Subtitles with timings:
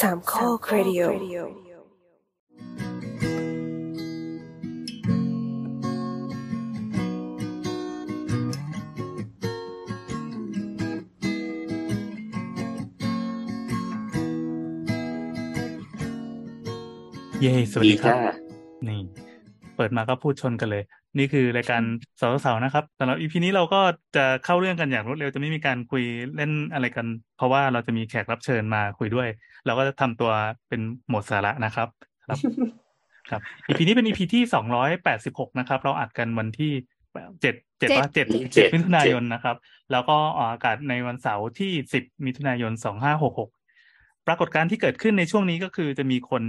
[0.00, 1.02] สามข้อครดิโอ
[17.40, 18.34] เย้สวัสดีครับจ้า
[18.88, 19.00] นี่
[19.76, 20.84] เปิดมาก็พูดชนกันเลย
[21.16, 21.82] นี่คือรายการ
[22.20, 23.80] สาวสาวนะครับสำหรับอีพีนี้เราก็
[24.16, 26.04] จะเข้าเรื่องกันอย่างรวดเร็วจะไม่มีการคุย
[26.36, 27.06] เล่นอะไรกัน
[27.36, 29.28] เพราะว่าเราจะมีแขกรับเชิญมาคุยด้วย
[29.66, 30.30] เราก็จะทำตัว
[30.68, 31.88] เป็นโหมดสาระนะครับ
[32.28, 32.38] ครับ
[33.30, 36.72] ครับอีพีนี้เป็นอีพีที่สองร้อยแปดสิบหกนะครับ เราอัดกันวันที่
[37.40, 39.56] เจ็ดเจ็ดว่าเจ็ดเจ็ดมิถุนายนนะครับ
[39.92, 43.50] แล้วก็ออกอากาศในวันเสาร์ที่สิบมิถุนายนสองห้าหกหก
[44.26, 46.42] ปรากฏการณ์ที่เกิดขึ้นในช่วงนี้ก็คือจะมีคน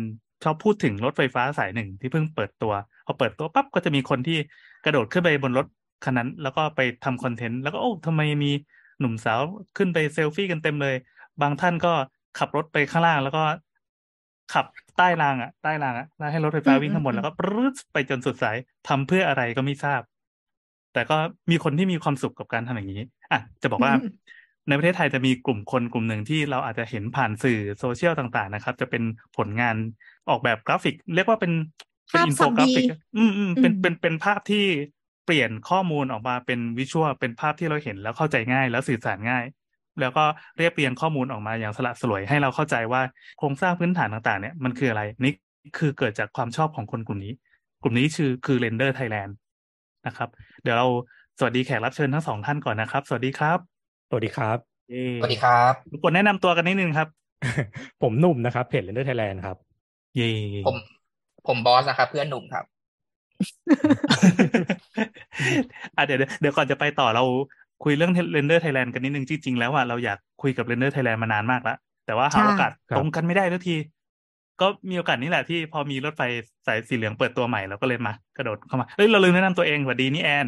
[0.43, 4.37] ชอบพูดถึงรถไฟฟ้าสายหนึ่งที่เพิ่งเปิดตัวพ อเปิดตัวปั๊บก็จะมีคนที่
[4.85, 5.65] กระโดดขึ้นไปบนรถ
[6.03, 8.51] คันนั้น แล้วก็ไปทำคอนเทนต์แล้วก็โอ้ทำไมมี
[8.99, 9.41] หนุ่มสาว
[9.77, 10.95] ขึ้นไปเซลฟี่กันเต็มเลย
[11.41, 11.93] บางท่านก็
[12.39, 13.43] ขับรถไปข้างล่าง แล้วก็
[14.53, 14.65] ขับ
[14.97, 18.57] ใต้รางอะใต้รางอะแล้วให้รถไฟฟ้าวิ่งข้างบนแล้วก็ปรึ๊ดไปจนสุดสาย
[18.87, 20.01] ทำเพื่ออะไรก็ไม่ทราบ
[20.93, 21.17] แต่ก็
[21.51, 23.01] มีคนที่มีความสุขกับการทำอย่างนี้
[23.31, 23.93] อะจะบอกว่า
[24.67, 29.03] ในประเทศไทยจะมีกลุ่มคนกลุ่มหนึ่งที่เราอาจจะเห็นผ่านสื่อโซเชียลต่าง ๆ นะครับ จะเป็น
[29.37, 29.75] ผลงาน
[30.29, 31.51] ออกแบบกราฟิก เรียกว่าเป็น
[32.11, 34.65] เป็นภาพอินโฟกราฟิก 3D อืมอืมเป็นอืมเป็นเป็นภาพที่
[35.25, 39.45] เปลี่ยนข้อมูลออกมาเป็น visual เป็นภาพที่เราเห็นแล้วเข้าใจง่าย แล้วสื่อสารง่าย
[40.01, 40.23] แล้วก็
[40.57, 43.01] เรียบเรียงข้อมูลออกมาอย่างสละสลวยให้เราเข้าใจว่า
[43.39, 45.33] โครงสร้างพื้นฐานต่างๆ เนี่ยมันคืออะไรนี่
[45.77, 47.33] คือเกิดจากความชอบของคนกลุ่มนี้
[47.83, 49.31] กลุ่มนี้ชื่อคือ Render Thailand
[50.07, 50.29] นะครับ
[50.63, 50.87] เดี๋ยวเรา
[51.39, 53.59] สวัสดีแขกรับเชิญทั้งสองท่านก่อนนะครับ สวัสดีครับ
[54.09, 54.57] สวัสดีครับ
[54.89, 57.07] เย้สวัสดีครับทุกคนแนะนำตัวกันนิดนึงครับ
[58.01, 59.57] ผมหนุ่มนะครับเพจ Render Thailand ครับ
[60.15, 60.29] เย่
[60.67, 60.77] ผม
[61.47, 62.65] ผมบอสนะครับเพื่อนหนุ่มครับ
[65.95, 67.23] อะเดี๋ยวเดี๋ยวเดี๋ยวก่อนจะไปต่อเรา
[67.83, 73.75] คุยเรื่อง Render Thailand กันนิดนึงจริงๆแล้วอะเราอยากคุยกับ Render Thailand มานานมากแล้วแต่ว่าหาใช่โอกาสครับตรงกันไม่ได้ทุกที
[74.61, 76.21] ก็มีโอกาสนี้แหละที่พอมีรถไฟ
[76.67, 80.47] สายสีเหลืองเปิดตัวใหม่เราก็เลยมากระโดดเข้ามาเฮ้ยเราลืมแนะนำตัวเองสวัสดีนี่แอน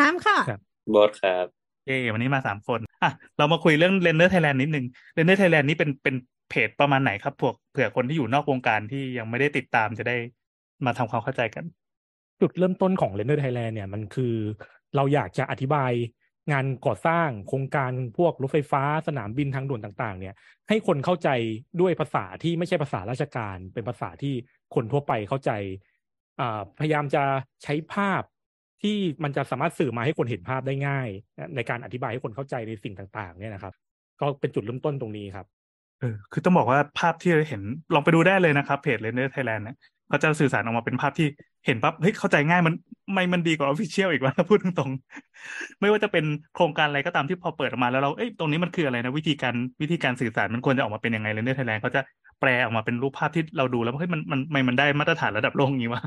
[0.00, 0.60] น้ำค่ะครับ
[0.94, 1.46] บอสครับ
[1.86, 4.86] เย้วันนี้มาสามคนอะเรามาคุยเรื่อง Render Thailand นิดนึง
[5.16, 6.14] Render Thailand นี่เป็นเป็น
[6.50, 10.16] เพจประมาณไหนครับพวก เผื่อคนที่อยู่นอกวงการที่ยังไม่ได้ติดตามจะได้
[10.84, 11.64] มาทำความเข้าใจกัน
[12.40, 14.34] จุดเริ่มต้นของ Render Thailand เนี่ยมันคือ
[14.96, 15.92] เราอยากจะอธิบาย
[16.52, 20.34] งานก่อสร้างโครงการพวกรถไฟฟ้าสนามบินทางด่วนต่าง ๆ เนี่ย
[20.68, 21.28] ให้คนเข้าใจ
[21.80, 24.34] ด้วยภาษาที่ไม่ใช่ภาษาราชการ เป็นภาษาที่
[24.74, 25.50] คนทั่วไปเข้าใจ
[26.78, 27.22] พยายามจะ
[27.62, 28.22] ใช้ภาพ
[28.82, 31.08] ที่มันจะสามารถสื่อมาให้คนเห็นภาพได้ง่าย
[31.56, 33.74] ในการอธิบายให้คนเข้าใจในสิ่งต่าง ๆ เนี่ยนะครับ
[34.20, 35.46] ก็เป็นจุดเริ่มต้นตรงนี้ครับ
[36.00, 37.62] เออคือต้องบอกว่าภาพที่เราเห็น
[37.94, 39.76] ลองไปดูได้เลยนะครับเพจ Render Thailand เนี่ย
[40.08, 41.26] เขาจะสื่อสารออกมาเป็นภาพที่
[41.66, 42.74] เห็นปั๊บเฮ้ยเข้าใจง่ายมัน
[43.12, 46.24] ไม่มันดีกว่า official อีกว่าพูดตรงๆ ไม่ว่าจะเป็น
[46.54, 52.00] โครงการอะไรก็ตามที่พอเปิดออกมาแล้วเราเอ้ยตรงนี้มันคืออะไรนะวิธีการวิธีการสื่อสารมันควรจะออกมาเป็นยังไง Render Thailand เขาจะ
[52.40, 56.02] แปลออกมาเป็นรูปภาพที่เราดูแล้วเฮ้ยมันมันมันมันได้มาตรฐานระดับโลกอย่างนี้วะ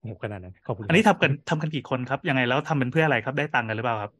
[0.00, 4.12] โอ้โหขนาดนั้นขอบคุณอันนี้ทำรับทำกันกี่คนครับยังไงแล้วทำเป็นเพื่ออะไรครับได้ตังค์กันหรือเปล่าครับ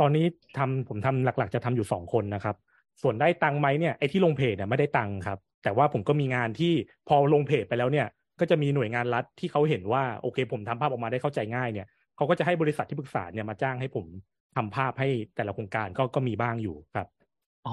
[0.00, 0.24] ตอนนี้
[0.58, 2.56] ทำผมทำหลักๆ จะทำอยู่สองคนนะครับ
[3.02, 6.72] ส่วนได้ตังค์ไหมเนี่ยไอ้ที่ลงเพจเนี่ยไม่ได้ตังค์ครับ แต่ว่าผมก็มีงานที่
[7.08, 8.06] พอลงเพจไปแล้วเนี่ย
[8.40, 11.86] ก็จะมีหน่วยงานรัฐที่เขาเห็นว่าโอเค ผมทำภาพออกมาได้เข้าใจง่ายเนี่ย
[12.16, 14.06] เขาก็จะให้บริษัทที่ปรึกษาเนี่ยมาจ้างให้ผม
[14.56, 17.06] ทำภาพให้แต่ละโครงการก็ก็มีบ้างอยู่ครับ
[17.64, 17.70] อ๋อ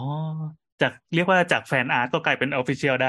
[0.82, 3.08] จากเรียกว่าจาก fan artก็กลายเป็น official ได้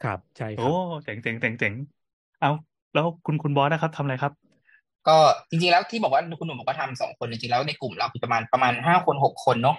[0.00, 0.74] ครับใช่ครัโอ้บ
[1.04, 1.74] เจ๋งเจ๋งเจ๋งเจ๋ง
[2.38, 2.48] เอา
[2.92, 4.32] แล้วคุณคุณบอสนะครับทำอะไรครับ
[5.08, 5.16] ก็
[5.50, 9.76] จริงๆแล้วที่บอกว่าคุณหนุ่มบอกว่าทำสองคนจริงๆแล้วในกลุ่มเราคือประมาณประมาณห้าคนหกคนเนาะ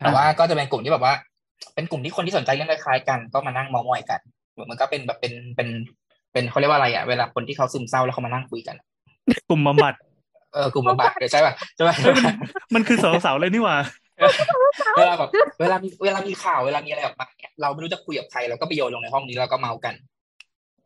[0.00, 1.14] แต่ว่าก็จะเป็นกลุ่มที่แบบว่า
[1.74, 4.20] เป็นกลุ่มที่คนที่สนใจเรื่องคล้ายๆกัน ก็มานั่งเมามอยกัน
[4.52, 5.68] เหมือนมันก็เป็นแบบเป็นเป็น
[6.32, 8.76] เป็นเขาเรียกว่าอะไรอะเวลาคนที่เขาซึมเศร้าแล้วเขามานั่งคุยกัน
[9.50, 9.94] กลุ่มบำบัด
[10.54, 12.34] เออกลุ่มบำบัดใช่ป่ะใช่ป่ะเฮ้ยมัน
[12.74, 13.76] มันคือสาวๆเลยนี่หว่า
[14.98, 19.94] เวลาแบบเวลามีเวลามีข่าวเวลามีอะไรออกมาเนี่ยเราไม่รู้จะคุยกับใครเราก็ไปโยนลงในห้องนี้แล้วก็เมากัน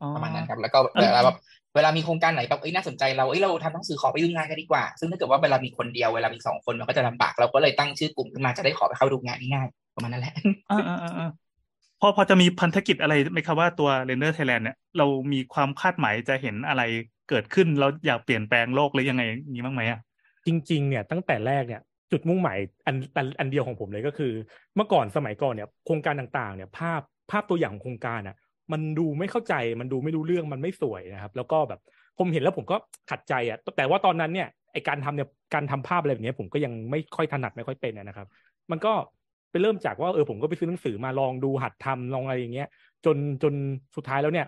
[0.00, 1.36] อ๋อประมาณนั้นครับ แล้วก็อันเวลาแบบ
[1.74, 10.34] เวลามีโครงการไหนแบบเอ้ยน่าสนใจเราเอ้ยเราทำหนังสือขอไปดูงานกันดีกว่า ซึ่งถ้าเกิดว่าเวลามีคนเดียวเวลามีสองคนมันก็จะลำบากเราก็เลยตั้งชื่อกลุ่มขึ้นมาจะได้ขอไปเข้าดูงานง่ายๆประมาณนั้นแหละ
[10.70, 11.30] อ่าอ่าอ่าอ่า
[12.00, 16.82] พอพอจะมีพันธกิจอะไรไหมครับว่าตัว Render Thailand เนี่ยเรามีความคาดหมายจะเห็นอะไร
[17.28, 20.00] เกิดขึ้นเราอยากเปลี่ยนแปลงโลกหรือยังไงอย่างนี้บ้างไหมอะ
[20.46, 21.82] จริง ๆ เนี่ยตั้งแต่แรกเนี่ย
[22.12, 24.32] จุดมุ่งหมายอันอันอันเดียวของผมเลยก็คือ
[24.76, 27.00] เมื่อก่อนสมัยก่อนเนี่ยโครงการต่างๆ เนี่ยภาพ
[27.30, 28.36] ภาพตัวอย่างของโครงการอะ
[28.72, 31.80] มันดูไม่เข้าใจมันดูไม่รู้เรื่องมันไม่สวยนะครับ แล้วก็แบบ
[32.18, 32.76] ผมเห็นแล้วผมก็
[33.10, 38.26] ขัดใจอะแต่ว่าตอนนั้นเนี่ยไอการทำเนี่ยการทำภาพอะไรแบบเนี้ยผมก็ยังไม่ค่อยถนัดไม่ค่อยเป็นอะนะครับ
[38.70, 38.92] มันก็
[39.50, 42.68] ไปเริ่มจากว่าเออผมก็ไปซื้อหนังสือมาลองดูหัดทำลองอะไรอย่างเงี้ย
[43.04, 43.54] จนจน
[43.96, 44.46] สุดท้ายแล้วเนี่ย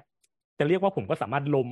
[0.59, 1.69] จะเรียกว่าผมก็สามารถล้ม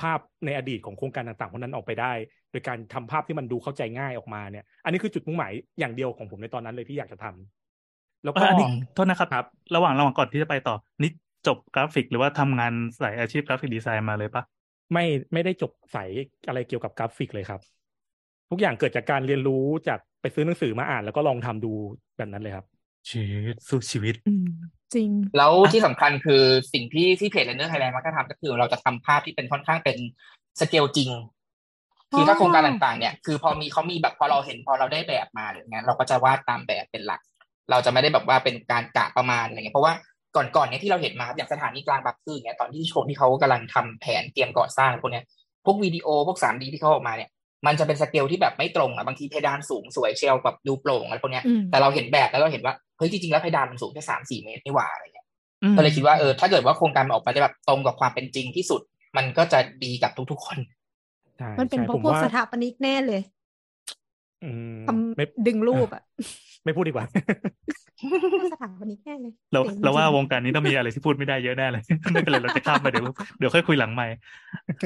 [0.00, 2.12] ภาพในอดีตของโครงการต่างๆพวกนั้นออกไปได้
[2.50, 9.44] โดยการทำภาพที่มันดูเข้าใจง่ายออกมาเนี่ย อันนี้คือจุดมุ่งหมายอย่างเดียวของผมในตอนนั้นเลยที่อยากจะทำแล้วก็เอออันนี้โทษนะครับครับ
[9.74, 11.10] ระหว่างระหว่างก่อนที่จะไปต่อนี่
[11.46, 14.42] จบกราฟิก หรือว่าทำงานสายอาชีพ graphic design มาเลยปะ
[14.92, 16.10] ไม่ไม่ได้จบสาย
[16.48, 17.60] อะไรเกี่ยวกับกราฟิกเลยครับ
[18.50, 21.72] ทุกอย่างเกิดจากการเรียนรู้จากไปซื้อหนังสือมาอ่าน แล้วก็ลองทำดู
[22.16, 22.66] แบบนั้นเลยครับ
[23.10, 24.46] ชีวิตสู้ชีวิตอืม
[24.94, 26.42] จริง แล้วที่สำคัญคือ
[26.72, 29.98] สิ่งที่ที่เพจ Render Thailand มักจะทำก็คือเราจะทำภาพที่เป็นค่อนข้างเป็น
[30.60, 31.10] สเกลจริง
[32.16, 37.20] คือถ้าโครงการต่างๆ เนี่ย คือพอมีเขามีแบบพอเราเห็นพอเราได้แบบมาหรือไงเราก็จะวาดตามแบบเป็นหลัก
[37.70, 39.94] เราจะไม่ได้แบบว่าเป็นการกะประมาณอะไรเงี้ยเพราะว่า
[40.36, 45.24] ก่อนๆเนี่ยที่เราเห็นมาครับอย่างสถานีกลางบางซื่อเนี่ยตอนที่โชว์ที่เขากำลังทำแผนเตรียมก่อสร้างพวกเนี้ย
[45.64, 47.30] พวกวิดีโอพวก 3D ที่เขาออกมาเนี่ย
[47.66, 55.26] มันจะเป็นสเกลที่แบบไม่ตรงอะบางทีเพดานสูงสวยเชลแบบดูโปร่งอะไรพวกเนี้ยอืมแต่เราเห็นแบบแล้วเราเห็นว่าเฮ้ยจริงๆแล้วเพดานมันสูงแค่สามสี่เมตรนี่หว่าอะไรเงี้ย
[55.62, 58.80] อืมก็เลยคิดว่าเออถ้าเกิดว่าโครงการมันออกมาได้แบบตรงกับความเป็นจริงที่สุด
[59.16, 60.58] มันก็จะดีกับทุกๆคน
[61.38, 63.20] ใช่มันเป็นใช่เพผราะมพวกว่าสถาปนิกแน่เลย
[64.44, 64.50] อื
[64.84, 66.02] มทไม่ำดึงรูปอะ
[66.64, 67.04] ไม่พูดดีกว่า
[68.52, 73.06] สถาปนิกแน่เลยเราจ๋งเราว่าจงวงการนี้ต้องมีอะไรที่พูดไม่ได้เยอะแน่เลย ไม่เป็นไรเราจะข้ามไปเดี๋ยว
[73.38, 74.06] เดี๋ยวค่อยคุยหลังใหม่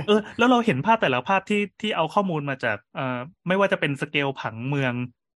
[0.06, 3.18] เออ แล้วเราเห็นภาพแต่ละภาพที่ที่เอาข้อมูลมาจากเอ่อ
[3.48, 4.92] ไม่ว่าจะเป็นสเกลผังเมือง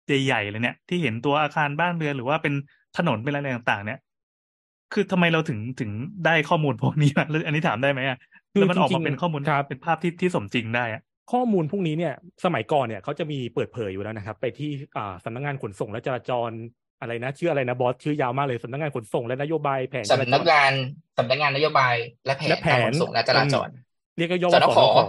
[0.06, 2.55] ใหญ่ๆเลยเนี่ย ที่เห็นตัวอาคารบ้านเรือนหรือว่าเป็น
[2.97, 3.99] ถนนเป็นอะไรต่างๆ เนี่ย
[4.93, 5.91] คือทำไมเราถึงถึง
[6.25, 8.19] ได้ข้อมูลพวกนี้มาแล้วอันนี้ถามได้ไหมอะ
[8.53, 11.03] คือแล้วมันออกจริมางๆเป็นข้อมูลครับเป็นภาพที่ที่สมจริงได้อะ
[11.33, 16.50] ข้อมูลพวกนี้เนี่ยสมัยก่อนเนี่ยเขาจะมีเปิดเผยอยู่แล้วนะครับ ไปที่อ่าสำนักงานขนส่งและจราจร
[17.00, 20.73] อะไรนะ ชื่ออะไรนะบอสชื่อยาวมากเลยสำนักงานขนส่งและนโยบายแผนจราสำจนักรงาน
[21.19, 21.94] สำนักงานนโยบาย
[22.26, 23.69] และแผนและแผการนขนส่งและจราจร
[24.17, 25.00] เรียกย่อสว่านสขนขส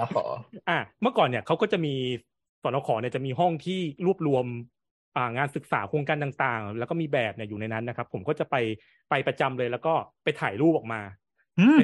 [0.00, 0.16] นข
[0.70, 1.94] อะเมื่อก่อนเนี่ยเขาก็จะมี
[2.62, 4.44] สนขเนี่ยจะมีห้องที่รวบรวม
[5.16, 8.56] อ่างานศึกษาโครงการต่างๆ แล้วก็มีแบบเนี่ยอยู่ในนั้นนะครับ ผมก็จะไป
[9.10, 9.92] ไปประจำเลยแล้วก็
[10.24, 11.00] ไปถ่ายรูปออกมา
[11.60, 11.82] อืมไป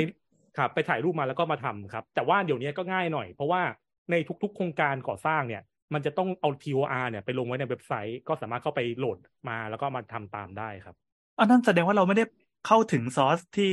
[0.58, 3.62] ครับ ไปถ่ายรูปมาแล้วก็มาทำครับ แต่ว่าเดี๋ยวนี้ก็ง่ายหน่อย เพราะว่า
[4.10, 5.62] ในทุก ๆ โครงการก่อสร้างเนี่ย
[5.94, 9.18] มันจะต้องเอา TOR เนี่ยไปลงไว้ในเว็บไซต์ก็สามารถเข้าไปโหลด
[9.48, 10.96] มาแล้วก็มาทำตามได้ครับ
[11.38, 12.24] อันนั้นแสดงว่าเราไม่ได้
[12.66, 13.70] เข้าถึงซอสที่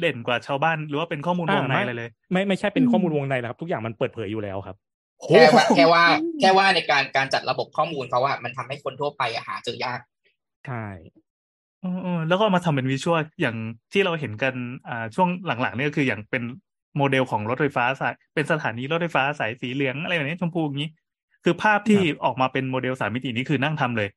[0.00, 4.76] เด่นกว่าชาวบ้าน หรือว่าเป็นข้อมูลวงในอ่าไม่อะไรเลย ไม่ไม่ใช่เป็นอืมข้อมูลวงในนะครับ ทุกอย่างมันเปิดเผยอยู่แล้วครับ
[5.28, 10.00] แค่ว่าแค่ว่าอืมแค่ว่าในการการจัดระบบข้อมูลเขาว่ามันทำให้คนทั่วไปอะหาเจอยาก
[10.66, 10.84] ใช่
[11.80, 13.56] เออเออแล้วก็เอามาทำเป็นวิชวลอย่าง
[13.92, 14.54] ที่เราเห็นกัน
[14.88, 16.42] อ่าช่วงหลังๆเนี่ยก็คืออย่างเป็น
[16.96, 20.90] โมเดลของรถไฟฟ้าสายเป็นสถานีรถไฟฟ้าสายสีเหลืองอะไรแบบนี้ชมพูอย่างนี้
[21.48, 24.08] คือภาพที่ออกมาเป็นโมเดลสามมิตินี้คือนั่งทำเลย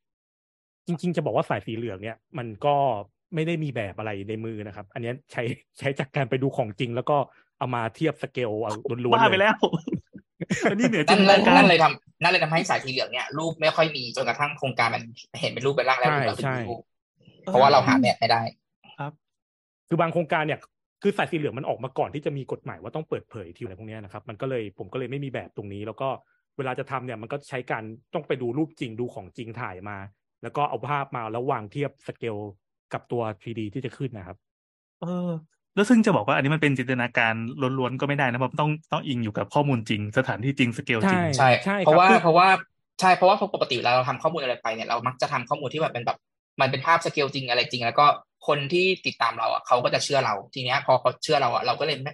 [0.87, 2.75] จริง ๆ จะบอกว่าสายสีเหลืองเนี่ย มันก็
[3.35, 5.43] ไม่ได้มีแบบอะไรในมือนะครับ อันนี้ใช้
[5.79, 7.17] ใช้จากการไปดูของจริง แล้วก็
[7.57, 8.73] เอามาเทียบสเกลเอา
[9.05, 9.57] ล้วนๆว่าไปเลยแล้ว
[10.71, 15.03] อันนี้เหนือจินั่นนตนั่นานการนั่นเลยทำนั่นเลยทำให้สายสีเหลืองเนี่ย รูปไม่ค่อยมีจนกระทั่งโครงการมัน
[15.41, 16.79] เห็นเป็นรูปเป็นร่างแล้วใช่เราถึงใช่รู้
[17.45, 18.41] เพราะว่าเราหาแบบไม่ได้
[19.87, 20.59] คือบางโครงการเนี่ย
[21.03, 26.09] คือสายสีเหลืองมันออกมาก่อนที่จะมีกฎหมายว่าต้องเปิดเผยที่อะไรพวกเนี้ยนะครับ มันก็เลยผมก็เลยไม่มีแบบตรงนี้ แล้วก็
[26.59, 27.83] เวลาจะทำเนี่ยมันก็ใช้การ
[28.13, 29.97] ต้องไปดูรูปจริงดูของจริงถ่ายมา
[30.43, 32.37] แล้วก็เอาภาพมาแล้ววางเทียบสเกล
[32.93, 34.37] กับตัว 3D ที่จะขึ้นนะครับ
[35.01, 35.29] เออ
[35.75, 37.33] แล้วซึ่งจะบอกว่าอันนี้มันเป็นจินตนาการ
[37.79, 42.47] ล้วนๆก็ไม่ได้นะเพราะต้องต้องอิงอยู่กับข้อมูลจริง สถานที่จริงสเกลจริงใช่ใช่ครับเพราะว่าคือเพราะว่า
[43.01, 46.17] ใช่เพราะว่าปกติเวลาเราทำข้อมูลอะไรไปเนี่ยเรามักจะทำข้อมูลที่แบบเป็นแบบ
[46.61, 48.05] มันเป็นภาพสเกลจริงอะไรจริง แล้วก็
[48.47, 52.13] คนที่ติดตามเราอะเขาก็จะเชื่อเราทีเนี้ยพอเขาเชื่อเราอะเราก็เลยไม่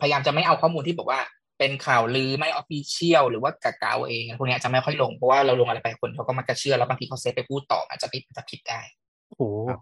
[0.00, 1.20] พยายามจะไม่เอาข้อมูลที่บอกว่า
[1.58, 8.80] เป็นข่าวลือไม่ official หรือว่ากะกาวเองพวกเนี้ยจะไม่ค่อยลง เพราะว่าเราลงอะไรไปคนเขาก็มักจะเชื่อแล้วบางทีเขา save ไปพูดต่ออาจจะผิดอาจจะผิดได้
[9.28, 9.80] โอ้โหครับ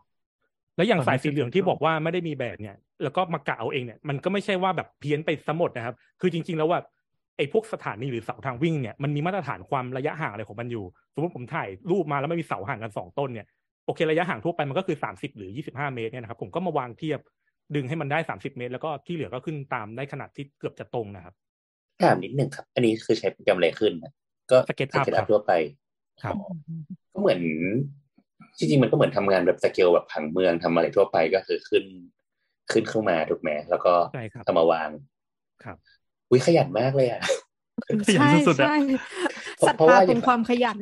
[0.76, 6.80] แล้วอย่างตอนนี้สายสีเหลืองที่คือบอกว่าไม่ได้มีแบบเนี่ย แล้วก็มากะเอาเองเนี่ยมันก็ไม่ใช่ว่าแบบเพี้ยนไปสมดนะครับ คือจริง ๆ แล้วว่า
[7.36, 13.46] ไอ้พวกสถานีหรือเสาทางวิ่งเนี่ยมันมีมาตรฐานความระยะห่างอะไรของมันอยู่ สมมติผมถ่ายรูปมาแล้วไม่มีเสาห่างกันสองต้นเนี่ย
[13.86, 17.20] โอเคระยะห่างทั่วไปมันก็คือสามสิบหรือยี่สิบห้าเมตรเนี่ยนะครับผมก็มาวางเทียบ
[17.74, 21.34] ดึงให้มันได้สามสิบเมตร แล้วก็ที่เหลือก็ขึ้นตามได้ขนาดที่เกือบจะตรงนะครับ
[22.04, 24.12] ถามนิดหนึ่งครับ อันนี้คือใช้โปรแกรมอะไรขึ้นนะ
[24.50, 25.52] ก็ SketchUp ครับทั่วไป
[26.22, 26.40] ครับอ๋อ
[27.12, 27.40] ก็เหมือน
[28.58, 31.84] จริงๆมันก็เหมือนทำงานแบบสเกลแบบผังเมืองทำอะไรทั่วไปก็คือขึ้น
[32.72, 34.90] ขึ้นเข้ามาถูกไหมแล้วก็ใช่ครับเอามาวาง
[35.64, 35.76] ครับ
[36.32, 37.20] วิขยันมากเลยอะ
[38.06, 38.76] ขยันใช่สุดๆอะใช่
[39.56, 40.78] เพราะศรัทธาเพราะธาว่าเป็นความขยัน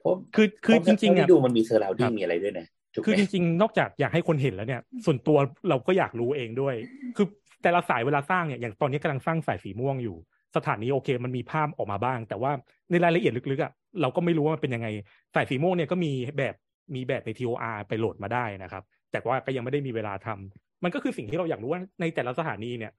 [0.00, 5.38] เพราะคือคือจริงๆเท่าอะที่ดูมันมี surrounding ครับมีอะไรด้วยนะถูกไหคือจริงๆ นอกจากอยากให้คนเห็นแล้วเนี่ย ส่วนตัว
[5.68, 6.74] เราก็อยากรู้เองด้วย
[7.16, 7.26] คือ
[7.62, 10.16] แต่ละสายเวลาสร้างเนี่ยอย่างตอนนี้กำลังสร้างสายสีม่วงอยู่
[10.56, 12.52] สถานีโอเค มันมีภาพออกมาบ้าง แต่ว่า
[12.90, 14.88] ในรายละเอียดลึกๆอะเราก็ไม่รู้ว่ามันเป็นยังไง
[15.34, 16.54] สายสีม่วงเนี่ยก็มีแบบ
[16.94, 18.82] มีแบบใน TOR ไปโหลดมาได้นะครับ
[19.12, 22.92] แต่ว่าก็ยังไม่ได้มีเวลาทำมันก็คือสิ่งที่เราอยากรู้ว่าในแต่ละสถานีเนี่ย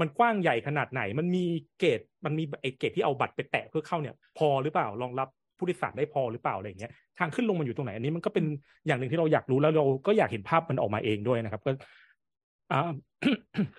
[0.00, 1.44] มันกว้างใหญ่ขนาดไหน มันมี
[1.78, 5.28] เกตมันมีไอเกตที่เอาบัตรไปแตะเพื่อเข้าเนี่ย พอหรือเปล่ารองรับ
[5.58, 8.44] ผู้โดยสารได้พอหรือเปล่าอะไรอย่างเงี้ยทางขึ้นลงมันอยู่ตรงไหนอันนี้มันก็เป็น
[8.86, 11.70] อย่างหนึ่งที่เราอยากรู้แล้วเราก็อยากเห็นภาพมันออกมาเองด้วยนะครับ ก็
[12.72, 12.92] อ่า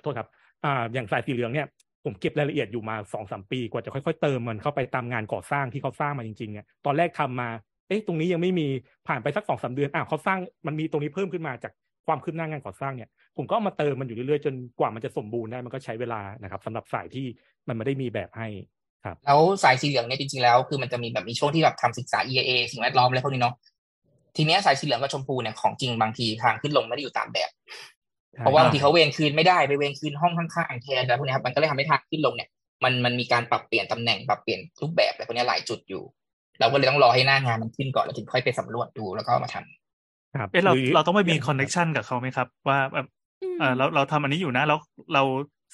[0.01, 0.27] โทษครับ
[0.65, 1.67] อ่าอย่างสายสีเหลืองเนี่ย
[2.05, 7.49] ผมเก็บรายละเอียดอยู่มาสองสามปีกว่าจะค่อยๆเติมมันเข้าไปตามงานก่อสร้างที่เขาสร้างมาจริงๆเนี่ยตอนแรกทำมา
[7.87, 8.67] เอ๊ะตรงนี้ยังไม่มี
[9.07, 11.71] ผ่านไปสักสองสามเดือนอ้าวเขาสร้างมันมีตรงนี้เพิ่มขึ้นมาจาก
[12.07, 17.25] ความคืบหน้างานก่อสร้างเนี่ย ผมก็เอามาเติมมันอยู่เรื่อยๆจนกว่ามันจะสมบูรณ์ได้มันก็ใช้เวลานะครับสำหรับสายที่
[17.67, 18.47] มันไม่ได้มีแบบให้
[19.05, 23.55] ครับแล้วสายสีเหลืองเนี่ยจริงๆแล้วคือมันจะมีแบบมีช่วงที่แบบทำศึกษา EIA สิ่งแวดล้อมอะไรพวกนี้เนาะ
[24.35, 27.49] ทีเนี้ยสายสีเหลืองกับชมพูเนี่ยของจริงบางทีทางขึ้นลงไม่ได้อยู่ตามแบบ
[28.39, 32.49] เพราะว่าบางทีเขาเวรคืนไม่ได้ไปเวรคืนห้องข้างๆแทนแล้วพวกนี้ครับมันก็เลยทำให้ทางขึ้นลงเนี่ย
[32.83, 36.03] มันมันมีการปรับเปลี่ยนตำแหน่งปรับเปลี่ยนรูปแบบอะไรพวกนี้หลายจุดอยู่
[36.59, 43.07] เราก็เลยต้องรอให้หน้างานมันขึ้นก่อนแล้วถึงค่อยไปสำรวจดูแล้วก็มาทำครับเอ๊ะเราหเราต้องไปมีคอนเน c ชันกับเขาไหมครับ ว่าแบบ
[43.59, 44.79] เออเราเราทำอันนี้อยู่นะแล้ว
[45.13, 45.23] เรา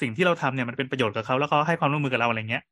[0.02, 2.64] สิ่งที่เราทำเนี่ยมันเป็นประโยชน์กับเขาแล้วเขาให้ความร่วมมือกับเราอะไรเงี้ย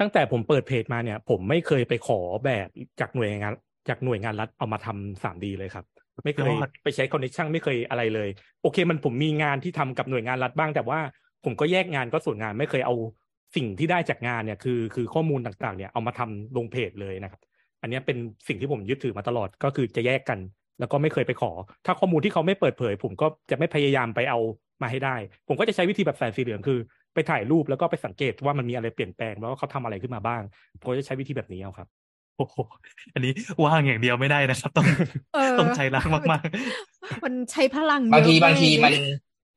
[0.00, 2.68] ตั้งแต่ผมเปิดเพจมาเนี่ย ผมไม่เคยไปขอแบบ
[3.00, 3.52] จากหน่วยงาน
[3.88, 5.84] จากหน่วยงานรัฐเอามาทำสามดีเลยครับ
[6.24, 8.28] ไม่เคยยอดไปใช้คอนเนคชั่นไม่เคยอะไรเลย
[8.62, 11.00] โอเค มันผมมีงานที่ทำกับหน่วยงานรัฐบ้าง แต่ว่า
[11.44, 12.94] ผมก็แยกงานก็ส่วนงานไม่เคยเอา
[13.56, 17.40] สิ่งที่ได้จากงานเนี่ยคือคือข้อมูลต่างๆ เนี่ยเอามาทำลงเพจเลยนะครับ
[17.82, 18.16] อันเนี้ยเป็น
[18.48, 20.38] สิ่งที่ผมยึดถือมาตลอดก็คือจะแยกกัน
[20.80, 21.52] แล้วก็ไม่เคยไปขอ
[21.86, 24.38] ถ้าข้อมูลที่เขาไม่เปิดเผย ผมก็จะไม่พยายามไปเอา
[24.82, 25.16] มาให้ได้
[25.48, 26.78] ผมก็จะใช้วิธีแบบแสนสีเหลืองคือ
[27.14, 30.42] ไปถ่ายรูปแล้วก็ไปสังเกตว่ามันมีอะไรเปลี่ยนแปลงแล้วก็เขาทำอะไรขึ้นมาบ้าง
[30.80, 32.03] ผมก็จะใช้วิธีแบบนี้เอาครับ
[32.36, 32.56] โอ้โห
[33.14, 33.32] อันนี้
[33.64, 34.86] ว่างอย่างเดียวไม่ได้นะครับ ต้อง
[35.34, 36.44] เออ ต้องใจรักมาก
[37.24, 38.94] มันใช้พลังบางทีเยอะบางทีเลยมัน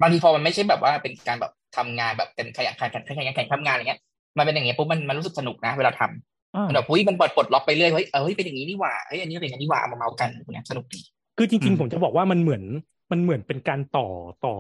[0.02, 4.00] บางทีพอมันไม่ใช่แบบว่าเป็นการแบบทำงานแบบเป็นขยันขันขยันแข่งทำงานอย่างเงี้ย
[4.38, 11.00] มันเป็นอย่างเงี้ยปุ๊บมันมันรู้สึกสนุกนะเวลาทำๆอ่ามันแบบอุ้ยมันปลดปลดล็อกไปเรื่อยเฮ้ยเออเฮ้ยเป็นอย่างนี้นี่หว่าเฮ้ยอันนี้เป็นอย่างนี้นี่หว่าเอามาเมาท์กันพวกเนี้ยสนุกดี
[11.38, 12.64] อืม คือจริงๆ ผมจะบอกว่ามันเหมือน
[13.12, 14.08] มันเหมือนเป็นการต่อ
[14.46, 14.56] ต่อ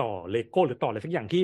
[0.00, 1.42] ต่อเลโก้หรือต่ออะไรสักอย่างที่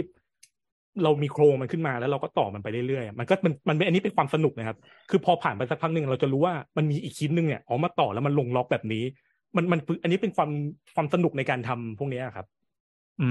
[1.02, 4.76] เรามีโครงมันขึ้นมาแล้วเราก็ต่อมันไปเรื่อยๆ มันก็มันมันเป็นอันนี้เป็นความสนุกนะครับ
[5.10, 9.04] คือพอผ่านไปสักพักหนึ่งเราจะรู้ว่ามันมีอีกชิ้นหนึ่งเนี่ยอ๋อมาต่อแล้วมันลงล็อกแบบนี้
[9.56, 10.50] มันมันอันนี้เป็นความ
[10.94, 12.46] ความสนุกในการทำพวกเนี้ยครับ
[13.20, 13.28] อื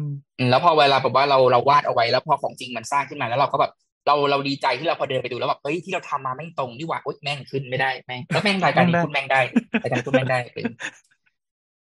[0.00, 0.04] ม
[0.38, 3.72] อืม แล้วพอเวลาแบบว่าเราเราวาดเอาไว้แล้วพอของจริงมันสร้างขึ้นมาแล้วเราก็แบบ
[4.06, 9.40] เราเราดีใจที่เราพอเดินไปดูแล้วแบบเฮ้ยที่เราทำมาแม่งตรงนี่หว่าโอ๊ยแม่งขึ้นไม่ได้แม่งแล้วแม่งรายการนี้คุณแม่งได้
[9.82, 10.64] รายการคุณแม่งได้เลย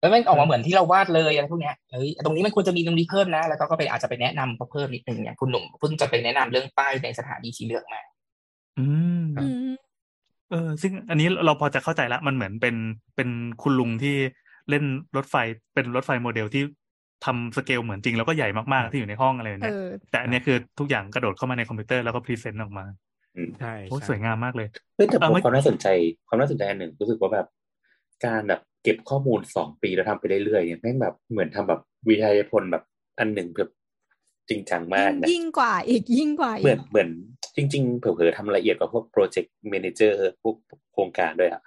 [0.00, 8.02] แล้วแม่งออกมาเหมือนที่เราวาดเลยอะไรพวกเนี้ยเฮ้ยตรงนี้มันควรจะมีตรงนี้เพิ่มนะ แล้วก็ก็ไปอาจจะไปแนะนำเขาเพิ่มนิดนึงอย่างคุณหนุ่มเพิ่งจะไปแนะนำเรื่องป้ายในสถานีสีเหลืองมา
[8.78, 8.86] อื
[9.22, 9.72] มอืม
[10.50, 12.76] เออ ซึ่งอันนี้เราพอจะเข้าใจละมันเหมือนเป็น
[13.16, 13.28] เป็น
[13.62, 14.16] คุณลุงที่
[14.70, 14.84] เล่น
[15.16, 15.36] รถไฟ
[15.74, 16.62] เป็นรถไฟโมเดลที่
[17.24, 22.84] ทำสเกลเหมือนจริงแล้วก็ใหญ่มากๆที่อยู่ในห้องอะไรเนี่ย เออแต่อันเนี้ยคือทุกอย่างกระโดดเข้ามาในคอมพิวเตอร์แล้วก็ present ออกมา
[23.60, 25.86] ใช่โอ้ใช่สวยงามมากเลยเฮ้ยแต่เอผอมไม่ความน่าสนใจ
[26.28, 27.46] ความน่าสนใจอันหนึ่งรู้สึกว่าแบบ
[28.24, 32.84] การแบบ เก็บข้อมูลสองปีแล้วทำไปเรื่อยๆเนี่ยแม่งแบบเหมือนทำแบบวิทยานิพนธ์แบบ
[33.18, 33.70] อันหนึ่งแบบ
[34.48, 37.08] จริงจังมากนะยิ่งกว่าอีกยิ่งกว่าเหมือีอนเหมือน
[37.56, 40.56] จริง ๆ เผลอๆทำละเอียดกว่าพวก project manager พวก
[40.92, 41.62] โครงการด้วยอะ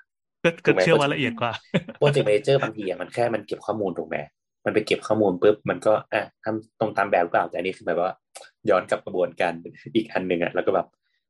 [0.45, 1.51] ก็ถูก็กไหมเชื่อว่าละเอียดกว่า
[1.97, 4.17] project manager บางทีอะมันแค่มันเก็บข้อมูลถูกไหม
[4.65, 8.11] มันไปเก็บข้อมูลปุ๊บมันก็อะทำตรงตามแบบหรือเปล่าแต่อันนี้คือแบบว่า
[8.69, 9.53] ย้อนกลับกระบวนการ
[9.95, 10.87] อีกอันหนึ่งอะแล้วก็แบบ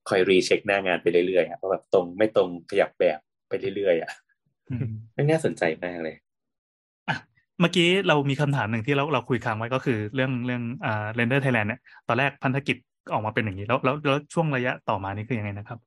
[0.10, 4.23] คอย recheck หน้างานไปเรื่อยๆอะว่าแบบตรงไม่ตรงขยับแบบไปเรื่อยๆอะอืม
[5.16, 6.16] ไม่น่าสนใจมากเลย
[7.10, 7.16] อะ
[7.60, 12.78] เมื่อกี้เรามีคำถามหนึ่งที่เราเราคุยค้างไว้ก็คือเรื่องเรื่องอ่า Render Thailand เนี่ยตอนแรกพันธกิจ
[13.14, 15.80] ออกมาเป็นอย่างนี้ แล้วแล้วแล้วช่วงระยะต่อมานี่คือยังไงนะครับ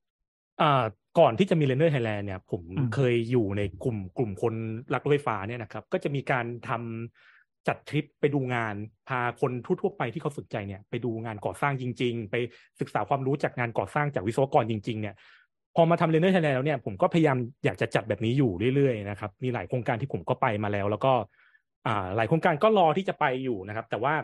[0.63, 0.85] อ่า
[1.19, 4.55] ก่อนที่จะมี Render Thailand เนี่ย ผมอืมเคยอยู่ในกลุ่มกลุ่มคน
[4.95, 8.75] รักรถไฟฟ้าเนี่ยนะครับ ก็จะมีการทำจัดทริปไปดูงาน
[9.09, 12.37] พาคนทั่วๆไปที่เขาสนใจเนี่ย ไปดูงานก่อสร้างจริง ๆ ไป
[12.81, 15.15] ศึกษาความรู้จากงานก่อสร้างจากวิศวกรจริง ๆ เนี่ย
[15.77, 21.13] พอมาทำ Render Thailand แล้วเนี่ยผมก็พยายามอยากจะจัดแบบนี้อยู่เรื่อยๆนะครับมีหลายโครงการที่ผมก็ไปมาแล้ว แล้วก็
[21.87, 24.15] อ่าหลายโครงการก็รอที่จะไปอยู่นะครับ แต่ว่า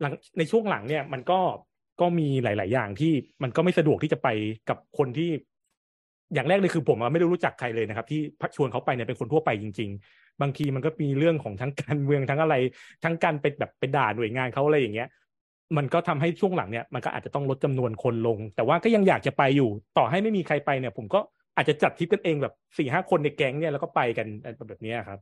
[0.00, 1.40] หลังในช่วงหลังเนี่ยมันก็
[2.00, 4.28] ก็มีหลาย ๆ อย่างที่มันก็ไม่สะดวกที่จะไป
[4.68, 5.30] กับคนที่
[6.34, 8.20] อย่างแรกเลยคือผมไม่ได้รู้จักใครเลยนะครับ ที่
[8.56, 12.54] ชวนเขาไปเนี่ยเป็นคนทั่วไปจริง ๆ บางทีมันก็มีเรื่องของทั้งการเมืองทั้งอะไร
[13.04, 15.08] ทั้งการไปแบบไปด่าหน่วยงานเขาอะไรอย่างเงี้ย
[15.76, 21.20] มันก็ทำให้ช่วงหลังเนี่ยมันก็อาจจะต้องลดจำนวนคนลง แต่ว่าก็ยังอยากจะไปอยู่ ต่อให้ไม่มีใครไปเนี่ย ผมก็
[21.56, 24.26] อาจจะจัดทริปกันเองแบบสี่ห้าคนในแก๊งเนี่ยแล้วก็ไปกัน
[24.68, 25.18] แบบเนี้ยครับ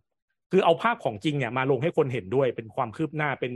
[0.50, 3.52] คือเอาภาพของจริงเนี่ยมาลงให้คนเห็นด้วยเป็นความคืบหน้าเป็น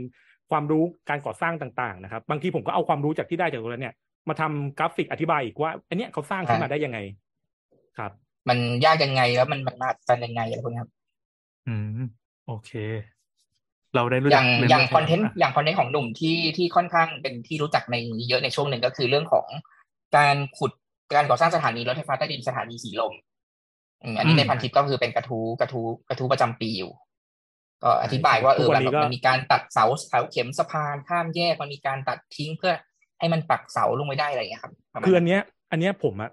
[0.51, 3.95] ความรู้การก่อสร้างต่าง ๆ นะครับ บางทีผมก็เอาความรู้จากที่ได้จากตรงนั้นเนี่ย
[4.29, 6.99] มาทำกราฟิกอธิบายอีกว่า อันเนี้ยเขาสร้างขึ้นมาได้ยังไง
[7.97, 8.11] ครับ
[8.49, 10.91] มันยากยังไงแล้วมันมันมากันยังไงอะไรพวกนี้ครับ
[11.67, 12.01] อืม
[12.47, 12.71] โอเค
[13.95, 17.95] เราได้รู้อจัย่ากง Render อย่าง Thailand คอนอะอย่าง content ของหนุ่มที่ที่ค่อนข้างเป็นที่รู้จักใน
[18.29, 19.47] เยอะในช่วงหนึ่งก็คือเรื่องของ
[20.17, 20.71] การขุด
[21.15, 23.13] การก่อสร้างสถานีรถไฟฟ้าใต้ดินสถานีสีลม
[24.03, 26.91] อืมอันนี้ในพันทิปก็คือเป็นกระทู้กระทู้กระทู้ประจำปีอยู่
[27.83, 32.73] ก็อธิบายว่าเออทุกวัมันนนี้แบบก็มันมีการตัดเสาเสาเข็มสะพานข้ามแยกมันมีการตัดทิ้งเพื่อ
[33.19, 36.31] ให้มันปักเสาลงไปได้อะไรอย่างเงี้ยครับประมาณคืออันั้นนเนี้ย อันเนี้ยผมอะ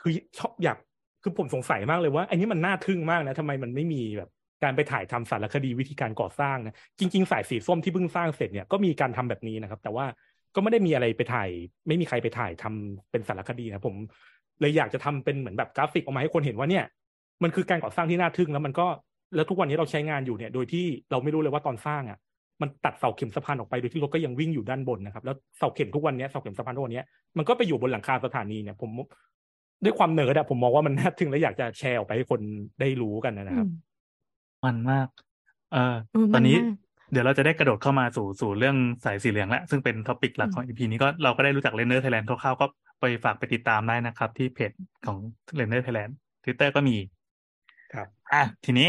[0.00, 0.76] คือชอบอยาก
[1.22, 4.30] คือผมสงสัยมากเลยว่าอันนี้มันน่าทึ่งมากนะทำไมมันไม่มีแบบ
[4.62, 10.06] การไปถ่ายทำสารคดีวิธีการก่อสร้างนะจริง ๆ สายสีส้มที่เพิ่งสร้างเสร็จเนี่ยก็มีการทำแบบนี้นะครับ แต่ว่า
[10.54, 11.48] ก็ไม่ได้มีอะไรไปถ่าย
[11.88, 13.94] ไม่มีใครไปถ่ายทำเป็นสารคดีนะผม
[14.60, 16.84] เลยอยากจะทำเป็นเหมือนแบบกราฟิกออกมาให้คนเห็นว่าเนี่ย
[17.42, 18.86] มันคือการก่อสร้างที่น่าทึ่งแล้วมันก็
[19.34, 22.18] แล้วทุกวันนี้เราใช้งานอยู่เนี่ยโดยที่เราไม่รู้เลยว่าตอนสร้างอะ
[22.62, 27.02] มันตัดเสาเข็มสะพานออกไปโดยที่รถก็ยังวิ่งอยู่ด้านบนนะครับ แล้วเสาเข็มทุกวันนี้เสาเข็มสะพานทุกวันนี้
[27.38, 28.90] มันก็ไปอยู่บนหลังคาสถานีเนี่ยผม
[29.84, 32.40] ด้วยความเนิร์ดอะผมมองว่ามันน่าทึ่งและอยากจะแชร์ออกไปให้คน
[32.80, 33.68] ได้รู้กันนะครับ
[34.64, 35.08] มันมาก
[35.72, 35.78] เออ
[36.10, 36.76] เออตอนนี้มันมาก
[37.10, 42.66] เดี๋ยวเราจะได้กระโดดเข้ามาสู่สู่เรื่องสายสีเหลืองแล้วซึ่งเป็น topic หลักของ EP นี้ก็เราก็ได้รู้จัก Render Thailand คร่าวๆก็
[43.00, 44.72] ไปฝากไปติดตามได้นะครับ ที่เพจ
[45.06, 45.18] ของ
[45.56, 46.96] Render Thailand ทวิตเตอร์ก็มี
[47.92, 48.88] ครับ อะทีนี้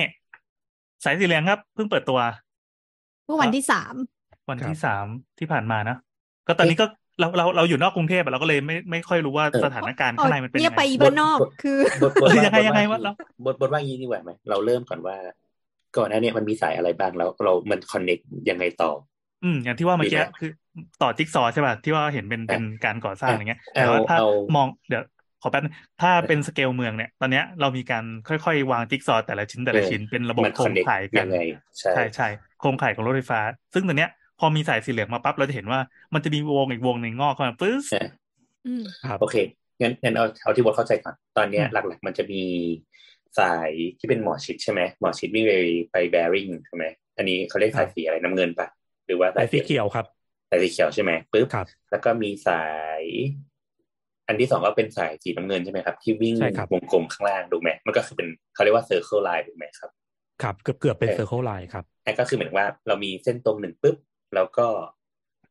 [1.04, 2.20] สายสีเหลืองครับ เพิ่งเปิดตัว
[3.26, 3.94] เมื่อวันที่สาม
[4.50, 5.06] วันครับที่สาม
[5.40, 5.96] ที่ผ่านมานะ
[6.48, 6.86] ก็ตอนนี้ก็
[7.20, 13.12] เราเราเราอยู่นอกกรุงเทพอะเราก็เลยไม่ไม่ค่อยรู้ว่าเออสถานการณ์ข้างในมันเป็นเนี่ยัยงไปไงบ้านนอกบทคือบทบทเออว่ายังไงบทยังไงว่าวะเรา
[13.46, 15.16] บทบทว่างี้ดีกว่าไหมเราเริ่มก่อนว่า
[15.98, 18.18] ก่อนหน้าเนี้มันมีสายอะไรบ้างแล้ว เรามัน connect
[18.50, 18.92] ยังไงต่อ
[19.42, 20.48] อืมอย่างที่ว่าเมื่อกี้ดีไหมคือ
[21.00, 25.04] ต่อจิ๊กซอว์ใช่ป่ะที่ว่าเห็นเป็นเป็นการก่อสร้างอย่างเงี้ยแต่ว่าเอาถ้าเอามองเดี๋ยว
[25.40, 31.38] ขอแป๊บนึงถ้าเป็นสเกลเมืองเนี่ย ตอนเนี้ยเรามีการค่อยๆ วางจิ๊กซอว์แต่ละชิ้นแต่ละชิ้นเป็นระบบโครงข่ายมัน connect กัยังไง
[31.80, 33.40] ใช่ใช่ใช่โครงข่ายของรถไฟฟ้า
[33.74, 35.80] ซึ่งตัวเนี้ยพอมีสายสีเหลืองมาปั๊บเราจะเห็นว่า
[36.14, 38.00] มันจะมีวงอีกวงหนึ่งงอกเข้ามาปึ๊บใช่
[38.66, 39.36] อืมครับโอเค
[39.82, 42.44] งั้นงั้นเอาเอาที่บทเข้าใจก่อนตอนเนี้ยอืมหลักๆ มันจะมี
[43.40, 43.70] สาย
[44.00, 45.54] ที่เป็นหมอชิตใช่ไหมหมอชิตวิ่งไป
[45.92, 46.86] ไปแบริ่งใช่ไหม
[47.18, 48.68] อันนี้เขาเรียกสายสีอะไรน้ำเงินปะ
[49.08, 50.06] หรือว่าสายสีเขียวครับ
[50.50, 52.64] สายสีเขียวใช่ไหมปึ๊บครับแล้วก็มีสา
[53.00, 53.02] ย
[54.28, 59.90] อันที่สองก็เป็นสายสีน้ำเงินใช่ไหมครับ ที่วิ่งใช่ครับวงกลมข้างล่างถูกไหมมันก็คือเป็นเขาเรียกว่า circle line ถูกไหมครับ
[60.44, 63.98] ครับเกือบเกือบเป็นเออ circle line ครับนั่นก็คือเหมือนว่าเรามีเส้นตรงหนึ่งปุ๊บ
[64.36, 64.68] แล้วก็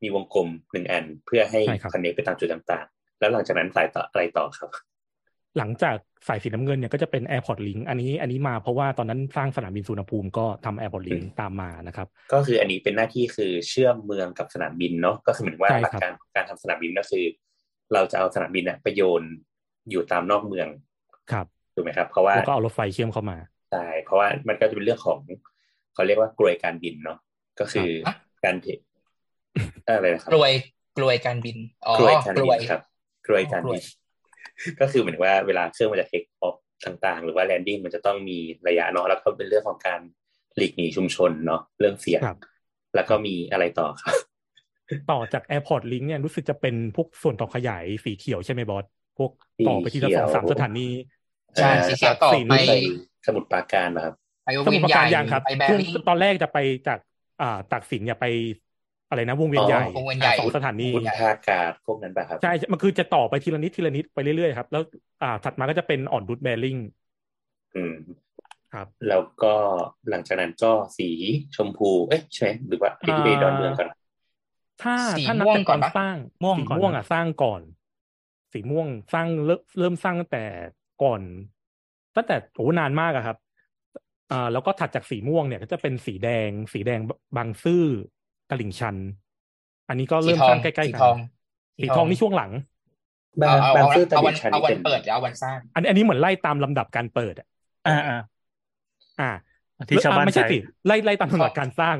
[0.02, 4.70] มีวงกลมหนึ่งอันเพื่อให้ใช่ครับคอนเนคไปตามจุดต่างๆ แล้วหลังจากนั้นสายต่ออะไรต่อครับ
[5.58, 5.96] หลังจาก
[6.28, 17.24] สายสีน้ำเงินเนี่ยก็จะเป็น Airport Link อันนี้อันนี้มาเพราะว่าตอนนั้นสร้างสนามบินสุวรรณภูมิก็ทำ Airport Link ตามมานะครับ ก็คืออันนี้เป็นหน้าที่คือเชื่อมเมืองกับสนามบินเนาะก็คือเหมือนว่าใช่หลักครับการการทำสนามบินก็คือ
[17.94, 19.22] เราจะเอาสนามบินน่ะไปโยน
[19.90, 20.68] อยู่ตามนอกเมือง
[21.32, 23.36] ครับถูกไหมครับ เพราะว่าแล้วก็เอารถไฟเชื่อมเข้ามา
[23.72, 25.18] ใช่เพราะว่ามันก็จะเป็นเรื่องของ
[25.94, 27.18] เขาเรียกว่ากลวยการบินเนาะ
[27.60, 28.66] ก็คือครับการเท
[29.86, 30.52] อะไรนะครับกลวย
[30.98, 32.82] กลวยการบินอ๋อกลวยการกลบิวยนครับ
[33.26, 33.82] กลวยการบิน
[34.80, 40.00] ก็คือเหมือนว่าเวลาเครื่องมันจะเทคออฟต่างๆ หรือว่าแลนดิ้งมันจะต้องมีระยะเนาะแล้วก็เป็นเรื่องของการ
[40.56, 42.38] หลีกหนีชุมชนเนาะเรื่องเสียงครับ
[42.94, 44.14] แล้วก็มีอะไรต่อครับ
[45.10, 48.84] ต่อจาก Airport Link เนี่ยรู้สึกจะเป็นพวกส่วนต่อขยายสีเขียวใช่ไหมบอส
[49.18, 49.30] พวก
[49.66, 50.88] ต่อไปทีละสีเขีสยวองสามสถานี
[51.56, 52.72] ใช่อ่าสีเขียวต่อสีไปนู้นไป
[53.26, 56.98] สมุทรปราการนะครับไปวงสมุเวีทยรนปราใหญ่การยังครับไปแบช่วงริ่งตอนแรกจะไปจาก
[57.42, 58.26] อ่าตากสินเนี่ยไป
[59.10, 64.82] อะไรนะวงเวียนใหญ่อ๋อวงเวียนใหญ่สองสถานีพุทธากาศพวกนั้นป่ะครับใช่ มันคือจะต่อไปทีละนิดทีละนิดไปเรื่อยๆครับ แล้ว
[65.22, 66.76] อ่าถัดมาก็จะเป็นอ่อนรุดแบริ่ง
[67.74, 67.94] อืม
[68.74, 69.54] ครับ แล้วก็
[70.10, 71.08] หลังจากนั้นก็สี
[71.56, 73.88] ชมพู เอ๊ะใช่ไหมหรือว่าที่ไปดอนเมืองก่อน
[74.82, 77.62] ถ้าสีถ้านับม่วงจากก่ตออนนปะสร้างม่วงสีก่อนม่วงนะอะสร้างก่อน
[78.52, 80.44] สีม่วงสร้างเริ่มเริ่มสร้างตั้งแต่
[81.02, 81.20] ก่อน
[82.16, 83.36] ตั้งแต่โอ้นานมากอะครับ
[84.32, 87.00] อ่าแล้วก็ถัดจากสีม่วงเนี่ยก็จะเป็นสีแดง สีแดง
[87.36, 87.84] บางซื่อ
[88.50, 88.96] ตลิ่งชัน
[89.88, 91.16] อันนี้ก็สีเริ่มทอสร้างงใกล้ๆสีกัทอง
[91.80, 92.50] สีทองนี่ช่วงหลัง
[93.42, 97.46] บาเอางเอาบางเอาซื่อตเอาวัลิ่นงชันเอานี่วันเป็นเปิดหรือเอาวันสร้าง อันอันนี้เหมือนไล่ตามลำดับการเปิดอะ
[97.86, 98.18] อ่าอ่า
[99.20, 99.30] อ่า
[99.88, 101.96] ที่ชาวบ้านไม่ใช่ใช้สิไล่ไล่ตามลำดับการสร้าง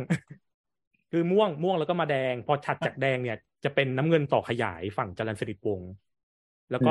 [1.11, 5.91] คือม่วงม่วงแล้วก็มาแดง พอถัดจากแดงเนี่ย จะเป็นน้ำเงินต่อขยายฝั่งจรัญสฤษดิ์วงศ์
[6.71, 6.91] แล้วก็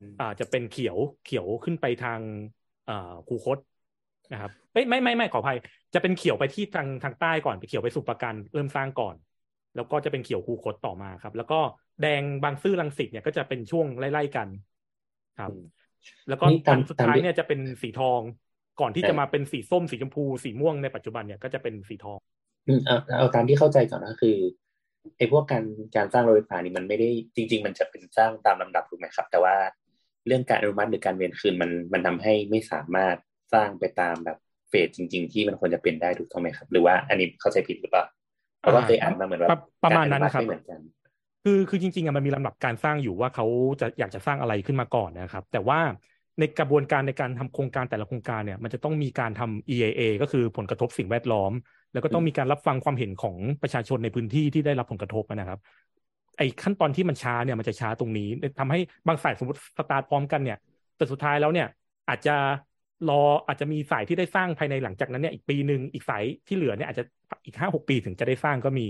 [0.00, 2.20] อืมอ่าจะเป็นเขียวเขียวขึ้นไปทาง
[2.88, 3.58] อ่าคูคต
[4.32, 5.58] นะครับเอ้ยไม่ไม่ไม่ขออภัย
[5.94, 9.14] จะเป็นเขียวไปที่ทางทางใต้ก่อนไปเขียวไปสุประการเริ่มสร้างก่อน
[9.76, 11.60] แล้วก็จะเป็นเขียวคูคตต่อมาครับ แล้วก็
[12.02, 14.48] แดงบางซื่อรังสิตเนี่ยก็จะเป็นช่วงไล่ๆกัน
[15.40, 15.64] ครับอืม
[16.28, 18.20] แล้วก็นี่ตามอันสุดท้ายตามที่เนี่ยจะเป็นสีทอง
[18.80, 22.18] ก่อนที่เออจะมาเป็นสีส้มสีชมพู สีม่วงในปัจจุบันเนี่ยก็จะเป็นสีทอง
[22.68, 24.36] อืมเอาเอาตามที่เข้าใจก่อนก็คือ
[25.16, 25.64] ไอ้พวกการ
[25.96, 29.54] การสร้างรถไฟฟ้านี่มันไม่ได้จริง ๆ มันจะเป็นสร้างตามลำดับถูกไหมครับ แต่ว่า
[30.26, 33.16] เรื่องการอนุมัติหรือการเวียนคืนมันมันทำให้ไม่สามารถ
[33.52, 38.04] สร้างไปตามแบบเฟสจริง ๆ ที่มันควรจะเป็นได้ถูกต้องไหมครับ หรือว่าอันนี้เข้าใจผิดหรือเปล่า
[38.60, 40.80] เพราะว่าเคยอ่านมาเหมือนแบบประประมาณนั้นกอครับไม่เหมือนกัน
[41.44, 43.46] คือคือจริงๆอะมันมีลำดับการสร้างอยู่ว่าเขา
[43.80, 45.80] จะอยากจะสร้างอะไรขึ้นมาก่อนนะครับ แต่ว่า
[46.38, 51.52] ในกระบวนการในการทำโครงการแต่ละโครงการเนี่ย มันจะต้องมีการทำ EAA ก็คือผลกระทบสิ่งแวดล้อม
[51.92, 55.58] แล้วก็ต้องมีการรับฟังความเห็นของประชาชนในพื้นที่ที่ได้รับผลกระทบนะครับ
[56.38, 58.28] ไอ้ขั้นตอนที่มันช้าเนี่ยมันจะช้าตรงนี้
[58.58, 60.58] ทำให้บางสายสมมติสตาร์ทพร้อมกันเนี่ย
[60.96, 61.68] แต่สุดท้ายแล้วเนี่ย
[62.08, 62.36] อาจจะ
[63.08, 67.04] รออาจจะมีสายที่ได้สร้างภายในหลังจากนั้นเนี่ยอีกปีหนึ่งอีกสายที่เหลือเนี่ยอาจจะ
[67.46, 68.86] อีกห้าหกปีถึงจะได้สร้างก็มี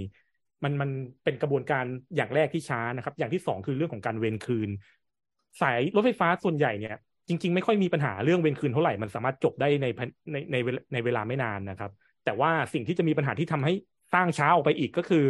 [0.65, 0.91] มันมัน
[1.25, 1.85] เป็นกระบวนการ
[2.17, 4.71] อย่างแรกที่ช้านะครับ อย่างที่สองคือเรื่องของการเวนคืน
[5.61, 6.97] สายรถไฟฟ้าส่วนใหญ่เนี่ย
[7.29, 9.87] จริง ๆ ไม่ค่อยมีปัญหาเรื่องเวนคืนเท่าไหร่มันสามารถจบได้ใน
[10.33, 11.91] ในในเวลาในเวลาไม่นานนะครับ
[12.25, 13.73] แต่ว่าสิ่งที่จะมีปัญหาที่ทำให้
[14.15, 15.25] สร้างช้าออกไปอีกก็คือ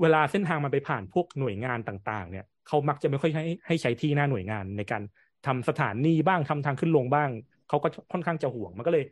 [0.00, 5.02] เวลาเส้นทางมันไปผ่านพวกหน่วยงานต่างๆ เนี่ยเขามักจะไม่ค่อยให้ให้ใช้ที่หน้าหน่วยงานในการ
[5.46, 7.30] ทำสถานีบ้างทำทางขึ้นลงบ้าง
[7.68, 9.04] เขาก็ค่อนข้างจะห่วงมันก็เลย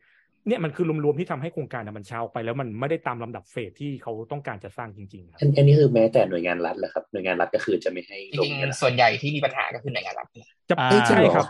[0.49, 10.27] เนี่ยมันคือรวมๆที่ทำให้โครงการน่ะมันช้าออกไป แล้วมันไม่ได้ตามลำดับเฟสที่เขาต้องการจะสร้างจริงๆครับอันอันนี้คือแม้แต่หน่วยงานรัฐแหละครับหน่วยงานรัฐก็คือจะไม่ให้จลงริงเนี่ยแหละๆส่วนใหญ่ที่มีปัญหาก็คือหน่วยงานรัฐ
[10.71, 11.47] จะอ่าเอ้ยใช่ครับ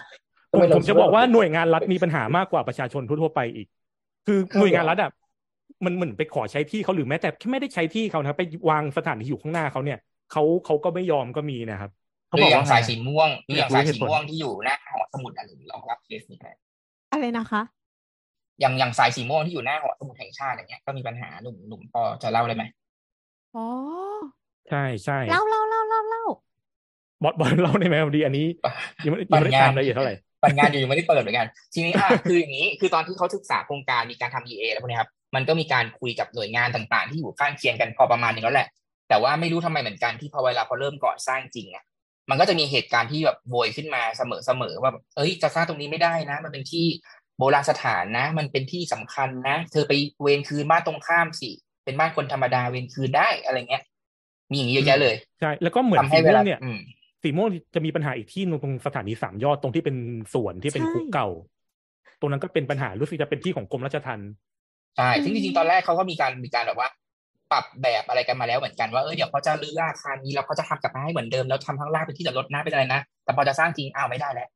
[0.50, 3.68] ทำไมเราผมจะบอกว่าหน่วยงานรัฐมีปัญหามากกว่าประชาชนทั่วๆไปอีก
[4.26, 5.10] คือหน่วยงานรัฐอะ
[5.84, 9.98] มันเหมือนไปขอใช้ที่เขาหรือแม้แต่แค่ไม่ได้ใช้ที่เขานะครับไปวางสถานที่อยู่ข้างหน้าเขาเนี่ย
[10.32, 11.90] เขาเขาก็ไม่ยอมก็มีนะครับ
[12.30, 16.50] หเขารืบออกอย่าว่างสายไงสีม่วงหรืออย่างอยากรู้สายเหสีตุผลม่วงที่อยู่หน้าหอสมุดอะไรลองรับเคสนี้ได้
[17.14, 17.62] อะไรนะคะ
[18.60, 22.64] อย่างอย่างสายสีม่วงที่อยู่หน้าหอสมุดแห่งชาติอย่างเงี้ยก็มีปัญหาหนุ่มหนุ่มพอจะเล่าได้ไหม
[23.56, 23.66] อ๋อ
[24.70, 26.24] ใช่ใช่เล่าเล่าเล่าเล่าเล่า
[27.22, 28.46] บอสบอสเล่าได้ไหมพอดีอันนี้
[29.04, 38.68] ยังไม่ยังไม่ได้ตามรายละเอียดเท่าไหร่ปัญงานอยู่ยังไม่ได้เปิดเหมือนกัน ทีนี้อะคืออย่างนี้คือตอนที่เขาศึกษาโครงการมีการทำ EA แล้วพวกนี้ครับมันก็มีการคุยกับหน่วยงานต่างๆ ที่อยู่ข้างเคียงกันพอประมาณนึงแล้วแหละ
[39.08, 41.84] แต่ว่าไม่รู้ทำไมเหมือนกันที่พอเวลาพอเริ่มก่อสร้างจริงอะ
[42.30, 46.86] มันก็จะมีเหตุการณ์ที่แบบโวยขึ้นมาเสมอๆว่าแบบเอ้ยจะสร้างตรงนี้ไม่ได้นะ มันเป็นที่
[47.38, 51.50] โบราณสถานนะ มันเป็นที่สำคัญนะ เธอไปเวรคืนบ้านตรงข้ามสิ
[51.84, 53.82] เป็นบ้านคนธรรมดาเวรคืนได้อะไรเงี้ย
[54.50, 56.78] มีอย่างนี้เยอะแยะเลย ใช่ แล้วก็เหมือนทำให้สีเวม่วลางเนี่ยอืม
[57.22, 59.96] สีม่วงจะมีปัญหาอีกที่หนึงตรงสถานีสามยอดตรงที่เป็น
[60.34, 61.28] สวนที่เป็นใช่คุกเก่า
[62.20, 64.30] ตรงนั้นก็เป็นปัญหารู้สึกจะเป็นที่ของกรมราชทัณฑ์
[64.96, 66.88] ใช่อืมซึ่งจริงๆตอนแรกเขาก็มีการมีการแบบว่า
[67.52, 74.48] ปรับแบบอะไรกันมาแล้วเหมือนกันว่าเออเดี๋ยวเขาจะรื้ออาคารนี้แล้วเขาจะทำกลับมาให้เหมือนเดิมแล้วทำข้างล่างเป็นที่จอดรถนะเป็นอะไรนะแต่พอจะสร้างจริงอ้าวไม่ได้แล้ว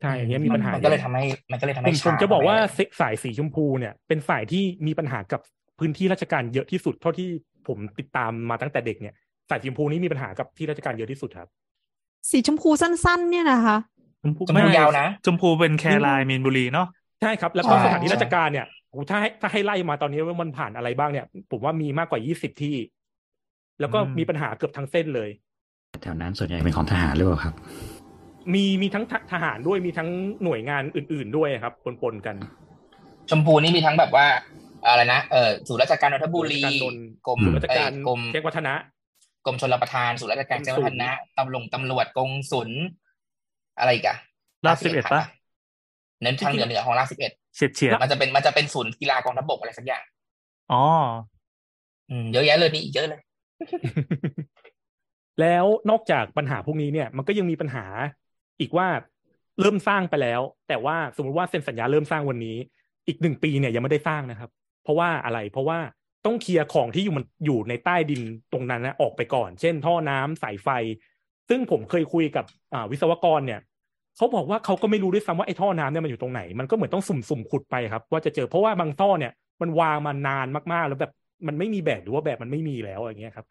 [0.00, 2.58] ใช่อันเนี้ยมีปัญหา มันก็เลยทำให้มันก็เลยทำผให้มช้าผมจะบอกว่าไป
[3.00, 5.40] สายสีชมพูเนี่ย เป็นสายที่มีปัญหากับ
[5.78, 7.28] พื้นที่ราชการเยอะที่สุดเท่าที่
[7.68, 9.14] ผมติดตามมาตั้งแต่เด็กเนี่ย
[9.50, 11.48] สายสีชมพูนี้มีปัญหากับที่ราชการเยอะที่สุดครับ
[12.30, 13.76] สีชมพูสั้น ๆ เนี่ยนะคะ
[14.22, 16.86] ชมพูชมพูยาวนะชมพูเป็นแครายมีนบุรีเนาะ
[17.20, 22.76] ใช่ครับ แล้วก็ใช่สถานที่ราชการเนี่ย โอ้โหถ้าให้ถ้าให้ไล่มาตอนนี้ว่ามันผ่านอะไรบ้างเนี่ย ผมว่ามีมากกว่ายี่สิบที่
[23.80, 25.30] แล้วก็อืมมีปัญหาเกือบทั้งเส้นเลย
[26.02, 27.54] แถวนั้นส่วนใหญ่เป็นของทหารหรือเปล่าครับ
[28.54, 30.08] มีมีทั้งททหารด้วยมีทั้ง
[30.44, 32.36] หน่วยงานอื่น ๆด้วยครับปนๆกัน
[33.30, 34.26] ชมพูนี่มีทั้งแบบว่า
[34.86, 38.74] อะไรนะเออศูนย์ราชการนนทบุรีศูนย์ราชการนนท์กรมศูนย์ราชการเอ้ยกรมแจ้งวัฒนะ
[39.46, 42.70] กรมชลประทานศูนย์ราชการแจ้งวัฒนะตำรวจตำรวจกงศุล
[43.78, 44.16] อะไรอีกอะ
[44.66, 45.22] ลาดสิบเอ็ดปะ
[46.22, 50.02] เน้นทางเหนือเหนือของลาดสิบเอ็ด เฉียดเฉียดมันจะเป็นมันจะเป็นศูนย์กีฬากองทัพบกอะไรสักอย่าง
[50.72, 50.84] อ๋อ
[52.10, 53.20] อืมเยอะแยะเลยนี่อีกเยอะเลย
[55.40, 57.84] แล้วนอกจากปัญหาพวกนี้เนี่ย มันก็ยังมีปัญหา
[58.60, 58.88] อีกว่า
[59.60, 62.56] เริ่มสร้างไปแล้ว แต่ว่าสมมติว่าเซ็นสัญญาเริ่มสร้างวันนี้
[63.06, 64.50] อีกหนึ่งปีเนี่ยยังไม่ได้สร้างนะครับ
[64.82, 65.78] เพราะว่าอะไร เพราะว่า
[66.26, 70.68] ต้องเคลียร์ของที่อยู่มันอยู่ในใต้ดินตรงนั้นนะออกไปก่อน เช่น ท่อน้ำสายไฟ
[71.48, 73.60] ซึ่งผมเคยคุยกับอ่าวิศวกรเนี่ย
[74.20, 81.12] เขาบอกว่าเขาก็ไม่รู้ด้วยซ้ำว่าไอ้ท่อน้ำเนี่ยมันอยู่ตรงไหน มันก็เหมือนต้องสุ่มๆขุดไปครับ ว่าจะเจอเพราะว่าบางท่อเนี่ยมันวางมานานมากๆ แล้วแบบ
[81.46, 83.46] มันไม่มีแบบหรือว่าแบบมันไม่มีแล้วอย่างเงี้ยครับ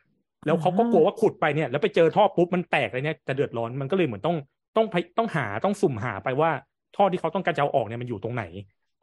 [0.46, 4.36] แล้วเขาก็กลัวว่าขุดไปเนี่ย แล้วไปเจอท่อปุ๊บมันแตกเลยเนี่ยจะเดือดร้อนมันก็เลยเหมือนต้อง
[4.78, 6.52] ต้องไปต้องหาต้องสุ่มหาไปว่า
[6.96, 8.44] ท่อที่เขาต้องการจะเอาออกเนี่ยมันอยู่ตรงไหน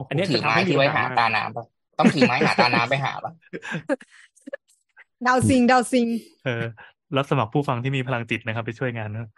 [0.09, 1.65] อันเนี้ยถืจะอทำไม้ให้มีที่ไว้ปัญหาหาตาน้ำปะ
[1.99, 3.31] ต้องถือไม้หาตาน้ำไปหาปะ
[5.27, 6.07] ดาวซิงดาวซิง
[6.45, 6.63] เออ
[7.17, 9.29] รับสมัครผู้ฟังที่มีพลังจิตนะครับ ไปช่วยงานนะ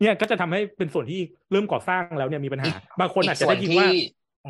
[0.00, 1.20] เนี่ยก็จะทำให้เป็นส่วนที่
[1.52, 4.02] เริ่มก่อสร้างแล้วเนี่ยมีปัญหา บางคนอาจจะส่วได้ยินว่าที่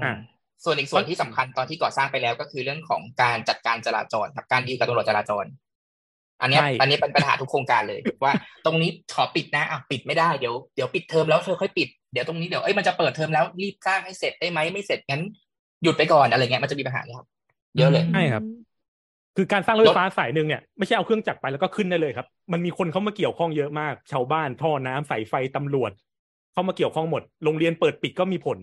[0.05, 0.17] อ่าอืม
[0.65, 5.45] ส่วนอีกส่วนที่สำคัญตอนที่ก่อสร้างไปแล้วก็คือเรื่องของการจัดการจราจรครับการดีลกับตำรวจจราจร
[6.41, 8.33] อันเนี้ยใช่อันนี้เป็นปัญหาทุกโครงการเลยว่า
[8.65, 15.23] ตรงนี้ขอปิดนะอะปิดไม่ได้เดี๋ยวเดี๋ยวปิดเทอมแล้วเธอค่อยปิดเดี๋ยวตรงนี้เดี๋ยวเอ้ยมันจะเปิดเทอมแล้วรีบสร้างให้เสร็จได้ไหมไม่เสร็จงั้น
[15.83, 17.29] หยุดไปก่อนอะไรเงี้ยมันจะมีปัญหาเนี่ยครับ
[17.79, 18.43] เยอะเลยใช่ครับ
[19.37, 25.93] คือการสร้างรถไฟฟ้าสายหนึ่งเนี่ยไม่ใช่เอาเครื่องจักรไปแล้วก็ขึ้นได้เลยครับ มันมีคนเข้ามาเกี่ยวข้องเยอะมาก ชาวบ้านท่อน้ำสายไฟตำรวจ
[26.53, 28.59] เข้ามาเกี่ยวข้องหมด โรงเรียนเปิดปิดก็มีผล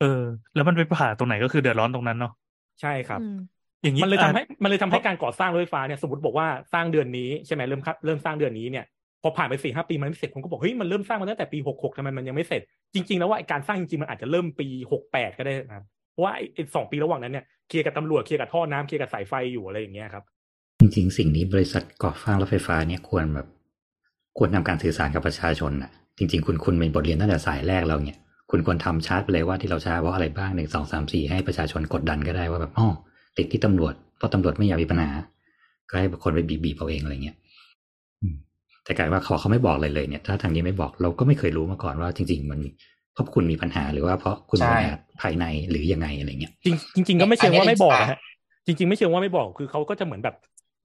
[0.00, 0.22] เออ
[0.54, 2.32] แล้วมันไปผ่าตรงไหนก็คือเดือดร้อนตรงนั้นเนาะ
[2.80, 3.36] ใช่ครับอืม
[3.82, 8.84] อย่างนี้มันเลยทำให้อะมันเลยทำให้การก่อสร้างรถไฟฟ้าเนี่ยสมมติบอกว่าสร้างเดือนนี้ใช่ไหมเริ่มครับเริ่มสร้างเดือนนี้เนี่ย
[9.22, 12.62] พอผ่านไปสี่ห้าปีมันไม่เสร็จคนก็บอกเฮ้ยมันเริ่มสร้างมาตั้งแต่ปีหกหกทำไมมันยังไม่เสร็จ
[12.94, 20.24] จริง ๆ แล้วว่าไอ้การสร้างจริงๆมันอาจจะเริ่มปีหกแปดก็ได้นะครับเพราะว่าไอ้ไอ้สองปีระหว่างนั้นเนี่ย เคลียร์กับตำรวจเคลียร์กับท่อน้ำเคลียร์กับสายไฟอยู่อะไรอย่างเงี้ยครับ
[20.80, 23.46] จริง ๆ สิ่งนี้บริษัทก่อสร้างรถไฟฟ้าเนี่ยควรแบบ
[24.38, 28.18] ควรทำการสื่อสารกับประชาชนน่ะจริง ๆ คุณคุณเป็นบทเรียนตั้งแต่สายแรกเราเนี่ย
[28.50, 32.88] คุณควรทำชาร์ตไปเลยว่าที่เราช้าเพราะอะไรบ้างหนึ่งสองสามสี่ให้ประชาชนกดดันก็ได้ว่าแบบอ๋อ
[33.38, 35.10] ติดที่ตำรวจเพราะตำรวจไม่อยากมีปัญหา
[35.88, 37.36] ก็ให้คนไปบีบๆเอาเองอะไรเงี้ย
[38.22, 38.34] อืม
[38.84, 42.60] แต่กลายว่าเขาเขาไม่บอกเลยเลยเนี่ย ถ้าทางนี้ไม่บอกเราก็ไม่เคยรู้มาก่อนว่าจริง ๆ มัน
[43.16, 46.52] เพราะคุณมีปัญหาหรือว่าเพราะคุณมีปัญหาภายในหรือยังไงอะไรเงี้ย
[46.96, 48.18] จริงจริงๆก็ไม่เชิงอันนี้ว่าไม่บอกอะนะฮะ
[48.66, 50.36] จริง ๆ ไม่เชิงว่าไม่บอกคือเขาก็จะเหมือนแบบ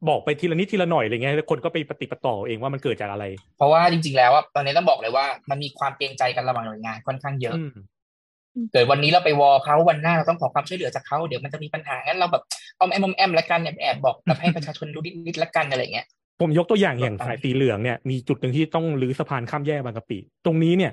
[0.09, 3.25] บอกไปทีละนิดทีละหน่อยอะไรเงี้ยแล้วคนก็ไปปฏิปต่อเองว่ามันเกิดจากอะไร
[3.57, 7.71] เพราะว่าจริง ๆ แล้วอะตอนนี้ต้องบอกเลยว่ามันมีความเกรงใจกันระหว่างหน่วยงานค่อนข้างเยอะอืม
[8.71, 12.43] เกิดวันนี้เราไปวอเขาวันหน้าเราต้องขอความช่วยเหลือจากเขาเดี๋ยวมันจะมีปัญหางั้นเราแบบ
[12.77, 16.05] เอาแอมแอมละกันแอบแอบบอกแบบให้ประชาชนรู้นิดๆละกันอะไรเงี้ย
[16.41, 20.91] ผมยกตัวอย่างอย่างอ่าสายสีเหลืองเนี่ยมีจุดหนึ่งที่ต้องรื้อสะพานข้ามแยกบางกะปิ ตรงนี้เนี่ย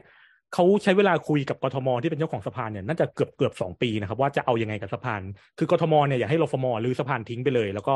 [0.54, 5.22] เขาใช้เวลาคุยกับกทมที่เป็นเจ้าของสะพานเนี่ยน่าจะเกือบเกือบสองปีนะครับว่าจะเอายังไงกับสะพาน
[5.58, 7.94] คือกทมเนี่ยอยากให้รฟมรื้อสะพานทิ้งไปเลย แล้วก็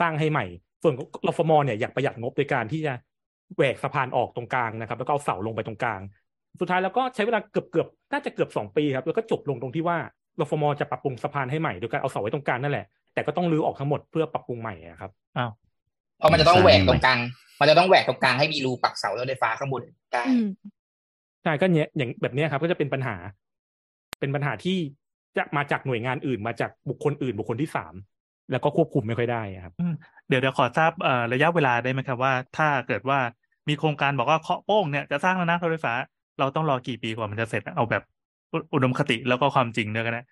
[0.00, 0.46] สร้างให้ใหม่
[0.82, 0.94] ส่วน
[1.28, 2.92] รฟมเนี่ยอยากประหยัดงบในการที่จะ
[3.56, 6.00] แหวกสะพานออกตรงกลางนะครับ แล้วก็เอาเสาลงไปตรงกลาง
[6.60, 9.98] สุดท้ายแล้วก็ใช้เวลาเกือบเกือบน่าจะเกือบสองปีครับแล้วก็จบลงตรงที่ว่า
[10.40, 15.50] รฟมจะปรับปรุงสะพานให้ใหม่โดยการเอาเสาไว้ตรงกลางนั่นแหละแต่ก็ต้องรื้อออกทั้งหมดเพื่อปรับปรุงใหม่อะครับอ้าว
[16.18, 17.18] เพราะมันจะต้องแหวกตรงกลาง
[17.60, 20.48] มันจะต้องแหวกตรงกลางให้มีรูปักเสารถไฟฟ้าข้างบนได้อืม
[21.42, 23.16] ใช่ก็เนี้ยอย่างแบบเนี้ยครับ ก็จะเป็นปัญหา
[24.20, 24.78] เป็นปัญหาที่
[25.36, 27.94] จะมาจากหน่วยงานอื่นมาจากบุคคลอื่น บุคคลที่สาม
[28.50, 29.94] แล้วก็ควบคุมไม่ค่อยได้อะครับอืม
[30.28, 33.18] เดี๋ยวเดี๋ยวขอทราบเอ่อระยะเวลาได้ไหมครับว่า ถ้าเกิดว่า
[33.68, 35.94] มีโครงการบอกว่าเคาะโป้งเนี่ยจะสร้างแล้วนะรถไฟฟ้า
[36.38, 38.02] เราต้องรอกี่ปีกว่ามันจะเสร็จเอาแบบ
[38.52, 40.24] อุอุดมคติแล้วก็ความจริงด้วยกันนะ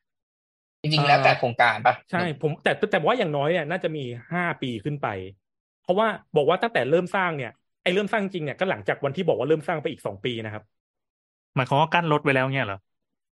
[0.83, 5.07] จริงๆแล้วแต่โครงการปะใช่ ผมแต่แต่ว่าอย่างน้อยเนี่ยน่าจะมีห้าปีขึ้นไป
[5.83, 10.63] เพราะว่าบอกว่าตั้งแต่เริ่มสร้างเนี่ยไอ้เริ่มสร้างจริงเนี่ยก็หลังจากวันที่บอกว่าเริ่มสร้างไปอีกสองปีนะครับ
[11.57, 12.79] หมายความว่ากั้นรถไว้แล้วเนี่ยเหรอ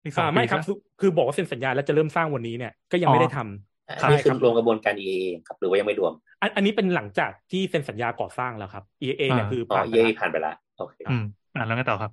[0.04, 5.15] อีกสองอ่าปีไม่ครับปะคือคือบอกว่าเซ็นสัญญาแล้วจะเริ่มสร้างวันนี้เนี่ยก็ยังไม่ได้ทำอ่าใช่นี่คือครับรวมกระบวนการ EA
[5.47, 11.24] ครับหรือว่ายังไม่รวม อันอันนี้เป็นหลังจากที่เซ็นสัญญาก่อสร้างแล้วครับ EA เนี่ยคืออ๋อผ่านไป EA แล้วผ่านไปละโอเคอืม
[11.56, 12.12] อ่าแล้วไงต่อครับ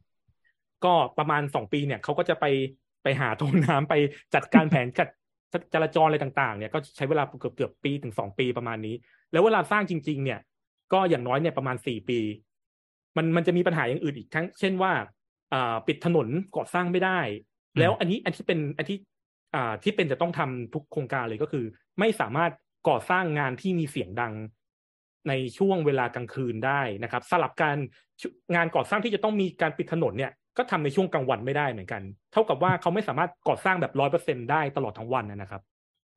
[0.84, 2.44] ก็ประมาณสองปีเนี่ยเขาก็จะไป
[3.02, 3.94] ไปหาโทน้ำไป
[4.34, 5.08] จัดการแผนจัด
[5.74, 8.94] จราจรอะไรต่าง ๆ เนี่ยก็ใช้เวลาเกือบเกือบปีถึงสองปีประมาณนี้
[9.32, 10.40] แล้วเวลาสร้างจริง ๆ เนี่ย
[10.92, 12.20] ก็อย่างน้อยเนี่ยประมาณสี่ปี
[13.16, 15.04] มันมันจะมีปัญหาอย่างอื่นอีกทั้ง เช่นว่าอ่า
[15.86, 17.20] ปิดถนนก่อสร้างไม่ได้
[17.74, 18.98] อืมแล้วอันนี้อันที่เป็นอันที่
[19.54, 21.64] อ่าที่เป็นจะต้องทำทุกโครงการเลยก็คือ
[21.98, 22.52] ไม่สามารถ
[22.88, 24.32] ก่อสร้างงานที่มีเสียงดัง
[25.28, 27.76] ในช่วงเวลากลางคืนได้นะครับ สลับการ
[28.20, 35.62] ชุงานก่อสร้างที่จะต้องมีการปิดถนนเนี่ยก็ทำในช่วงกลางวันไม่ได้เหมือนกัน เท่ากับว่าเขาไม่สามารถก่อสร้างแบบร้อยเปอร์เซ็นได้ตลอดทั้งวันนะครับ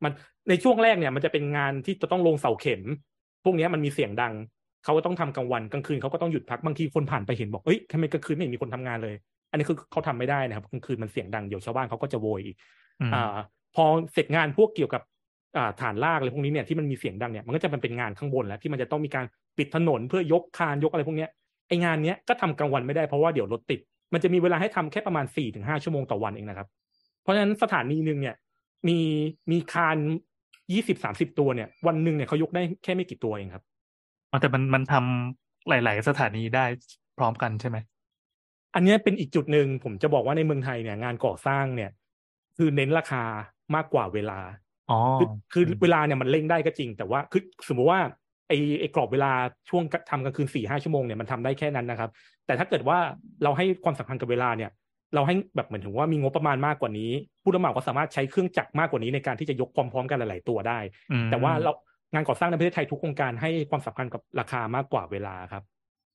[0.04, 0.12] มัน
[0.50, 2.82] ในช่วงแรกเนี่ย มันจะเป็นงานที่จะต้องลงเสาเข็ม
[3.44, 4.34] พวกเนี้ยมันมีเสียงดัง
[4.84, 9.16] เขาก็ต้องทำกลางวันกลางคืนเขาก็ต้องหยุดพักบางทีคนผ่านไปเห็นบอกเอ้ยทำไมกลางคืนไม่เห็นมีคนทำงานเลย
[9.52, 12.56] อันนี้คือเขาทำไม่ได้นะครับกลางคืนมันเสียงดังเดี๋ยวชาวบ้านเขาก็จะโวยอีก
[13.02, 13.38] อืมอ่า
[13.76, 15.02] พอเสร็จงานพวกเกี่ยวกับ
[15.58, 19.26] อ่าฐานลากอะไรพวกนี้เนี่ยที่มันมีเสียงดังเนี่ยมันก็จะมันเป็นงานข้างบนแล้วที่มันจะต้องมีการ
[19.58, 21.30] ปิดถนนเพื่อยกคานยกอะไรพวกเนี้ย
[21.68, 23.80] ไองานเนี้ยก็ทำกลางวันไม่ได้เพราะว่าเดี๋ยวรถติด
[24.14, 26.68] มันจะมีเวลาให้ทำแค่ประมาณสี่ถึงห้าชั่วโมงต่อวันเองนะครับ
[27.22, 28.36] เพราะฉะนั้นสถานีหนึ่งเนี่ย
[28.88, 28.98] มี
[29.52, 29.98] มีคาน
[30.74, 33.64] ยี่สิบสามสิบตัวเนี่ยวันหนึ่งเนี่ยเขายกได้แค่ไม่กี่ตัวเองครับ
[34.32, 36.66] อ๋อแต่มันมันทำหลาย ๆ สถานีได้
[37.18, 37.78] พร้อมกันใช่ไหม
[38.76, 41.92] อันเนี้ยเป็นอีกจุดหนึ่งผมจะบอกว่าในเมืองไทยเนี่ย งานก่อสร้างเนี่ย
[42.58, 43.24] คือเน้นราคา
[43.76, 44.40] มากกว่าเวลา
[44.88, 48.00] อ๋อคือคือเวลาเนี่ยมันเร่งได้ก็จริง แต่ว่าคือสมมุติว่า
[48.48, 49.32] ไอไอกรอบเวลา
[49.70, 52.10] ช่วงทำกลางคืนสี่ห้าชั่วโมงเนี่ยมันทำได้แค่นั้นนะครับ
[52.46, 52.98] แต่ถ้าเกิดว่า
[53.44, 54.72] เราให้ความสำคัญกับเวลาเนี่ย
[55.16, 57.12] เราให้แบบเหมือนถึงว่ามีงบประมาณมากกว่านี้
[57.44, 60.80] ผู้รับเหมาก็สามารถใช้เครื่องจักรมากกว่านี้ในการที่จะยกพร้อมๆกันหลาย ๆ ตัวได้
[61.12, 61.72] อืมแต่ว่าเรา
[62.14, 65.64] งานก่อสร้างในประเทศไทยทุกโครงการให้ความสำคัญกับราคามากกว่าเวลาครับ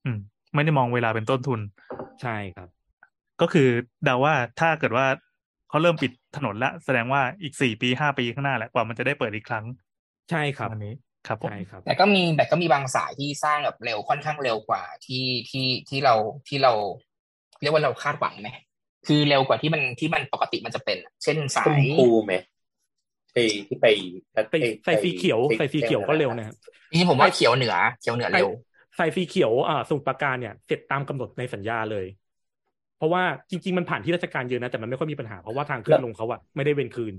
[0.04, 0.18] อืม
[0.54, 1.60] ไม่ได้มองเวลาเป็นต้นทุน
[2.22, 2.68] ใช่ครับ
[3.40, 3.68] ก็คือ
[4.04, 5.06] เดาว่าถ้าเกิดว่า
[5.68, 9.64] เขาเริ่มปิดถนนละแสดงว่าอีกสี่ปีห้าปีข้างหน้าแหละกว่ามันจะได้เปิดอีกครั้ง
[10.30, 10.94] ใช่ครับอันนี้
[11.26, 16.14] ครับผมใช่ครับ แต่ก็มีแต่ก็มีบางสายที่สร้างแบบเร็วค่อนข้างเร็วกว่าที่ที่ที่เรา
[16.48, 16.72] ที่เรา
[17.62, 18.48] เรียกว่าเราคาดหวังไหม
[19.06, 22.34] คือเร็วกว่าที่มันที่มันปกติมันจะเป็นอะเช่นสาชมยพูไหม
[23.36, 23.86] ไอ้ที่ไป
[24.34, 26.54] ใส่ใส่สีเขียวใส่สีเขียวก็เร็วนะครับ
[26.90, 28.48] จริงๆผมว่าเขียวเหนือเขียวเหนือเร็ว
[28.96, 32.06] ใส่สีเขียวอ่าสมุทรปราการเนี่ยเสร็จตามกำหนดในสัญญาเลย
[32.98, 37.14] เพราะว่าจริง ๆ มันผ่านที่ราชการเยอะนะแต่มันไม่ค่อยมีปัญหาเพราะว่าทางขึ้นลงเขาอะไม่ได้เว้นคืน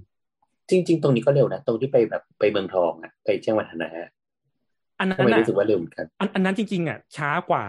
[0.69, 3.89] จริง ๆ ตรงนี้ก็เร็วนะตรงที่ไปแบบไปเมืองทองอะไปแจ้งวัฒนะ
[4.99, 7.65] อันนั้ทำนไมน่ะรู้สึกว่าเร็วเหมือนกันอันอันนั้นจริงๆอะช้ากว่า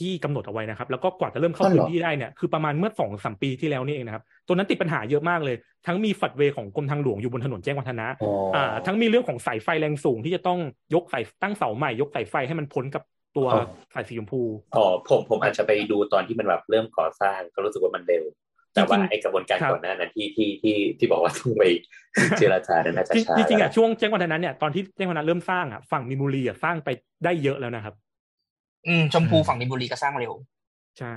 [0.00, 10.58] ที่กำหนดเอาไว้นะครับ แล้วก็กว่าจะเริ่มเข้าอ๋อเหรพื้อนที่ได้เนี่ยคือประมาณเมื่อสองสามปีที่แล้วนี่เองนะครับตัวนั้นติดปัญหาเยอะมากเลย ทั้งมีฝัดเวย์ของกรมทางหลวงอยู่บนถนนแจ้งวัฒนะอ๋อออ่าทั้งมีเรื่องของสายไฟแรงสูงที่จะต้อง
[10.94, 13.02] ยกสายตั้งเสาใหม่ยกสายไฟให้มันพ้นกับ
[13.36, 13.48] ตัว
[13.94, 14.40] สายสีชมพู
[14.76, 18.24] อ๋อผมผมอาจจะไปดูตอนที่มันแบบเริ่มก่อสร้างก็รู้สึกว่ามันเร็ว
[18.74, 21.64] แต่ว่าจริงๆไอ้กระบวนการครับก่อนหน้านั้นที่ที่ที่ที่บอกว่าต้องไป
[22.38, 26.88] เจรจาเนี่ยน่าจะช้าจริงๆอะแล้วช่วงแจ้งวัฒนะเนี่ยตอนที่แจ้งวัฒนะเริ่มสร้างอะฝั่งมีนบุรีอะสร้างไป
[27.24, 27.94] ได้เยอะแล้วนะครับ
[28.86, 30.32] อืมชมพูฝั่งมินบุรีก็สร้างเร็ว
[30.98, 31.14] ใช่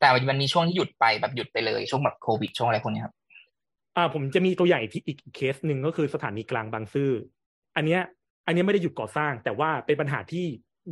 [0.00, 3.14] แต่มันมีช่วงที่หยุดไปแบบหยุดไปเลยช่วงแบบโควิดช่วงอะไรพวกนี้ครับ
[3.96, 7.10] อ่าผมจะมีตัวอย่างอีกที่อีกเคสหนึ่งก็คือสถานีกลางบางซื่อ
[7.76, 8.02] อันเนี้ย
[8.46, 10.46] อันเนี้ยไม่ได้หยุดก่อสร้าง แต่ว่าเป็นปัญหาที่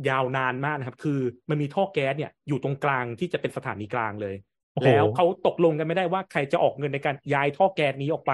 [0.09, 4.35] ยาวนานมากนะครับ คือมันมีท่อแก๊สเนี่ยอยู่ตรงกลางที่จะเป็นสถานีกลางเลย
[4.73, 8.33] โอ้โหแล้วเขาตกลงกันไม่ได้ว่าใครจะออกเงินในการย้ายท่อแก๊สนี้ออกไป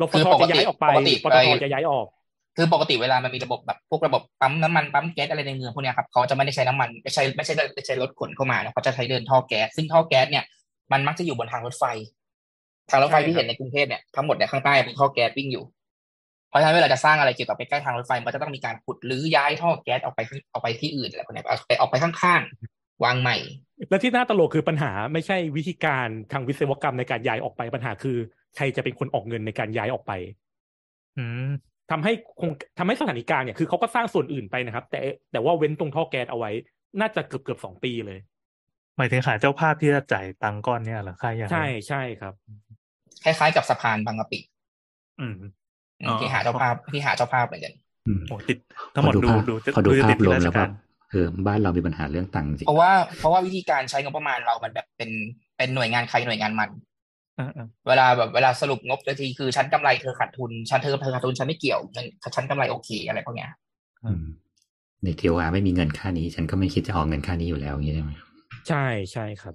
[0.00, 2.06] รฟคือทปกจะติย้ายออกไปปกติปตไปทจะย้ายออก
[2.56, 10.44] คือปกติเวลามันมีระบบแบบพวกระบบปั๊มน้ำมันปั๊มแก๊สอะไรในเมืองพวกเนี้ยครับเขาจะไม่ได้ใช้น้ำมันไม่ใช่ไม่ใช่ไม่ใช่รถขนเข้ามานะเขาจะใช้เดินท่อแก๊สซึ่งท่อแก๊สเนี่ย
[10.92, 11.84] มันมักจะอยู่บนทางรถไฟ
[12.90, 15.64] ทางรถไฟใช่ครับที่เห็นในกรุงเทพเนี่ยทั้งหมดเนี่ยข้างใต้เป็นท่อแก๊สวิ่งอยู่
[16.48, 20.20] เพราะฉะนั้นเวลาจะสร้างอะไรเกี่ยวกับไปใกล้ทางรถไฟมันก็จะต้องมีการขุดหรือย้ายท่อแก๊สออกไป
[20.52, 23.36] ออกไปที่อื่นอะไรพวกเนี้ยเอาไปออกไปข้างๆวางใหม่
[23.88, 28.16] และที่น่าตลกคือปัญหาไม่ใช่วิธีการทางวิศวกรรมในการย้ายออกไปปัญหาคือ
[28.56, 30.12] ใครจะเป็นคนออกเงินในการย้ายออกไป
[31.18, 31.50] อืม
[31.90, 35.00] ทำให้คงทำให้สถานีกลางเนี่ยคือเขาก็สร้างส่วนอื่นไปนะครับ แต่
[35.32, 36.50] แต่ว่าเว้นตรงท่อแก๊สเอาไว้
[37.00, 38.18] น่าจะเกือบเกือบสองปีเลย
[38.96, 42.34] หมายถึงหาเจ้าภาพที่จะจ่ายตังค์ก้อนเนี่ยเหรอค่าอย่างใช่ใช่ครับ
[43.24, 44.38] คล้ายๆกับสะพานบางกะปิ
[45.20, 45.50] อืมอืม
[46.08, 47.74] อ๋อที่หาเจ้าภาพที่หาเจ้าภาพเหมือนกัน
[48.06, 48.58] อืมโอ้ติด
[48.94, 50.68] ทั้งหมดขอดูภาพดูขอดูจะภาติพดรวรามชแล้วกาก็ร
[51.10, 55.10] เออบ้านเรามีปัญหาเรื่องตังค์จริงเพราะว่าเพราะว่าวิธีการใช้งบประมาณเรามันแบบเป็น
[55.56, 56.89] เป็นหน่วยงานใครหน่วยงานมันอ่า
[57.88, 64.24] เวลาแบบเวลาสรุปงบทีทีคือฉันกำไรเธอขาดทุนฉันเธอเธอขาดทุนฉันไม่เกี่ยวเงินฉันกำไรโอเคอะไรพวกเนี้ยๆอืม
[65.02, 68.12] ในทีโออาไม่มีเงินค่านี้ ฉันก็ไม่คิดจะออกเงินค่านี้อยู่แล้วอย่างนี้ใช่ไหม
[68.68, 69.54] ใช่ใช่ครับ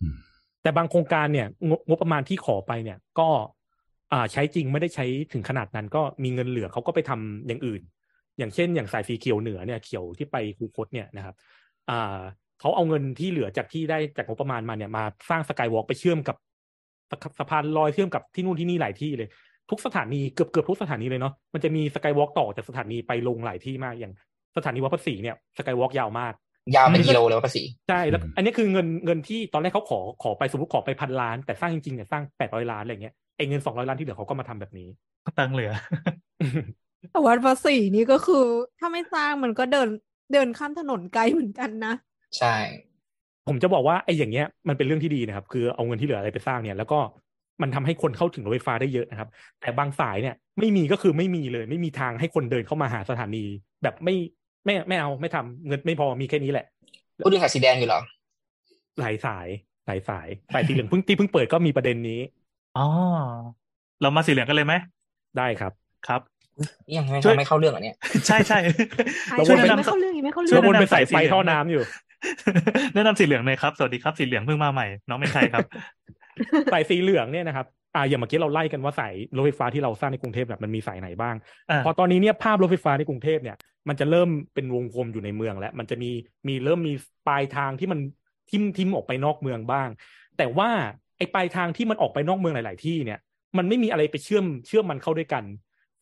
[0.00, 0.14] อืม
[0.62, 3.28] แต่บางโครงการเนี่ยงบงบประมาณที่ขอไปเนี่ย ก็
[4.12, 7.82] อ่าใช้จริงไม่ได้ใช้ถึงขนาดนั้น ก็มีเงินเหลือเขาก็ไปทำอย่างอื่น
[8.38, 11.34] อย่างเช่น อย่างสายสีเขียวเหนือเนี่ยเขียวที่ไปคูคตเนี่ยนะครับ
[11.90, 12.18] อ่า
[12.60, 16.36] เขาเอาเงินที่เหลือจากที่ได้จากงบประมาณมาเนี่ยมาสร้างสกายวอล์กไปเชื่อมกับ
[17.10, 19.28] สะสะพานลอยเชื่อมกับที่นู่นที่นี่หลายที่เลย
[19.70, 24.12] ทุกสถานีเกือบเกือบทุกสถานีเลยเนาะมันจะมีสกายวอล์กต่อจากสถานีไปลงหลายที่มากอย่าง
[24.56, 26.32] สถานีวัดพระศรีเนี่ยสกายวอล์กยาวมาก
[26.76, 34.88] ยาวเป็นกิโลเลยว่าภาษีใช่แล้ว อันนี้คือเงินเงินที่ตอนแรกเขาขอขอไปสมมติขอไปพันล้าน แต่สร้างจริงๆเนี่ยสร้างแปดร้อยล้านอะไรเงี้ยไอ้เงินสองร้อยล้านที่เหลือเขาก็มาทำแบบนี้
[35.38, 35.72] ตังค์เหลือ
[37.10, 38.44] แต่วัดภาษีนี่ก็คือ
[38.78, 39.88] ถ้าไม่สร้างมันก็เดิน
[40.32, 41.94] เดินข้ามถนนไกลเหมือนกันนะ
[42.38, 42.54] ใช่
[43.48, 46.98] ผมจะบอกว่าไอ้อย่างเงี้ยมันเป็นเรื่องที่ดีนะครับ คือเอาเงินที่เหลืออะไรไปสร้างเนี่ย แล้วก็
[47.62, 49.28] มันทำให้คนเข้าถึงรถไฟฟ้าได้เยอะนะครับ
[49.60, 53.44] แต่บางสายเนี่ยไม่มีก็คือไม่มีเลย ไม่มีทางให้คนเดินเข้ามาหาสถานี
[53.82, 54.14] แบบไม่
[54.64, 56.66] ไม่ไม่เอาไม่ทำเงินไม่พอมีแค่นี้แหละ
[57.24, 58.00] พูดถึงสายสีแดงอยู่เหรอ
[59.00, 59.48] หลายสาย
[59.86, 62.20] หลายสายสายสีเหลืองเพิ่งที่เพิ่งเปิดก็มีประเด็นนี้
[62.78, 62.86] อ๋อ
[64.02, 64.74] เรามาสีเหลืองกันเลยไหม
[65.38, 65.72] ได้ครับ
[66.08, 66.20] ครับ
[66.88, 68.58] นี่ยังไม่ช่วยไม่เข้าเรื่องเหรอเนี่ยใช่ใช่
[69.36, 71.82] เราช่วยวนแนะไปนำไม่เข้าเรื่องอีกไม่เข้าช่เรื่วยองวนไปแนะนำใส่ไฟสายสีเหลืองท่อน้ำอยู่
[72.94, 75.66] แนะนำสีเหลืองหน่อยครับ สวัสดีครับสีเหลืองเพิ่งมาใหม่ น้องเป็นใครครับ
[76.72, 81.34] สายสีเหลืองเนี่ยนะครับอ่าอย่างเมื่อกี้เราไล่กันว่าสายรถไฟฟ้าที่เราสร้างในกรุงเทพแบบมันมีสายไหนบ้าง
[81.70, 83.56] อ่าพอตอนนี้เนี่ยภาพรถไฟฟ้าในกรุงเทพเนี่ย
[83.88, 86.10] มันจะเริ่มเป็นวงกลมอยู่ในเมืองแล้ว มันจะมี
[86.48, 86.92] มีเริ่มมี
[87.28, 88.00] ปลายทางที่มัน
[88.50, 89.88] ทิ่มทิมออกไปนอกเมืองบ้าง
[90.38, 90.70] แต่ว่า
[91.18, 93.18] ไอ้ปลายทางที่มันออกไปนอกเมืองหลาย ๆ ที่เนี่ย
[93.58, 95.44] มันไม่มีอะไรไปเชื่อมเชื่อมมันเข้าด้วยกัน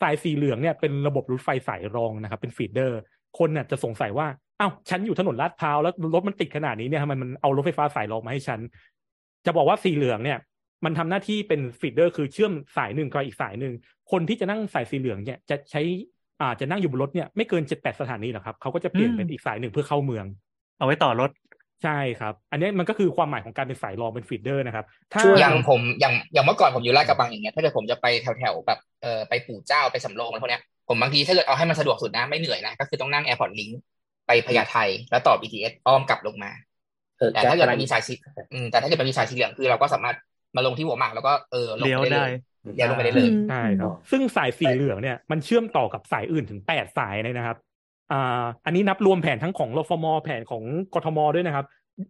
[0.03, 2.99] สายสีเหลืองเนี่ยเป็นระบบรถไฟสายรองนะครับ เป็นฟีดเดอร์
[3.39, 4.27] คนน่ะจะสงสัยว่า
[4.61, 8.61] อ้าวฉันอยู่ถนนลาดพร้าวแล้วรถมันติดขนาดนี้เนี่ยทำไมมันเอารถไฟฟ้าสายรองมาให้ฉัน
[9.47, 10.39] จะบอกว่าสีเหลืองเนี่ย
[10.85, 13.73] มันทำหน้าที่เป็น feeder คือเชื่อมสายหนึ่งกับอีกสายหนึ่ง
[14.11, 15.81] คนที่จะนั่งสายสีเหลืองเนี่ยจะใช้
[16.41, 20.27] อ่าจะนั่งอยู่บนรถเนี่ยไม่เกินเจ็ดแปดสถานีหรอกครับเขาก็จะเปลี่ยนเป็นอีกสายหนึ่งเพื่อเข้าเมือง
[20.79, 21.31] เอาไว้ต่อรถ
[21.85, 33.71] ใช่ครับ อันนี้มันก็คือความหมายของการเป็นสายรองเป็น feederอร์นะครับ ถ้าอย่างผมอย่างอย่างเมื่อก่อนผมอยู่ลาดกระบังอย่างเงี้ยถ้าเกิดผมจะไปแถวแถวๆแบบเออไปปู่เจ้าไปสำโรงอะไรพวกเนี้ยผมบางทีถ้าเกิดเอาให้มันสะดวกสุดนะไม่เหนื่อยนะก็คือต้องนั่ง Airport Link
[34.27, 34.77] ไปพญาไท
[35.11, 36.51] แล้วต่อ BTS อ้อมกลับลงมา
[37.19, 38.15] เออแต่ถ้าเกิดมันมีสายสี
[38.53, 40.17] อืมแต่ถ้าเกิดมันมีสายสีเหลืองคือเราก็สามารถ
[40.57, 47.57] มาลงที่หัวหมากแล้วก็เออลงเลี้ยวไปได้ได้เลยเลี้ยวลงไปได้เลยใช่ครับซึ่งสายสีเหลืองเนี่ยมันเชื่อมต่อกับสายอื่นถึงแปดสายเลยนะครับ
[48.13, 50.63] อ่าอันนี้นับรวมแผนทั้งของรฟมแผนของ
[50.95, 51.67] กทมด้วยนะครับ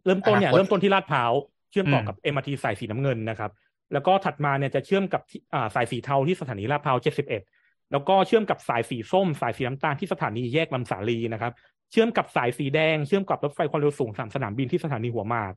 [0.07, 1.33] เริ่มต้นเนี่ยอนาคตเริ่มต้นที่ลาดพร้าว
[1.71, 3.51] เชื่อมต่ออมกับ MRT สายสีน้ำเงินนะครับ
[3.93, 15.53] แล้วก็ถัดมาเนี่ยจะเชื่อมกับที่อ่าสายสีเทาที่สถานีลาดพร้าว71แล้วก็เชื่อมกับสายสีส้ม สายสีน้ำตาลที่สถานีแยกลำสาลีนะครับเชื่อมกับสายสีแดง เชื่อมกับรถไฟความเร็วสูงสามสนามบินที่สถานีหัวหมาก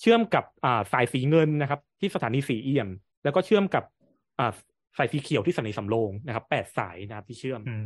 [0.00, 2.88] เชื่อมกับอ่าสายสีเงินนะครับ ที่สถานีสีเอี่ยม
[3.24, 3.84] แล้วก็เชื่อมกับ
[4.38, 4.52] อ่า
[4.98, 7.82] สายสีเขียวที่สถานีสำโรงนะครับแปดสายนะครับที่เชื่อมอืม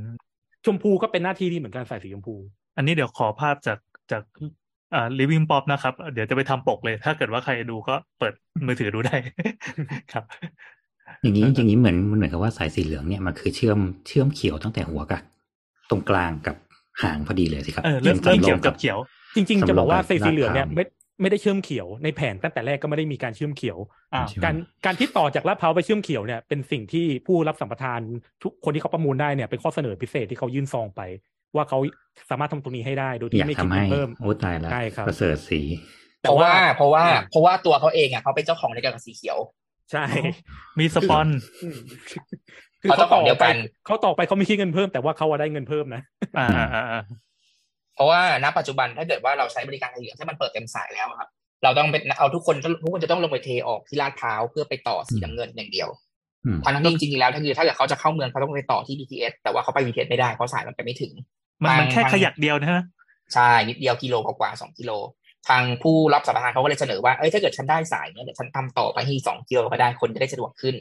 [0.65, 2.35] ชมพูก็เป็นหน้าที่นี้เหมือนกันสายสีชมพู
[2.77, 3.79] อันนี้เดี๋ยวขอภาพจาก
[4.13, 4.23] จาก
[4.95, 8.35] อ่า living pop นะครับ เดี๋ยวจะไปทำปกเลย ถ้าเกิดว่าใครดูก็เปิด
[8.67, 9.17] มือถือดูได้
[10.13, 10.25] ครับ
[11.23, 15.23] อย่างนี้อย่างนี้เหมือนมันเหมือนกับว่าสายสีเหลืองเนี่ยมันคือเชื่อมเชื่อมเขียวตั้งแต่หัวกับ
[15.91, 16.57] ตรงกลางกับ
[17.03, 18.99] หางพอดีเลยสิครับเออเริ่มชื่เริ่มสำโรเขียวงกับเขียว
[19.37, 20.85] จริง ๆ จะบอกว่าสำโรงสายสีเหลืองเนี่ยลาดพร้าวไม่
[21.21, 23.79] ไม่ได้เชื่อมเขียวในแผนตั้งแต่แรกก็ไม่ได้มีการเชื่อมเขียว
[24.15, 28.01] อ่าใช่ไหมการการที่ต่อจากลาดพร้าวไปเชื่อมเขียวเนี่ยเป็นสิ่งที่ผู้รับสัมปทาน
[28.43, 31.01] ทุกคนที่เขาประมูลได้เนี่ยเป็นข้อเสนอพิเศษที่เขายื่นซองไป
[31.57, 31.79] ว่าเขา
[32.31, 35.61] สามารถทำตรงนี้ให้ได้ โดยอที่ยากไม่คิดทำเงิให้นเพิ่มโอ้ตายแล้วใช่ครับประเสริฐสี
[36.21, 39.39] เพราะว่าเพราะว่าเพราะว่าตัวเขาเองอะเขาเป็นเจ้าของในการกับสีเขียว
[39.93, 40.05] ใช่
[40.79, 41.27] มีสปอน
[41.63, 41.79] อืม
[42.83, 46.03] คือเขาเขาต้ต่องอเดียวไปกันเขาต่อไปเขาไม่คิดเงินเพิ่มแต่ว่าเขาอะได้เงินเพิ่มนะ
[46.39, 47.03] อ่าอ่าอ่าอ่า
[47.95, 51.29] เพราะว่าณปัจจุบันถ้าเกิดว่าเราใช้บริการทางเหลืองถ้ามันเปิดเต็มสายแล้วอะครับ
[51.63, 55.89] เราต้องเป็นเอาทุกคนทุกคนจะต้องลงไปเทออกที่ลาดพร้าวเพื่อไปต่อสีน้ำเงินอย่างเดียว
[56.45, 61.13] อืมทางนั้นจริงๆแล้วถ้าคือถ้าเกิดเขาจะเข้าเมืองเขาต้องไปต่อที่ BTS แต่ว่าเขาไป BTS ไม่ได้เพราะสายมันไปไม่ถึง
[61.63, 62.83] มันมันแค่ทางขยักเดียวนะฮะ
[63.35, 64.91] ใช่นิดเดียวกิโลกว่าๆสองกิโล
[65.49, 70.75] ทางผู้รับสัมปทานเขาก็เลยเสนอว่าเอ้ยถ้าเกิดฉันได้สายเนี่ยเดี๋ยวฉันทำต่อไปที่สองกิโลก็ได้คนจะได้สะดวกขึ้น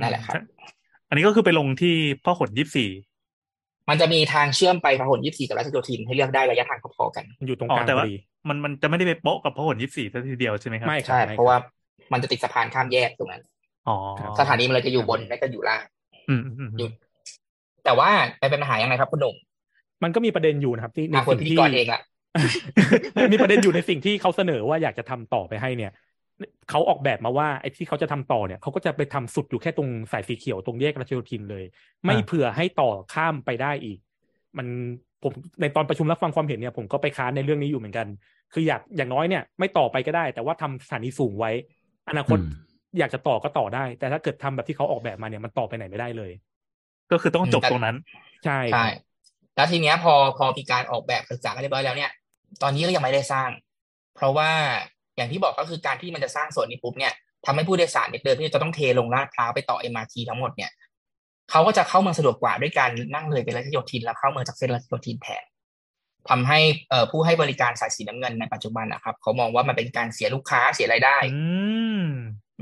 [0.00, 0.34] นั่นแหละครับ
[1.08, 1.94] อันนี้ก็คือไปลงที่
[2.24, 2.90] พ่อขนยี่สี่
[3.88, 8.14] มันจะมีทางเชื่อมไปพหลยี่สี่กับราชโยธินให้เลือกได้ระยะทางพอๆกันมันอยู่ตรงอ๋อกลางแต่พว่าอดี
[8.48, 11.62] มันมันจะไม่ได้ไปโป๊ะกับพหลยี่สิบสี่ซะทีเดียวใช่ไหมครับไม่ครับใช่ไม่เพราะคว่าบ
[12.12, 13.42] มันจะติดสะพานข้ามแยกตรงนั้น
[13.88, 15.82] อ๋อครับสถานีมันเลยจะอยู่บนไม่ก็อยู่ล่าง
[16.28, 16.88] อืมอืมอืมอยู่
[17.84, 19.34] แต่ว่าไปเป็นปัญหายังไงครับคุณหนุ่ม
[20.02, 22.00] มันก็มีประเด็นอยู่นะครับ ที่ในอะคนสิ่งพิธีที่กรเองล่ะ
[23.32, 25.92] มีประเด็นอยู่ในสิ่งที่เขาเสนอว่าอยากจะทำต่อไปให้เนี่ย
[26.70, 31.64] เขาออกแบบมาว่าไอ้ที่เขาจะทำต่อเนี่ยเขาก็จะไปทำสุดอยู่แค่ตรงสายสีเขียวตรงแยกรัชโยธินเลย
[32.04, 33.98] ไม่เผื่อให้ต่อข้ามไปได้อีก
[34.58, 34.66] มัน
[35.22, 38.06] ผมในตอนประชุมรับฟังความเห็นเนี่ย ผมก็ไปค้านในเรื่องนี้อยู่เหมือนกัน
[38.52, 41.52] คืออยากอย่างน้อยเนี่ย ไม่ต่อไปก็ได้ แต่ว่าทำสถานีสูงไว้
[42.08, 42.66] อนาคตอืม
[42.98, 46.30] อยากจะต่อก็ต่อได้ แต่ถ้าเกิดทำแบบที่เขาออกแบบมาเนี่ยมันต่อไปไหนไม่ได้เลย
[47.12, 47.96] ก็คือต้องจบตรงนั้น
[48.44, 48.86] ใช่ใช่
[49.56, 52.10] แล้วทีเนี้ยพอพอมีการออกแบบศึกษากันเรียบร้อยแล้วเนี่ย
[52.62, 53.50] ตอนนี้ก็ยังไม่ได้สร้าง
[54.14, 54.50] เพราะว่า
[55.16, 57.12] อย่างที่บอกก็คือการที่มันจะสร้างส่วนนี้ปุ๊บเนี่ย
[57.46, 60.70] ทำให้ผู้โดยสารเนี่ยเดิมที่จะต้องเทลงลาดพร้าวไปต่อ MRT ทั้งหมดเนี่ย
[61.50, 65.44] เขาก็จะเข้าเมืองสะดวกกว่าด้วยการนั่งเลยไปรัชโยธินแล้วเข้าเมืองจากเส้นรัชโยธินแทน
[66.28, 66.58] ทำให้
[66.90, 71.42] เอ่อผู้ให้บริการสายสีน้ำเงินในปัจจุบันนะครับเขามองว่ามันเป็นการเสียลูกค้าเสียรายได้อื
[72.02, 72.06] ม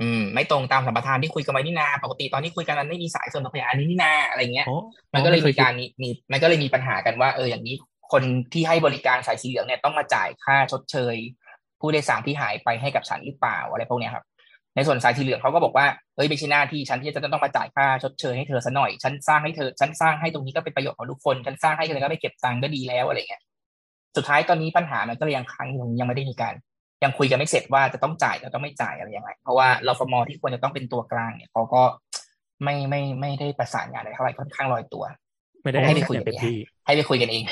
[0.00, 4.76] อืมไม่ตรงตามสัมปทานที่คุยกันไว้นี่นา ปกติตอนที่คุยกันมันไม่มีสายส่วนต่อขยายอันนี้นี่นาอะไรเงี้ยโอ้
[5.14, 7.76] มันก็เลยไคมีการมีมีมันก็เลยมีปัญหากันว่า เอออย่างนี้
[8.12, 11.16] คนที่ให้บริการสายสีเหลืองเนี่ยต้องมาจ่ายค่าชดเชย
[11.84, 14.24] ผู้โดยสารที่หายไปให้กับฉันหรือเปล่าอะไรพวกเนี้ยครับ
[14.76, 23.42] ในส่วนสายสีเหลืองเขาก็บอกว่าเอ้ยไม่ใช่หน้าที่ฉันที่จะต้องมาจ่ายค่าชดเชยให้เธอซะหน่อย ฉันสร้างให้เธอ ฉันสร้างให้ตรงนี้ก็เป็นประโยชน์ของทุกคน ฉันสร้างให้เธอก็ไปเก็บตังค์ก็ดีแล้วอะไรเงี้ย
[24.16, 26.54] สุดท้ายตอนนี้ปัญหามันก็เลยยังค้างอยู่ตรงนี้ยังไม่ได้มีการ
[27.04, 31.82] ยังคุยกันไม่เสร็จว่าจะต้องจ่ายจะต้องไม่จ่ายอะไรยังไง เพราะว่าเราฟมที่ควรจะต้องเป็นตัวกลางเนี่ยเขาก็
[32.62, 35.04] ไม่ไม่ไม่ได้ประสานงานอะไรเท่าไหร่ค่อนข้างลอยตัว
[35.62, 36.56] ไม่ได้ให้ไปให้คุยอย่างกันเต็มเองที่
[36.86, 37.44] ให้ไปคุยกันเอง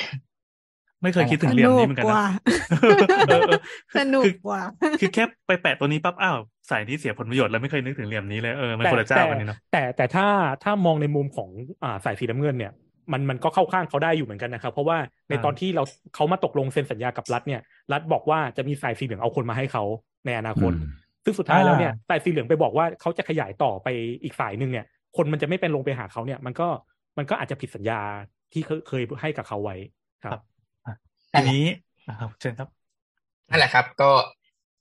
[1.03, 2.25] ไม่เคยคิดถึสงเหลี่ยมนุนี้กเหมือนกันกนะว่า
[2.71, 3.59] เออเออ
[3.97, 4.61] สนุกคือกว่า
[5.01, 6.37] คือแค่ไปแปะตัวนี้ปั๊บอ้าว
[6.69, 10.27] สายนี้เสียผลประโยชน์แล้วไม่เคยนึกถึงเหลี่ยมนี้เลยเออมันแต่คนละเจ้าแต่กันนี่เนาะแต่แต่ถ้า
[10.63, 11.49] ถ้ามองในมุมของ
[11.83, 12.71] อ่าสายสีน้ำเงินเนี่ย
[13.11, 14.97] มันมันก็เข้าข้างเขาได้อยู่เหมือนกันนะครับ เพราะว่า
[15.29, 15.83] ในตอนที่เรา
[16.15, 17.61] เขามาตกลงเซ็นสัญญากับรัฐเนี่ย
[17.93, 19.83] รัฐบอกว่าจะมีสายสีเหลืองเอาคนมาให้เขา
[20.25, 20.91] ในอนาคตอืม
[21.23, 23.87] ซึ่งสุดท้ายแล้วเนี่ยสายสีเหลืองไปบอกว่าเขาจะขยายต่อไป
[24.23, 24.85] อีกสายหนึ่งเนี่ย
[25.17, 26.67] คนมันจะไม่เป็นลงไปหาเขาเนี่ย มันก็
[27.17, 27.99] มันก็อาจจะผิดสัญญา
[28.53, 29.75] ที่เคยเคยให้กับเขาไว้
[30.23, 30.41] ครับ
[31.33, 31.65] ทีนี้
[32.09, 32.69] นะครับเชิญครับ
[33.49, 34.11] นั่นแหละครับ ก็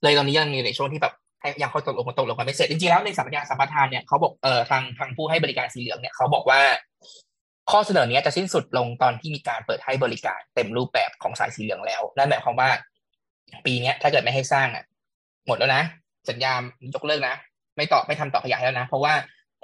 [0.03, 6.61] เลยตอนนี้ยังมีในช่วงที่แบบให้ยังเขาตกลงตกลงกันไม่เสร็จจริงๆแล้วในสัญญาสัมปทานเนี่ยเขาบอกเออทางทางผู้ให้บริการสีเหลืองเนี่ยเขาบอกว่า
[7.70, 12.70] ข้อเสนอเนี้ยจะสิ้นสุดลงตอนที่มีการเปิดให้บริการเต็มรูปแบบของสายสีเหลืองแล้วนั่นหมายความว่า
[13.66, 14.84] ปีเนี้ยถ้าเกิดไม่ให้สร้างอะ
[15.46, 15.82] หมดแล้วนะ
[16.30, 16.53] สัญญา
[16.94, 17.34] ยกเลิกนะ
[17.76, 19.14] ไม่ต่อไม่ทำต่อขยายแล้วนะ เพราะว่า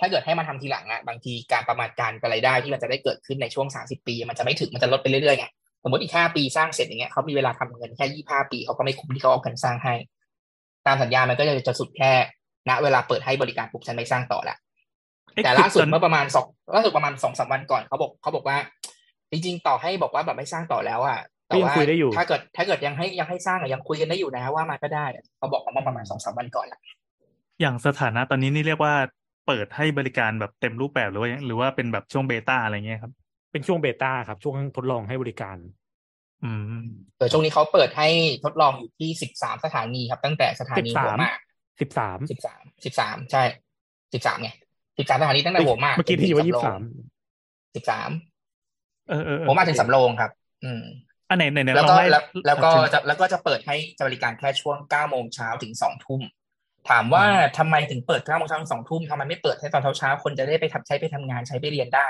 [0.00, 5.46] ถ้าเกิดให้มาทำทีหลังอะบางทีการประมาณการรายได้ที่มันจะได้เกิดขึ้นในช่วงสามสิบปี มันจะไม่ถึงมันจะลดไปเรื่อยๆไง
[5.82, 9.94] สมมติอีกห้าปีสร้างเสร็จอย่างเงี้ยเขามีเวลาทำเงินแค่ยี่ห้าปีเขาก็ไม่คุ้มที่เขาเอากันสร้างให้
[10.86, 12.12] ตามสัญญามันก็จะจะสุดแค่
[12.68, 14.56] ณเวลาเปิดให้บริการปุ๊บฉันไม่สร้างต่อละ
[15.34, 18.56] เอ๊ะแต่ล่าสุดคือตอนเมื่อประมาณสองล่าสุดประมาณสองสามวันก่อนเขาบอกเขาบอกว่า
[19.30, 26.80] จริง ๆ ต่อให้บอกว่าแบบไม่สร้างต่อแล้วอะแต่ก็ยังว่าคุยได้อยู่ถ้าเกิดถ้าเกิดยังให้ยังให้สร้างอะยังคุยกันได้อยู่นะว่ามาก็ได้อะเขาบอกมาประมาณสองสามวันก่อนละ
[27.60, 28.94] อย่างสถานะตอนนี้นี่เรียกว่า
[29.46, 33.12] เปิดให้บริการแบบเต็มรูปแบบหรือว่าหรือว่าเป็นแบบช่วงเบต้าอะไรเงี้ยครับ
[33.50, 35.56] เป็นช่วงเบต้าครับ ช่วงทดลองให้บริการ
[36.44, 36.86] อืม
[37.18, 38.08] โดยช่วงนี้เขาเปิดให้
[38.44, 41.38] ทดลองอยู่ที่สิบสามสถานีครับ ตั้งแต่สถานี13หัวหมาก
[41.80, 43.42] สิบสามสิบสามสิบสามใช่
[44.14, 44.50] สิบสามไง
[44.98, 46.80] สิบสามสถานีตั้งแต่หัวหมากเมื่อกี้ที่ว่ายี่สิบสาม
[47.76, 48.10] สิบสาม
[49.08, 50.30] เออเออเออหัวหมากถึงสำโรงครับ
[50.64, 50.82] อืม
[51.30, 53.76] อันไหนไหนไหนแล้วลองก็ไล่แล้วแล้วก็เชิญจะแล้วก็จะเปิดให้
[54.06, 56.20] บริการแค่ช่วงเก้าโมงเช้าถึงสองทุ่ม
[56.90, 57.24] ถามว่า
[57.58, 62.06] ทำไมถึงเปิดเก้าโมงเช้าถึงสองทุ่มทำไมไม่เปิดให้ตอนเช้าเช้าๆคนจะได้ไปทำใช้ไปทำงานใช้ไปเรียนได้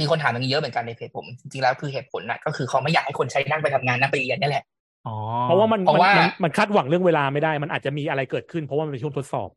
[0.00, 4.64] มีคนถามอย่างนี้เยอะเหมือนกันในเพจผม จริงๆแล้วคือเหตุผลน่ะก็คือเขาไม่อยากให้คนใช้นั่งไปทำงานนั่งไปเรียนนี่แหละ
[5.06, 9.48] อ๋อเพราะว่ามันเพราะว่านมันคาดหวังเรื่องเวลาไม่ได้ มันอาจจะมีอะไรเกิดขึ้น เพราะว่ามันเป็นช่วงทดสอบ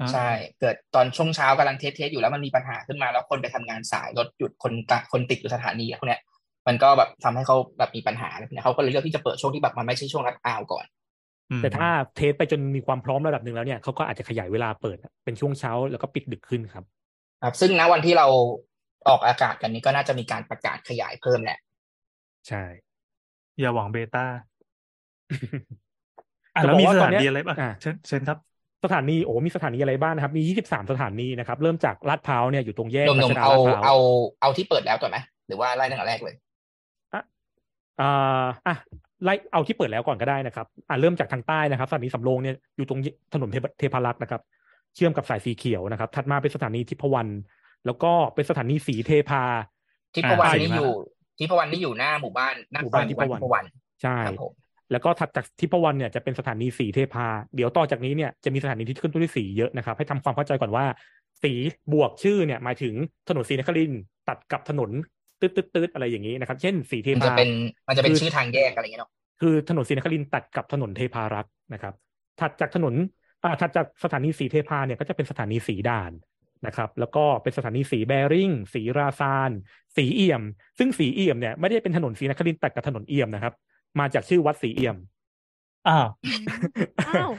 [0.00, 0.28] อ่าใช่
[0.60, 6.20] เกิดตอนช่วงเช้ากำลัง test test อยู่แล้วมันมีปัญหาขึ้นมาแล้วคนไปทำงานสายรถหยุดคนตะคนติดอยู่สถานีพวกเนี้ย
[6.66, 10.84] มันก็แบบทำให้เขาแบบมีปัญหาอะไรพวกเนี้ยเขาก็เลยเลือกที่จะเปิดช่วงที่แบบมันไม่ใช่ช่วงรัดอาวก่อน
[11.50, 16.84] อืมแต่ถ้า test ไปจนมีความพร้อมระดับหนึ่งแล้วเนี่ยเขาก็อาจจะขยายเวลาเปิดเป็นช่วงเช้าแล้วก็ปิดดึกขึ้นครับ
[17.42, 18.26] ครับซึ่งณวันที่เรา
[19.08, 21.58] ออกอากาศกันนี้ก็น่าจะมีการประกาศขยายเพิ่มแหละ
[22.48, 22.64] ใช่
[23.58, 24.26] อย่าหวังเบต้า
[26.54, 28.38] อะจะแล้วบอกมีว่าสตอถานเนี้ยนีอะไรบ้างอะเชิญเชิญครับ
[28.84, 33.96] สถานีโอ้มีสถานีอะไรบ้างนะครับ มี 23 สถานีนะครับ เริ่มจากลาดพร้าวเนี่ยอยู่ตรงแยกหรันุ่ชมดาๆเอาลาดพร้าวเอา
[34.40, 36.34] เอาที่เปิดแล้วก่อนไหมหรือว่าไล่ตั้งแต่แรกเลย
[38.00, 38.76] อ่าอะ
[39.24, 43.00] ไล่เอาที่เปิดแล้วก่อนก็ได้นะครับ อะเริ่มจากทางใต้นะครับสถานีสำโรงเนี่ยอยู่ตรง
[43.34, 44.42] ถนนเทพเทพารักษ์นะครับ
[44.94, 47.30] เชื่อมกับสายสีเขียวนะครับ ถัดมาเป็นสถานีทิพวรรณ
[47.86, 49.42] แล้วก็เป็นสถานีสีเทพา
[50.14, 50.92] ทิพวรรณอ่านี่สีมาอยู่
[51.38, 53.68] ทิพวรรณนี่อยู่หน้าหมู่บ้านหน้าหมู่บ้านหมู่บ้านทิทิพพววรรรรณณ
[54.02, 54.52] ใช่ครับผม
[54.92, 60.84] แล้วก็ถัดจากทิพวรรณเนี่ยจะเป็นสถานีสีเทพา เดี๋ยวต่อจากนี้เนี่ยจะมีสถานีที่ขึ้นต้นด้วยสีเยอะนะครับ ให้ทำความเข้าใจก่อนว่า
[61.42, 61.52] สี
[61.92, 62.94] บวกชื่อเนี่ยหมายถึง
[63.28, 64.90] ถนนศรีนครินทร์ตัดกับถนน
[65.40, 67.50] ตืดตืดตืดอะไรอย่างนี้นะครับ เช่นสีเทมันจะพาเป็น
[67.88, 69.10] มันจะเป็นคือชื่อทางแยกอะไรอย่างเงี้ยเนาะ
[69.40, 71.94] คือถนนศรีนครินทร์ตัดกับถนนเทพารักษ์นะครับ
[72.40, 72.94] ถัดจากถนน
[73.44, 76.12] อ่าถัดจากสถานีสีเทพาเนี่ยก็จะเป็นสถานีสีด่าน
[76.66, 79.50] นะครับ แล้วก็เป็นสถานีสีแบริ่งสีราซาน
[79.96, 80.42] สีเอี่ยม
[80.78, 83.54] ซึ่งสีเอี่ยมเนี่ยไม่ได้เป็นถนนศรีนครินทร์ตัดกับถนนเอี่ยมนะครับ
[84.00, 84.96] มาจากชื่อวัดสีเอี่ยม
[85.88, 86.08] อ้าว
[87.08, 87.30] อ้าว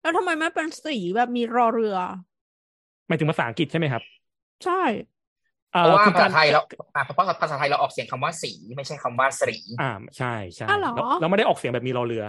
[0.00, 1.96] แล้วทำไมไม่เป็นสีแบบมีรอเรือ
[3.08, 4.02] หมายถึงภาษาอังกฤษใช่ไหมครับ
[4.64, 4.82] ใช่
[5.74, 6.60] อ่เพราะว่าคือภาการษาไทยเรา
[6.94, 12.24] อ่าเพราะภาษาไทยเราออกเสียงคำว่าสีไม่ใช่คำว่าสีอ่าใช่ใช่อ้าวเหรอแล้วเราไม่ได้ออกเสียงแบบมีรอเรือ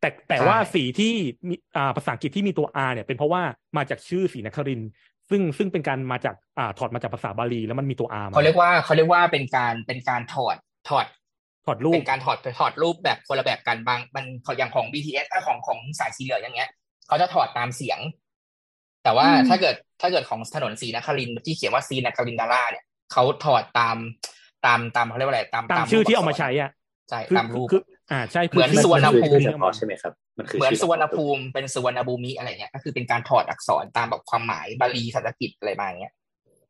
[0.00, 1.12] แต่แต่ใช่ว่าสีที่
[1.48, 3.42] มีอ่าภาษาอังกฤษที่มีตัว R เนี่ยเป็นเพราะว่า
[3.76, 4.90] มาจากชื่อศรีนครินทร์
[5.30, 10.56] ซึ่งซึ่งเป็นการมาจากอ่าถอดมาจากภาษาบาลีแล้วมันมีตัว R มาเขาเรียกว่าเขาเรียกว่าเป็นการเป็นการถอด
[10.88, 11.06] ถอด
[11.66, 14.24] ถอดรูเป็ปนการถอดถอดรูปแบบคนละแบบกันบางมัน
[14.58, 16.70] อย่างของ BTS ถ้าของของสายสีเหลืองอย่างเงี้ย
[17.08, 17.98] เขาจะถอดตามเสียง
[19.04, 23.96] แต่ว่าอืมถ้าเกิดถ้าเกิดของถนนศรีนครินทร์ที่เขียนว่าศรีนครินทราเนี่ยเขาถอดตาม
[24.66, 26.70] ตามตามเขาเรียกว่าอะไรตามตามรูชื่อปที่เอากษมาใช้อะ
[27.10, 36.14] ใช่คือตามรูปคือ อ่าใช่คืเหมือนสุวรรณภูมิชื่อเฉพาะใช่ไหมครับมันคือเหมือนชื่สุวรรณภูมิเป็นสุวรรณภูมิอะไรเงี้ยก็คือเป็นการถอดอักษรตามแบบความหมายบาลีสันสกฤตอะไรมาอย่างเงี้ย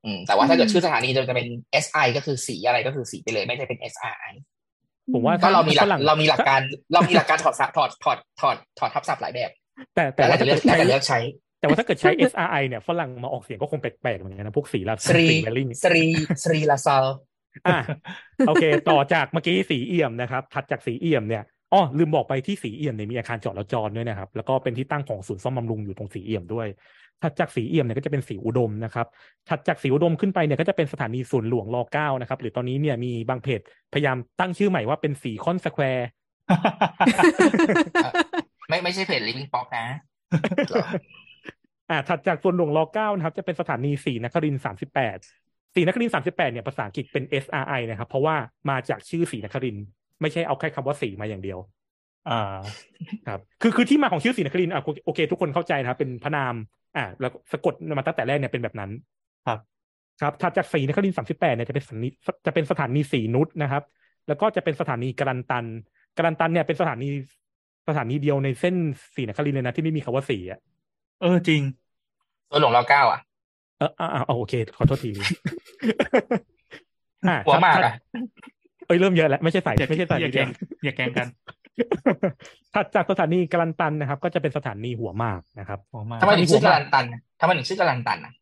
[0.05, 1.49] อืมแต่ว่าถ้าเกิดชื่อสถานีจะเป็น
[1.85, 4.33] SI ก็คือสีอะไรก็คือสีไปเลยไม่ได้เป็น SRI
[5.15, 6.61] ผมว่าก็เรามีหลักฝรั่งเรามีหลักการ
[6.93, 9.51] เรามีหลักการถอดสับถอดถอดถอดถอดทับศัพท์หลายแบบ
[9.95, 11.19] แต่แต่แต่ว่าแต่ถ้าเลืเกิอกดแต่ใช้เลือกใช้
[11.61, 16.05] แต่ว่าถ้าเกิดใช้ SRI เนี่ยฝรั่งมาออกเสียงก็คงแปลกๆเหมือนกันนะพวกสีลาสรีสีแวลลิงสรี
[16.45, 17.05] ศรีลาซาล
[17.67, 17.79] อะ
[18.49, 21.43] โอเค ต่อจากเมื่อกี้ศรีเอี่ยมนะครับ ถัดจากศรีเอี่ยมเนี่ย
[21.73, 26.69] อ๋อลืมบอกไปที่ศรีเอี่ยมเนี่ยมีอาคารจอดแล้วจรด้วยนะครับ แล้วก็เป็นที่ตั้งของศูนย์ซ่อมบำรุงอยู่ตรงศรีเอี่ยมด้วย
[27.23, 29.07] ถัดจากศรีเอี่ยมเนี่ยก็จะเป็นศรีอุดมนะครับ
[29.49, 33.61] ถัดจากศรีอุดมขึ้นไปเนี่ยก็จะเป็นสถานีศูนย์หลวงรเก้านะครับ หรือตอนนี้เนี่ยมีบางเพจ
[33.93, 36.09] พยายามตั้งชื่อใหม่ว่าเป็นซีคอนสแควร์
[38.69, 39.87] ไม่ไม่ใช่เพจ living pop นะ
[41.91, 45.19] อ่าถัดจากส่วนหลวงรเก้านะครับ จะเป็นสถานีสีนครินสามสิบแปด
[45.77, 48.37] สีนครินสามสิบแปดเนี่ยภาษาอังกฤษเป็น SRI นะครับ เพราะว่า
[48.71, 49.85] มาจากชื่อสีนครินทร์
[50.21, 51.59] ไม่ใช่เอาแค่คำว่าสีมาอย่างเดียว
[52.29, 52.57] อ่า
[53.29, 56.55] ครับคือคือที่มาของชื่อศรีนครินทร์อะโอเคโอเค ทุกคนเข้าใจนะครับเป็นพระนาม
[56.97, 58.91] อ่าแล้วสะกดมาตั้งแต่แรกเนี่ยเป็นแบบนั้น
[59.47, 59.59] ครับ
[60.21, 62.09] ครับถัดจากศรีนครินทร์สามสิบแปดเนี่ยจะเป็นสถานี
[62.47, 63.83] จะเป็นสถานีศรีนุชนะครับ
[64.29, 65.65] แล้วก็จะเป็นสถานีกรันตัน
[66.19, 67.09] กรันตันเนี่ยเป็นสถานี
[67.89, 68.75] สถานีเดียวในเส้น
[69.15, 70.61] ศรีนครินทร์เลยนะที่ไม่มีคำว่าสีอะ
[71.21, 71.63] เออจริง
[72.51, 73.21] ตัวหลวงรอเก้าอะ
[73.79, 75.27] เอออ่าอ่าโอเค ขอโทษทีอ่า
[77.47, 77.95] หัวหมากถัดอะ
[78.87, 80.51] เอ้ยเริ่มเยอะแล้วไม่ใช่สายอย่าไม่ใช่สายอย่าสีแกแดล้งง
[80.85, 81.27] อย่าแกล้งกัน
[82.75, 88.33] ถัดจากสถานีกรันตันนะครับ ก็จะเป็นสถานีหัวหมากนะครับหัวมากทำไมถึงชื่อกาลันตันอะทำไมถึงชื่อกาลันตันอะ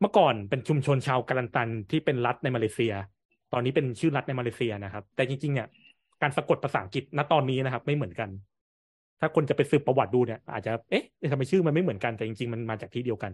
[0.00, 2.94] เมื่อก่อนเป็นชุมชนชาวกาลันตันที่เป็นรัฐในมาเลเซีย
[3.52, 5.68] ตอนนี้เป็นชื่อรัฐในมาเลเซียนะครับ แต่จริงๆเนี่ย
[6.22, 8.28] การสะกดภาษาอังกฤษณตอนนี้นะครับ ไม่เหมือนกัน
[9.20, 13.32] ถ้าคนจะไปสืบประวัติดูเนี่ย อาจจะเอ๊ะทำไมชื่อมันไม่เหมือนกันแต่จริงๆมันมาจากที่เดียวกัน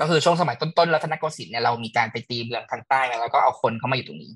[0.00, 4.32] ก็คือช่วงสมัยต้นๆรัตนโกสินทร์เนี่ยเรามีการไปตีเมืองทางใต้กันแล้วก็เอาคนเข้ามาอยู่ตรงนี้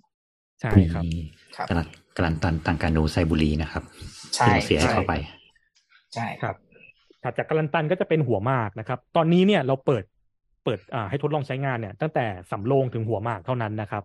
[0.60, 1.18] ใช่ครับมี
[1.56, 1.86] ครับกรัน
[2.16, 3.82] กรันตันตังการนูไซบุรีนะครับ
[4.34, 5.14] ใช่ที่เราเสียให้ใช่เข้าไป
[6.14, 6.54] ใช่ครับ
[7.22, 10.04] ถัดจากกาลันตันก็จะเป็นหัวหมากนะครับ ตอนนี้เนี่ยเราเปิด
[10.64, 14.04] เปิดอ่าให้ทดลองใช้งานเนี่ย ตั้งแต่สำโรงถึงหัวหมากเท่านั้นนะครับ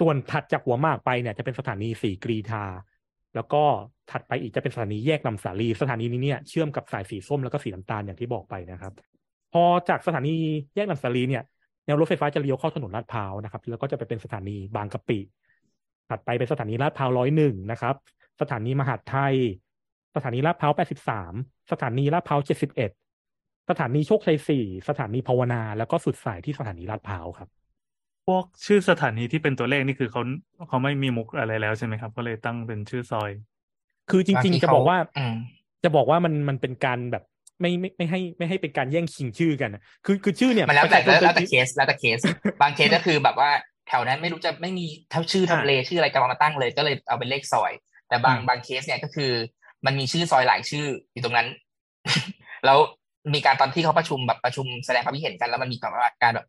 [0.00, 2.64] ส่วนถัดจากหัวหมากไปเนี่ยจะเป็นสถานีสีกรีธา
[3.34, 3.62] แล้วก็
[4.10, 8.92] ถัดไปอีกจะเป็นสถานีแยกลำสาลี สถานีนี้เนี่ยเชื่อมกับสายสีส้มแล้วก็สีน้ำตาลอย่างที่บอกไปนะครับ
[9.52, 10.36] พอจากสถานี
[10.74, 11.42] แยกลำสาลีเนี่ย
[11.86, 15.18] แนวรถไฟฟ้าจะเลี้ยวเข้าถนนลาดพร้าวนะครับ แล้วก็จะไปเป็นสถานีบางกะปิ
[16.08, 17.94] ถัดไปเป็นสถานีลาดพร้าวร้อยหนึ่งนะครับ
[18.40, 19.34] สถานีมหาดไทย
[20.16, 21.32] สถานีลาดพร้าวแปดสิบสาม
[21.72, 22.90] สถานีลาดพร้าวเจ็ดสิบเอ็ด
[23.70, 27.48] สถานีโชคชัยสี่สถานีภาวนา แล้วก็สุดสายที่สถานีลาดพร้าวครับ
[28.26, 30.22] พวกชื่อสถานีที่เป็นตัวเลขนี่คือเขา
[30.68, 33.30] เขาไม่มีมุกอะไรแล้วใช่ไหมครับ ก็เลยตั้งเป็นชื่อซอย
[34.10, 35.34] คือจริง ๆ จะบอกว่าอืม
[35.84, 37.24] จะบอกว่ามันมันเป็นการแบบ
[37.60, 42.18] ไม่ไม่ไม่ให้ไม่ให้เป็นการแย่งชิงชื่อกันอะคือคือชื่อเนี่ยมันแล้วแต่ประชาชนแล้วแต่จะเคสแล้วแต่เคส
[42.60, 43.50] บางเคสก็คือแบบว่า
[43.88, 47.72] แถวนั้นไม่รู้จะไม่มีเท่าชื่อทำเลชื่ออะไรก็เอามาตั้งเลย ก็เลยเอาเป็นเลขซอย
[48.08, 49.30] แต่บางอืมบางเคสเนี่ยก็คือ
[49.86, 51.48] มันมีชื่อซอยหลายชื่ออยู่ตรงนั้น
[52.64, 52.78] แล้ว
[53.34, 56.46] มีการตอนที่เขาประชุมแบบประชุมแสดงความคิดเห็นกันแล้วมันมีแบบว่าการแบบ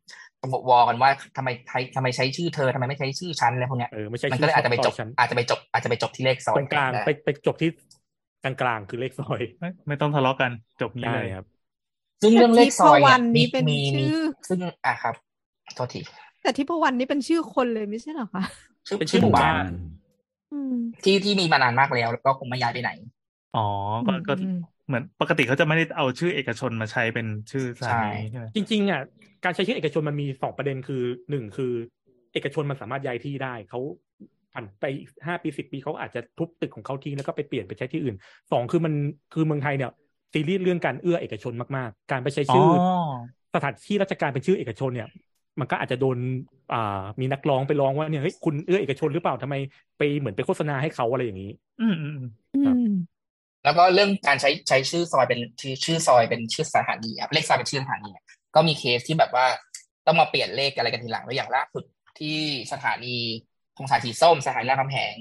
[0.70, 7.70] วอกันว่าทำไมใช้ทำไมใช้ชื่อเธอทำไมไม่ใช้ชื่อฉันอะไรพวกเนี้ยเออไม่ใช่มันชื่ก็เลยอาจจะไปจบซยชั้นอาจจะไปจบอาจจะไปจบที่เลขซอยตรงกลางได้ไปไปจบที่
[8.42, 11.46] กลางกลางๆคือเลขซอยไม่ไม่ต้องทะเลาะกันจบนี้ได้เลยครับ
[12.22, 14.16] ซึ่งเรื่องเลขซอยแต่ที่พวันเนี่นี้ยเป็นมีมีชื่อ
[14.48, 15.16] ซึ่งอะครับ
[15.76, 16.02] โทษที
[16.42, 18.44] แต่ที่พวันนี่เป็นชื่อคนเลยไม่ใช่เหรอคะ
[18.88, 19.66] ชื่อเป็นชื่ชื่ออหมู่บ้าหมู่บ้านน
[20.52, 22.92] อืมที่ที่มีมานานมากแล้ว แล้วก็คงไม่ย้ายไปไหน
[23.54, 23.60] อ๋อ
[24.08, 29.00] ก็ก็อืมเหมือนปกติเขาจะไม่ได้เอาชื่อเอกชนมาใช้เป็นชื่อสถานีใช่ใช่ไหมจริงๆอะ
[29.44, 30.96] การใช้ชื่อเอกชนมันมีสองประเด็นคือ
[31.30, 31.66] หนึ่งคือ
[32.34, 33.80] เอกชนมันสามารถย้ายที่ได้เขา
[34.54, 34.86] ผ่านไป
[35.28, 38.16] ห้าปีสิบปีเขาอาจจะทุบตึกของเขาทิ้งแล้วก็ไปเปลี่ยนไปใช้ที่อื่น
[38.52, 38.93] สองคือมัน
[39.32, 39.89] คือเมืองไทยเนี่ย
[40.34, 42.68] ซีรีส์เรื่องการเอื้อเอกชนมากๆ การไปใช้อ๋อชื่อ
[43.56, 45.08] สถานที่ราชการเป็นชื่อเอกชนเนี่ย
[45.60, 46.18] มันก็อาจจะโดน
[46.74, 46.78] อ่า
[47.20, 49.56] มีนักร้องไปร้องว่าเนี่ยเฮ้ยคุณเอื้อเอกชนหรือเปล่าทำไม
[49.97, 52.86] ไปเหมือนไปโฆษณาให้เขาอะไรอย่างนี้ อืมอืมอืมอืครับม
[53.64, 58.24] แล้วก็เรื่องการใช้ใช้ชื่อซอยเป็นชื่อชื่อซอยเป็นชื่อสถานีครับเลขซอยเป็นชื่อสถานีอะ
[58.56, 59.45] ก็มีเคสที่แบบว่า
[60.08, 61.86] ต้องมาเปลี่ยนเลขอะไรกันทีหลังแล้วอย่างล่าสุด
[62.20, 62.38] ที่
[62.74, 63.16] สถานี
[63.80, 65.16] ธงสายสีส้มสถานีรามคำแหง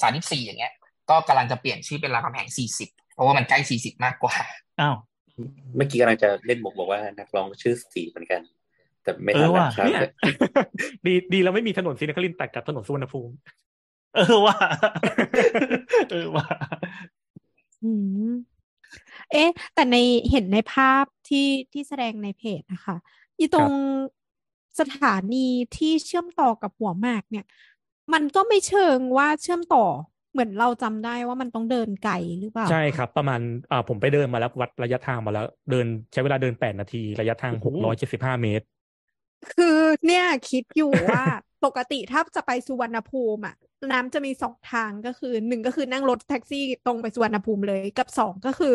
[0.00, 0.72] สามสิบสี่อย่างเงี้ย
[1.10, 4.34] ก็กำลังจะเปลี่ยนชื่อเป็นรามคำแหงสี่สิบเพราะว่ามันใกล้สี่สิบมากกว่า
[4.80, 4.96] อ้าว
[5.76, 8.40] เมื่อกี้กำลังจะเล่นมุกบอกว่านักร้องชื่อสีเหมือนกัน
[9.02, 10.00] แต่ไม่เอทัอนแล้วว่ะครับเนี่ย
[11.06, 13.34] ดีดีแล้วไม่มีถนนศรีนครินทร์ตัดกับถนนสุวรรณภูมิ
[14.14, 14.56] เออว่ะ
[16.10, 16.46] เออว่ะ
[17.84, 17.92] อื
[18.30, 18.32] ม
[19.32, 19.96] เอ๊ะ แต่ใน
[20.30, 22.96] เห็นในภาพที่ที่แสดงในเพจนะคะ
[23.38, 23.70] อีตรง
[24.80, 25.46] สถานี
[25.76, 27.44] ที่เชื่อมต่อกับหัวหมากเนี่ย
[28.12, 29.84] มันก็ไม่เชิงว่าเชื่อมต่อ
[30.32, 33.40] เหมือนเราจำได้ว่ามันต้องเดินไกลหรือเปล่า ใช่ครับ ประมาณ
[33.70, 38.64] อ่าผมไปเดินมาแล้ววัดระยะทางมาแล้ว เดินใช้เวลาเดินแปดนาที ระยะทางหกร้อยเจ็ดสิบห้าเมตร
[39.52, 41.24] คือเนี่ยคิดอยู่ว่า
[41.64, 43.54] ปกติถ้าจะไปสุวรรณภูมิอะ
[43.92, 48.74] น้ำจะมีสองทางก็คือหนึ่งก็คือนั่งรถแท็กซี่ตรงไปสุวรรณภูมิเลยกับสองก็คือ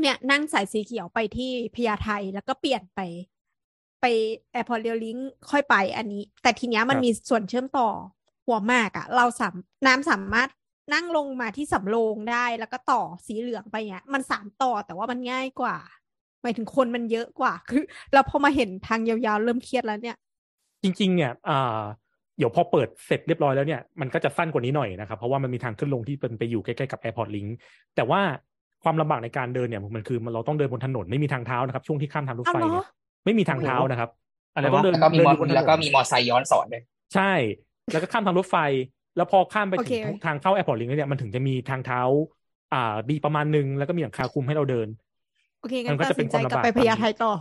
[0.00, 3.00] เนี่ยนั่งสายสีเขียวไปที่พญาไทแล้วก็เปลี่ยนไป
[4.00, 4.04] ไป
[4.52, 5.16] Airport Rail Link
[5.50, 7.88] ค่อยไปอันนี้ แต่ทีเนี้ยมันครับมีส่วนเชื่อมต่อ
[8.46, 9.54] หัวหมากอะเราสาม
[9.86, 10.48] น้ำสามารถ
[10.94, 15.76] นั่งลงมาที่สำโรงได้แล้วก็ต่อสีเหลืองไปเนี้ย มันสามต่อแต่ว่ามันง่ายกว่า
[16.42, 20.16] หมายถึงคนมันเยอะกว่าคือแล้วพอมาเห็นทางยาวๆเริ่มเครียดแล้วเนี่ย
[20.82, 21.80] จริง ๆ เนี่ยอ่า
[22.38, 27.50] เดี๋ยวพอเปิดเสร็จเรียบร้อยแล้วเนี่ยมันก็จะสั้นกว่านี้หน่อยนะครับ เพราะว่ามันมีทางขึ้นลงที่เป็นไปอยู่ใกล้ๆกับ Airport Link
[27.96, 28.20] แต่ว่า
[28.82, 32.86] ความลำบากในการเดินเนี่ยมันคือมันเราต้องเดินบนถนนไม่มีทางเท้านะครับ ช่วงที่ข้ามทางรถไฟอ้าวเหรอเนี่ย
[33.24, 34.10] ไม่มีทางเท้านะครับ
[34.54, 36.82] อะไรเราต้วะองเดินแล้วก็มีเดินมออยู่บนถนนแล้วก็มีมอไซค์ย้อนศรด้วย
[37.14, 37.32] ใช่
[37.92, 38.56] แล้วก็ข้ามทางรถไฟ
[39.16, 42.00] แล้วพอข้ามไปโอเคถึงทางเข้า Airport Link เนี่ยมันถึงจะมีทางเท้า
[42.72, 44.88] อ่าดีประมาณนึงแล้วก็มีหลังคาคุมให้เราเดิน
[45.60, 47.32] โอเคงั้มันนก็ตัดจะเป็สินนใจความลำกลับบากไปพญาไทต่อ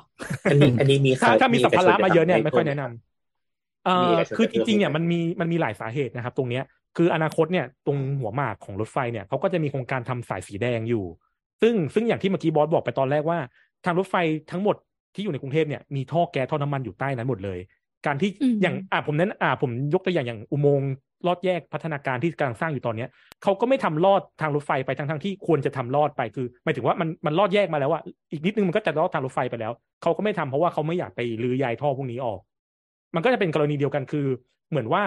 [0.49, 6.63] อันนี้อันนี้มีถ้าข่าวถ้ามีสัมภาระมาเยอะเนี่ยกชไม่ค่อยจแนะนำเอ่มีอเอกชนคือจจะริงๆเนี่ยร่วมมันมีมันมีหลายสาเหตุนะครับ ตรงเนี้ย
[6.97, 11.05] คืออนาคตเนี่ยตรงหัวหมากของรถไฟเนี่ยเขาก็จะมีโครงการทำสายสีแดงอยู่
[11.61, 13.39] ซึ่งซึ่งอย่างที่เมื่อกี้บอสบอกไปตอนแรกว่า
[13.85, 14.15] ทางรถไฟ
[14.51, 14.75] ทั้งหมด
[15.15, 17.59] ที่อยู่ในกรุงเทพเนี่ยมีท่อแก๊สท่อน้ำมันอยู่ใต้นั้นหมดเลย
[18.05, 20.91] การที่อืมอย่างอ่าผมเน้นอ่าผมยกตัวอย่างอย่างอุโมงค์
[21.27, 23.09] ลอดแยกพัฒนาการที่กำลังสร้างอยู่ตอนเนี้ย
[23.43, 28.01] เขาก็ไม่ทำลอดทางรถไฟไปทั้งทั้งๆที่ควรจะทำลอดไปคือหมายถึงว่ามันมันลอดแยกมาแล้วว่า
[28.31, 32.39] อีกนิดนึงมันก็จะลอดทางรถไฟไปแล้วเขาก็ไม่ทำเพราะว่าเขาไม่อยากไปรื้อย้ายท่อพวกนี้ออก
[33.15, 34.25] มันก็จะเป็นกรณีเดียวกันคือ
[34.69, 35.03] เหมือนว่า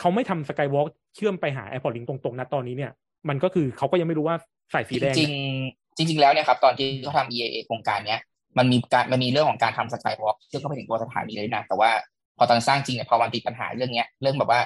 [0.00, 2.90] เขาไม่ทำสกายวอล์กเชื่อมไปหา Airport Link ตรงๆนะตอนนี้เนี่ย
[3.28, 4.36] มันก็คือเขาก็ยังไม่รู้ว่า
[4.72, 8.20] สายสีแดงจริเนี่ยงๆจริง ๆ แล้วเนี่ยครับตอนที่เขาทำ EIA โครงการเนี้ย
[8.58, 11.90] มันมีการมันมีเรื่องของการทำสกายวอล์กซึ่งก็ไปถึงตัวสถานีเลยนะแต่ว่า
[12.38, 14.60] พอตอนสร้างจริงเนี่ยพอมันติดปัญหาเรื่องเนี้ย เรื่องแบบว่า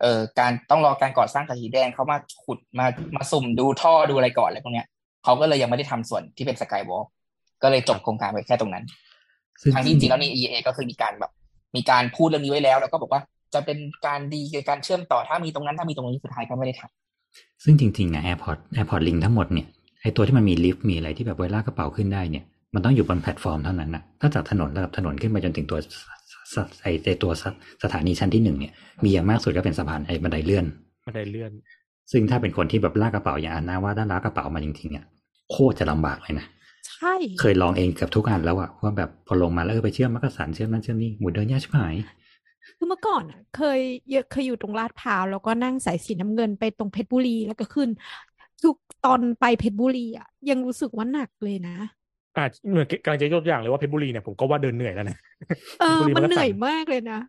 [0.00, 4.86] เอ่อการต้องรอการก่อสร้างกระสีแดงเขามาขุดมามาสุ่มดูท่อดูอะไรก่อนอะไรพวกเนี้ย
[5.24, 7.06] เขาก็เลยยังไม่ได้ทำส่วนที่เป็นสกายวอล์ก
[7.62, 8.84] ก็เลยจบโครงการไปแค่ตรงนั้น
[9.60, 11.32] ซึ่งทางที่จริงแล้วใน EA ก็คือมีการแบบ
[11.76, 13.22] มีการพูดเรื่องนี้ไว้แล้ว แล้วก็บอกว่า
[13.54, 19.66] จะเป็นการดีในการเชื่อมต่อถ้ามีตรงนั้นถ้ามีตรงนี้สุดท้ายก็ไม่ได้ทำซึ่งจริงๆอะ AirPod AirPod Link ทั้งหมดเนี่ย
[20.02, 22.44] ไอตัวที่มันมีลิฟต์มีอะไรที่แบบไว้ลากกระเป๋าขึ้นได้เนี่ย
[22.74, 25.86] มันต้องอยู่บนแพลตฟอร์มเท่านั้นนะถ้าจากถนนระดับถนนขึ้นไปจนถึงตัวส
[26.19, 26.19] ส
[26.82, 27.44] ไอไอตัวส
[27.82, 28.72] สถานีชั้นที่หนึ่งเนี่ย
[29.04, 30.66] มีอย่างมากสุดก็เป็นสะพานไอบันไดเลื่อน
[31.06, 31.52] บันไดเลื่อน
[32.12, 35.04] ซึ่งถ้าเป็นคนที่แบบลากกระเป๋าอย่างอันนาว่าถ้าลากกระเป๋ามาจริงๆเนี่ย
[35.50, 36.46] โคตรจะลำบากเลยนะ
[36.88, 41.94] ใช่เคยลองเองเกือบทุกอันแล้วอะว่าแบบพอลงมาแล้วเออไปเชื่อมมักกะสันเชื่อมนั่นเชื่อมนี่หมุนเดินยากชิบหาย
[42.76, 43.80] คือเมื่อก่อนอะเคย
[44.10, 47.88] เยอะเคยอยู่ตรงลาดพร้าวแล้วก็นั่งสายสีน้ำเงินไปตรงเพชรบุรีแล้วก็ขึ้น
[48.62, 51.76] ทุกตอนไปเพชรบุรีอะยังรู้สึกว่าหนักเลยนะ
[52.36, 55.18] อ่าเหมือนกำลังจะยกตัวอย่างเลยว่าเพชรบุรีเนี่ยผมก็ว่าเดินเหนื่อยแล้วนะ
[55.80, 57.20] เออบุรีมันก็เหนื่อยสั่มากเลยนะ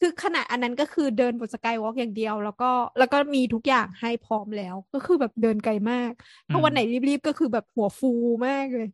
[0.00, 6.12] คือขนาดอันนั้นก็คือเดินบนสกายวอล์กอย่างเดียว แล้วก็แล้วก็มีทุกอย่างให้พร้อมแล้ว ก็คือแบบเดินไกลมาก
[6.50, 8.12] ถ้าวันไหนรีบๆก็คือแบบหัวฟู
[8.46, 8.88] มากเลย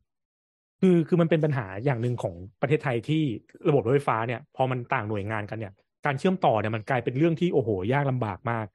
[0.81, 3.23] คือคือมันเป็นปัญหาอย่างหนึ่งของประเทศไทยที่
[3.69, 5.73] ระบบรถไฟฟ้าเนี่ย พอมันต่างหน่วยงานกันเนี่ย
[6.07, 8.67] การเชื่อมต่อเนี่ยมันกลายเป็นเรื่องที่โอ้โหยากลำบากมาก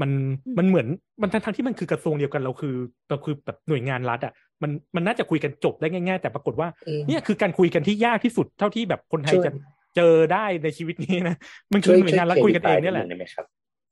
[0.00, 0.10] มัน
[0.46, 0.86] อืมมันเหมือน
[1.22, 2.74] มันทั้งทั้งที่มันคือกระทรวงเดียวกันเราคือ
[3.08, 4.32] เราคือแบบหน่วยงานรัฐอะ
[4.62, 6.68] มันมันน่าจะคุยกันจบได้ง่าย ๆ แต่ปรากฏว่า
[7.08, 9.52] เนี่ยคือการคุยกันที่ยากที่สุดเท่าที่แบบคนไทยช่วยจะ
[9.96, 11.36] เจอได้ในชีวิตนี้นะ
[11.72, 13.46] มันคืช่อวยหน่วยงานรัฐคุยกันเองเนี่ยแหละช่ว clarify ดงได้ไหมครับ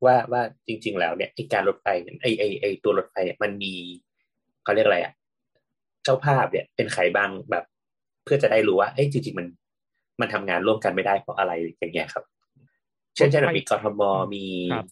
[0.05, 1.86] ว่าว่าจริง ๆ แล้วเนี่ยไอการรถไฟ
[2.22, 3.72] ไอไอไอตัวรถไฟเนี่ยมันมี
[4.64, 5.12] เขาเรียกอะไรอะ
[6.05, 7.64] เจ้าภาพเนี่ยเป็นใครบ้างแบบ
[8.24, 9.46] เพื่อจะได้รู้ว่าเอ้ยจริงๆมัน
[10.20, 12.24] มันทำงานร่วมกันไม่ได้เพราะอะไรอย่างเงี้ยครับ
[13.16, 14.02] เช่นเช่นแบบมีกทม
[14.34, 14.86] มีครับ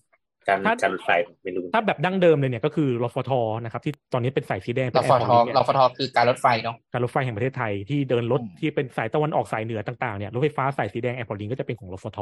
[0.49, 1.11] การถ้าการรถไฟ
[1.45, 3.31] ไม่รู้ถ้าแบบดั้งเดิมเลยเนี่ยก็คือรฟท
[3.65, 12.19] นะครับที่ตอนนี้เป็นสายสีแดงรเป็นฟ Airport ท Link เนี่ยรฟทคือการรถไฟเนาะการรถไฟแห่งประเทศไทยที่เดินรถอืมที่เป็นสายตะวันออกสายเหนือต่างๆเนี่ยรถไฟฟ้าสายสีแดงแอร์พอร์ตลิงก็จะเป็นของรฟท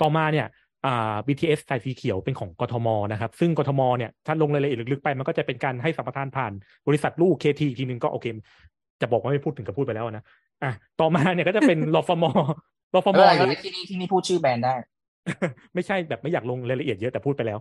[0.00, 0.46] ต่อมาเนี่ย
[0.86, 6.52] อ่า BTS สายสีเขียวเป็นของกทมนะครับ ซึ่งกทมเนี่ยถ้าลงรายละเอียดลึกๆไปมันก็จะเป็นการให้สัมปทานผ่าน
[6.88, 8.26] บริษัทลูก KT อีกทีนึงก็โอเค
[9.00, 10.24] จะบอกว่าไม่พูดถึงกับพูดไปแล้วนะ
[10.62, 12.24] อะต่อมาเนี่ยก็จะเป็นรฟม
[12.94, 14.74] รฟมไม่เป็นไรหก็รือที่นี่ที่นี่พูดชื่อแบรนด์ได้
[15.74, 17.58] ไม่ใช่แบบไม่อยากลงรายละเอียดเยอะแต่พูดไปแล้ว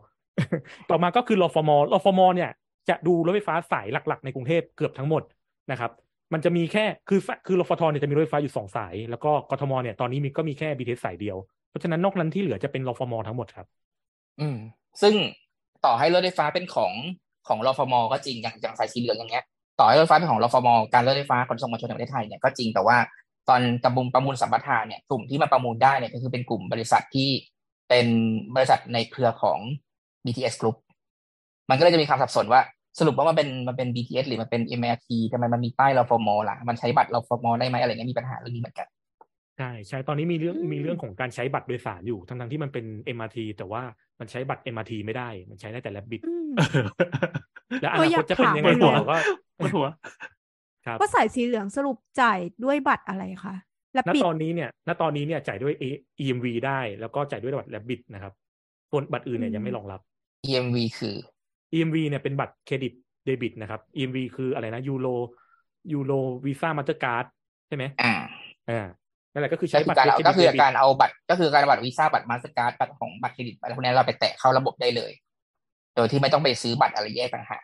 [0.90, 2.52] ต่อมาก็คือรฟมรฟมเนี่ย
[2.90, 5.24] จะดูรถไฟฟ้าสายหลัก ๆ ในกรุงเทพเกือบทั้งหมด
[5.72, 5.92] นะครับ
[6.34, 11.38] มันจะมีแค่คือคือรฟทเนี่ยจะมีรถไฟฟ้าอยู่สองสาย แล้วก็กทมเนี่ยตอนนี้มีก็มีแค่ BTS สสายเดียว
[11.70, 13.68] เพราะฉะนั้นนอกนั้นที่เหลือจะเป็นรฟมทั้งหมดครับ
[14.40, 14.58] อืม
[15.02, 15.14] ซึ่ง
[15.86, 16.94] ต่อให้รถไฟฟ้าเป็นของ
[17.48, 19.46] ของรฟมก็จริงอย่างอย่างสายสีเหลืองอย่างเงี้ย
[19.80, 22.98] ต่อให้รถไฟฟ้าเป็นของรฟมการรถไฟฟ้าขนส่งมวลชนแห่งประเทศไทยเนี่ยก็จริงแต่ว่า
[23.50, 27.30] ตอนประมูลประมูลสัมปทานเนี่ยกลุ่มที่มาประมูลได้เนี่ยก็คือเป็นกลุ่มบริษัทที่
[27.90, 28.08] เป็น
[28.56, 29.60] บริษัทในเครือของ
[30.26, 30.78] BTS Group
[31.70, 32.62] มันก็เลยจะมีความสับสนว่า
[33.00, 38.88] สรุปว่ามันเป็นมันเป็น BTS หรือมันเป็น MRT ทำไมมันมีป้ายรฟมล่ะ มันใช้บัตรรฟมได้ไหมอะไรเงี้ยมีปัญหาเรื่องนี้เหมือนกัน
[39.58, 42.86] ใช่ใช่ตอนนี้มีเรื่องอืมมีเรื่องของการใช้บัตรโดยสารอยู่ทั้งทั้งๆที่มันเป็น
[43.16, 43.82] MRT แต่ว่า
[44.20, 46.52] มันใช้บัตร MRT ไม่ได้ มันใช้ได้แต่แลบบิดอืม
[47.82, 49.18] และอเออนาอคยาตกจะเป็นถามยังไงเลยต่อก็
[49.58, 49.88] ปวดหัว
[50.86, 53.56] ครับว่าสายสีเหลืองสรุปจ่ายด้วยบัตรอะไรคะ
[53.94, 58.34] และณปิดตอนนี้เนี่ยณตอนนี้เนี่ยจ่ายด้วย EMV ได้ แล้วก็จ่ายด้วยบัตร Rabbit นะครับ
[58.92, 60.02] ส่วนบัตรอื่นเนี่ยยังไม่รองรับ
[60.50, 61.16] EMV คือ
[61.74, 62.94] EMV เนี่ยเป็นบัตรเครดิต
[63.26, 65.08] เดบิตนะครับ EMV คืออะไรนะ Euro
[65.94, 66.12] Euro
[66.46, 67.26] Visa Mastercard
[67.68, 68.14] ใช่ไหมอ่า
[68.70, 68.88] อ่า
[69.32, 75.12] นั่นแหละก็คือก็ใช้คืบัอตรการเอาเครดิตก็คือเดบิตการเอาบัตรก็คือการเอาบัตรวีซ่าบัตร Mastercard บัตรของบัตรเครดิตอะไรพวกนี้เราไปแตะเข้าระบบได้เลย
[75.96, 77.64] โดยที่ไม่ต้องไปซื้อบัตรอะไรแยกต่างหาก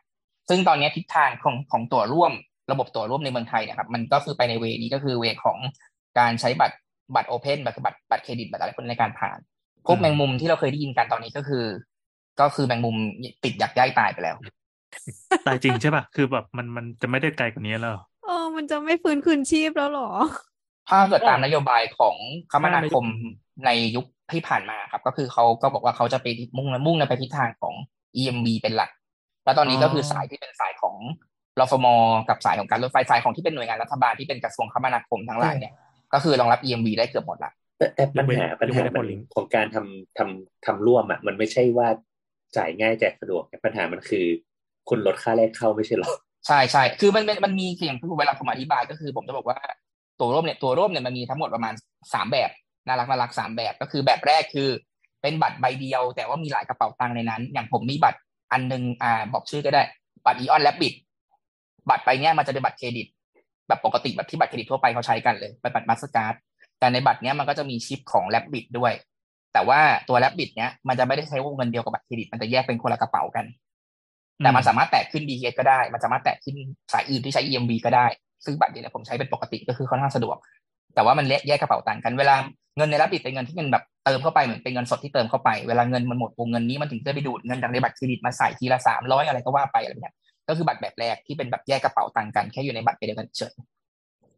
[0.50, 2.32] ซึ่งตอนนี้ทิศทางของของตัวร่วม
[2.72, 5.58] ระบบตัวร่วมในเมืองไทยเนะครับ มันก็คือไปในเวนี้ก็คือเวของ
[6.20, 6.76] การใช้บัตร
[7.16, 9.38] บัตรโอเพนบัตรบัตรบัตรเครดิตบัตรอะไรพวกนี้ในการผ่าน
[9.86, 11.66] พวกอืมแมงมุมที่เราเคยได้ยินกันตอนนี้ก็คือ
[12.40, 12.96] ก็คือแมงมุม
[13.44, 14.36] ติดอยากย่ายตายไปแล้ว
[15.48, 20.10] ตายจริงใช่ป่ะคือแบบมันมันจะไม่ได้ไกลกว่านี้แล้วเหรอเออมันจะไม่ฟื้นคืนชีพแล้วเหรอ
[20.90, 22.16] ถ้าเกิดตามนโยบายของ
[22.52, 23.06] คมนาคม
[23.66, 27.74] ในยุคที่ผ่านมาครับ ก็คือเขาก็บอกว่าเขาจะไปมุ่งมุ่งในไปทิศทางของ
[28.20, 28.92] EMB เป็นหลัก
[29.46, 30.96] แล้วตอนนี้ก็คือสายที่เป็นสายของ
[31.60, 31.88] รฟม
[32.30, 35.74] กับสายของการรถไฟสายของที่เป็นหน่วยงานรัฐบาลที่เป็นกระทรวงคมนาคมทั้งหลายเนี่ย
[36.14, 41.88] ก็คือรองรับ EMB ได้เกือบหมดละแต่แต่ปัญหายกเว้นปัญหายกเว้นมัน Apple Link ของการทำทำทำร่วมอะมันไม่ใช่ว่า
[42.58, 44.26] จ่ายง่ายแจกสะดวกปัญหามันคือ
[44.90, 46.10] คุณลดค่าแรกเข้าไม่ใช่หรอ
[46.48, 49.58] ใช่ใช่คือมันมันมันมีอย่างที่เวลาผมอธิบายก็คือ ผมจะบอกว่า
[50.20, 51.74] ตัวร่วมเนี่ยตัวร่วมเนี่ยมันมีทั้งหมดประมาณ
[52.14, 52.50] สามแบบ
[52.88, 54.70] น่ารักน่ารักสามแบบก็คือแบบแรกคือ
[55.22, 58.20] เป็นบัตรใบเดียว แต่ว่ามีหลายกระเป๋าตังค์ในนั้น อย่างผมมีบัตร
[58.52, 59.84] อันหนึงอ่าบอกชื่อก็ได้
[60.26, 60.94] บัตร AEON Rabbit
[61.90, 63.08] บัตรใบเนี้ยมันจะเป็นบัตรเครดิต
[63.68, 66.36] แบบปกติแบบที่บัตรเครดิตทั่วไปเขาใช้กันเลยเป็นบัตร Mastercard
[66.80, 68.94] แต่ในบัตรเนี้ยมันก็จะมีชิปของ Rabbit ด้วย
[69.54, 73.46] แต่ว่าตัว Rabbit เนี้ยมันจะไม่ได้ใช้วงเงินเดียวกับบัตรเครดิตมันจะแยกเป็นคนละกระเป๋ากัน
[74.44, 76.56] แต่มันสามารถแตะขึ้น BTS ก็ได้ มันสามารถแตะขึ้น
[76.94, 78.06] สายอื่นที่ใช้ EMV ก็ได้
[78.46, 80.38] ซึ่งบัตรเนี่ยผมใช้เป็นปกติก็คือค่อนข้างสะดวก
[80.96, 82.36] แต่ว่ามันแยกกระเป๋าตังกันเวลา
[82.78, 90.14] เงินในรับบิดเป็นเงินที่เงินแบบเติมเข้าไปเหมือนเป็นเงินสดที่เติมเข้าไปเวลาเงินมันหมดวงเงินนี้มันถึงจะไปดูดเงินจากในบัตรเครดิตมาใส่ทีละสามร้อยอะไรก็ว่าไปอะไรแบบนี้
[90.48, 93.56] ก็คือบัตรแบบแรกที่เป็นแบบแยกกระเป๋าตังค์กันแค่อยู่ในบัตรเดียวกันเฉย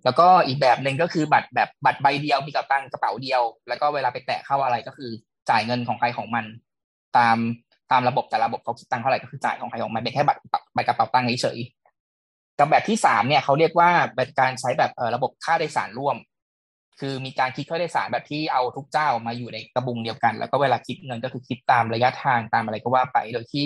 [0.06, 5.12] แล้วก็อีกแบบหนึ่งก็คือบัตรแบบบัตรใบเดียวมีกระตังกระเป๋าเดียว แล้วก็เวลาไปแตะเข้าอะไรก็คือ
[5.50, 6.46] จ่ายเงินของใครของมัน
[7.18, 7.38] ตาม
[7.92, 10.42] ตามระบบแต่ระบบเขาคิดตังค์เท่าไหร่ก็คือจ่ายของใครของมันเป็นแค่บัตร
[10.74, 11.60] ใบกระเป๋าตังค์เฉย
[12.60, 16.18] กับแบบที่สามเนี่ยเขาเรียกว่าเป็นการใช้แบบเอ่อระบบค่าโดยสารร่วม
[17.00, 23.66] คือมีการคิดค่าโดยสารแบบที่เอาทุกเจ้ามาอยู่ในกระบุงเดียวกัน แล้วก็เวลาคิดเงินก็คือคิดตามระยะทางตามอะไรก็ว่าไป โดยที่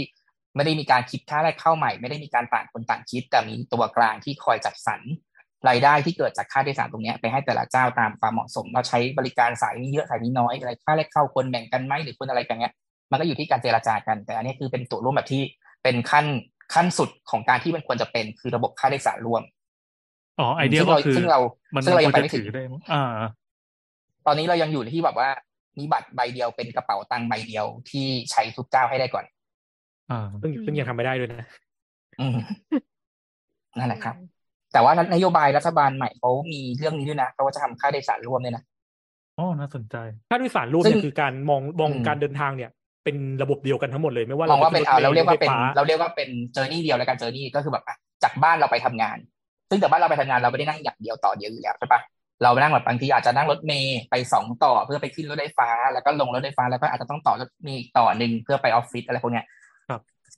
[0.59, 5.01] ไม่ได้มีการคิดค่าแรกเข้าใหม่ ไม่ได้มีการต่างคนต่างคิด แต่มีตัวกลางที่คอยจัดสรร
[5.67, 12.73] รายได้ที่เกิดจากค่าโดยสารตรงเนี้ยไปให้แต่ละเจ้าตามความเหมาะสม เราใช้บริการสายนี้เยอะสายนี้น้อยอะไรค่าแรกเข้าคนแบ่งกันไหมหรือคนอะไรกันเนี้ย
[13.11, 15.41] มันก็อยู่ที่การเจรจากัน แต่อันนี้คือเป็นตัวร่วมแบบที่
[15.83, 16.25] เป็นขั้น
[16.73, 19.43] ขั้นสุดของการที่มันควรจะเป็นคือระบบค่าโดยสารร่วม
[20.39, 21.39] อ๋อไอเดียซึ่งก็เราคือซึ่งเรา
[21.75, 23.05] มันซึ่งเรายังควไปรจะไม่ถึถืงอได้มั้งอ่า
[24.25, 25.29] ตอนนี้เรายังอยู่ที่แบบว่า
[25.77, 29.25] มีบัตรใบเดียวเป็นกระเป๋าตังค์ใบเดียวที่ใช้ทุกเจ้าให้ได้ก่อน
[30.11, 31.47] อ่าซึ่งซึ่งยังทำไม่ได้ด้วยนะ
[32.19, 32.37] อืม
[33.77, 34.15] นั่นแหละครับ
[34.73, 38.63] แต่ว่านโยบายรัฐบาลใหม่เขามีเรื่องนี้ด้วยนะเขาว่าจะทำค่าโดยสารร่วมด้วยนะ
[39.37, 39.95] อ๋อน่าสนใจ
[40.29, 42.69] ค่าโดยสารร่วมซึ่เนี่ยงคือการมองมองอืมการเดินทางเนี่ย
[43.03, 49.17] เป็นระบบเดียวกันทั้งหมดเลยไม่ว่ามเราองว่าเป็นจะเอาขึ้เราถเรียกว่าถไฟเป็นฟ้เราเรียกว่าเป็น journey เดียวแล้วกัน journey ก็คือแบบอะจากบ้านเราไปทำงาน
[49.69, 52.01] ซึ่งจากบ้านเราไปทำงานเราไม่ได้นั่งอย่างเดียวต่อเดียวอยู่แล้วใช่ปะ
[52.43, 59.58] เรานั่งแบบบางทีอาจจะนั่งรถเมล์ไปสองต่อเพื่อไปขึ้นรถไฟฟ้า แล้วก็ลงรถไฟฟ้าแล้วก็อาจจะต้องต่อรถเมล์อีกต่อหนึ่งเพื่อไปออฟฟิศอะไรพวกเนี้ยครับ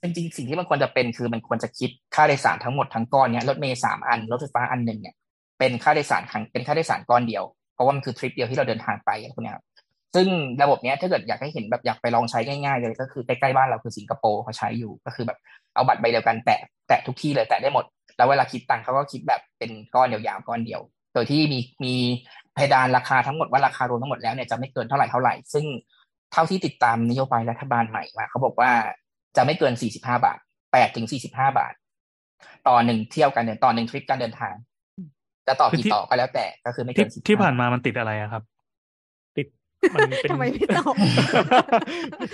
[0.04, 5.16] จริงๆสิ่งที่มันควรจะเป็นคือมันควรจะคิดค่าโดยสารทั้งหมดทั้งก้อนเนี้ยรถเมล์สามอันรถไฟฟ้าอันหนึ่งเนี่ย
[5.60, 7.44] เป็นค่าโดยสารครั้งเป็นค่าโดยสารก้อนเดียว
[7.74, 9.66] เพราะว่ามันคือทริปเดียวที่เราเดินทางไปอะไรพวกเนี้ยครับ
[10.16, 10.28] ซึ่ง
[10.62, 15.38] ระบบเนี้ยถ้าเกิดอยากให้เห็นแบบอยากไปลองใช้ง่ายๆเลยก็คือใกล้ๆบ้านเราคือสิงคโปร์เขาใช้อยู่ก็คือแบบ
[15.74, 17.86] เอาบัตรใบเดียวกันแตะแตะทุกที่เลยแตะได้หมด
[18.18, 20.82] แล้วเวลาคิดตังค์เขาก็คิดแบบเป็นก้อนยาวๆก้อนเดียว
[21.14, 21.94] โดยที่มีมี
[22.54, 25.66] เพดานราคาทั้งหมดว่าราคารวมทั้งหมดแล้วเนี่ยจะไม่เกินเท่าไหร่เท่าไหร่ ซึ่ง
[26.32, 28.72] เท่าที่ติดตามนโยบายรัฐบาลใหม่มาเขาบอกว่า
[29.36, 31.74] จะไม่เกิน 45 บาท8ถึง 45 บาท
[32.68, 34.54] ต่อหนึ่งเที่ยวกันเดินต่อหนึ่งทริปการเดินทาง
[35.48, 38.44] จะต่อคือกี่ที่ต่อก็แล้วแต่ก็คือไม่ที่เกิน45ที่ผ่านมามันติดอะไรอะครับ
[39.38, 39.48] ติด
[39.94, 40.96] มันเป็นทำไมไม่ตอบ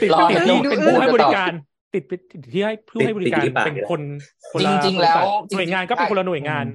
[0.02, 1.52] ติดรอติดให้ที่ดูเป็นอื่นผู้ให้จะบตริอบการ
[1.96, 4.02] ติดไปติดที่ให้ผู้ให้บริการติดที่ปากเป็นนี่แหละคน
[4.52, 5.16] คนละจริง ๆ แล้ว
[5.54, 6.66] หน่วยงานก็เป็นคนละหน่วยงาน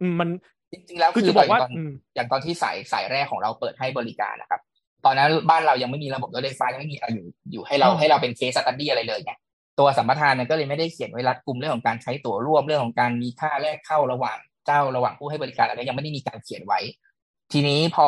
[0.00, 0.28] อืมมัน
[0.72, 4.60] จริงๆแล้วคือคือจะบอกว่าย่งตนอืมอย่างตอนที่สายสายแรกของเราเปิดให้บริการนะครับ
[5.04, 9.32] ตอนนั้นบ้านเรายังไม่มีระบบรถไฟฟ้ายังไม่มีอะไรอยู่อยู่ให้เราอ๋อให้เราเป็นเคสสตัดดี้อะไรเลยไง
[9.78, 16.80] ตัวสัมปทานเนี่ยก็เลยไม่ได้เขียนไว้รัดกลุ่มเรื่องของการใช้ตั๋วร่วมเรื่องของการมีค่าแลกเข้าระหว่างเจ้าระหว่างผู้ให้บริการอะไรยังไม่ได้มีการเขียนไว้
[17.52, 18.06] ทีนี้พอ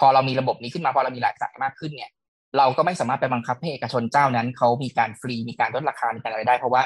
[0.00, 2.10] พอเรามีระบบนี้ขึ้นมาพอเรามีหลายสายมากขึ้นเนี่ย
[2.58, 6.82] เราก็ไม่สามารถไปบังคับให้เอกชนเจ้านั้นเขามีการฟรีมีการลดราคามีการอะไรได้ เพราะว่า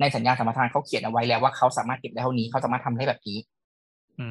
[0.00, 3.38] ในสัญญาสัมปทานเขาเขียนเอาไว้แล้วว่าเขาสามารถเก็บได้เท่านี้เขาสามารถทำได้แบบนี้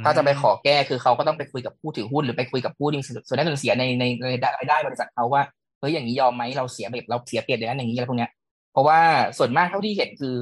[0.03, 4.25] ถ้าจะไปขอแก้คือเขาก็ต้องไปคุยกับผู้ถือหุ้นหรือไปคุยกับผู้ที่มีส่วนได้ส่วนเสียในในใน
[4.57, 5.41] รายได้บริษัทเขาว่า
[5.79, 8.31] เฮ้ยอย่างนี้ยอมไหมเราเสียแบบเราเสียเปรียบอย่างนั้นอย่างนี้อะไรพวกเนี้ย
[8.73, 8.99] เพราะว่า
[9.37, 10.37] ส่วนมากเท่าที่เห็นคือ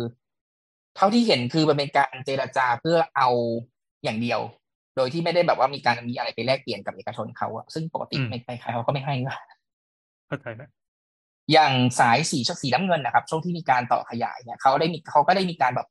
[0.97, 3.29] เท่าที่เห็นคือมันเป็นการเจรจาเพื่อเอา
[4.03, 4.39] อย่างเดียว
[4.95, 9.37] โดยที่ไม่ได้แบบว่ามีการมีอะไรไปแลกเปลี่ยนกับเอกชนเขาอะซึ่งปกติไม่ใครๆเขาก็ไม่ให้ว่า
[10.27, 10.69] เข้าใจนะ
[11.51, 15.87] อย่างสายสีสีน้ำเงินนะครับ ช่วงที่มีการต่อขยายเนี่ยเขาได้มีเขาก็ได้มีการแบบ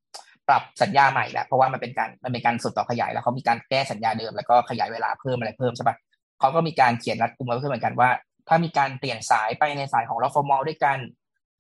[0.49, 5.97] ปรับสัญญาใหม่แล้วเพราะว่ามันเป็นการมันเป็นการสุดต่อขยายแล้วเขามีการแก้สัญญาเดิมแล้วก็ขยายเวลาเพิ่มอะไรเพิ่มใช่ปะ
[6.41, 8.11] เขาก็มีการเขียนรัดกุมไว้เพิ่มเหมือนกันว่า
[8.49, 10.99] ถ้ามีการเปลี่ยนสายไปในสายของรฟมด้วยกัน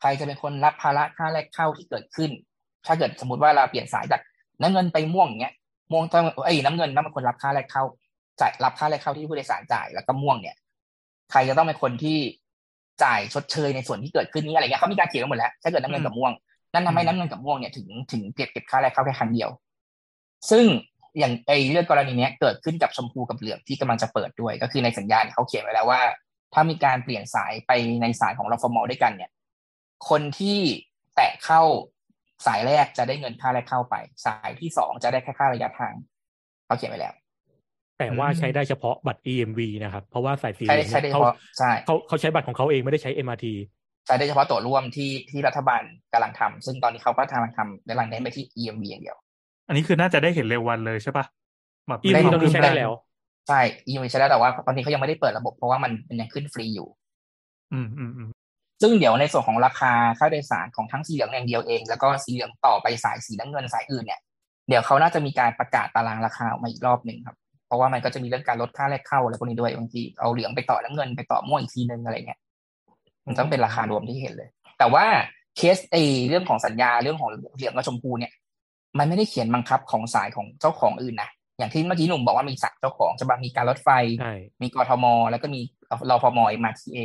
[0.01, 2.30] ใครจะเป็นคนรับภาระค่าแรกเข้าที่เกิดขึ้น
[2.86, 4.20] ถ้าเกิดสมมติว่าเราเปลี่ยนสายจาก
[4.61, 5.55] น้ำเงินไปม่วงอย่างเงี้ย
[5.92, 7.84] ม่วงต้องไอ้ยน้ำเงินต้องเป็นคนรับค่าแรกเข้า
[8.40, 10.57] จ่ายรับค่าแรกเข้าที่ผู้โดยสารจ่ายแล้วก็ม่วงเนี่ย
[11.30, 12.18] ใครจะต้องเป็นคนที่
[13.05, 16.32] จ่ายชดเชยในส่วนที่เกิดขึ้นนี้อะไรเงี้ยเขามีการเขียนไว้หมดแล้วถ้าเกิดน้ำเงินกับม่วง
[16.72, 19.51] นั่นทำให้น้ำเงินกับม่วงเนี่ยถึงถึงเก็บเก็บค่าแรกเข้าแค่ครั้งเดียว
[20.51, 20.64] ซึ่ง
[21.18, 26.01] อย่างไอเรื่องกรณีเนี้ยเกิดขึ้นกับชมพูกับเหลืองที่กำลังจะเปิดด้วย ก็คือในสัญญาณเขาเขียนไว้แล้วว่า
[26.55, 27.72] ถ้ามีการเปลี่ยนสายไป
[28.03, 29.30] ในสายของรฟมด้วยกันเนี่ย
[30.09, 30.59] คนที่
[31.16, 31.62] แตะเข้า
[32.46, 33.94] สายแรกจะได้เงินค่าแรกเข้าไป
[34.26, 35.94] สายที่สองจะได้แค่ค่าระยะทาง
[36.66, 37.14] เขาเขียนไว้แล้ว
[37.98, 43.46] แต่ว่าใช้ได้เฉพาะบัตร EMV นะครับ เพราะว่าสายสีเหใช้ลืองใช้ได้เนี่ยเฉเขาพาะใช่เขาเขาใช้บัตรของเขาเองไม่ได้ใช้ MRT
[44.07, 45.82] ใช้ได้เฉพาะตั๋วร่วมที่ที่รัฐบาล
[46.12, 49.16] กำลังทำซึ่งตอนนี้เขาก็กำลังทำกำลังเน้นไปที่ EMV อย่างเดียว
[49.68, 51.24] อันนี้คือน่าจะได้เห็นเร็ววันเลยใช่ปะ
[51.88, 52.92] แบบ EMV ได้ตอนนี้ใช้ได้แล้ว
[53.48, 56.88] ใช่ EMV ใช้ได้แต่ว่าตอนนี้เขายังไม่ได้เปิดระบบเพราะว่ามันมันยังขึ้นฟรีอยู่
[57.72, 58.28] อืมอืมอืม
[58.81, 64.20] ซึ่งเดี๋ยวในส่วนของราคาค่าโดยสารของทั้งสีเหลืองอย่างเดียวเอง แล้วก็สีเหลืองต่อไปสายสีน้ำเงินสายอื่นเนี่ย
[64.68, 72.41] เดี๋ยวเขาน่าจะมีการประกาศตารางราคาออกมาอีกรอบหนึ่งครับเพราะว่ามันก็จะมีเรื่องการลดค่าแรกเข้าอะไรพวกนี้ด้วยบางทีเอาเหลืองไปต่อน้ำเงินไปต่อม่วงอีกทีนึงอะไรเงี้ย
[73.26, 75.05] มันต้องเป็นราคารวมที่เห็นเลย แต่ว่า
[75.57, 75.97] เคสไอ
[76.28, 78.33] เรื่องของสัญญาเรื่องของเหลืองกับชมพูเนี่ย
[78.99, 83.89] มันไม่ได้เขียนบังคับของสายของเจ้าของอื่นนะอย่างที่เมื่อกี้หนุ่มบอกว่ามีสายเจ้าของจะมีการรถไฟ
[84.20, 85.61] ใช่มีกทม แล้วก็มี
[86.11, 86.99] รฟมมาทีเอ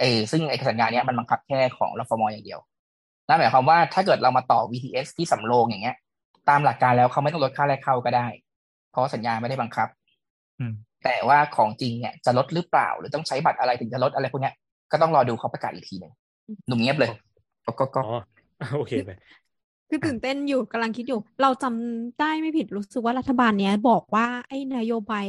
[0.00, 2.60] เออซึ่งไอ้สัญญาเนี้ยมันบังคับแค่ของรฟมอย่างเดียว
[3.28, 5.96] นั่นหมายความว่าถ้าเกิดเรามาต่อ VTS ที่สำโรงอย่างเงี้ย
[6.48, 8.26] ตามหลักการแล้วเขาไม่ต้องลดค่าแรกเข้าก็ได้
[8.90, 9.88] เพราะสัญญาไม่ได้บังคับ
[10.60, 10.72] อืม
[11.04, 14.54] แต่ว่าของจริงเนี่ยจะลดหรือเปล่า หรือต้องใช้บัตรอะไรถึงจะลดอะไรพวกเนี้ย
[14.92, 16.12] ก็ต้องรอดูเขาประกาศอีกทีหนึ่ง
[16.68, 17.10] หนุ่มเงียบเลย
[17.64, 18.20] ก็ก็ก็อ๋อ
[18.76, 19.10] โอเคไป
[19.88, 25.26] คือตื่นเต้นอยู่กำลังคิดอยู่ เราจำได้ไม่ผิดรู้สึกว่ารัฐบาลเนี้ยบอกว่าไอ้นโยบาย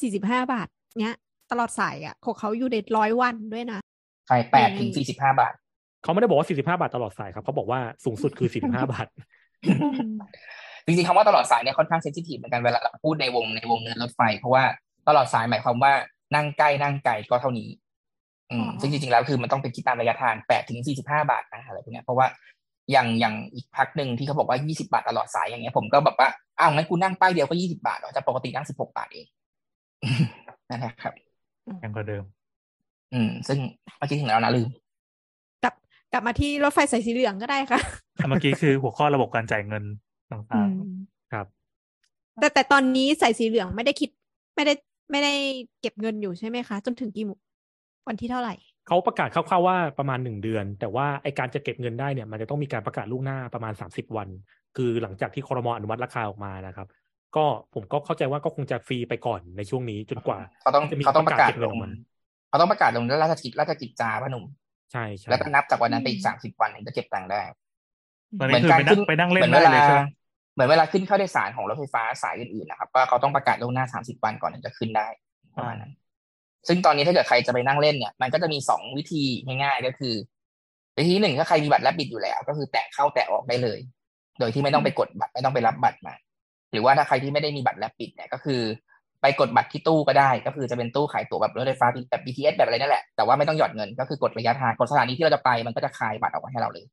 [0.00, 0.68] สี่สิบห้าบาท
[1.00, 1.14] เนี้ย
[1.50, 3.80] ตลอดสายอะของเขาอยู่ในร้อยวันด้วยนะ
[4.26, 5.54] ใช่แปดถึงสี่สิบห้าบาท
[6.02, 9.06] เขาไม่ได้บอกว่า45บาทตลอดสายครับ เขาบอกว่าสูงสุดคือ45บาท
[10.86, 14.64] จริงๆคำว่าตลอดสายเนี่ยค่อนข้างเซนซิทีฟเหมือนกันเวลาเราพูดในวงในวงเงินรถไฟ เพราะว่า
[15.08, 15.92] ตลอดสายหมายความว่า
[16.34, 17.68] นั่งใกล้นั่งไกลก็เท่านี้
[18.50, 22.26] อืมอ๋อซึ่งจริงๆแล้วคือมันต้องเป็นคิดตามระยะทางแปดถึงสี่สิบห้าบาทนะอะไรพวกเนี้ยเพราะว่า
[22.92, 29.26] อย่างอย่างอีกพักหนึ่งที่เขาบอกว่ายี่สิบาทตลอดสายอย่างเงี้ย ผมก็แบบว่าอ้าวงั้นกูนั่งป้ายเดียวก็ยี่สิบาทเหรอจะปกตินั่งสิบหกบาทเอง
[30.68, 31.14] นั่นแหละครับ
[31.80, 32.24] แพงกว่าเดิม
[33.14, 33.58] อืม ซึ่ง
[33.98, 34.68] เมื่อกี้ถึงแล้วนะลืม
[35.64, 35.74] กลับ
[36.12, 37.80] กลับมาที่รถไฟสายสีเหลืองก็ได้ค่ะ
[38.28, 39.84] เมื่อกี้คือหัวข้อระบบการจ่ายเงิน
[40.32, 40.68] ต่าง
[41.32, 41.46] ครับ
[42.40, 44.10] แต่แต่ตอนนี้สายสีเหลืองไม่ได้คิด
[44.56, 44.74] ไม่ได้
[45.10, 45.32] ไม่ได้
[45.80, 47.38] เก็บเงินอยู่ใช่ไหมคะ จนถึงกี่โมง
[48.08, 48.54] วันที่เท่าไหร่
[48.86, 54.28] เขาประกาศคร่าวๆว่าประมาณหนึ่งเดือน แต่ว่าไอการจะเก็บเงินได้เนี่ย มันจะต้องมีการประกาศล่วงหน้าประมาณ30วัน
[54.76, 56.88] คือหลังจากที่คอรมออนุมัติราคาออกมานะครับ
[57.36, 57.44] ก็
[57.74, 61.90] ผมก็เข้าใจว่าก็คงจะฟรีไปก่อนในช่วงนี้จนกว่าเขาต้องจะมีเขาต้องประกาศเก็บลเงินองอกมา
[62.56, 64.44] เขาต้องประกาศลงราชกิจราชกิจจาพนม
[64.92, 70.02] ใช่ใช่แล้วก็นับจากวันนั้นไปอีกสามสิบวันถึงจะเก็บตังค์ได้ๆตอนนี้คือไปนั่งไปนั่งเล่นได้เลยใช่ไหม
[70.54, 75.08] เหมือนเวลาขึ้นเข้าโดยสารของรถไฟฟ้าสายอื่นๆนะครับว่าเขาต้องประกาศล่วงหน้าสามสิบวันก่อนถึงจะขึ้นได้
[75.56, 75.92] ประมาณนั้น
[76.68, 80.14] ซึ่งตอนนี้ถ้าเกิดใครจะไปนั่งเล่นเนี่ย มันก็จะมีสองวิธีง่ายๆก็คือ
[80.98, 83.78] วิธีหนึ่งถ้าใครมีบัตรแลบบิดอยู่แล้ว ก็คือแตะเข้าแตะออกได้เลย
[84.38, 86.14] โดยที่ไม่ต้องไปกดบัตรไม่ต้องไปรับบัตรมา
[86.72, 88.60] หรือว่าถ้าใครที่ไม่ได้มีบัตรแลบบิดเนี่ยก็คือ
[89.22, 96.86] ไปกดบัตรที่ตู้ก็ได้ ก็คือจะเป็นตู้ขายตั๋วแบบรถไฟฟ้าแบบ BTS แบบอะไรนั่นแหละ แต่ว่าไม่ต้องหยอดเงินก็คือกดระยะทางกดสถานีที่เราจะไปมันก็จะคายบัตรออกมาให้เราเลย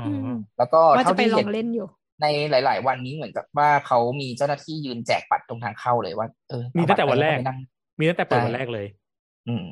[0.00, 1.86] อ๋อแล้วก็ว่าเท่าจะไปที่ลอเห็งนเล่นอยู่
[2.22, 7.58] ในหลาย ๆ วันนี้เหมือนกับว่าเขามีเจ้าหน้าที่ยืนแจกบัตรตรงทางเข้าเลยว่าเออมีตั้งแต่วันแรกเอาบัตรไปนั่ง
[7.98, 8.86] มีตั้งแต่เปิดใช่วันแรกเลย
[9.48, 9.64] อืม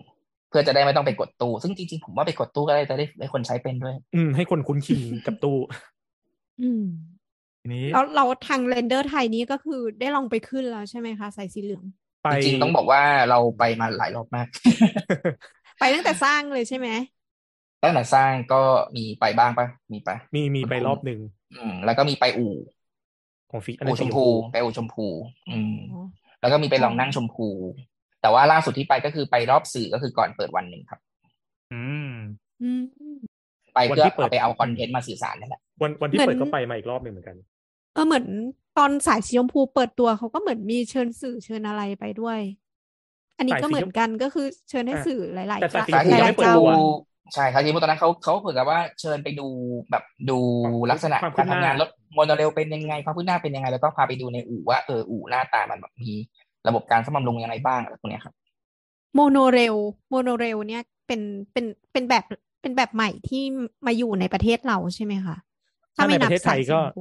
[0.48, 5.56] เพื่อจะได้ไม่ต้องไปกดตู้ ซึ่งจริง ๆ ผมว่าไปกดตู้ก็ได้จะได้ให้คนใช้เป็นด้วย อืมให้คนคุ้นชินกับตู้
[6.62, 6.84] อืม
[7.66, 11.84] ทีนี้แล้วเราทางเรนเดอร์ไทยนี้ก็คือได้ลองไปขึ้นแล้วใช่ไหมคะสายสีเหลือง
[12.22, 14.46] ไปจริงๆต้องบอกว่าเราไปมาหลายรอบมาก
[15.78, 16.88] ไปตั้งแต่สร้างเลยใช่ไหม
[17.82, 18.62] ตั้งแต่สร้างก็
[18.96, 21.20] มีไปบ้างปะมีปะมีมีไปรอบหนึ่ง
[21.52, 22.52] อืม แล้วก็มีไปอู่
[23.50, 25.06] ของสีอันอู่นั้นชสีมชมพูพู ไปอู่ชมพู
[25.50, 25.98] อืมอ๋อ
[26.40, 27.48] แล้วก็มีไปลองนั่งชมพู
[28.20, 31.00] แต่ว่าล่าสุดที่ไปก็คือไปรอบสื่อก็คือก่อนเปิดวันหนึ่งครับ
[31.72, 32.12] อืม
[32.60, 32.80] อืม
[33.74, 37.36] ไปเพื่อเอาไปเอาคอนเทนต์มาสื่อสารนั่นแหละวันวันที่เหมืเปิอดนก็ไปมาอีกรอบหนึ่งเหมือนกัน
[37.97, 38.26] เออเหมือน
[38.78, 42.40] ตอนสายสีชมพูเปิดตัวเขาก็เหมือนมีเชิญสื่อเชิญอะไรไปด้วย
[43.38, 46.68] อันนี้สายก็สีเหมือชนมกันก็คือเชิญให้อะสื่อหลายแต่ๆสายสีสายชมสีพูชยังมไม่เปิดพูตัว
[47.34, 49.49] ใช่ครับทีมตอนนั้นเขาเขาเหมือนกับว่าเชิญไปดู
[49.90, 50.38] แบบดู
[50.90, 56.12] ลักษณะความคืการบหน้าทำงานรถโมโนเรลเป็นยังไงความคืบหน้าเป็นยังไงแล้วก็พาไปดูในอู่ว่าเอออู่หน้าตามันแบบมี
[56.68, 58.34] ระบบการซ่อมบำรุงยังไงบ้างอะไรพวกเนี้ยครับ
[59.14, 59.76] โมโนเรล
[60.11, 61.20] โมโนเรลเนี่ยเป็น
[61.53, 62.24] เป็นเป็นแบบ
[62.61, 63.42] เป็นแบบใหม่ที่
[63.86, 65.36] มาอยู่ในประเทศเราใช่ไหมคะ
[65.97, 66.97] ถ้าในประเทศไทยก็สาสีชมพ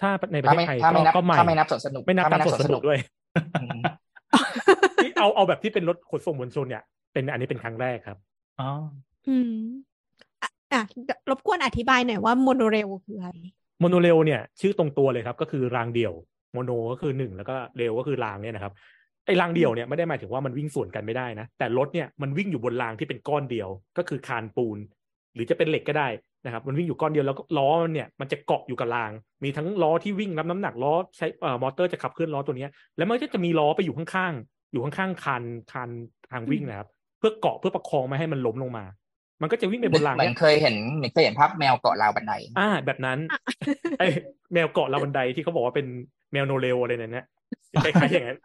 [0.00, 2.98] ถ้าในประถ้าเทศไม่ไทยถ้าไม่นับก็ใหม่ถ้าไม่นับสวนสนุกไม่นับถ้าตามไม่นับสวนสวนสสนุนุกกด้วย
[3.62, 3.80] อืม
[5.04, 6.82] ที่เอาเอาแบบที่เป็นรถขนส่งมวลชนเนี่ย
[7.12, 8.18] เป็นอันนี้เป็นครั้งแรกครับ
[8.60, 8.70] อ๋อ
[9.28, 9.52] อืม
[10.42, 10.82] อะอะ
[11.30, 13.30] รบกวนอธิบายหน่อยว่าโมโนเรลคืออะไร
[13.80, 16.14] โมโนเรลเนี่ย ชื่อตรงตัวเลยครับ ก็คือรางเดี่ยว
[16.52, 18.72] mono ก็คือหนึ่งแล้วก็ rail ก็คือรางเนี่ยนะครับ
[19.26, 24.78] ไอ้รางเดี่ยวเนี่ยไม่ได้หมายถึงว่ามันวิ่งสวนกันไม่ได้นะแต่รถเนี่ยมันวิ่งอยู่บนรางที่เป็นก้อนเดียว ก็คือคานปูน
[25.34, 26.08] หรือจะเป็นเหล็กก็ได้
[26.44, 29.10] นะครับมันวิ่งอยู่ก้อนเดียวแล้วก็ล้อมันเนี่ยมันจะเกาะอยู่กับราง
[29.44, 35.90] มีทั้งล้อที่วิ่งรับน้ำหนักล้อใช้เอ่อมอเตอร์จะขับเคลื่อนล้อตัวเนี้ยแล้วมันก็จะมีล้อไปอยู่ข้างๆอยู่ข้างๆคานคาน
[36.32, 36.88] ทางวิ่งนะครับ
[37.18, 38.84] เพื่อเกาะเพื่อประคองไม่ให้มันล้มลงมา
[39.42, 43.18] มันก็จะวิ่งไปบนรางเหมือเนี่ยนเคยเห็นเหมือนเคยเห็นภาพแมวเกาะราวบันไดอ่า แบบนั้น
[43.98, 44.02] ไอ
[44.52, 45.86] แมวเกาะราวบันไดที่เขาบอกว่าเป็น
[46.32, 47.26] แมวโนเรลอะไรนั่นนะ
[47.84, 48.38] คล้ายๆอย่างนั้น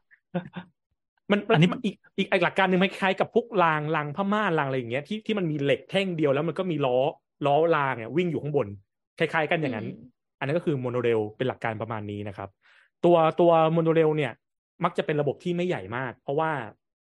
[1.31, 6.97] มันมันอีกอีกอีกหลักการหนึ่งมันคล้ายกับพวกรางรางผ้าม่านรางอะไรอย่างเงี้ยที่ที่มันมีเหล็กแท่งเดียวแล้วมันก็มีล้อ
[7.45, 8.67] ล้อรางเนี่ยวิ่งอยู่ข้างบน
[9.19, 9.87] คล้ายๆ กันอย่างนั้น
[10.39, 12.49] อันนั้นก็คือโมโนเรลเป็นหลักการประมาณนี้นะครับ
[13.05, 14.31] ตัวตัวโมโนเรลเนี่ย
[14.83, 16.51] มักจะเป็นระบบที่ไม่ใหญ่มาก เพราะว่า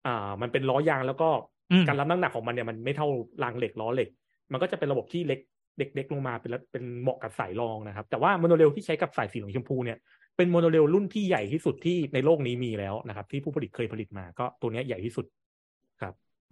[0.07, 1.29] อ่ามันเป็นล้อยางแล้วก็
[1.71, 3.09] อืมการรับน้ำหนักของมันเนี่ยมันไม่เท่า
[3.43, 4.09] รางเหล็กล้อเหล็ก
[4.53, 5.41] มันก็จะเป็นระบบที่เล็ก
[5.79, 9.99] เด็กๆลงมาเป็นละเป็นเหมาะกับสายรองนะครับ แต่ว่าโมโนเรลที่ใช้กับสายสีเหลืองชมพูเนี่ย
[10.37, 15.45] เป็นโมโนเรลรุ่นที่ใหญ่ที่สุดที่ในโลกนี้มีแล้วนะครับ ที่ผู้ผลิตเคยผลิตมาก็ตัวเนี้ยใหญ่ที่สุดครับอืมอะ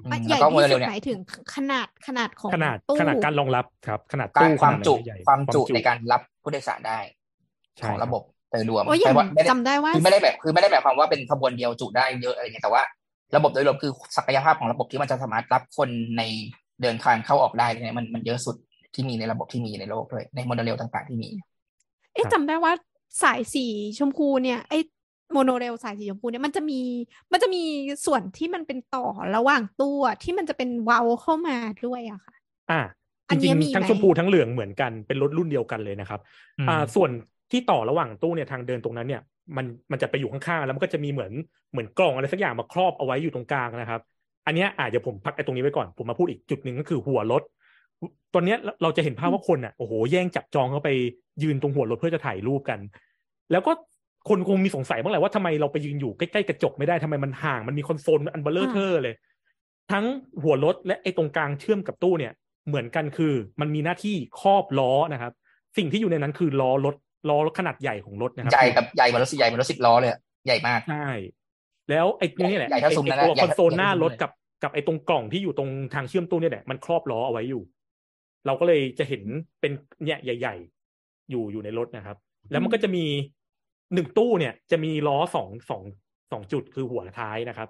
[0.03, 1.19] ใหแล้วญ่ก็โมที่เดสุลดเนี่ยหมายถึง
[1.55, 6.99] ขนาดขนาดของขนาดตู้ขนาดการรองรับครับ ขนาดการตู้ความขนาดจุใหญ่ความจุในการรับผู้โดยสารได้
[7.79, 12.83] ใช่ของระบบโดยรวมโอ้ยอย่างไม่ว่าไม่ได้จำได้ว่าคือไม่ได้แบบคือไม่ได้หมายความว่าเป็นขบวนเดียวจุได้เยอะอะไรเงี้ยแต่ว่า
[13.37, 15.89] ระบบโดยรวมคือศักยภาพของระบบที่มันจะสามารถรับคน
[16.19, 16.23] ใน
[16.83, 18.57] เดินทางเข้าออกได้เนี่ยมันมันเยอะสุด
[18.95, 21.31] ที่มีในระบบที่มีในโลกด้วยในโมเดลต่างๆที่มี
[22.15, 22.73] เอ๊ะจำได้ว่า
[23.23, 23.67] สายสี
[23.99, 24.79] ชมพูเนี่ยไอ้
[25.35, 26.81] โมโนเรลสายสีชมพูเนี่ยมันจะมี
[27.33, 27.63] มันจะมี
[28.07, 29.07] ส่วนที่มันเป็นต่อ
[29.37, 31.57] ระหว่างตู้อะที่มันจะเป็นเว้าเข้ามา
[31.87, 32.35] ด้วยอะค่ะ
[32.71, 32.81] อ่า
[33.31, 36.21] อัจนเนี้ริงยมีๆทั้งไหมชมพูทั้งเหลืองเหมือนกันเป็นรถรุ่นเดียวกันเลยนะครับ
[36.59, 37.11] อืมอ่า ส่วน
[37.51, 39.23] ที่ต่อระหว่างตู้เนี่ยทางเดินตรงนั้นเนี่ย
[39.57, 41.33] มันมันจะไปอยู่ข้างๆแล้วมันก็จะมีเหมือน
[41.73, 44.01] เหมือนกล่องอะไรสักอย่างมาครอบเอาไว้อยู่ตรงกลางนะครับ
[44.47, 47.43] อันเนี้ยอาจจะเดี๋ยวผมพักไอ้ตรงนี้ไว้ก่อนผมมาพูดอีกจุดหนึ่งก็คือหัวรถ
[48.35, 50.91] ตอนเนี้ยเราจะเห็นภาพว่าคนอะโอ้โหแย่งจับจองเข้าไป
[51.43, 52.81] ยืนตรงหัวรถเพื่อจะถ่ายรูปกัน
[53.51, 53.73] แล้วก็
[54.29, 59.15] คนคงมีสงสัยบ้างแหละว่าทำไมเราไปยืนอยู่ใกล้ๆกระจกไม่ได้ทำไมมันห่างมันมีคอนโซลอันเบ้อเร่อเท่อเลย
[59.93, 60.05] ทั้ง
[60.43, 62.33] หัวรถและไอ้ตรงกลางเชื่อมกับตู้เนี่ย
[62.69, 65.33] เหมือนกันคือ มันมีหน้าที่ครอบล้อนะครับ
[65.79, 66.97] สิ่งที่อยู่ในนั้นคือล้อรถ
[67.29, 71.09] ล้อขนาดใหญ่ของรถนะครัใหญ่กับใหญ่เหมือนรถสิใหญ่เหมือนรถสิบล้อเลยอะใหญ่มากใช่
[71.91, 74.31] แล้วไอ้นี่แหละใหญ่เท่าซุ้มไอ้นั่นแหละตัวใหญ่คอนโซลหน้าใหญ่เท่ารซุ้ถมเลยกับ
[74.63, 77.63] กับไอ้ตรงกล่องที่อยู่ตรงทางเชื่อมตู้เนี่ยแหละมันครอบล้อเอาไว้อยู่
[78.47, 79.23] เราก็เลยจะเห็น
[79.61, 79.73] เป็น
[80.05, 80.57] เนี่ยใหญ่
[80.93, 82.17] ๆ อยู่อยู่ในรถนะครับ
[82.51, 83.05] แล้วมันก็จะมี
[83.95, 85.83] หนึ่งตู้เนี่ยจะมีล้อสองสอง
[86.33, 87.69] สองจุดคือหัวท้ายนะครับ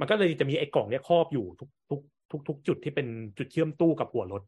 [0.00, 2.00] มันก็เลยจะมีไอ้กล่องเนี่ยครอบอยู่ทุกทุก
[2.30, 3.06] ทุกทุกจุดที่เป็น
[3.38, 4.42] จุดเชื่อมตู้กับหัวรถ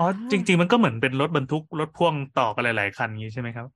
[0.00, 3.66] อ๋อจริง ๆ มันก็เหมือนเป็นรถบรรทุกรถพ่วงต่อกันหลาย ๆ คันอย่างนี้ใช่ไหมครับ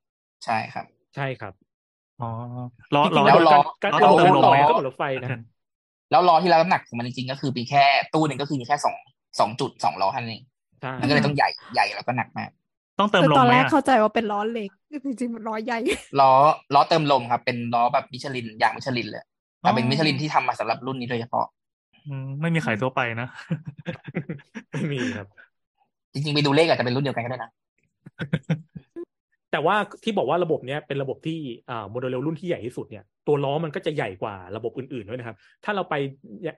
[0.45, 0.87] ใช่ครับ
[1.17, 1.53] ใช่ครับ
[2.21, 2.29] อ๋อ
[2.95, 5.31] ล้อจริล้งอๆแล้วล้อการล้การอเติมลมล้อมันก็เหมือนรถไฟนะ
[6.11, 8.97] แล้วล้อที่รับน้ำหนักของมันจริงๆก็คือมีแค่ตู้หนึ่งก็คือมีแค่สอง
[9.41, 10.45] สองจุดสองล้อแค่นั้นเอง
[10.81, 12.51] ใช่มันก็เลยต้องใหญ่ใหญ่แล้วก็หนักมาก
[12.99, 14.71] ต้องเติมคือลมตอนไหมแรกอะเข้าใจว่าเป็นล้อเล็ก
[15.05, 15.79] จริงๆมันล้อใหญ่
[16.21, 16.33] ล้อ
[16.75, 19.25] ล้อเติมลมครับ เป็นล้อแบบมิชลินอย่างมิชลินเลย
[19.61, 21.47] แต่เป็นมิชลินที่ทำมาสำหรับรุ่นนี้โดยเฉพาะ
[22.07, 23.29] อืมไม่มีขายทั่วไปนะ
[24.71, 25.29] ไม่มีครับ
[26.13, 27.51] จริงๆไปดูเลขอาจจะเป็นรุ่นเดียวกันก็ได้นะ
[29.53, 31.39] แต่ว่าที่บอกว่าระบบเนี้ยเป็นระบบที่
[31.71, 35.95] อ่าโมเดลรุ่นที่ใหญ่ที่สุดเนี่ยตัวล้อมันก็จะใหญ่กว่าระบบอื่นๆด้วยนะครับ ถ้าเราไป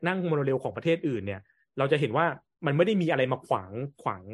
[0.06, 1.40] นั่งโมเดลของประเทศอื่นเนี่ย
[1.78, 2.26] เราจะเห็นว่า
[2.66, 3.70] มันไม่ได้มีอะไรมาขวาง
[4.02, 4.24] ขวาง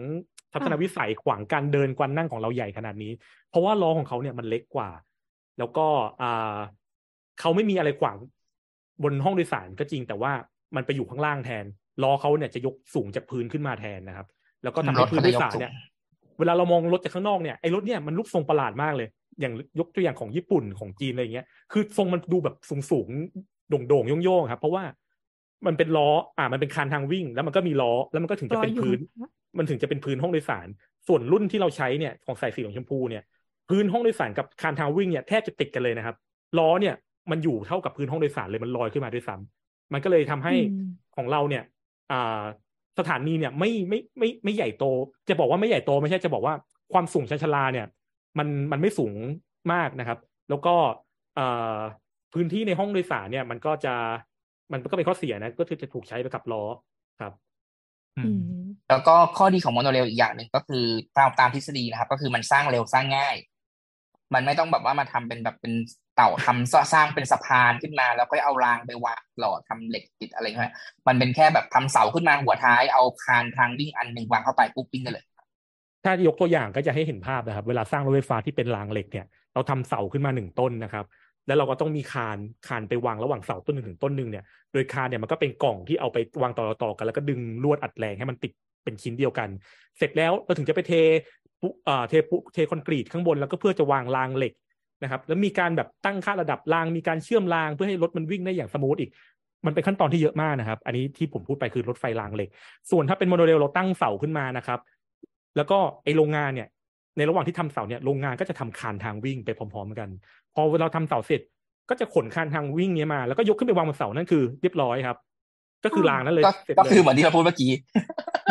[0.52, 3.12] ทัศนวิสัยขวางการเดินการนั่งของเราใหญ่ขนาดนี้
[3.50, 4.90] เพราะว่าล้อของเขาเนี่ยมันเล็กกว่า
[5.58, 5.86] แล้วก็
[6.22, 6.56] อ่า
[7.40, 8.16] เขาไม่มีอะไรขวาง
[9.02, 10.32] บนห้องโดยสารก็จริงแต่ว่า
[10.76, 11.64] มันไปอยู่ข้างล่างแทน
[12.02, 14.26] ล้อเขาเนี่ยจะยกสูงจากพื้นขึ้นมาแทนนะครับ
[14.62, 15.72] แล้วก็ทำรให้ถพื้นเขาโดจะยยกสารสูงเนี่ย
[16.38, 19.08] เวลาเรามองรถจากข้างนอกเนี่ยไอ้รถเนี่ยมันรูปทรงประหลาดมากเลย
[19.40, 24.84] อย่างยกตัวอย่างของญี่ปุ่นของจีนอะไรเงี้ย คือทรงมันดูแบบสูงสูงๆโด่งๆโย่งๆครับ เพราะว่า
[25.66, 28.98] มันเป็นล้อ อ่า มันเป็นคานทางวิ่ง แล้วมันก็มีล้อ แล้วมันก็ถึงจะเป็นล้ออยู่พื้น
[29.58, 30.66] มันถึงจะเป็นพื้นห้องโดยสาร
[31.08, 33.22] ส่วนรุ่นที่เราใช้เนี่ย ของสายสีของชมพูเนี่ย
[33.68, 36.16] พื้นห้องโดยสารกับคานทางวิ่งเนี่ยแทบจะติดกันเลยนะครับ
[36.58, 36.94] ล้อเนี่ย
[37.30, 41.62] มันอยู่เท่ากับพื้นห้องโดยสารเลย มันลอยขึ้นมาด้วยซ้ำมันก็เลยทำให้อืมของเราเนี่ย
[42.12, 42.42] อ่า
[42.98, 44.84] สถานีเนี่ยไม่ไม่ไม่ไม่ใหญ่โต
[45.28, 46.54] จะบอกว่าไม่ใหญ่โตไม่ใช่ จะบอกว่า
[46.92, 47.86] ความสูงชันชาลาเนี่ย
[48.38, 49.14] มันมันไม่สูง
[49.72, 50.18] มากนะครับ
[50.50, 50.74] แล้วก็
[51.36, 51.46] เอ่
[51.76, 51.78] อ
[52.34, 53.94] พื้นที่ในห้องโดยสารเนี่ย มันก็จะ
[54.72, 56.64] มันก็เป็นข้อเสียนะ ก็คือจะถูกใช้ไปกับล้อ
[57.20, 57.32] ครับ
[58.18, 60.84] อือืมมแล้วก็ข้อดีของโมโนเรลอีกอย่างหนึ่งก็คือ
[61.16, 63.36] ตามตามทฤษฎีนะครับ ก็คือมันสร้างเร็วสร้างง่าย
[64.34, 65.74] มันไม่ต้องแบบว่ามาทำเป็นแบบเป็น
[66.16, 70.74] เต่าทำสร้างเป็นสะพานขึ้นมา แล้วก็เอารางไปวางหล่อทำเหล็กติดอะไรเงี้ย
[71.06, 75.24] มันเป็นแค่แบบทำเสาขึ้นมาหัวท้ายเอาคานทางวิ่งอันหนึ่งวางเข้าไปปุ๊บวิ่งได้เลย
[76.04, 81.04] ถ้ายกตัวอย่างก็จะให้เห็นภาพนะครับ เวลาสร้างรถไฟฟ้าที่เป็นรางเหล็กเนี่ย เราทำเสาขึ้นมาหนึ่งต้นนะครับ
[81.46, 82.38] แล้วเราก็ต้องมีคาน
[82.68, 88.52] คานไปวางระหว่างเสาต้นหนึ่งถึงต้นหนึ่งเนี่ย โดยคานเนี่ยมันก็เป็นกล่องที่เอาไปวางต่อต่อๆกัน แล้วก็ดึงลวดอัดแรงให้มันติด
[88.84, 89.48] เป็นชิ้นเดียวกัน
[89.98, 90.92] เสร็จแล้วเราถึงจะไปเท
[91.60, 94.52] ปูนอ่าเทปูนเทคอนกรีตข้างบนแล้วก็เพื่อจะวางรางเหล็ก
[95.02, 99.10] นะครับ แล้วมีการแบบตั้งค่าระดับรางมีการเชื่อมรางเพื่อให้รถมันวิ่งได้อย่าง smooth อีก
[99.66, 102.48] มันเป็นขั้นตอนที่เยอะมากนะครับ อันนี้ที่ผมพูดไปคือรถไฟรางเหล็ก
[102.90, 104.80] ส่วนถ้าเป็นโมโนเรลเราตั้งเสาขึ้นมานะครับ
[105.56, 106.68] แล้วก็ไอโรงงานเนี่ย
[107.16, 110.08] ในระหว่างที่ทำเสาเนี่ยโรงงานก็จะทำคานทางวิ่งไปพร้อม ๆ กัน
[110.54, 111.40] พอเราทำเสาเสร็จ
[111.90, 115.16] ก็จะขนคานทางวิ่งเนี้ยมาแล้วก็ยกขึ้นไปวางบนเสานั่นคือเรียบร้อยครับ
[115.84, 117.70] ก็คือรางนั้นเลยก็เสร็จก็เลยคือเหมือนที่เราพูดเมื่อกี้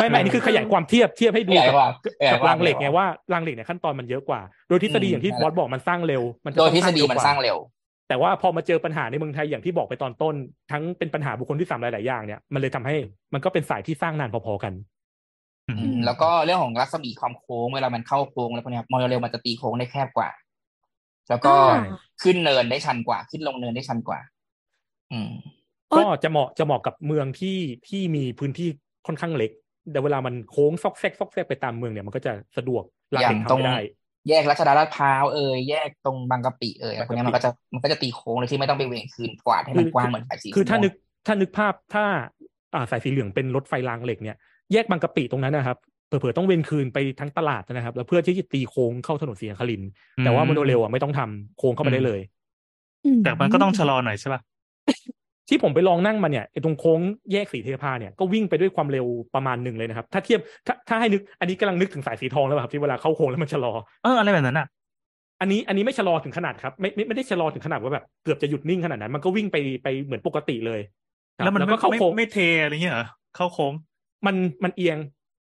[0.00, 7.56] ไม่ไม่นี่คือขยายความเทียบเทียบให้ดูขยายกับความขยายกับความรางเหล็กขยายไงความว่ารางเหล็กเนี่ยขั้นตอนมันเยอะกว่า โดยทฤษฎีอืมอย่างที่นั่นแหบละอสบอกมันสร้างเร็ว มันจะโดยต้องทฤษฎีเวมันกว่สร้างเร็ว
[8.08, 10.34] แต่ว่าพอมาเจอปัญหาในเมืองไทยอย่างที่บอกไปตอนต้น
[10.70, 12.96] ทั้งเป็นปัญหาบุคคลที่สามหลาย ๆ อย่างเนี่ยมันเลยทำให้
[13.34, 14.93] มันก็เป็นสายที่สร้างนานพอ ๆ กันอืมอืม
[16.04, 20.28] แล้วก็เรื่องของรัศมีความโค้งเวลามันเข้าโค้งแล้วพวกเนี้ยโมโนเรลมันจะตีโค้งได้แคบกว่า
[21.28, 21.84] แล้วก็อ่า
[22.22, 24.20] ขึ้นเนินได้ชันกว่า ขึ้นลงเนินได้ชันกว่า
[25.12, 25.32] อืม
[25.90, 27.58] เอ้ยก็จะเหมาะจะเหมาะกับเมืองที่
[27.88, 28.68] ที่มีพื้นที่
[29.06, 29.50] ค่อนข้างเล็ก
[29.92, 32.82] แต่เวลามันโค้งซอกแซกซอกแซกไปตามเมืองเนี่ยมันก็จะสะดวก
[33.14, 33.78] รางอย่าเหล็งกตรทำงไม่ได้
[34.28, 40.92] แยกรัชดาลาดพร้าวเอ่ยแยกตรงบางกะปิเอ่ยอะไรพวกเนี้ยบางมันกะปิก็จะมันก็จะตีโค้งเลยที่ไม่ต้องไปเวียงคืนกวาดให้มันกว้างเหมือนสายสีคือถ้าม่วงนึก
[41.26, 42.04] ถ้านึกภาพถ้า
[42.74, 44.36] อ่าสายสีเหลืองเป็นรถไฟรางเหล็กเนี่ย
[44.74, 52.20] แยกบางกะปิตรงนั้นนะครับเผื่อๆต้องเวนคืนไปทั้งตลาดนะครับ แล้วเพื่อที่จะตีโค้งเข้าถนนศรีนครินทร์แต่ว่าโมโนเรลอะไม่ต้องทำโค้งเข้าไปได้เลย
[53.04, 54.40] อืแต่มันก็ต้องชะลอหน่อยใช่ป่ะ
[55.48, 57.00] ที่ผมไปลองนั่งมาเนี่ยไอ้ตรงโค้ง
[57.32, 63.72] แยกสีเทพาเนี่ยก็วิ่งไปด้วยความเร็วประมาณหนึ่งเลยนะครับ ถ้าเทียบถ้าถ้าให้นึกอันนี้กำลังนึกถึงสายสีทองแล้วแบบที่เวลาเข้าโค้งแล้วมันชะลอ
[64.02, 64.66] เอออะไรแบบนั้นอะ
[65.40, 70.80] อันนี้อันนี้ไม่ชะลอถึงขนาดครับไม่ไม่ไม่ได้ชะลอถึงขนาดว่าแบบเกือบจะหยุดนิ่งขนาดนั้น มันก็วิ่งไปไปเหมือนปกติเลย
[71.36, 73.06] ครับแล้วมันแล้วไม่ก็เข้าไม่โค้งไม่เทอะไรเงี้ยเหรอ
[73.36, 73.72] เข้าโค้ง
[74.26, 74.98] มันมันเอียง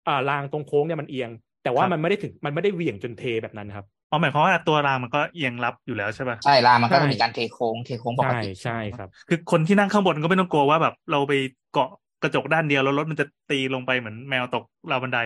[0.08, 1.30] อ่ารางตรงโค้งเนี่ยมันเอียง
[1.64, 11.32] แต่ว่าครับมันไม่ได้ถึงมันไม่ได้เหวี่ยงจนเทแบบนั้นครับอ๋อหมายความว่าตัวรางมันก็เอียงรับอยู่แล้วใช่ป่ะใช่รางมันก็ใช่จะมีการเทโค้งเทโค้งปกติใช่ใช่ครับ คือคนที่นั่งข้างบนก็ไม่ต้องกลัวว่าแบบเราไป
[11.72, 11.88] เกาะ
[12.22, 15.18] กระจกด้านเดียวแล้วรถมันจะตีลงไปเหมือนแมวตกราวบันได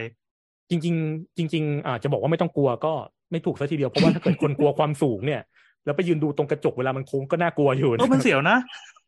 [0.70, 2.92] จริง ๆ จริง ๆอ่าจะบอกว่าไม่ต้องกลัวก็
[3.30, 5.40] ไม่ถูกซะทีเดียวเพราะว่าถ้าเกิดคนกลัวความสูงเนี่ย
[5.84, 8.56] แล้วไปยืนดูตรงกระจกเวลามันโค้งก็น่ากลัวอยู่เอนะอมันเสียวนะ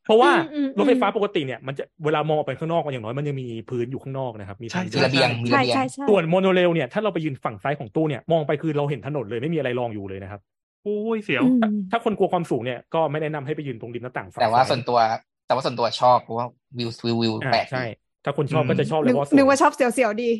[0.04, 10.40] เพราะว่าอืมอืมรถไฟฟ้าปกติเนี่ยมันจะเวลามองออกไปข้างนอกอย่างน้อยมันยังมีพื้นอยู่ข้างนอกนะครับมีทางใช่มีระเบียงมีใช่ระเบียงใช่ใช่ส่วนโมโนเรลเนี่ยถ้าเราไปยืนฝั่งซ้ายของตู้เนี่ยมองไปคือเราเห็นถนนเลยไม่มีอะไรรองอยู่เลยนะครับ
[10.84, 14.98] โอ้ยเสียวอืมถ้าคนกลัวความสูงเนี่ยก็ไม่แนะนำให้ไปยืนตรงริมหน้าต่างฝั่งแต่ว่าซ้ยส่วนตัว
[15.46, 16.46] แต่ว่าส่วนตัวชอบเพราะว่า
[16.78, 17.84] วิววิววิวอ่าแปลกดีใช่
[18.24, 20.30] ถ้าคนชอบอืมก็จะชอบเลนึยกเพราะสนึกวยว่าชอบเสียวๆดี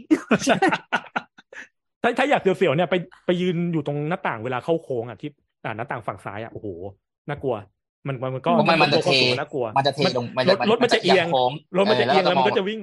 [2.02, 2.94] ถ้าถ้าอยากเสียวๆเนี่ยไป
[3.26, 5.30] ไปยืนอยู่ตรงหน้าต่างเวลาเข้าโค้งอะที่
[5.64, 6.68] อ่าหน้าต่างฝั่งซ้ายอะโอ้โห
[7.28, 7.54] น่ากลัว
[8.06, 12.80] มันมันมันก็เพราะมันมันจะตัวเทความสูงน่ากลัวมันจะเทลงมันรจะถรถมันจะเอียงโค้งรถมันจะเอียงแล้วมันก็จะมวิ่ง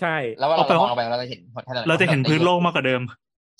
[0.00, 3.02] ใช่ แล้วว่าเอาเราไปมองว่าลงไปเราจะเห็นถนนเราจะเห็นพื้นโล่งมากกว่าเดิม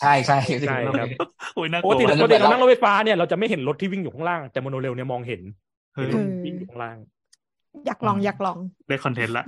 [0.00, 0.38] ใช่ใช่
[0.68, 1.08] ใช่ครับ
[1.54, 5.42] โอ้ยน่ากปลักวติว่ะปกติเรานั่งรถไฟฟ้าเนี่ยเราจะไม่เห็นรถที่วิ่งอยู่ข้างล่างแต่โมโนเรลเนี่ยมองเห็น
[5.94, 6.96] เฮ้ยเห็นรถวิ่งอยู่ข้างล่าง
[7.86, 9.44] อยากลองอยากลองได้คอนเทนต์ละ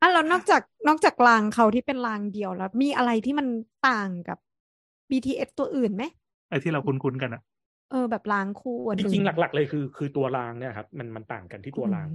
[0.00, 3.46] อะแล้วนอกจากนอกจากรางเขาที่เป็นรางเดียวแล้ว มีอะไรที่มัน
[3.88, 4.38] ต่างกับ
[5.10, 6.04] BTS ตัวอื่นไหม
[6.48, 7.42] ไอ้ที่เราคุ้นๆกันอะ
[7.90, 12.08] เออแบบรางคู่อันจอื่นริงๆหลัก ๆ เลยคือ คือตัวรางเนี่ยครับมันมันต่างกันที่ตัวราง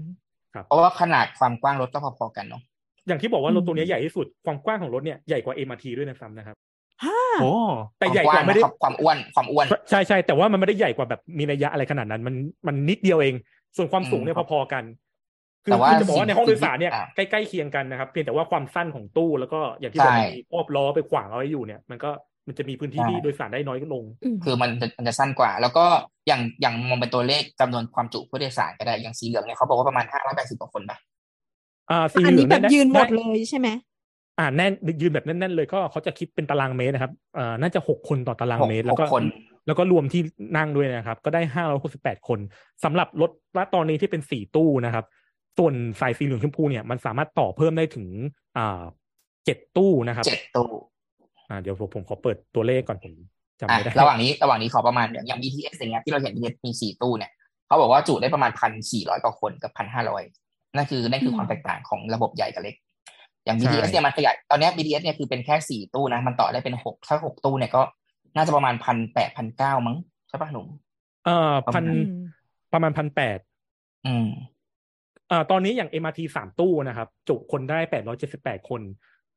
[0.68, 2.62] เพราะว่าขนาดความกว้างรถก็พอๆกันเนาะ
[3.08, 6.56] อย่างที่บอกว่ารถอืมตัวเนี้ยใหญ่ที่สุดความกว้างของรถเนี่ยใหญ่กว่า MRT ด้วยนะซ้ำนะครับ
[7.04, 7.54] ฮ่าโอ้
[8.00, 12.36] แต่ใหญ่ควกมว่าไม่ได้นะครับความอ้วนความอ้วนใช่ใช่แต่ว่ามันไม่ได้ใหญ่กว่าแบบมีนัยยะอะไรขนาดนั้น มัน
[12.68, 13.36] มันนิดเดียวเอง
[13.78, 14.84] ส่วนความสูงเนี่ยอืมพอๆกัน
[15.66, 22.12] คือแต่ว่าคือจะบอกว่าในห้องโดยสิ่งสารเนี่ยอะใกล้ๆเคียงกันนะครับ เพียงแต่ว่าความสั้นของตู้แล้วก็อย่างที่บอกใช่มันมีครอบล้อไปขวางเอาไว้อยู่เนี่ย มันก็
[22.48, 25.86] มันจะมีพื้นที่ใช่ที่โดยสารได้น้อยลงอืมคือมันจะมันจะสั้นกว่า แล้วก็
[26.28, 30.98] อย่างอย่างมองเป็นตัวเลขจำนวนความจุผู้โดยสารก็ได้ อย่างสีเหลืองเนี่ยเขาบอกว่าประมาณห้าร้อยแปดสิบกว่าคนปะ
[31.92, 33.68] อ่าสีอันเหลืนี้องแบบเยยืนหมดไเลยใช่ไหม
[34.40, 34.72] อ่าแน่น
[35.02, 39.24] ยืนแบบแน่นๆเลยก็เขาจะคิดเป็นตารางเมตรนะครับเอ่อน่าจะหกคนต่อตารางหกเมตรหแล้วกก็คน
[39.68, 40.22] แล้วก็รวมที่
[40.58, 42.40] นั่งด้วยนะครับ ก็ได้ห้าร้อยหกสิบแปดคน
[42.84, 45.06] สำหรับรถละตอนนี้ที่เป็นสี่ตู้นะครับ
[45.58, 48.08] ส่วนสายสีเหลืองชมพูเนี่ยมันสามารถต่อเพิ่มได้ถึง
[48.58, 48.84] อ่า
[49.46, 50.70] เจ็ดตู้นะครับเจ็ดตู้
[51.54, 53.14] อ่าเดี๋ยวผมผมขอเปิดตัวเลขก่อนผม
[53.60, 57.32] จำอะไม่ได้ระหว่างนี้ระหว่างนี้ขอประมาณอย่างอย่าง BTS อย่างเงี้ยที่เราเห็น BTS มีสี่ตู้เนี่ย
[57.68, 60.24] เขาบอกว่าจุได้ประมาณพันสี่ร้อยกว่าคนกับพันห้าร้อย
[60.76, 62.76] นั่นคือนั่นคือความแตกต่างของระบบใหญ่กับเล็ก
[63.46, 67.82] อย่าง BTS เนี่ยมันขยายตอนเนี้ย BTS เนี่ยคือเป็นแค่สี่ตู้นะ มันต่อได้เป็นหกถ้าหกตู้เนี่ยก็
[68.36, 69.98] น่าจะประมาณพันแปดพันเก้ามั้ง
[70.30, 70.68] ใช่ปะหนุ่ม
[71.26, 72.04] เอ่อประพัมาณนอืม
[72.74, 73.40] ประมาณพันแปด
[74.08, 74.28] อืม
[75.30, 78.82] เอ่อตอนนี้อย่าง MRT สามตู้นะครับ จุคนได้แปดร้อยเจ็ดสิบแปดคน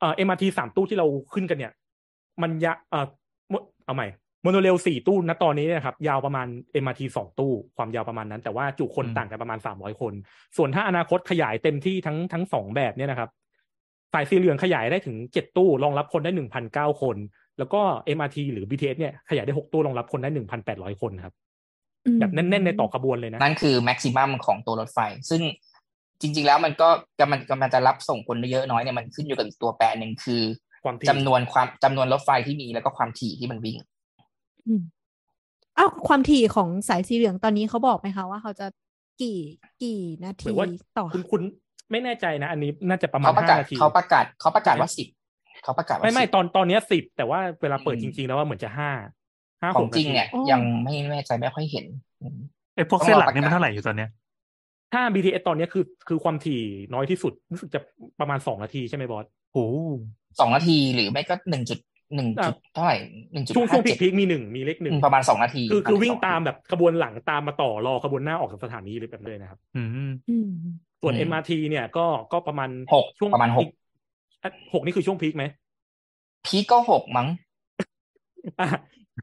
[0.00, 1.72] เอ่อ MRT สามตู้ที่เราขึ้นกันเนี่ย
[2.42, 3.06] มันยะเอ่อ
[3.50, 3.54] โม
[3.86, 4.08] เอาใหม่
[4.42, 6.46] โมโนเรลสี่ตู้ณตอนนี้เนะครับ ยาวประมาณ
[6.82, 10.12] MRT สองตู้ ความยาวประมาณนั้น แต่ว่าจุคนอืมต่างกันประมาณสามร้อยคน
[10.56, 13.30] ส่วนถ้าอนาคตขยายเต็มที่ทั้งทั้งสองแบบเนี่ยนะครับ
[14.12, 17.16] สายสีเหลืองขยายได้ถึงเจ็ดตู้รองรับคนได้หนึ่งพันเก้าคน
[17.58, 17.80] แล้วก็
[18.16, 21.34] MRT หรือ BTS เนี่ยขยายได้หกตู้รองรับคนได้หนึ่งพันแปดร้อยคนครับ
[22.06, 24.98] อืมแบบแน่นๆในต่อขบวนเลยนะนั่นคือแม็กซิมัมของตัวรถไฟ
[25.30, 25.42] ซึ่ง
[26.20, 26.88] จริง ๆ แล้วมันก็
[27.20, 30.42] กำลังกำลังจะรับส่งคนได้เยอะน้อยเนี่ยมันขึ้นอยู่กับอีกตัวแปรหนึ่งคือ
[30.84, 33.76] ความถี่จำนวนความจำนวนรถไฟที่มีแล้วก็ความถี่ที่มันวิ่ง
[34.66, 34.82] อืม
[35.78, 38.66] อ้าวความถี่ของสายสีเหลืองตอนนี้เขาบอกไหมคะว่าเขาจะ
[39.22, 39.38] กี่
[39.82, 40.66] กี่นาเหมืทีอนว่า
[40.98, 41.42] ต่อคุณคุณ
[41.90, 45.08] ไม่แน่ใจนะ อันนี้น่าจะประมาณเขาประกาศห้านาทีเขาประกาศเขาประกาศว่าสิบ
[45.64, 48.90] เขาประกาศว่าไม่ไม่10ตอนตอนเนี้สิบแต่ว่าเวลาเปิดอืจมริง ๆ แล้วว่าเหมือนจะห้า
[49.60, 51.84] ห้าขหองกนาจริงทีเนี่ยอ๋อยังไม่แน่ใจไม่ค่อยเห็น
[52.22, 52.38] อืม
[52.74, 54.10] ไอ้พวกต้องเส้นรอหลักประนี่มันกาศเท่าไหร่อยู่ตอนเนี้ย
[54.92, 56.62] ถ้า BTS ตอนนี้คือคือความถี่
[56.94, 57.80] น้อยที่สุดรู้สึกจะ
[58.20, 59.66] ประมาณสองนาทีใช่ไหมบอสโอ้
[60.40, 61.78] สองนาทีหรือไม่ก็หนึ่งจุด
[62.14, 62.96] หนึ่งอะจุดเท่าไหร่
[63.32, 69.88] หนึ่งจุดช่วงช่วห้างพีเจ็ดคพีคมีหนึ่งมีเลขหนึ่งประมาณสองนาที คือคือวิ่งประณสตามนทีแบบขบวนหลังตามมาต่อรอขบวนหน้าออกจากสถานีหรือแบบเลยนะครับอืม
[70.28, 70.48] อืม
[71.02, 73.70] ส่วนอืม MRT เนี่ยก็ก็ประมาณหกช่วงประมาณหกพีค
[74.42, 75.44] อะหกนี่คือช่วงพีคไหม
[76.46, 77.28] พีคก็หกมั้ง
[78.60, 78.68] อะ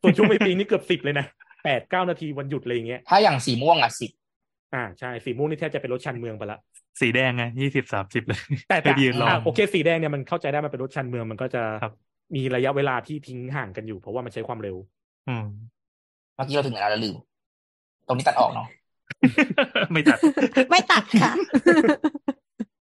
[0.02, 1.26] ส่วนช่วงไม่พีคนี่เกือบสิบเลยนะ
[1.64, 4.12] แปดเก้านาทีวันหยุดอะไรอย่างเงี้ยถ้าอย่างสีม่วงอะสิบ
[4.74, 6.60] อ่าใช่สีม่วงนี่แทบจะเป็นรถชันเมืองไปละ
[7.02, 8.40] สีแดงไงยี่สิบสามสิบเลย
[8.70, 11.94] แต่ไปแต่ยืนรออะโอเค สีแดงเนี่ยมันเข้าใจได้มันเป็นรถชันเมืองมันก็จะครับ
[12.36, 14.78] มีระยะเวลาที่ทิ้งห่างกันอยู่ เพราะว่ามันใช้ความเร็ว
[15.28, 15.46] อืม
[16.36, 17.16] เมื่อกี้เราถึงไหนแล้วเราลืม
[18.08, 18.68] ตรงนี้ตัดออกเนาะ
[19.94, 20.20] ไม่ตัด
[20.72, 21.32] ไม่ตัดค่ะ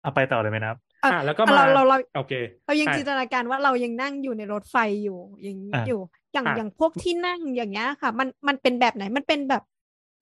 [0.04, 2.34] เอาไปต่อเลยไหมนะครับอะอะแล้วก็เรามาเราเราโอเค
[2.68, 6.00] เรายังอะจินตนาการว่าเรายังนั่งอยู่ในรถไฟอยู่อย่างนี้อะอยู่
[6.34, 9.64] อย่างอะอย่างพวกที่นั่งอย่างเงี้ยค่ะ มันมันเป็นแบบไหนมันเป็นแบบ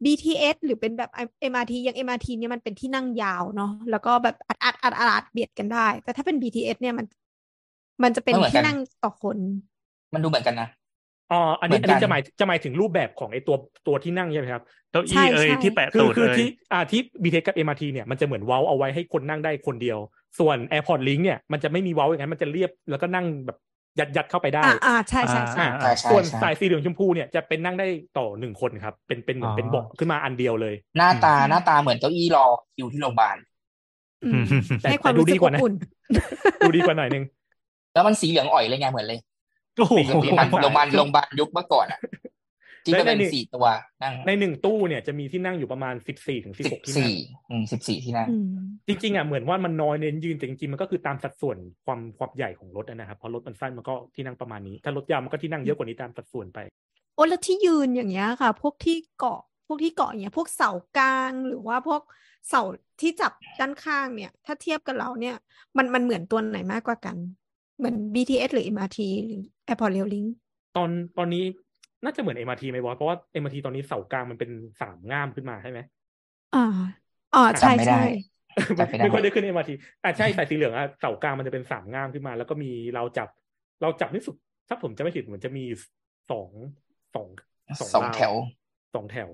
[0.05, 1.09] BTS หรือเป็นแบบ
[1.51, 7.05] MRT อย่าง MRT เนี่ยมันเป็นที่นั่งยาวเนาะแล้วก็แบบอัดอัดอัดอัดอัดเบียดกันได้ แต่ถ้าเป็น BTS เนี่ยมัน
[8.03, 9.37] มันจะเป็นไม่เหมือนกัที่นนั่งต่อคน
[10.13, 10.69] มันดูเหมือนกันนะ
[11.31, 13.55] อ๋ออันนี้เหมือัอนนกันนี้จะหมายจะหมายถึงรูปแบบของไอ้ตัว
[13.87, 19.99] ตัวที่นั่งใช่ไหมครับเก้าใช่อี้เอ่ยใช่ที่แปะคือตูดคือเอ่ยที่อ่าที่ BTS กับ MRT เนี่ยมันจะเหมือนเว้าเอาไว้ให้คนนั่งได้คนเดียว
[20.39, 23.57] ส่วน Airport Link เนี่ยมันจะไม่มีเว้าอย่างนั้นมันจะเรียบแล้วก็นั่งแบบ
[23.99, 32.45] ยัดยัดเข้าไปได้อ่าอ่าใช่ใช่ใช่อ่าใช่ใช่ส่วนใช่สายสีเหลืองชมพูเนี่ยจะเป็นนั่งได้ต่อหนึ่งคนครับ เป็นเป็นเหมือนอ๋อเป็นเบาะขึ้นมาอันเดียวเลย หน้าตาหน้าตาเหมือนเก้าอี้รอ
[32.75, 33.37] คิวที่โรงพยาบาล
[34.23, 34.43] อืม
[34.81, 35.73] แต่ให้ความแต่ดูรู้สึดีกกอว่าบนะอุ่น
[36.65, 37.23] ดูดีกว่าหน่อยนึง
[37.93, 39.19] แล้วมันสีเหลืองอ่อยเลยไงเหมือนเลย
[39.77, 41.99] โอ้โหโรงพยาบาลโอ้โหโรงพยาบาลโรงพยาบาลยุคเมื่อก่อนอะ
[42.85, 43.65] ที่ก็เป็นและในสี่ตัว
[44.03, 47.17] นั่งในหนึ่งตู้เนี่ยจะมีที่นั่งอยู่ประมาณสิบสี่ถึงสิบสิหบกที่นั่งสี่
[47.49, 48.45] อืมสิบสี่ที่นั่งอืม
[48.87, 56.59] จริงๆอะเหมือนว่ามันน้อยเน้นยืนแต่จริงๆมันก็คือตามสัดส่วนความความใหญ่ของรถนะครับเพราะรถมันสั้นมันก็ที่นั่งประมาณนี้ ถ้ารถยาวมันก็ที่นั่งเยอะกว่านี้ตามสัดส่วนไป
[57.15, 62.01] โอ้แล้วที่ยืนอย่างเงี้ยค่ะ พวกที่เกาะพวกที่เกาะอย่างเงี้ย พวกเสากลางหรือว่าพวก
[62.49, 62.61] เสา
[63.01, 65.35] ที่จับด้านข้างเนี่ย ถ้าเทียบกับเราเนี่ย
[65.77, 67.17] มันมันเหมือนตัวไหนมากกว่ากัน
[67.77, 70.29] เหมือน BTS หรือ MRT หรือ Airport Rail Link
[70.77, 71.43] ตอนตอนนี้
[72.03, 74.51] น่าจะเหมือน MRT ไหมบอสเพราะว่า MRT ตอนนี้เสากลางมันเป็น
[74.81, 75.79] สามง่ามขึ้นมาใช่ไหม
[76.55, 76.65] อ่า
[77.35, 78.01] อ่าใช่จำไม่ได้
[78.67, 79.71] ใช่จำไม่ได้ไม่ค่อยได้ขึ้น MRT
[80.03, 83.29] อะใช่สายสีเหลืองอะเสากลางมันจะเป็นสามง่ามขึ้นมา แล้วก็มีเราจับ
[83.81, 84.35] เราจับนี่สุด
[84.69, 85.63] ถ้าผมจะไม่ผิดเหมือนจะมี
[86.31, 86.49] สอง
[87.15, 87.27] สอง
[87.79, 88.33] สองราวแถว
[88.95, 89.29] สองแถว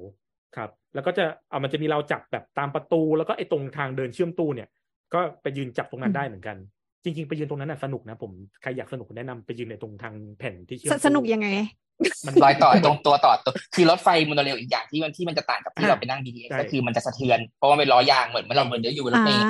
[0.56, 4.70] ครับ แล้วก็จะเอามันจะมีเราจับแบบตามประตู แล้วก็ไอ้ตรงทางเดินเชื่อมตู้เนี่ย
[5.14, 6.58] ก็ไปยืนจับตรงนั้นได้เหมือนกัน
[7.06, 11.48] จริงๆ ไปยืนตรงนั้นน่ะสนุกนะผมใครอยากสนุกแนะนำไปยืนในตรงทางแผ่นที่เชื่อมสตู้สนุกยังไง
[12.26, 19.44] มันรอยต่อตรงตัวต่อตัวคือรถไฟโมโนเรลอีกอย่างที่มันที่มันจะต่างกับที่อ่าเราไปนั่ง BTS ใช่ก็คือมันจะสะเทือนเพราะว่าเป็นล้อยางเหมือนเมื่อเราเหมือนเดี๋ยวอยู่บนรถอ่าเมล์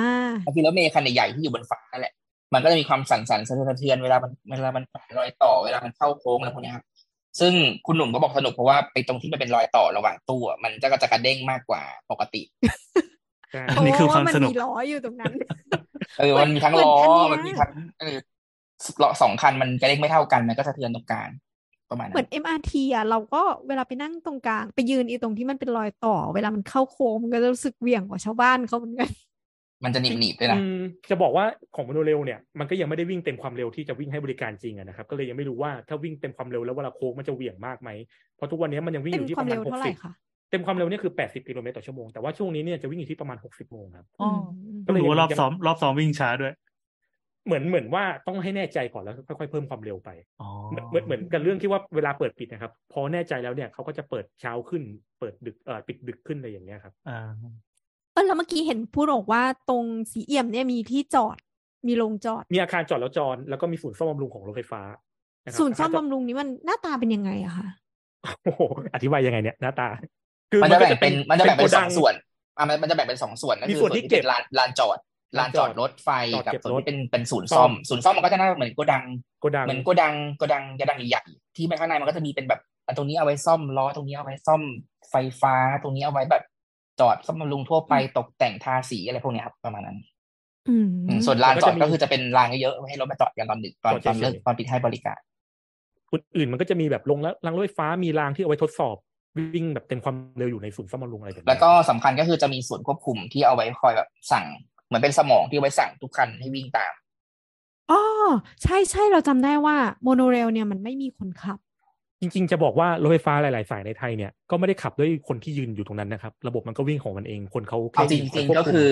[0.46, 2.14] มันคือรถเมล์คันใหญ่ๆที่อยู่บนฟ้านั่นแหละ
[2.54, 4.84] มันก็จะมีความสั่นๆสะเทือนสะเทือนเวลามันเวลามัน
[5.18, 6.84] รอยต่อเวลามันเข้าโค้งอะไรพวกเนี้ยครับ
[7.40, 7.52] ซึ่ง
[7.86, 13.15] คุณหนุ่มก็บอกสนุกเพราะว่าไปตรงที่มันเป็นรอยต่อระหว่างตู้อะมันจะก็จะกระเด้งมากกว่าปกติใช่
[13.68, 15.32] อันนี้คือความเพระสนุกมันมีล้ออยู่ตรงนั้น
[16.18, 17.70] เออเหมืมันมีทั้งเหมือนล้ออันเนี้ยมันมีทั้ง
[18.00, 18.16] เออ
[19.02, 21.28] ล้อสองคันมันกระเด้งไม่เท่ากัน มันก็สะเทือนตรงกลาง
[21.90, 29.10] ประมาณเหมืนั้น MRT อะเราก็เวลาไปนั่งตรงกลาง ไปยืนอีตรงที่มันเป็นรอยต่อ เวลามันเข้าโค้งมันก็จะรู้สึกเหวี่ยงกว่าชาวบ้านเขาเหมือนกัน
[29.84, 30.80] มันจะหนีบหนีบๆด้วยนะอืม
[31.10, 37.90] จะบอกว่าของโมโนเรลเนี่ยมันก็ยังไม่ได้วิ่งเต็มความเร็วที่จะวิ่งให้บริการจริงอะนะครับ ก็เลยยังไม่รู้ว่าถ้าวิ่งเต็มความเร็วแล้วเวลาโค้งมันจะเหวี่ยงมากไหม
[38.36, 40.12] เพราะทุกวันนี้มันยังวิ่งเป็อนยู่ที่คปวามระมาเร็ณวหเท่ากไหร่สิบคะ
[40.50, 44.38] เต็มความเร็วเนี่ยคือแปดสิบกิโลเมตรต่อชั่วโมง แต่ว่าช่วงนี้เนี่ยจะวิ่งอยู่ที่ประมาณหกสิบโมงครับอ๋อม
[44.86, 46.54] ก็รู้ว่ารอบซ้อมรอบซ้อมวิ่งช้าด้วย
[47.46, 50.10] เหมือนเหมือนว่าต้องให้แน่ใจก่อนแล้วค่อยๆเพิ่มความเร็วไป
[50.40, 54.82] อ๋อเหมือนเหมือนเหมือนกับเรื่องที่ว่าเวลาเปิดปิดนะครับ พอแน่ใจแล้วเนี่ยเขาก็จะเปิดเช้าขึ้น
[55.20, 57.18] เปิดดึกเอ่อปิดดึกขึ้นอะไรอย่างเงี้ยครับอ่า
[58.12, 61.36] เออแล้วเมื่อกี้เห็นพูดบอกว่าตรงสีเอี่ยมเนี่ยมีที่จอด
[61.88, 67.66] มีโรงจอด มีอาคารจอดแล้วจอดแล้วก็มีศูนย์ซ่อมบำรุงของรถไฟฟ้าะครับศูนย์ซ่อมาคารจบำรุงนี้มันหน้าตาเป็นยังไงอะคะ
[68.44, 68.62] โอ้โห
[68.94, 69.88] อธิบายยังไงเนี่ยหน้าตา
[70.52, 72.14] คืมันจะแบ่งเป็นมันจะแบ่งเป็นโกสดัองส่วน
[72.56, 74.98] อะมันมันจะแบ่งเป็นสองส่วนก็มีคือส่วนที่เก็บลานลานจอด
[75.38, 79.04] ลานจอดรถไฟจอดกับเก็บส่วนรถที่เป็นเป็นศูนย์ซ่ซ่ออมมศูนย์ซ่อมมันก็จะน่าเหมือนโกดัง
[79.40, 84.62] โกดังเหมือนโกดังโกดังโกดังใหญ่ๆที่ข้างในมันก็จะมีเป็นแบบอันตรงนี้เอาไว้ซ่อมล้อตรงนี้เอาไว้ซ่อม
[85.10, 86.42] ไฟฟ้า ตรงนี้เอาไว้แบบ
[87.00, 89.98] จอดซ่อมบำรุงทั่วไปตกแต่งทาสีอะไรพวกเนี้ยครับประมาณนั้น
[90.68, 95.18] อืมอืมส่วนลานจอดแล้วก็จะมีก็คือจะเป็นรางเยอะๆไว้ให้รถมาจอดกันตอนดึกตอนจอดตอนเลิกเฉยๆตอนปิดให้บริการ
[96.10, 98.96] คนอื่นมันก็จะมีแบบลงแล้วรางรถไฟฟ้ามีรางที่เอาไว้ทดสอบ
[99.38, 104.44] วิ่งแบบเต็มความเร็วอยู่ในศูนย์ซ่อมบำรุงอะไรแบบนี้แล้วก็สำคัญก็คือจะมีส่วนควบคุมที่เอาไว้คอยแบบสั่ง
[104.86, 106.92] เหมือนเป็นสมองที่เอาไว้สั่งทุกคันให้วิ่งตาม
[107.90, 108.02] อ๋อ
[108.62, 111.58] ใช่ใช่เราจำได้ว่าโมโนเรลเนี่ยมันไม่มีคนขับ
[112.20, 118.90] จริง ๆ จะบอกว่ารถไฟฟ้าหลาย ๆ สายในไทยเนี่ยก็ไม่ได้ขับด้วยคนที่ยืนอยู่ตรงนั้นนะครับ ระบบมันก็วิ่งของมันเองคนเขาแค่เอาจยืนริงวบๆก็คือ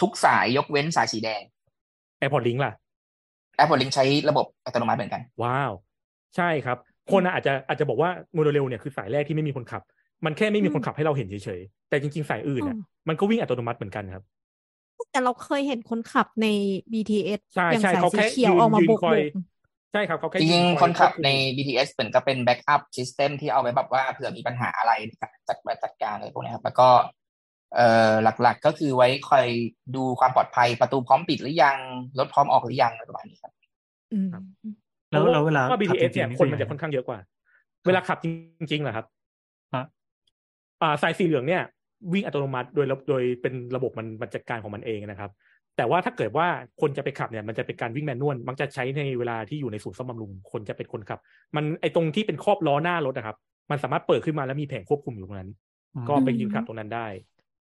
[0.00, 1.42] ทุกสายยกเว้นสายสีแดง
[2.18, 2.72] แอร์พอร์ตลิงล่ะ
[3.62, 5.72] Apple Link ใช้ระบบอัตโนมัติเหมือนกัน ว้าว
[6.36, 6.78] ใช่ครับ
[7.10, 9.82] คนอะอาจจะอาจจะบอกว่าโมโนเรลเนี่ยคือสายแรกที่ไม่มีคนขับ
[10.24, 14.22] มันแค่ไม่มีคนขับให้เราเห็นเฉยๆ แต่จริงๆ สายอื่นอะอืมมันก็วิ่งอัตโนมัติเหมือนกันครับ
[15.10, 16.46] แต่เราเคยเห็นคนขับใน
[16.92, 19.26] BTS ใช่อย่างสายสีเขียวยืนออกมายืนโบกคอยโบก
[19.92, 26.88] ใช่ครับเขาแค่จริงยืๆอคนขับวคุมใน BTS เหมือนก็เป็น backup system ที่เอาไว้แบบว่าเผื่อมีปัญหาอะไรในการจัดจัดการอะไรพวกเนี้ยครับ แล้วก็
[27.74, 29.46] เอ่อหลักๆก็คือไว้คอย
[29.96, 31.76] ดูความปลอดภัยประตูพร้อมปิดหรือยัง
[32.18, 33.52] รถพร้อมออกหรือยังอะไรประมาณนี้ครับ
[34.12, 34.30] อืม
[35.12, 37.18] แล้วแล้วเวลาเพราะขับ BTS จริเนี่ยงๆนี่คนคือมันจะยังไงค่อนข้างเยอะกว่า
[37.86, 38.26] เวลาขับจ
[38.72, 39.06] ริงๆเหรอครับ
[39.74, 39.84] ฮะ
[40.82, 41.62] อ่าสายสีเหลืองเนี่ย
[42.12, 45.30] วิ่งอัตโนมัติโดยระโดยเป็นระบบมันมันจัดการของมันเองนะครับ
[45.76, 46.46] แต่ว่าถ้าเกิดว่า
[46.80, 51.18] คนจะไปขับเนี่ย มันจะเป็นการวิ่งแมนนวลมักจะใช้ในเวลาที่อยู่ในศูนย์ซ่อมบำรุงคนจะเป็นคนขับ
[51.56, 53.36] มันไอตรงที่เป็นครอบล้อหน้ารถนะครับ
[53.70, 55.50] มันสามารถเปิดขึ้นมาแล้วมีแผงควบคุมอยู่ตรงนั้น
[56.08, 57.06] ก็ไปยืนขับตรงนั้นได้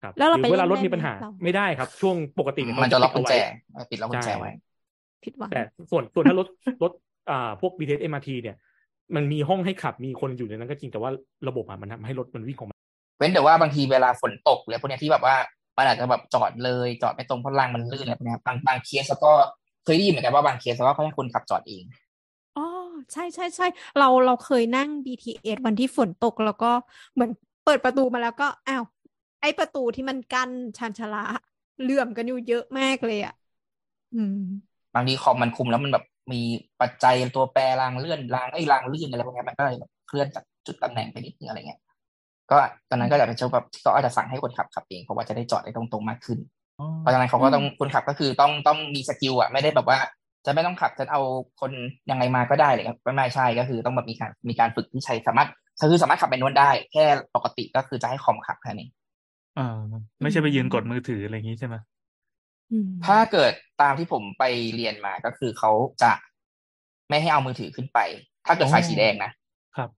[0.02, 3.34] ครับแล้วเราหไปรือเวลารถเล่นได้มีปัญหาไหมเราไม่ได้ครับ ช่วงปกติเนี่ยมันจะล็อกกุญแจ
[3.78, 4.50] ปิดปิดล็อกกุญแจใช่ไว้
[5.24, 6.46] ผิดหวังแต่ส่วนส่วนถ้ารถ
[6.82, 6.92] รถ
[7.30, 8.56] อ่าพวก BTS MRT เนี่ย
[9.16, 11.10] มันมีห้องให้ขับมีคนอยู่ในนั้นก็จริงแต่ว่า
[11.48, 12.78] ระบบอะมันทำให้รถมันวิ่งของมัน
[13.18, 15.36] เว้นแต่ว่าบางทีเวลาฝนตกหรือพวกเนี้ยที่แบบว่า
[15.78, 19.30] มันอาจจะแบบจอดเลยจอดไม่ตรงเพราะรางมันลื่นอะไรพวกเนี้ยบางบางเคสแล้วก็
[19.84, 21.84] เคยได้ยินเหมือนกันว่าบางเคสแล้วก็เขาให้คนขับจอดเอง
[22.54, 22.62] อ๋อ
[23.12, 23.64] ใช่ใช่ใช่
[23.96, 26.66] เราเราเคยนั่ง BTS วันที่ฝนตกแล้วก็
[27.14, 27.30] เหมือน
[27.62, 28.82] เปิดประตูมาแล้วก็อ้าว
[29.40, 31.18] ไอประตูที่มันกั้นชานชาลา
[31.80, 33.32] เหลื่อมกันอยู่เยอะมากเลยอะ
[34.12, 34.34] อืม
[34.94, 36.40] บางทีคอมมันคุมแล้วมันแบบ มี
[36.80, 41.80] ปัจจัยตัวแปรรางเลื่อนรางไอ้รางลื่นอะไรพวกเนี้ยมันก็เลยแบบเคลื่อนจากจุดตำแหน่งไปนิดนึงอะไรเงี้ย
[42.50, 42.58] ก็
[42.90, 46.38] ตอนนั้นก็จะเป็นเจ้าแบบที่เขาอาจจะสั่งให้คนขับขับเองเพราะว่าจะได้จอดได้ตรงๆมากขึ้น
[46.80, 49.98] อ๋อเพราะฉะนั้นเขาก็ต้องคนขับก็คือต้องต้องมี skill อะไม่ได้แบบว่า
[50.46, 51.22] จะไม่ต้องขับจะเอา
[51.60, 51.72] คน
[52.10, 55.48] ยังไงมาก็ได้เลยครับไม่ไม่ใช่ก็คือต้องแบบมีการมีการฝึกที่ใช้สามารถ
[55.90, 58.88] คือสามารถขับ manual ได้ แค่ปกติก็คือจะให้คอมขับแค่นี้
[59.58, 59.78] อ่า
[60.22, 61.97] ไม่ใช่ไปยืนกดมือถืออะไรอย่างงี้ใช่ไหมอืม
[63.06, 65.70] ถ้าเกิดตามที่ผมไปเรียนมาก็คือเขา
[66.02, 66.12] จะ
[67.08, 67.98] ไม่ให้เอามือถือขึ้นไป
[68.46, 69.30] ถ้าเกิดสายสีแดงนะ
[69.76, 69.90] ครับ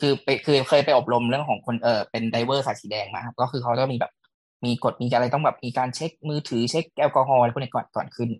[0.00, 4.12] คือไปคือเคยไปอบรมเรื่องของคนเออเป็น driver สายสีแดงมาครับก็คือเขาจะมีแบบ
[4.64, 8.30] มีกฎมีอะไรต้องแบบมีการเช็คมือถือเช็คแอลกอฮอล์อะไรพวกนี้ก่อนก่อนขึ้น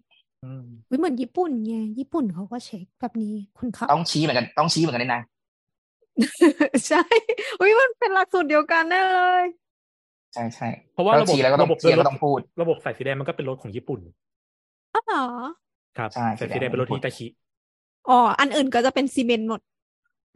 [0.45, 5.23] อืมอุ๊ยเหมือนญี่ปุ่นไงญี่ปุ่นเขาก็เช็คแบบนี้คุณขับต้องชี้เหมือนกันต้องชี้เหมือนกันด้วยนะ
[6.89, 7.03] ใช่
[7.61, 9.45] อุ้ยมันเป็นหลักสูตรเดียวกันแน่เลย
[10.35, 14.01] ใช่ใช่เพราะว่าแล้วระบบชี้แล้วก็ต้องระบบชี้แล้วรก็ถต้องพูด ระบบสายสีแดงมันก็เป็นรถของญี่ปุ่น
[14.95, 15.25] อ๋อเหรอ
[15.99, 17.27] ครับใช่สายสีแดงเป็นรถฮิตาชิ
[18.09, 19.61] อ๋ออันอื่นก็จะเป็นซีเมนต์หมด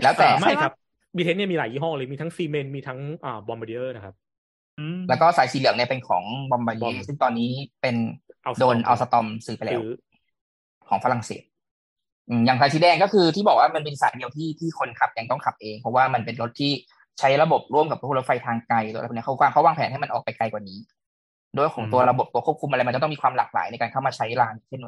[0.02, 0.74] แล้วแต่อ่าไม่ใช่ปะครับ
[1.16, 4.14] บีเทนเนี่ยมีหลายยี่ห้อเลยมีทั้งซีเมนต์มีทั้งอ่าบอมบ์เดียร์นะครับ
[4.78, 7.50] อืมแล้วก็สายสีเหลืองเนี่ยเป็นของบอมบาเย Bomb ซึ่งตอนนี้
[7.82, 7.96] เป็น
[8.46, 9.88] Alstom โดนอัลสตอมซื้อไปแล้วซื้อ
[10.88, 11.42] ของฝรั่งเศส
[12.28, 16.72] อืมอย่างสายสีแดงก็คือที่บอกว่ามันเป็นสายเดียวที่ที่คนขับยังต้องขับเอง เพราะว่ามันเป็นรถที่
[17.20, 20.78] ใช้ระบบร่วมกับพวกรถไฟทางไกลรถอะไรพวกเนี้ยเขาวางเขาวางแผนให้มันออกไปไกลกว่านี้
[21.56, 24.80] โดยของตัวระบบตัวควบคุมอะไรมันจะต้องมีความหลากหลายในการเข้ามาใช้รางเช่น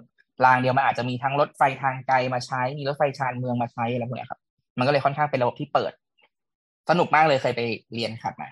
[0.44, 4.40] รางเดียวมันอาจจะมีทั้งรถไฟทางไกลมาใช้ มีรถไฟชานเมืองมาใช้อะไรพวกเนี้ยครับ
[4.78, 5.92] มันก็เลยค่อนข้างเป็นระบบที่เปิด
[6.90, 7.60] สนุกมากเลยเคยไป
[7.94, 8.48] เรียนขับมา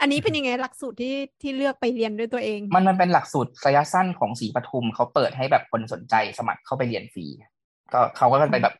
[0.00, 7.26] อันนี้เป็นยังไงหลักสูตรที่ที่เลือกไปเรียนด้วยตัวเอง มันมันเป็นหลักสูตรระยะสั้นของศรีปทุมเขาเปิดให้แบบคนสนใจสมัครเข้าไปเรียนฟรี
[7.92, 8.74] ก็เขาก็ไปแบบ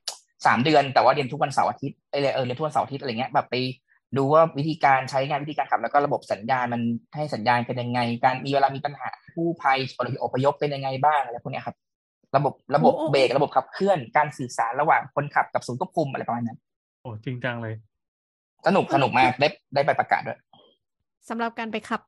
[0.46, 3.54] สามเดือนแต่ว่าเรียนทุกวันเสาร์อาทิตย์เออเออเรียนทุกวันเสาร์อาทิตย์อะไรเงี้ยแบบไป
[4.16, 6.82] ดูว่าวิธีการใช้งานวิธีการขับ แล้วก็ระบบสัญญาณมัน
[7.16, 9.78] ให้สัญญาณเป็นยังไง การมีเวลามีปัญหาผู้ภัย
[10.22, 11.76] อพยพเป็นยังไงบ้างอะไรพวกเนี้ยครับ
[12.36, 16.58] ระบบระบบโอ้โอ้เบรกระบบขับเคลื่อนการสื่อสารระหว่างคนขับกับศูนย์ควบคุมอะไรประมาณนั้น
[17.00, 17.74] โอ้จริงจังเลย
[18.66, 20.38] สนุกสนุกมากได้ได้ไปประกาศด้วย
[21.28, 22.00] สำหรับการไปขับ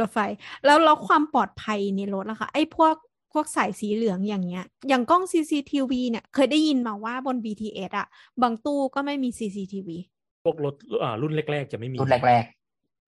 [0.00, 0.18] รถไฟ
[0.64, 2.94] แล้วแล้วความปลอดภัยในรถล่ะคะไอ้พวก
[3.34, 8.06] พวกสายสีเหลืองอย่างเงี้ย อย่างกล้อง CCTV เนี่ยเคยได้ยินมาว่าบน BTS อะ
[8.42, 9.88] บางตู้ก็ไม่มี CCTV
[10.44, 12.44] พวกรถอ่ารุ่นแรก ๆ จะไม่มีรุ่นแรก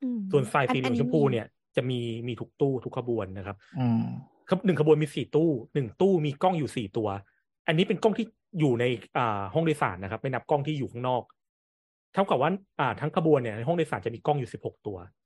[0.02, 1.46] อืมส่วนไฟสีเหลือัอนงนี้ชมพูเนี่ย
[1.76, 4.02] จะมีมีทุกตู้ทุกขบวนนะครับๆอืม
[4.48, 7.08] ครับหนึ่งขบวนมีสี่ตู้หนึ่งตู้มีกล้องอยู่สี่ตัว
[7.66, 8.26] อันนี้เป็นกล้องที่
[8.60, 8.84] อยู่ใน
[9.16, 11.22] อ่าห้องโดยสารนะครับ ไม่นับกล้องที่อยู่ข้างนอก
[12.14, 12.50] เท่ากับว่า
[12.80, 15.25] อ่าทั้งขบวนเนี่ยในห้องโดยสารจะมีกล้องอยู่สิบหกตัวอืมแล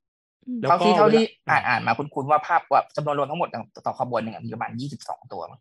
[0.67, 3.49] เท่าที่ก็เท่าที่เวลาอ่านอ่านมาคุณคุณว่าภาพว่าจำนวนรวมทั้งหมด
[3.85, 5.59] ต่อขบวนหนึ่งอะมีประมาณยี่สิบสองตัวมั้ง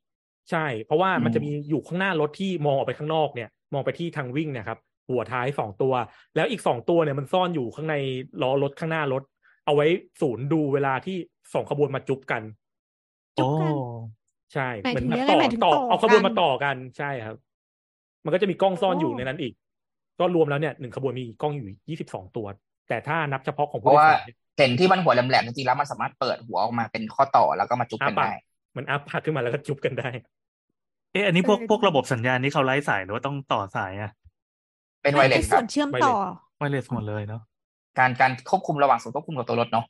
[0.51, 4.79] ใช่ เพราะว่ามันอืมจะมีอยู่ข้างหน้ารถที่มองออกไปข้างนอกเนี่ย มองไปที่ทางวิ่งเนะครับ
[5.09, 5.93] หัวท้ายสองตัว
[6.37, 7.95] แล้วอีกสองตัวเนี่ยมันซ่อนอยู่ข้างใน
[8.43, 9.23] ล้อรถข้างหน้ารถ
[9.67, 9.87] เอาไว้
[10.21, 11.17] ศูนย์ดูเวลาที่
[11.53, 12.43] สองขบวนมาจุ๊บกัน
[13.39, 13.73] จุ๊โอ้บกัน
[14.53, 17.37] ใช่หมายถึงแบบยังไงต่อหมายถึงต่อต่อเอาขบวนกันมาต่อกันใช่ครับ
[18.25, 19.53] มันก็จะมีกล้องซ่อนอยู่โอ้ในนั้นอีก
[20.21, 22.47] ก็รวมแล้วเนี่ยหนึ่งขบวนมีกล้องอยู่ยี่สิบสองตัว
[22.89, 24.23] แต่ถ้านับเฉพาะของเพผู้ราะโดยว่าสาร
[24.61, 28.33] เนี่ยเห็นที่มันหัวแหลมๆจริงๆแล้วมันสามารถเปิดหัวออกมาเป็นข้อต่อแล้วก็มาจุ๊บกันอะปะได้
[28.77, 30.11] มันอัพพาขึ้นมาแล้วก็จุ๊บกันได้
[31.13, 34.11] เอ๊ะอันนี้พวกเออพวกระบบสัญญาณนี่เขาไร้สายหรือว่าต้องต่อสายอะ
[35.03, 36.15] เป็นไวเลไอ้สคส่รัวบนเชื่อมไวเลสต่อ
[36.59, 37.43] ไวเลสหมดเลยเนาะ
[37.99, 39.85] การการควบคุมระหว่างศูนย์ควบคุมกับตัวรถเนาะ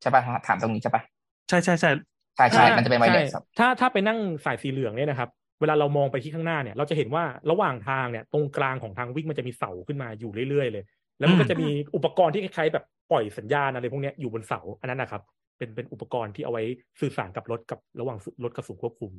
[0.00, 1.02] ใช่ป่ะถามตรงนี้ใช่ป่ะ
[1.48, 1.90] ใช่ใช่ใช่
[2.36, 5.28] ใช่ใช่ถ้ามันจะเป็นไวเลสใช่ครับถ้าถ้าไปนั่งสายสีเหลืองเนี่ยนะครับ
[5.60, 10.84] เวลาเรามองไปที่ข้างหน้าเนี่ย เราจะเห็นว่าระหว่างทางเนี่ย ตรงกลางของทางวิ่งมันจะมีเสาขึ้นมาอยู่เรื่อยๆเลย
[11.18, 15.22] แล้วมันก็จะมีอุปกรณ์ที่คล้ายๆแบบปล่อยสัญญาณอะไรพวกเนี้ยอยู่บนเสาอันนั้นนะครับ
[15.58, 16.62] เป็นเป็นอุปกรณ์ที่เอาไว้
[17.00, 19.12] สื่อสารกับรถกับระหว่างรถกับศูนย์ควบคุม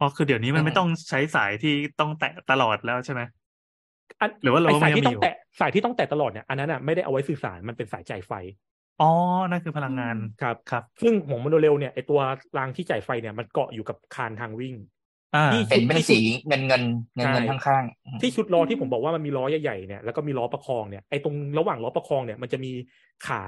[0.00, 3.20] อ๋อคือเดี๋ยวนี้มันไม่ต้องใช้สายที่ต้องแตะตลอดแล้วใช่ไหม
[4.20, 8.32] อันหรือว่าเราไอ้สายยังที่มีต้องอยู่แตะสายที่ต้องแตะตลอดเนี่ยอันนั้นอะไม่ได้เอาไว้สื่อสารมันเป็นสายจ่ายไฟ
[9.00, 9.10] อ๋อ
[9.50, 12.20] นั่นคือพลังงานครับครับ ซึ่งของโมโนเรลเนี่ยไอตัว
[12.58, 15.01] รางที่จ่ายไฟเนี่ยมันเกาะอยู่กับคานทางวิ่งอ่าที่
[15.68, 16.18] เห็นเป็นสี
[16.48, 16.82] เงินเงิน
[17.16, 22.70] เงินเงินใช่ข้างๆอืมที่ชุดล้อที่ผมบอกว่ามันมีล้อใหญ่ๆเนี่ยแล้วก็มีล้อประคองเนี่ยไอ้ตรงระหว่างล้อประคองเนี่ยมันจะมี
[23.26, 23.42] ขา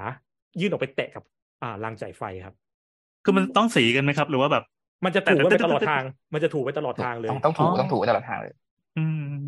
[0.61, 1.23] ยื่นออกไปแตะกับ
[1.61, 2.55] อ่ารางจ่ายไฟครับ
[3.23, 4.63] คือมันต้องสีกันไหมครับ หรือว่าแบบ
[5.05, 6.03] มันจะถูกไว้แต่ไปตลอดทาง
[6.33, 8.53] มันจะถูกไว้ตลอดทางเลยต้องต้องถูอ๋อต้องถูตลอดทางเลย
[8.97, 9.45] อืม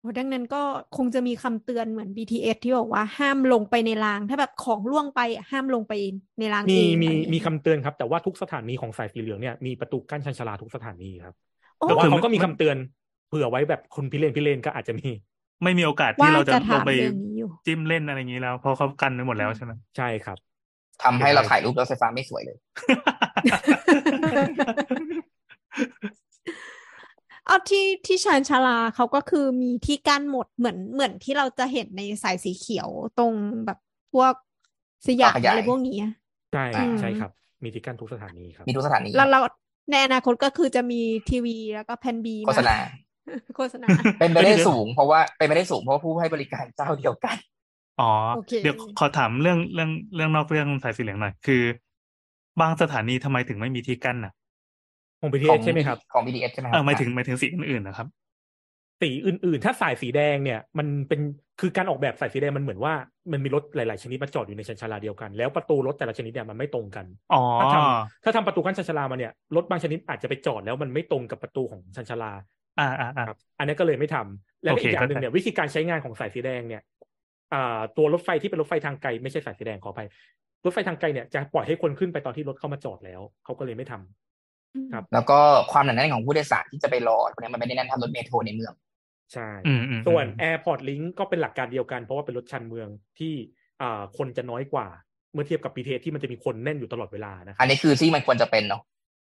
[0.00, 0.62] โอ้ดังนั้นก็
[0.96, 5.92] คงจะมีคำเตือนเหมือน BTS ที่บอกว่าห้ามลงไปในราง ถ้าแบบของล่วงไปอะห้ามลงไป
[6.38, 11.49] ในรางมีเองมีอะไรอย่างมีเงี้ยคำเตือนครับ แต่ว่าทุกสถานีของสายสีเหลืองเนี่ยมีประตูกั้นชันชาลาทุกสถานีครับโอ้
[11.88, 12.76] แต่ว่าคือเขาก็มีไม่คำเตือน
[13.28, 15.08] เผื่อไว้แบบคนพิเรนพิเรนก็อาจจะมี
[15.62, 20.38] ไม่มีโอกาสว่าที่เราจะจะลถางมไปเรื่องนี้อยู่จิ้มเล่นอะไรอย่างนี้แล้วเพราะเขากันไว้หมดแล้วใช่ไหมใช่ครับ
[21.02, 22.56] ทำให้เราถ่ายรูปรถไฟฟ้าไม่สวยเลย
[27.46, 32.88] เอาที่ที่ชานชาลาเขาก็คือมีที่กั้นหมดเหมือนเหมือนที่เราจะเห็นในสายสีเขียว
[33.18, 33.32] ตรง
[33.66, 33.78] แบบ
[34.12, 34.32] พวก
[35.06, 36.12] สยามขยายอะไรพวกนี้อะ
[36.52, 37.30] ใช่อืมใช่ครับ
[37.62, 39.40] มีที่กั้นทุกสถานีครับมีทุกสถานีแล้วเรา
[39.90, 41.00] ในอนาคตก็คือจะมี
[41.30, 42.76] ทีวีแล้วก็แผ่นบีโฆษณา
[43.56, 43.86] โฆษณา
[44.18, 47.36] เป็นไปได้สูง เพราะว่าเป็นไปได้สูงเพราะว่าผู้ให้บริการเจ้าเดียวกัน
[48.00, 51.62] อ๋อโอเคเดี๋ยวขอถามเรื่องเรื่องเรื่องนอกเรื่องสายสีเหลืองหน่อย คือ
[52.60, 54.32] บางสถานีทำไมถึงไม่มีที่กั้นอะ
[55.20, 58.06] ของข BTS องใช่ไหมครับ ของ BTS ใช่ไหมคเอรัอหมายถึงหมายถึงสีอื่นๆนะครับ
[59.00, 61.20] สีอื่นๆ ถ้าสายสีแดงเนี่ยมันเป็น
[61.60, 62.94] คือการออกแบบสายสีแดงมันเหมือนว่า
[63.32, 72.32] มันมีรถหลาย ๆ ชนิดมาจอดอยู่ในชันชาลาเดียวกัน แล้วประตูรถแต่ละชนิดเนี่ยมันไม่ตรงกันอ๋อถ้าทำถ้าทำประตูกั้นชันชาลามาเนี่ยรถบางชนิดอาจจะไปจอดแล้วมันไม่ตรงกับประตูของชันชาลา
[72.78, 76.82] อ่าอ่าอ่าครับอันนี้ก็เลยไม่ทำแล้วก็โอเคอีกอย่างหนึ่งเข้าใจเนี่ยวิธีการใช้งานของสายสีแดงเนี่ย
[77.54, 80.00] อ่าตัวรถไฟที่เป็นรถไฟทางไกลไม่ใช่สายสีแดงขอไป
[80.64, 85.38] รถไฟทางไกลเนี่ยจะปล่อยให้คนขึ้นไปตอนที่รถเข้ามาจอดแล้วเขาก็เลยไม่ทำครับ แล้วก็
[85.72, 88.72] ความหนาแน่นของผู้โดยสารที่จะไปรอพวกนี้มันไม่ได้แน่นเท่ารถเมโทรในเมือง
[89.34, 92.88] ใช่อืมอืมส่วนอืม Airport Link ก็เป็นหลักการเดียวกัน เพราะว่าเป็นรถชันเมือง
[93.18, 93.34] ที่
[93.82, 94.86] อ่าคนจะน้อยกว่า
[95.32, 98.82] เมื่อเทียบกับ BTS ที่มันจะมีคนแน่นอยู่ตลอดเวลานะคอัรับนนี้คือที่มันควรจะเป็นเนาะ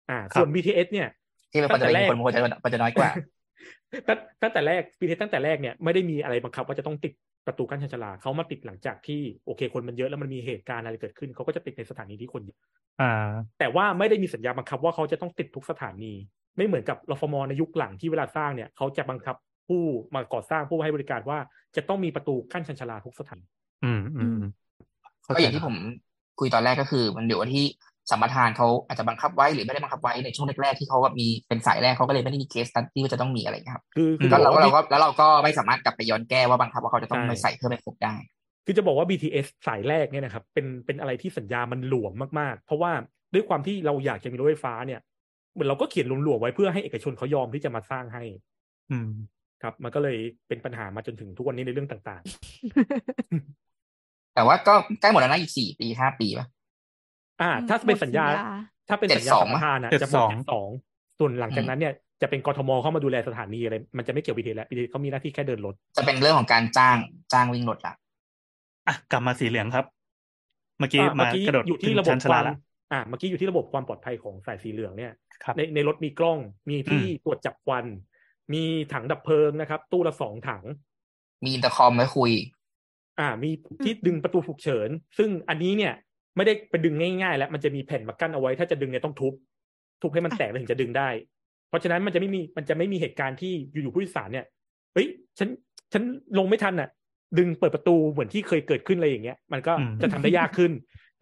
[0.10, 1.08] อ่า ส่วน BTS เนี่ย
[1.52, 3.10] ที่มันควรจะเป็นตั้งแต่แรกคนควรจะควรจะน้อยกว่า
[4.08, 7.14] ตั้งตั้งแต่แรก BTS ตั้งแต่แรกเนี่ยไม่ได้มีอะไรบังคับว่าจะต้องติด
[7.48, 12.60] ประตูกั้นชันชาลาเขามาติดหลังจากที่โอเค คนมันเยอะแล้วมันมีเหตุการณ์อะไรเกิดขึ้นเขาก็จะติดในสถานีที่คนเยอะ
[13.02, 13.30] อ่า
[13.60, 16.14] แต่ว่าไม่ได้มีสัญญาบังคับว่าเขาจะต้องติดทุกสถานี
[16.58, 19.36] ไม่เหมือนกับรฟมในยุคหลังที่เวลาสร้างเนี่ยเขาจะบังคับ
[19.68, 19.82] ผู้
[20.16, 21.40] มาก่อสร้างผู้ให้บริการว่า
[21.76, 23.46] จะต้องมีประตูกั้นชันชาลาทุกสถานี
[23.84, 24.40] อืมอืม
[25.24, 25.76] เข้ก็ใจอย่างที่ผม
[26.40, 27.66] คุยตอนแรกก็คือ มันเดี๋ยวที่
[28.12, 38.16] สัมปทานเขาอาจจะบังคับไว้หรือไม่ได้บังคับไว้ในช่วงแรกๆที่เขาแบบมีเป็นสายแรกเขาก็เลยไม่ได้มีเคสที่ว่าจะต้องมีอะไรครับ คือคือแล้วเราจะก็บอกเราว่าก็แล้วเราก็ไม่สามารถกลับไปย้อนแก้ว่าบังคับว่าเขาจะต้องใช่ไปใส่เพื่อไปครบได้
[38.66, 42.92] คือจะบอกว่า BTS สายแรกเนี่ยนะครับเป็นเป็นอะไรที่สัญญามันหลวมมากๆ เพราะว่า
[43.34, 45.00] ด้วยความที่เราอยากจะมีรถไฟฟ้าเนี่ย
[45.54, 48.24] เหมือนเราก็เขียนหลวมๆไว้เพื่อให้เอกชนเขายอมที่จะมาสร้างให้
[48.92, 49.10] อืม
[49.62, 50.18] ครับ มันก็เลย
[50.48, 52.22] เป็นปัญหามาจนถึงทุกวันนี้ในเรื่องต่าง
[54.36, 56.48] แต่ว่าก็ใกล้หมดแล้วนะอีกสี่ปีห้าปีป่ะ
[57.42, 58.26] อ่า ถ้าเป็นสัญญา
[58.90, 60.70] ถ้าเป็นสัญญา72สัมปทานอะจะบอก72สอง
[61.20, 66.98] ส่วนหลังจากนั้นเนี่ยจะเป็นกทมเข้ามาดูแลสถานีอะไร มันจะไม่เกี่ยววิธีแล้ววิธีเขามีหน้าที่แค่เดินรถ จะเป็นเรื่องของการจ้าง
[67.34, 67.94] จ้างวิ่งรถละ
[68.88, 69.86] อะกลับมาสีเหลืองครับ
[70.80, 72.56] เมื่อกี้อะมาเมื่อกี้กระโดดอยู่ที่ถึงระบบชั้นชควาลามละ
[72.92, 75.14] อ่าเมื่อกี้อยู่ที่ระบบความปลอดภัยของสายสีเหลืองเนี่ย
[75.44, 76.38] ครับในในรถมีกล้อง
[76.70, 77.86] มีที่อืมตรวจจับควัน
[78.54, 78.64] มี
[78.94, 80.64] ถังดับเพลิงนะครับ ตู้ละสองถัง
[81.44, 82.32] มีอินเตอร์คอมไว้คุย
[83.20, 83.50] อ่า มี
[83.84, 85.94] ที่ดึงประตูฉุกเฉิน ซึ่งอันนี้เนี่ย
[86.36, 89.34] ไม่ได้ไปดึงง่ายๆ แล้วมันจะมีแผ่นมากั้นเอาไว้ ถ้าจะดึงเนี่ยต้องทุบ
[90.02, 91.10] ทุบให้มันแตกแล้วถึงจะดึงได้
[91.70, 94.46] เพราะฉะนั้นมันจะไม่มีมันจะไม่มีเหตุการณ์ที่อยู่ๆผู้โดยสารเนี่ย
[94.94, 95.08] เฮ้ย
[95.40, 95.50] ฉัน
[95.94, 96.04] ฉัน
[96.38, 96.90] ลงไม่ทันอะ
[97.38, 100.72] ดึงเปิดประตูเหมือนที่เคยเกิดขึ้นอะไรอย่างเงี้ย มันก็อืมจะทำได้ยากขึ้น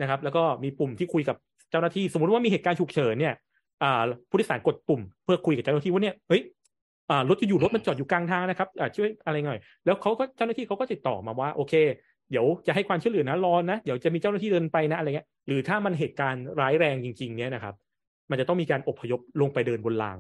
[0.02, 1.38] นะครับ แล้วก็มีปุ่มที่คุยกับ
[1.72, 3.34] เจ้าหน้าที่ สมมติว่ามีเหตุการณ์ฉุกเฉินเนี่ย
[3.84, 6.42] อ่าผู้โดยสารกดปุ่ม เพื่อคุยกับเจ้าหน้าที่ว่าเนี่ยเฮ้ย
[7.10, 11.74] อ่ารถจะอยู่รถมันจอดอยู่กลางทางนะครับอ่าช่วยอะไรหน่อย แล้วเขาก็เจ้าหน้าที่เขาก็ติดต่อมาว่าโอเค
[12.32, 17.76] เดี๋ยวจะให้ความช่วยเหลือนะรอนะเดี๋ยวจะมีเจ้าหน้าที่เดินไปนะอะไรเงี้ยหรือถ้ามันเหตุการณ์ร้ายแรงจริง ๆ เนี่ยนะครับ
[18.30, 20.18] มันจะต้องมีการอพยพลงไปเดินบนราง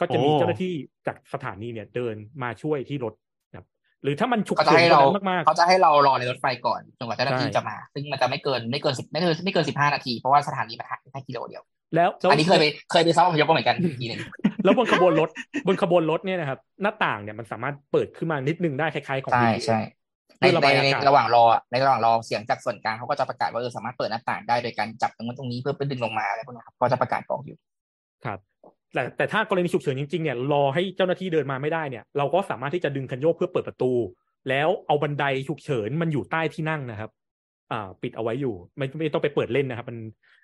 [0.00, 0.72] ก็จะมีโอ้เจ้าหน้าที่
[1.06, 3.14] จากสถานีเนี่ยเดินมาช่วยที่รถ
[3.50, 3.66] นะครับ
[4.02, 14.20] หรือถ้ามันฉุกเขาจะเฉินให้กว่าเรานั้นมากเขาจะให้เรารอในรถไฟก่อนจนกว่าเจ้าหน้าที่ใช่จะมา ซึ่งมันจะไม่เกินไม่เกินสิบไม่เกินไม่เกินสิบห้านาที เพราะว่าสถานีมันห่างแค่กิโลเดียวๆแล้วแล้วอันนี้เคยไปเคยไปซ้อมอพยพมาเหมือนกันทีหนึ่ง
[14.64, 15.28] แล้วบนขบวนรถ
[15.66, 19.80] บนขบวนรถเนี่ยนะครับหน้าต่างเนี่ยมันสามารถเปิดขึ้นมานิดนึงได้คล้ายๆของใช่วิดีโอใช่
[20.40, 27.56] ในเพื่อระในบายอาในกาศระหว่างรอในระหว่างรอเสียงจากส่วนกลางเขาก็จะประกาศว่าเออสามารถเปิดหน้าต่างได้โดยการจับตรงนั้นตรงนี้เพื่อเป็นดึงลงมาอะไรพวกนี้ครับก็จะประกาศบอกอยู่
[28.24, 28.38] ครับ
[28.94, 33.92] แต่แต่ถ้ากรณีฉุกเฉินจริงๆเนี่ยรอให้เจ้าหน้าที่เดินมาไม่ได้เนี่ย เราก็สามารถที่จะดึงคันโยกเพื่อเปิดประตู
[34.48, 37.10] แล้วเอาบันไดฉุกเฉินมันอยู่ใต้ที่นั่งนะครับ
[37.72, 39.98] อ่า ปิดเอาไว้อยู่ไม่ไม่ต้องไปเปิดเล่นนะครับ มัน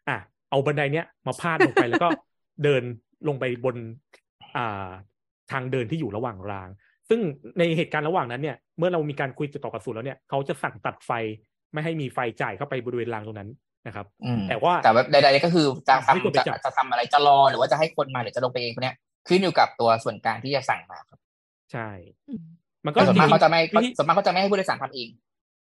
[0.08, 0.16] อะ
[0.50, 2.08] เอาบันไดเนี้ยมาพาดลงไปแล้วก็
[2.64, 2.82] เดิน
[3.28, 3.76] ลงไปบน
[4.56, 4.88] อ่า
[5.52, 6.68] ทางเดินที่อยู่ระหว่างราง
[7.08, 7.20] ซึ่ง
[7.58, 11.10] ในเหตุการณ์ระหว่างนั้นเนี่ย เมื่อเรามีการคุยติดต่อกับศูนย์แล้วเนี่ยเขาจะสั่งตัดไฟ
[11.72, 13.50] ไม่ให้มีไฟจ่ายเข้าไปบริเวณรางตรงนั้น
[13.86, 18.96] นะครับอืมแต่ว่าแต่ว่าใดๆก็คือจะไม่ควรทำไปจะจับจะทำอะไรจะรอหรือว่าจะให้คนมาหรือจะลงไปเองพวกเนี้ย
[19.28, 21.18] ขึ้นอยู่กับตัวส่วนกลางที่จะสั่งมาครับ
[21.72, 21.88] ใช่
[22.28, 22.42] อืม
[22.86, 25.08] มันก็ก็ส่วนมากจริงๆเขาจะไม่วิธีส่วนมากเขาจะไม่ให้ผู้โดยสารทำเอง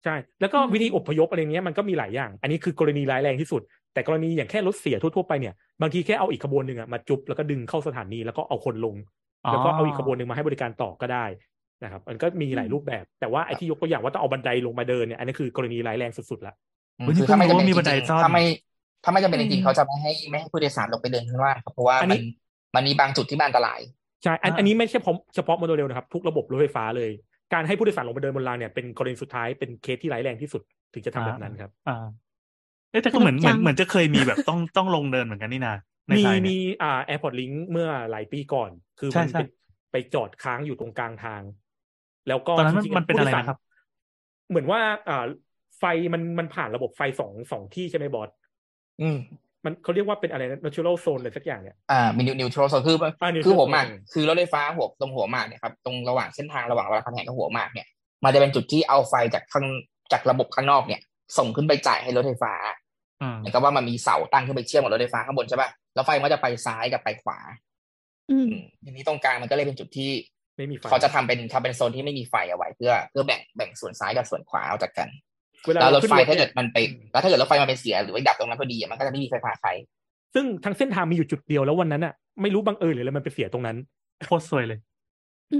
[0.04, 3.62] ใช่ แล้วก็อืมวิธีอพยพอะไรเงี้ยมันก็มีหลายอย่าง อันนี้คือกรณีร้ายแรงที่สุด
[3.94, 8.94] แต่กรณีอย่างแค่รถเสียทั่วๆไปเนี่ยบางทีแค่เอาอีกขบวนหนึ่งอะมาจุบแล้วก็ดึงเข้าสถานีแล้วก็เอาคนลง
[9.52, 11.24] แล้วก็เอาอีกขบวนหนึ่งมาให้บริการต่อก็ได้
[11.82, 16.54] นะครับมันก็มีหลายรูปแบบ แต่ว่าไอ้ที่ยกตัวอย่างว่าต้องเอาบันไดลงมาเดินเนี่ยอันนี้คือกรณีร้ายแรงสุดๆละ
[16.98, 18.42] อืมเฮ้ยนี่คือถ้าไม่จำเป็นเพิ่งรู้ว่ามีจบันไดริงซ่อนๆถ้าไม่
[19.04, 22.20] ถ้าไม่จำเป็นจอืริงมๆเขาจะไม่ให้ไม่ให้ผู้โดยสารลงไปเดินข้างล่างครับเพราะว่าอันมันี้มัน
[22.74, 23.80] มันมีบางจุดที่มันอันตราย
[24.22, 27.10] ใช่อันอ่าอันนี้ไม่ใช่เฉพาะเฉพาะโมโนเรลนะครับ ทุกระบบรถไฟฟ้าเลย
[27.52, 30.62] การให้ผู้โดยสารลงไปเดินบนรางเนี่ยเป็นกรณีสุดท้ายเป็นเคสที่ร้ายแรงที่สุด
[30.94, 32.06] ถึงจะทำแบบนั้นครับอ่า
[32.94, 35.74] เอ๊ะแต่ก็เหมือนเหมือนจังเหมือนจะเคยมีแบบต้องต้องลงเดินเหมือนกันนี่นา
[36.08, 39.48] ในมีไทยเนี่ยมีอ่า Airport Link เมื่อหลายปีก่อน คือใช่มันใช่เป็น
[39.92, 41.42] ไปจอดค้างอยู่ตรงกลางทาง
[42.28, 43.58] แล้วก็ตอนนั้นมันจริงๆมันเป็นผู้โดยสารอะไรนะครับ
[44.48, 45.24] เหมือนว่าอ่า
[45.78, 45.84] ไฟ
[46.14, 48.30] มันมันผ่านระบบไฟสองสองที่ใช่ไหมบอส
[49.02, 49.18] อืม
[49.64, 57.86] มันเขาเรียกว่าเป็นอะไรนะ natural zone อะไรสักอย่างเนี่ย อ่ามีนิวนิวทรโซคืออ่า neutral คือหัวหมาก zone คือรถไฟฟ้าหัวตรงหัวหมากเนี่ยครับตรงระหว่างเส้นทางระหว่างรามคำแหงกับหัวหมากเนี่ย
[58.24, 59.66] มันจะเป็นจุดที่เอาไฟจากข้าง
[60.12, 61.00] จากระบบข้างนอกเนี่ย
[61.38, 62.83] ส่งขึ้นไปจ่ายให้รถไฟฟ้าอืม
[63.38, 67.38] เหมือนกับว่ามันมีเสาตั้งขึ้นไปเชื่อมกับรถไฟฟ้าข้างบนใช่ป่ะแล้วไฟมันก็จะไปซ้ายกับไปขวา
[68.30, 70.10] อืมอืมทีนี้ตรงกลางมันก็เลยเป็นจุดที่
[70.56, 75.08] ไม่มีไฟเขาจะทำเป็นทำเป็นโซนที่ไม่มีไฟเอาไว้เพื่อเพื่อแบ่งแบ่งส่วนซ้ายกับส่วนขวาเอาจากกัน
[75.66, 76.76] เวลาแล้วรถขึ้นไฟรถถ้าเนี่เกิยดมันไป
[77.12, 79.72] แล้วถ้าเกิดรถไฟมันไปเสียหรือว่าดับตรงนั้นพอดีอะมันก็จะไม่มีไฟฟ้าใช้
[80.34, 83.76] ซึ่งทั้งเส้นทางมีอยู่จุดเดียวแล้ววันนั้นอะไม่รู้บังเอิญหรืออะไรมันไปเสียตรงนั้น
[84.26, 84.78] โคตรสวยเลย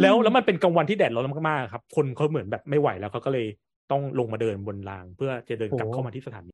[0.03, 3.47] แล้วแล้วมันเป็นกลางวันที่แดดร้อนมากๆครับ คนเขาเหมือนแบบไม่ไหวแล้วเขาก็เลย
[3.91, 6.51] ต้องลงมาเดินบนราง เพื่อจะเดินกลับโอ้เข้ามาที่สถานี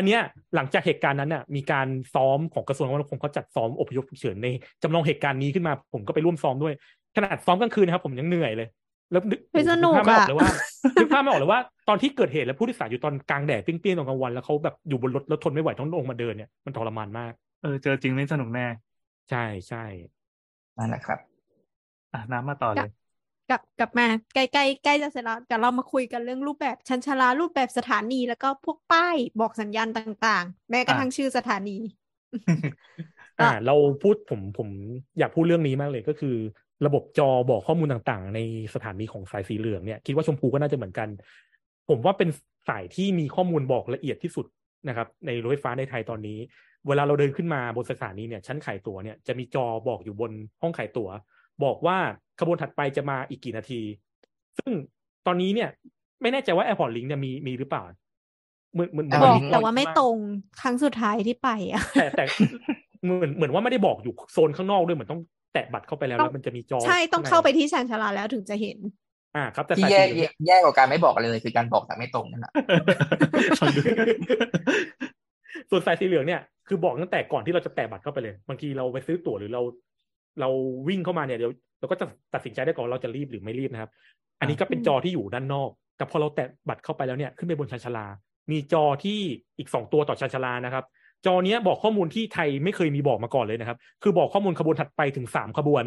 [0.00, 0.22] อันเนี้ย
[0.56, 4.48] หลังจากเหตุการณ์นั้นน่ะมีการซ้อมของกระทรวงคมนาคมเขาจัดซ้อมอพยพฉุกเฉินใน
[4.82, 6.74] จำลองเหตุการณ์นี้ขึ้นมาผมก็ไปร่วมซ้อมด้วย
[7.16, 8.68] ขนาดซ้อมกลางคืนนะครับผมยังเหนื่อยเลย
[9.12, 10.50] แล้วนึกเฮ้ยสนุกภาพไม่ออกอะเลยว่า
[11.00, 17.32] นึกภาพไม่ออกเลยว่าตอนที่เกิดเหตุแล้วผู้โดยสารอยู่ตอนกลางแดดเปรี้ยงๆตอนกลางวันแล้วเขาแบบอยู่บนรถแล้วทนไม่ไหวต้องลงมาเดินเนี่ยมันทรมานมาก
[17.62, 18.66] เออเจอจริงไม่สนุกแน่
[19.30, 19.84] ใช่ใช่
[20.78, 21.18] นั่นแหละครับ
[22.12, 22.90] อะน้ำมาต่อเลย
[23.50, 31.76] กลับกลับมาใกล้ใกล้ใกล้จะเสร็จแล้วเดี๋ยวเรามาคุยกันเรื่องรูปแบบชันชลารูปแบบสถานีแล้วก็พวกป้ายบอกสัญญาณต่างๆ แม้กระทั่งชื่อสถานี
[33.40, 34.68] อ่า เราพูดผมผม
[35.18, 36.36] อยากพูดเรื่องนี้มากเลยก็คือ
[36.86, 38.40] ระบบจอบอกข้อมูลต่างๆ ใน
[38.74, 41.08] สถานีของสายสีเหลืองเนี่ยคิดว่าชมพูก็น่าจะเหมือนกัน
[41.88, 42.28] ผมว่าเป็น
[42.68, 44.46] สายที่มีข้อมูลบอกละเอียดที่สุด
[44.88, 46.38] นะครับ ในรถไฟฟ้าในไทยตอนนี้
[46.88, 50.32] เวลาเราเดินขึ้นมาบนสถานีเนี่ยชั้นขายตั๋วเนี่ยจะมีจอบอกอยู่บน
[50.62, 51.10] ห้องขายตั๋ว
[51.64, 51.98] บอกว่า
[52.40, 53.80] ขบวนถัดไปจะมาอีกกี่นาที
[54.58, 54.72] ซึ่ง
[55.26, 55.68] ตอนนี้เนี่ย
[56.22, 57.82] ไม่แน่ใจว่า Airport Link เนี่ยมีมีหรือเปล่า
[58.72, 60.16] เหมือนเหมือนเหมือนบ Airport อก Link แต่ว่าไม่ตรง
[60.60, 62.24] ครั้งสุดท้ายที่ไปอะแต่แต่
[63.04, 65.20] เหมือนเหมือนว่าไม่ได้บอกอยู่โซนข้างนอกด้วยเหมือนต้อง
[65.52, 68.78] แตะบัตรเข้าไปแล้วต้องแล้วมันจะมีจอ ใช่ต้องข้เข้างในไปที่ชันชาลาแล้วถึงจะเห็น
[69.36, 72.52] อ่า ครับแต่ที่สายแย่สีเหลืองเนี่ยแย่กว่าการไม่บอกอะไรเลยคือการบอกแต่ไม่ตรงนั่นแหละ
[73.60, 73.80] ฟังดู
[75.70, 79.62] ส่วนสายสีเหลืองเนี่ยคือบอกตั้งแต่ก่อนที่เราจะแตะบัตรเข้าไปเลยบางทีเราไปซื้อตั๋วหรือเรา
[80.40, 80.48] เรา
[80.88, 83.90] วิ่งเข้ามาเนี่ยเดี๋ยวเราก็จะตัดสินใจได้ก่อนว่าเราจะรีบหรือไม่รีบนะครับ
[84.40, 88.06] อันนี้ก็เป็นจอที่อยู่ด้านนอก แต่พอเราแตะบัตรเข้าไปแล้วเนี่ยขึ้นไปบนชานชาลา
[88.50, 89.18] มีจอที่
[89.58, 90.84] อีกสองตัวต่อชานชาลานะครับ
[91.26, 95.84] จอเนี้ยบอกข้อมูลที่ไทยไม่เคยมีบอกมาก่อนเลยนะครับ คือบอกข้อมูลขบวนถัดไปถึงสามขบวน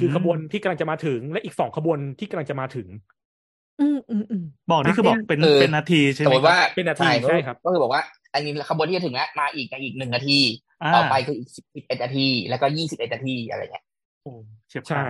[0.00, 2.88] คือขบวนที่กำลังจะมาถึงและอีกสองขบวนที่กำลังจะมาถึง
[3.80, 8.02] อืมอืมอืมบอกนี่คือบอกเป็นคือเป็นนาทีใช่ไหสมมมติว่าเป็นนาทีใช่ครับ ก็คือบอกว่า
[8.32, 10.38] อันนี้ขบวนที่จะถึงแล้วมาอีกในอีกหนึ่งนาที
[10.82, 13.84] อ่าต่อไปคืออีกสิบเอ็ดนาที แล้วก็ยี่สิบเอ็ดนาทีอะไรเงี้ย
[14.22, 14.30] โอ้
[14.68, 15.06] เฉียบขาใช่ด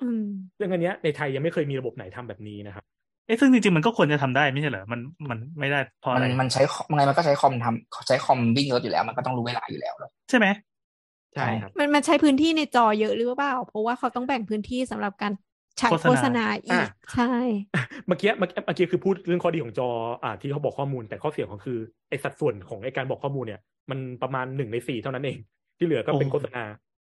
[0.00, 0.22] อืม
[0.58, 2.84] ซึ่งอันเนี้ยในไทยยังไม่เคยมีระบบไหนทำแบบนี้นะครับ
[3.26, 5.00] เอ๊ะซึ่งจริงๆมันก็ควรจะทำได้ไม่ใช่เหรอ มัน
[5.30, 9.94] มันไม่ได้เพราะมัอะไรนมันใช้คอมยังไงมันก็ใช้คอมทำใช้คอมวิ่งรถอยู่แล้ว มันก็ต้องรู้เวลาอยู่แล้ว
[10.28, 10.46] ใช่ไหม
[11.34, 15.32] ใช่ครับมันมันใช้พื้นที่ในจอเยอะหรือเปล่า เพราะว่าเขาต้องแบ่งพื้นที่สำหรับการ
[15.80, 17.32] ฉายโฆษณาอีอะกใช่
[18.06, 19.88] เมื่อกี้เมื่อกี้เมื่อกี้คือพูดเรื่องข้อดีของจอ
[20.22, 21.78] อ่าที่เขาบอกข้อมูล แต่ข้อเสียของคือ
[22.08, 25.38] ไอสัดส่วนของไอการบอกข้อมูลเนี่ย มันประมาณหนึ่งในสี่เท่านั้นเอง
[25.78, 26.64] ที่เหลือก็เป็นโอ้โฆษณา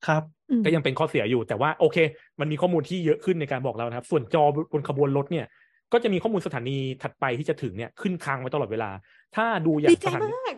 [0.07, 1.97] ครับอืมก็ยังเป็นข้อเสียอยู่แต่ว่าโอเค
[2.41, 5.47] มันมีข้อมูลที่เยอะขึ้นในการบอกเรานะครับ ส่วนจอบนขบวนรถเนี่ย
[5.93, 8.91] ก็จะมีข้อมูลสถานีถัดไปที่จะถึงเนี่ยขึ้นค้างไว้ตลอดเวลา
[9.37, 10.55] ถ้าดูอย่าดีงใจสถานีมาก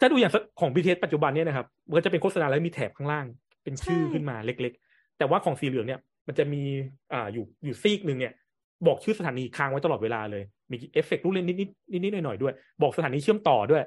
[0.00, 3.26] ถ้าดูอย่างของ BTS ปัจจุบันเนี่ยนะครับมันก็จะเป็นโฆษณาแล้วมีแถบข้างล่าง
[3.62, 6.00] เป็นชื่อใช่ขึ้นมาเล็ก ๆ แต่ว่าของสีเหลืองเนี่ย
[6.32, 6.62] มันจะมี
[7.12, 8.32] อ่าอยู่อยู่ซีกหนึ่งเนี่ย
[8.86, 12.52] บอกชื่อสถานีค้างไว้ตลอดเวลาเลย มีเอฟเฟกต์ลูกเล่นนิดๆนิดๆหน่อยๆด้วย
[12.82, 13.82] บอกสถานีเชื่อมต่อด้วย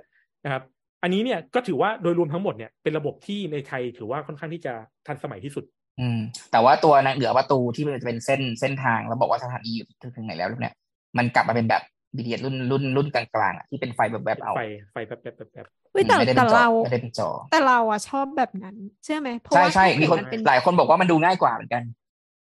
[0.45, 0.63] นะครับ
[1.03, 4.73] อันนี้เนี่ยก็ถือว่าโดยรวมทั้งหมดเนี่ยเป็นระบบที่ในไทยถือว่าค่อนข้างที่จะ
[5.07, 5.63] ทันสมัยที่สุด
[5.99, 6.19] อืม
[6.51, 10.75] แต่ว่าตัวนะเหลือประตูที่มันจะเป็นเส้นเส้นทางแล้วบอกว่าสถานีอยู่ถึงถึงไหนแล้วเนี่ย
[11.17, 11.83] มันกลับมาเป็นแบบ
[12.15, 14.61] BTS รุ่นรุ่นรุ่นกลางๆอะที่เป็นไฟแบบแบบๆเอาไฟ
[14.93, 21.83] ไฟแบบแบบแบบแบบเว้ยแต่ไม่ได้เป็แต่เราไม่ได้เป็นจอแต่เราอะชอบแบบนั้นใช่ไหมเพราะใช่ว่าใช่ถ้ามีเกิดคนมันเป็นหลายคนบอกว่ามันดูง่ายกว่าเหมือนกัน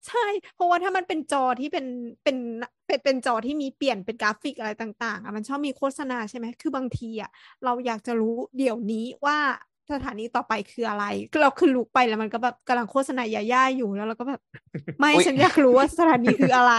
[0.07, 0.19] ใช่
[0.53, 1.85] เพราะว่าถ้ามันเป็นจอที่เป็น
[2.23, 2.37] เป็น
[2.85, 7.29] เป็นเป็นจอที่มีเปลี่ยนเป็นกราฟิกอะไรต่าง ๆอะมันชอบมีโฆษณาใช่ไหมคือบางทีอะ
[7.63, 9.37] เราอยากจะรู้เดี๋ยวนี้ว่า
[9.91, 14.41] สถานีต่อไปคืออะไรคือเราคือลุกไปแล้วมันก็แบบกำลังโฆษณาย่าๆอยู่แล้วเราก็แบบ
[14.99, 16.71] ไม่อุ๊ยฉันอยากรู้ว่าสถานีคืออะไร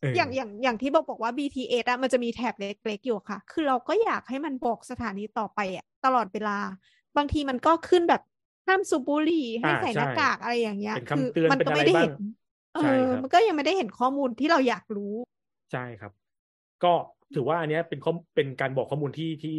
[0.00, 6.58] เอออย่างอย่างอย่างที่บอกบอกว่า BTS อะมันจะมีแถบเล็กๆอยู่ค่ะ คือเราก็อยากให้มันบอกสถานีต่อไปอะตลอดเวลา
[7.16, 8.20] บางทีมันก็ขึ้นแบบ
[8.68, 12.14] ห้ามสูบบุหรี่ให้อ่าใส่หน้าใช่กากอะไรอย่างเงี้ยเป็นคืคำเตือนมัเป็นก็อะไรไม่ได้บ้างเห็น
[12.72, 15.14] เอใช่อครับมันก็ยังไม่ได้เห็นข้อมูลที่เราอยากรู้
[15.70, 16.12] ใช่ครับ
[16.84, 16.88] ก็
[17.34, 19.50] ถือว่าอันเนี้ยเป็นข้อเป็นการบอกข้อมูลที่ที่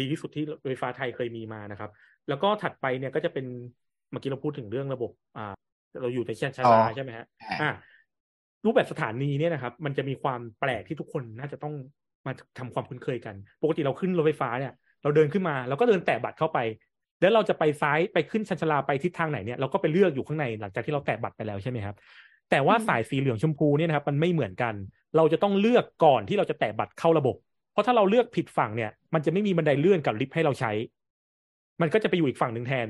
[0.00, 1.90] ดีที่สุดที่รถไฟฟ้าไทยเคยมีมานะครับ
[2.28, 3.46] แล้วก็ถัดไปเนี่ยก็จะเป็น
[4.10, 5.54] เมื่อกี้เราพูดถึงเรื่องระบบ อ่า
[6.00, 7.70] เราอยู่ในชั้นชาอ๋ลาอใช่ไหมฮะอ่าอ่า
[8.64, 11.74] รูปแบบสถานีเนี่ยนะครับ มันจะมีความแปลกที่ทุกคนน่าจะต้อง
[12.26, 14.72] มาทำความคุ้นเคยกัน ปกติเราขึ้นรถไฟฟ้าเนี่ย
[15.02, 16.58] เราเดินขึ้นมาเราก็เดินแตะบัตรเข้าไป
[17.20, 21.96] แล้วเราจะไปซ้ายไปขึ้นชันชาลาไปทิศทางไหนเนี่ยเราก็ไปเลือกอยู่ข้างในหลังจากที่เราแตะบัตรไปแล้วใช่ไหมครับ
[22.50, 24.74] แต่ว่าอืมสายสีเหลืองชมพูเนี่ยนะครับมันไม่เหมือนกัน
[25.16, 27.36] เราจะต้องเลือกก่อนที่เราจะแตะบัตรเข้าระบบ
[27.72, 30.72] เพราะถ้าเราเลือกผิดฝั่งเนี่ย มันจะไม่มีบันไดเลื่อนกับลิฟต์ให้เราใช้
[31.80, 32.88] มันก็จะไปอยู่อีกฝั่งหนึ่งแทน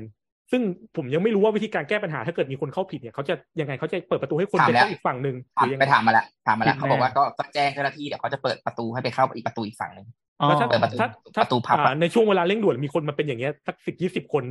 [0.51, 0.61] ซึ่ง
[0.95, 14.43] ผมยังไม่รู้ว่าวิธีการแก้ปัญหาถ้าเกิดมีคนเข้าผิดเนี่ยเขาจะยังไงเขาจะเปิดประตูให้คนถามไปแล้วเข้าอีกฝั่งหนึ่งหถามรือยังไปไงถามมาแล้วถามมาแล้วผิดเขาบอกแน่ว่าก็ก็แจ้งเจ้าหน้าที่เดี๋ยวเขาจะเปิดประตูให้ไปเข้าอีกประตูอีกฝั่งหนึ่งอ๋อ แล้วถ้าเปิดประตูถ้าถ้าประตูพับอะอ่าในช่วงเวลาเร่งด่วนมีคนมาเป็นอย่างเงี้ยสักสิบยี่สิบคน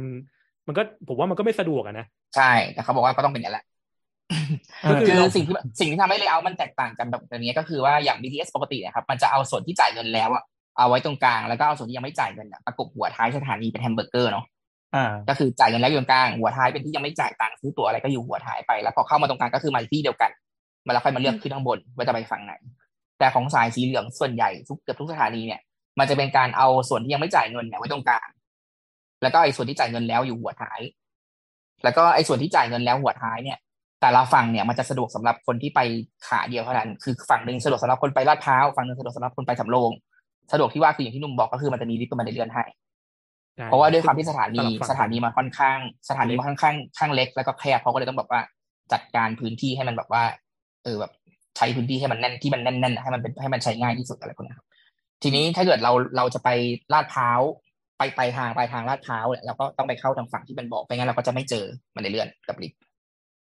[0.67, 2.07] มันก็ผมว่ามันก็ไม่สะดวกอะนะ
[2.37, 3.65] ใช่ แต่เขาบอกว่าก็ต้องเป็นอย่างนั้นแหละ
[4.83, 10.43] เออคือสิ่งที่สิ่งที่ทำให้ layout มันแตกต่างกันแบบนี้ก็คือว่าอย่าง BTS ปกตินะครับ มันจะเอาส่วนที่จ่ายเงินแล้วอะ
[10.77, 14.45] เอาไว้ตรงกลางแล้วก็เอาส่วนที่ยังไม่จ่ายเงินอะประกบหัวท้ายสถานีเป็นแฮมเบอร์เกอร์เนาะ
[14.95, 20.31] อ่าก็คือจ่ายเงินแล้วอยู่ตรงกลางหัวท้ายเป็นที่ยังไม่จ่ายตังค์ซื้อตั๋วอะไรก็อยู่หัวท้ายไปแล้วพอเข้ามาตรงกลางก็คือมาที่เดียวกัน
[20.87, 22.53] มาแล้วค่อยมาเลือกขึ้นข้างบนว่าจะไปฝั่งไหน
[23.19, 25.61] แต่ของสายสีเหลืองส่วนใหญ่ทุกเกือบทุกสถานีเนี่ย
[25.99, 28.29] มันจะเป็นการเอาส่วนที่ยังไม่จ่ายเงินเนี่ยไว้ตรงกลาง
[29.23, 30.81] แล้วก็ไอ้ส่วนที่จ่ายเงินแล้วอยู่หัวท้าย
[31.85, 33.59] แล้วก็ไอ้ส่วนที่จ่ายเงินแล้วหัวท้ายเนี่ย
[34.01, 35.81] แต่ละฝั่งเนี่ยมันจะสะดวกสำหรับคนที่ไป
[36.27, 39.91] ขาเดียวเท่านั้น คือฝั่งหนึ่งสะดวกสำหรับคนไปลาดพร้าวฝั่งหนึ่งสะดวกสำหรับคนไปสำโรง
[40.53, 42.65] สะดวกที่ว่าคืออย่างที่หนุ่มบอกก็คือมันจะมีลิฟต์กับบันไดเลื่อนให้
[43.57, 48.41] ใช่เพราะว่าด้วยความที่สถานีสำหรับฝั่งสถานีมาค่อนข้าง สถานีมาค่อนข้างข้างเล็ก แล้วก็แคบเขาก็เลยต้องแบบว่า
[48.93, 50.23] จัดการพื้นที่ให้มันแบบว่า
[50.85, 51.13] เออแบบ
[51.57, 54.67] ใช้พื้นที่ให้มันแน่นที่มันแน่นๆให้มันเป็นให้มันใช้ง่ายที่สุดอะไรพวกนี้ครับ
[55.25, 56.49] ทีนี้ถ้าเกิดเราเราจะไป
[56.93, 57.41] ลาดพร้าว
[57.99, 61.65] ไปไปทางไปทางลาดพร้าวเนี่ยเราก็ต้องไปเข้าทางฝั่งที่มันบอกไม่งั้นเราก็จะไม่เจอ
[61.95, 62.79] มันในเลื่อนกับลิฟต์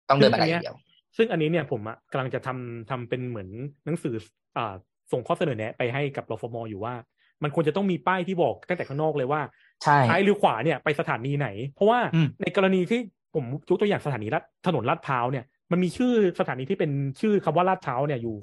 [0.09, 0.77] ต้องเดินบันไดอย่างเดียว
[1.17, 3.49] ซึ่งอันนี้เนี่ยผมอะกำลังจะทำทำเป็นเหมือน
[3.85, 4.15] หนังสือ
[4.57, 4.73] อ่า
[5.11, 6.93] ส่งข้อเสนอแนะไปให้กับรฟมอยู่ว่า
[7.43, 9.41] มันควรจะต้องมีป้ายที่บอกตั้งแต่ข้างนอกเลยว่า
[9.83, 12.99] ใช่ซ้ายหรือขวาเนี่ยไปสถานีไหน เพราะว่าอืมในกรณีที่
[13.35, 16.91] ผมยกตัวอย่างสถานีลาดถนนลาดพร้าวเนี่ยมันมีชื่อสถานีที่เป็น
[17.21, 18.35] ชื่อคำว่าลาดพร้าวเนี่ยอยู่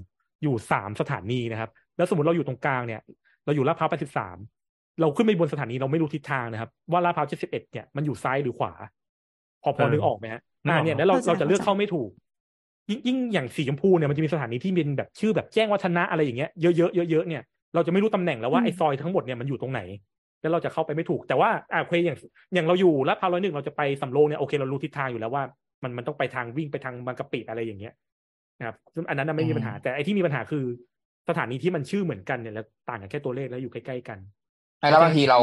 [0.42, 3.00] อยู่สามสถานีนะครับ แล้วสมมติเราอยู่ตรงกลางเนี่ย
[3.48, 4.36] เราอยู่ลาดพร้าวแปดสิบสาม
[5.00, 8.72] เราขึ้นไปบนสถานีเราไม่รู้ทิศทางนะครับ ว่าลาดพร้าวเจ็ดสิบเอ็ดเนี่ยมันอยู่ซ้ายหรือขวา
[9.62, 12.10] พอพอเออนึกออกไหมฮะนึกออ่าอกเนี่ยแล้วเราเข้าใจเราจะเลือกเข้าใจเข้าไม่ถูก
[12.90, 17.42] ยิ่งยิ่งอย่างสีชมพูเนี่ยมันจะมีสถานีที่เป็นแบบชื่อแบบแจ้งวัฒนะอะไรอย่างเงี้ยเยอะๆเยอะๆเนี่ย
[17.74, 19.80] เราจะไม่รู้ตำแหน่งแล้วว่าอืมไอ้ซอยทั้งหมดเนี่ยมันอยู่ตรงไหน
[20.40, 22.16] แล้วเราจะเข้าไปไม่ถูก แต่ว่าอ่าโอเคอย่าง
[22.54, 25.42] อย่างเราอยู่ลาดพร้าวร้อยหนึ่งเราจะไปสำโรงเนี่ยโอเคเรารู้ทิศทางอยู่แล้วว่า
[25.82, 27.92] มันมันต้องไปทางวิ่งไปทางบางกะปิอะไรอย่างเงี้ย
[28.58, 30.64] นะครับซึ่งอันนั้นนะไม่มีปัญหาแต่ไอ้ที่มีปัญหาคือ
[31.28, 34.18] สถานีที่มันชื่อเหมือนกันเนี่ยแล้วต่างกันแค่ตัวเลขแล้วอยู่ใกล้ๆกัน
[34.90, 35.38] แล้วบางทีเรา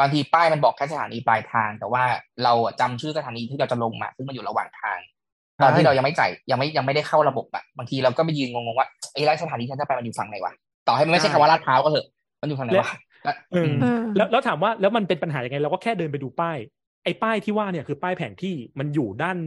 [0.00, 2.02] บางทีป้ายมันบอกแค่สถานีปลายทาง แต่ว่า
[2.44, 4.98] เราอะจำชื่อสถานีที่เราจะลงมาซึ่งมันอยู่ระหว่างทาง
[5.62, 10.52] ตอนที่เรายังไม่จ่ายยังไม่ยังไม่ได้เข้าระบบอะบางทีเราก็ไปยืนงงๆว่าไอ้ไรสถานีฉันจะไปมันอยู่ฝั่งไหนวะ
[10.88, 12.06] ต่อให้มันไม่ใช่ใช่คำว่าลาดพร้าวก็เถอะ
[12.40, 12.90] มันอยู่ฝั่งไหนวะ
[13.24, 16.58] แล้วเอออืมเออแล้วแล้วถามว่าแล้วมันเป็นปัญหายังไงเราก็แค่เดินไปดูป้าย
[17.04, 19.38] ไอ้ป้ายที่ว่าเนี่ยคือป้ายแผนที่มันอยู่ด้าน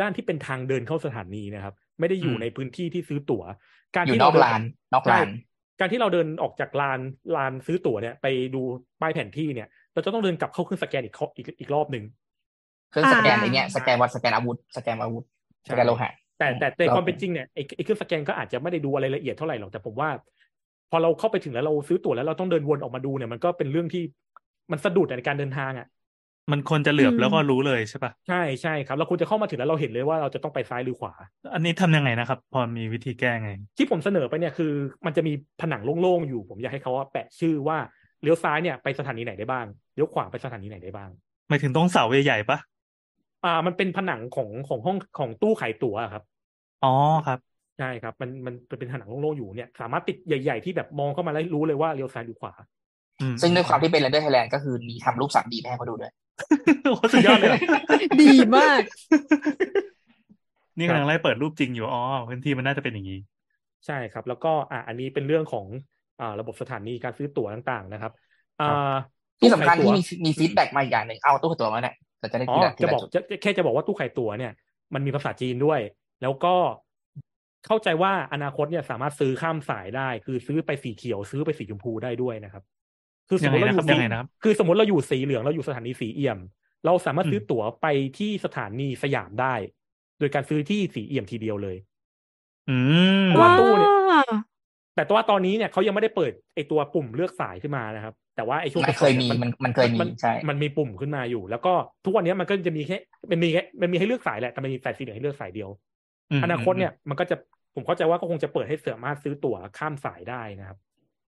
[0.00, 3.42] ด้านที่เป็นทางเดินเข้าสถานีนะครับ ไม่ได้อยู่อืมในพื้นที่ที่ซื้อตั๋ว
[3.96, 4.60] การอยู่ที่นเราอกเดิลาน
[4.92, 7.00] นอกลานใช่การที่เราเดินออกจากลาน
[7.36, 8.62] ลานซื้อตั๋วเนี่ย ไปดู
[9.00, 12.04] ป้ายแผนที่เนี่ย เราจะต้องเดินกลับเข้าเครื่องสแกนอีกข้ออีกอีกรอบหนึ่ง
[12.90, 15.24] เครื่องสแกนอ่าไอเนี้ยสแกนวัดสแกนอาวุธสแกนอาวุธ
[15.68, 20.10] สแกนโลหะแต่แต่ในครับความเป็นจริงเนี่ยไอ้ไอ้เครื่องสแกนก็อาจจะไม่ได้ดูอะไรละเอียดเท่าไหร่หรอกแต่ผมว่า
[20.90, 24.02] พอเราเข้าไปถึงแล้วเราซื้อตั๋วแล้วเราต้องเดินวนออกมาดูเนี่ยมันก็เป็นเรื่องที่
[24.72, 25.86] มันสะดุดในการเดินทางอะ
[26.52, 31.12] มันควรจะเหลือบอืมแล้วก็รู้เลยใช่ปะใช่ใช่ครับเราควรจะเข้ามาถึงแล้วเราเห็นเลยว่าเราจะต้องไปซ้ายหรือขวา
[31.54, 34.72] อันนี้ทำยังไงนะครับ พอมีวิธีแก้ไง ที่ผมเสนอไปเนี่ยคือ
[35.06, 37.78] มันจะมีผนังโล่งๆอยู่ ผมอยากให้เขาว่าแปะชื่อว่า
[38.22, 41.10] เลี้ยวซ้ายเนี่ยไปสถานีไหนได้บ้างเลี้ยวขวาไปสถานีไหนได้บ้าง
[41.48, 42.58] หมายถึงต้องเสาใหญ่ๆปะ
[43.44, 46.22] อ่า มันเป็นผนังของของห้องของตู้ขายตั๋วอะครับ
[46.82, 46.88] อ๋อ
[47.26, 47.38] ครับ
[47.78, 52.52] ใช่ครับ มันมันเป็นผนังโล่งๆอยู่เนี่ย สามารถติดใหญ่ ๆ ที่แบบมองเข้ามาแล้วรู้เลยว่าเลี้ยวซ้ายหรือขวา
[53.20, 56.12] อืมซึ่งด้วยความที่เป็น Render Thailand ก็คือมีทำรูปสาม D ให้เขาดูด้วย
[56.84, 57.60] โอ้โหสุดยอดเลย
[58.22, 58.80] ดีมาก
[60.78, 63.18] นี่กำลังไล่เปิดรูปจริงอยู่ อ๋อพื้นที่มันน่าจะเป็นอย่างนี้
[63.86, 65.66] ใช่ครับ แล้วก็อ่าอันนี้เป็นเรื่องของ
[66.20, 68.12] อ่าระบบสถานีการซื้อตั๋วต่างๆนะครับ
[68.60, 68.94] อ่า
[69.40, 74.52] ที่สำคัญตู้ที่ขายตั๋วมีมี feedback มาอีกอย่างหนึ่งเอาตู้ตั๋วมาเนี่ยเราจะได้อ๋อทีละทีละจุดจะบอกจะแค่จะบอกว่าตู้ขายตั๋วเนี่ย
[74.94, 75.80] มันมีภาษาจีนด้วย
[76.22, 76.54] แล้วก็
[77.66, 82.62] เข้าใจว่าอนาคตเนี่ยสามารถซื้อข้ามสายได้ คือซื้อไปสีเขียว ซื้อไปสีชมพูได้ด้วยนะครับ
[83.30, 86.38] คือสมมติเราอยู่ยังไงนะครับสียังไงนะครับคือสมมติเราอยู่สีเหลืองเราอยู่สถานีศรีเอี่ยม
[86.86, 87.86] เราสามารถซื้อตั๋วไป
[88.18, 89.54] ที่สถานีสยามได้
[90.18, 91.76] โดยการซื้อที่ศรีเอี่ยมทีเดียวเลย
[92.70, 92.76] อื
[93.24, 94.22] มเพราะว่าตู้เนี่ยว้า
[94.94, 101.72] แต่ตัวตอนนี้เนี่ยเขายังไม่ได้เปิดไอตัวปุ่มเลือกสายขึ้นมานะครับ แต่ว่าไอช่วงมันเคยมีทดสอบมันมันเคยมีใช่มันมีปุ่มขึ้นมาอยู่ แล้วก็
[102.04, 102.98] ทุกวันนี้มันก็จะมีแค่
[103.30, 105.70] มันมีแค่มันมีให้เลือกสายแหละแต่มันมีสายสีเหลืองให้เลือกสายเดียว
[106.40, 107.36] มอนาคตเนี่ยมันก็จะ
[107.74, 110.78] ผมเข้าใจว่าก็คงจะเปิดให้สามารถซื้อตั๋วข้ามสายได้นะครับ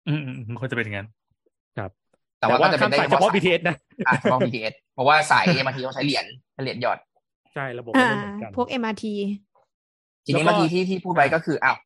[0.08, 1.08] อืมอืมอืมควรจะเป็นอย่างนั้น
[2.40, 3.76] แต่ว่าก็จะเป็ข้านมได้สายเฉพาะ BTS นะ
[4.06, 6.24] อะเฉพาะ BTS เพราะว่าสายบางทีต้องใช้เหรียญ
[6.62, 6.98] เหรียญหยอด
[7.54, 9.04] ใช่ระบบอ่าไม่เหมือนกันพวก MRT
[10.26, 11.76] ทีนี้แล้วก็เมื่อกี้ที่ที่พูดไปก็คืออ้าว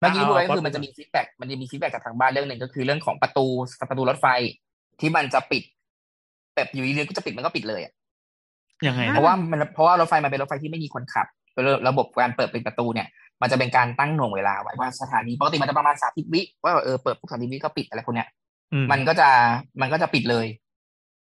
[0.00, 3.46] เมื่อกี้อ่าพูดไปเอาก็คือปั๊บมันจะมี feedback มันจะมี feedback จากทางบ้านเรื่องหนึ่งก็คือเรื่องของประตู
[3.90, 4.26] ประตูรถไฟ
[5.00, 5.62] ที่มันจะปิด
[6.54, 7.92] แบบอยู่ดีๆก็จะปิดมันก็ปิดเลยอะ
[8.86, 11.26] ยังไงนะเพราะว่ามันเพราะว่ารถไฟมันเป็นรถไฟที่ไม่มีคนขับ
[11.88, 13.08] ระบบการเปิดเป็นประตูเนี่ย
[13.42, 18.39] มันจะเป็นการตั้งหน่วงเวลาไว้ว่าสถานีปกติมันจะประมาณสามสิบวิว่าเออเปิดปุ๊บสามสิบวิก็ปิดอะไรพวกเนี้ยอื
[18.82, 19.28] มมันก็จะ
[19.80, 20.46] มันก็จะปิดเลย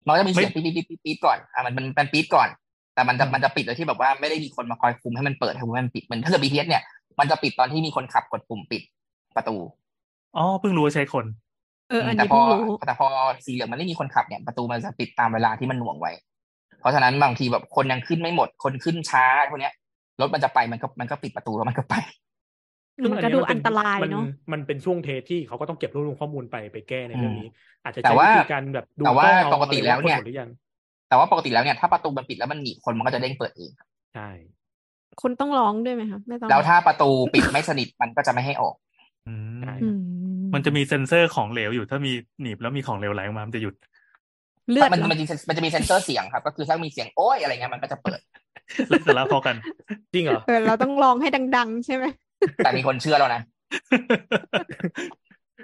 [0.06, 2.50] มันก็จะมีเสียงไม่ปี๊ดปี๊ดปี๊ดปี๊ดก่อนอะมันมันมันปี๊ดก่อน
[2.94, 6.84] แต่มันจะอืมมันจะปิดโดยที่แบบว่าไม่ได้มีคนมาคอยคุมให้มันเปิดให้มันปิดเหมือนถ้าเกิด BTS เนี่ย
[7.20, 8.82] มันจะปิดตอนที่มีคนขับกดปุ่มปิด
[9.36, 9.56] ประตู
[10.38, 11.26] อ๋อเพิ่งรู้ว่าใช้คน
[11.90, 13.08] เอออันแต่นี้พอเพิ่งรู้แต่พอ
[13.46, 16.12] สีเหลืองมันไม่มีคนขับเนี่ยประตูมันจะปิดตามเวลาที่มันหน่วงไว้
[16.80, 19.74] เพราะฉะนั้นบางทีแบบคนยังขึ้นไม่หมด คนขึ้นช้าพวกเนี้ย
[20.22, 21.96] รถมันจะไปมันก็มันก็ปิดประตูแล้วมันก็ไป
[23.12, 27.48] มันก็ดูอันตรายมันเนาะมันเป็นช่วงเทสที่เขาก็ต้องเก็บรวบรวมข้อมูลไปไปแก้ในเรื่องนี้
[27.84, 30.50] อาจจะแต่ใช้ว่าวิธีการแบบดูแต่ว่าล้องเอปกติแล้วเนี่ยอะไราคนหมดหรือยัง
[31.10, 33.72] แต่ว่าปกติแล้วเนี่ยถ้าประตูมันปิดแล้วมันหนีบคนมันก็จะเด้งเปิดเอง
[34.16, 34.30] ใช่
[35.22, 38.76] คนต้องร้องด้วยไหมคะไม่ต้องแล้วถ้าประตูปิดไม่สนิทมันก็จะไม่ให้ออก
[39.28, 40.00] อืมใช่อืม
[40.54, 43.76] มันจะมีเซ็นเซอร์ของเหลวอยู่ถ้ามีหนีบแล้วมีของเหลวไหลออกมามันจะหยุด
[44.72, 48.20] เลือดมันเหรอมันจะมันจะมีเซนเซอร์เสียงครับ ก็คือถ้ามีเสียงโอ้ยอะไรเงี้ยมันก็จะเปิด
[48.90, 49.56] แล้วแต่ละพอกัน
[50.14, 52.06] จริงเหรอเออเราต้องร้องให้ดัง ๆ ใช่ไหม
[52.58, 53.42] แต่มีคนเชื่อแล้วนะ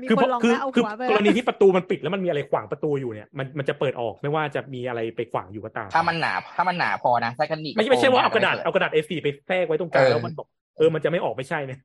[0.01, 10.47] มีคือคนร้องคือแล้วเอาคือหัวไปกรณีที่ประตูมันปิดแล้วมันมีอะไรขวางประตูอยู่เนี่ยมันมันจะเปิดออกไม่ว่าจะมีอะไรไปขวางอยู่ก็ตาม ถ้ามันหนาถ้ามันหนาพอนะถ้ากันหนีบไม่ใช่ไม่ใช่ว่าเอากระดาษโปงเอากระดาษ A4 ไปแทรกไว้ตรงกลางเออแล้วมันบอก
[10.77, 11.79] เออมันจะไม่ออกไม่ใช่เนี่ย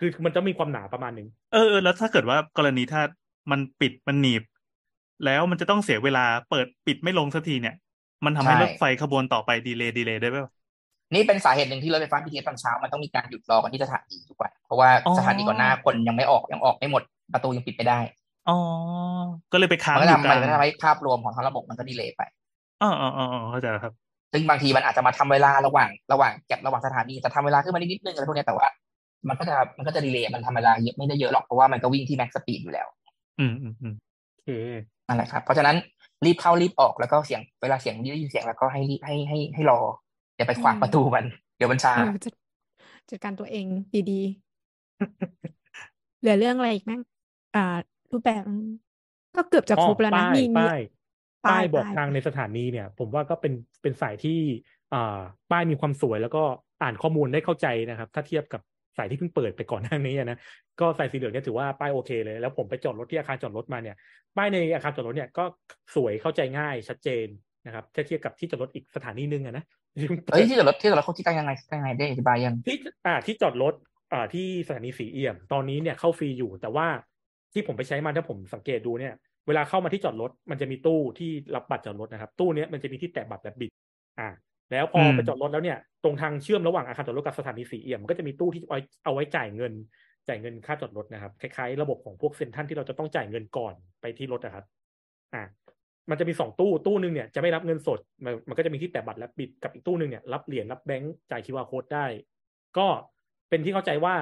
[0.00, 3.02] คือมันจะมีความหนาประมาณหนึ่งเออเออแล้วถ้าเกิดว่ากรณีถ้า
[3.50, 4.42] มันปิดมันหนีบ
[5.24, 7.74] แล้วมันจะต้องเสียเวลาเปิดปิดไม่ลงสักทีเนี่ย
[8.24, 10.36] มันทำให้รถไฟขบวนต่อไปดีเลย์ดีเลย์ได้ไหม
[11.14, 17.02] นี่เป็นสาเหตุหนึ่งที่รถไฟฟ้า BTS ตอนเช้ามันต้องมีการหยุดรอกันที่สถานีทุกวันเพราะว่าอ๋อสถานีก่อนหน้าคนยังไม่ออกยังออกไม่หมด
[17.32, 17.98] ประตูยังปิดไม่ได้
[18.48, 18.58] อ๋อ
[19.52, 22.22] ก็เลยไปค้างมันอยู่กลามันก็ทำให้ภาพรวมของทั้งระบบมันก็ delay ไป
[22.82, 23.92] อ๋ออ๋ออ๋ออ๋อเข้าใจแล้วครับ
[24.32, 28.68] ซึ่งบางทีมันอาจจะมาทำเวลาระหว่างระหว่าง gap ระหว่างสถานีจะทำเวลาขึ้นมานิดนึงอะไรพวกเนี้ยแต่ว่า
[29.28, 32.86] มันก็จะมันก็จะ delay มันทำเวลาเยอะไม่ได้เยอะหรอกเพราะว่ามันก็วิ่งที่ max speed อยู่แล้ว
[33.40, 33.94] อืมอืมอืม
[34.34, 34.48] โอเค
[35.06, 35.76] นั่นแหละครับ เพราะฉะนั้น
[36.24, 39.78] รีบเข้ารีบออกแล้วก็เสียงเวลาเสียงได้ยินเสียงแล้วก็ให้รีบให้ให้ให้รอ
[40.36, 41.24] อย่าไปขวางประตูมัน
[41.56, 42.30] เดี๋ยวมันช้าเออจะ
[43.10, 43.66] จัดการตัวเอง
[44.10, 47.00] ดีๆ เหลือเรื่องอะไรอีกมั้ง
[47.56, 47.76] อ่า
[48.12, 48.42] รูปแบบ
[49.36, 50.78] ก็เกือบจะอ๋อครบแล้วนะป้ายมีมีป้าย
[51.44, 53.52] ป้ายบอกป้ายทางในสถานีเนี่ย ผมว่าก็เป็น
[53.82, 54.38] เป็นสายที่
[54.94, 55.18] อ่า
[55.50, 56.42] ป้ายมีความสวยแล้วก็
[56.82, 58.60] อ่านข้อมูลได้เข้าใจนะครับ ถ้าเทียบกับ
[58.96, 60.38] สายที่เพิ่งเปิดไปก่อนหน้านี้อะนะ
[60.80, 63.96] ก็สายสีเหลืองเนี่ยถือว่าป้ายโอเคเลย แล้วผมไปจอดรถที่อาคารจอดรถมาเนี่ย
[64.36, 65.44] ป้ายในอาคารจอดรถเนี่ยก็
[65.94, 67.26] สวยเข้าใจง่ายชัดเจน
[67.66, 73.74] นะครับถ้าเทียบกับที่จอดรถอีกสถานีหนึงอะนะที่ เพิ่งเปิดเอ้ยที่จอดรถที่จอดรถเขาคิดกันยังไงคิดกันยังไงได้อธิบายยังที่อ่าที่จอดรถ
[74.12, 76.86] อ่าที่สถานีสีเอี่ยม ตอนนี้เนี่ยเข้าฟรีอยู่ แต่ว่า
[77.52, 79.14] ที่ผมไปใช้มาถ้าผมสังเกตดูเนี่ย
[79.46, 83.70] เวลาเข้ามาที่จอดรถ มันจะมีตู้ที่รับบัตรจอดรถนะครับ ตู้เนี้ยมันจะมีที่แตะบัตรแบบบิด
[84.20, 84.28] อ่า
[84.72, 89.72] แล้วพออมไปจอดรถแล้วเนี่ย ตรงทางเชื่อมระหว่างอาคารจอดรถกับสถานีสีเอี่ยมมันก็จะมีตู้ที่เอาไว้เอาไว้จ่ายเงิน
[90.28, 94.64] จ่ายเงินค่าจอดรถนะครับ คล้ายๆ ระบบของพวกเซ็นทรัลที่เราจะต้องจ่ายเงินก่อนไปที่รถนะครับ
[95.34, 95.42] อ่า
[96.10, 102.06] มันจะมีสองตู้ตู้หนึ่งเนี่ยจะไม่รับเงินสด มันมันก็จะมีที่แตะบัตรและบิดกับอีกตู้หนึ่งเนี่ยรับเหรียญรับแบงก์จ่าย QR code ได้
[102.78, 102.86] ก็
[103.48, 104.14] เป็นที่เข้าใจว่า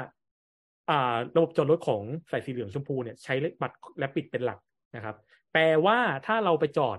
[0.90, 4.58] อ่า ระบบจอดรถของสายสีเหลืองชมพูเนี่ยใช้บัตรและปิดเป็นหลัก
[4.96, 5.16] นะครับ
[5.52, 6.98] แปลว่าถ้าเราไปจอด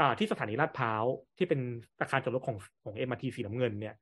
[0.00, 1.04] อ่าที่สถานีลาดพร้าว
[1.38, 1.60] ที่เป็น
[2.00, 3.94] อาคารจอดรถของของเอ็มอาทีสีน้ำเงินเนี่ย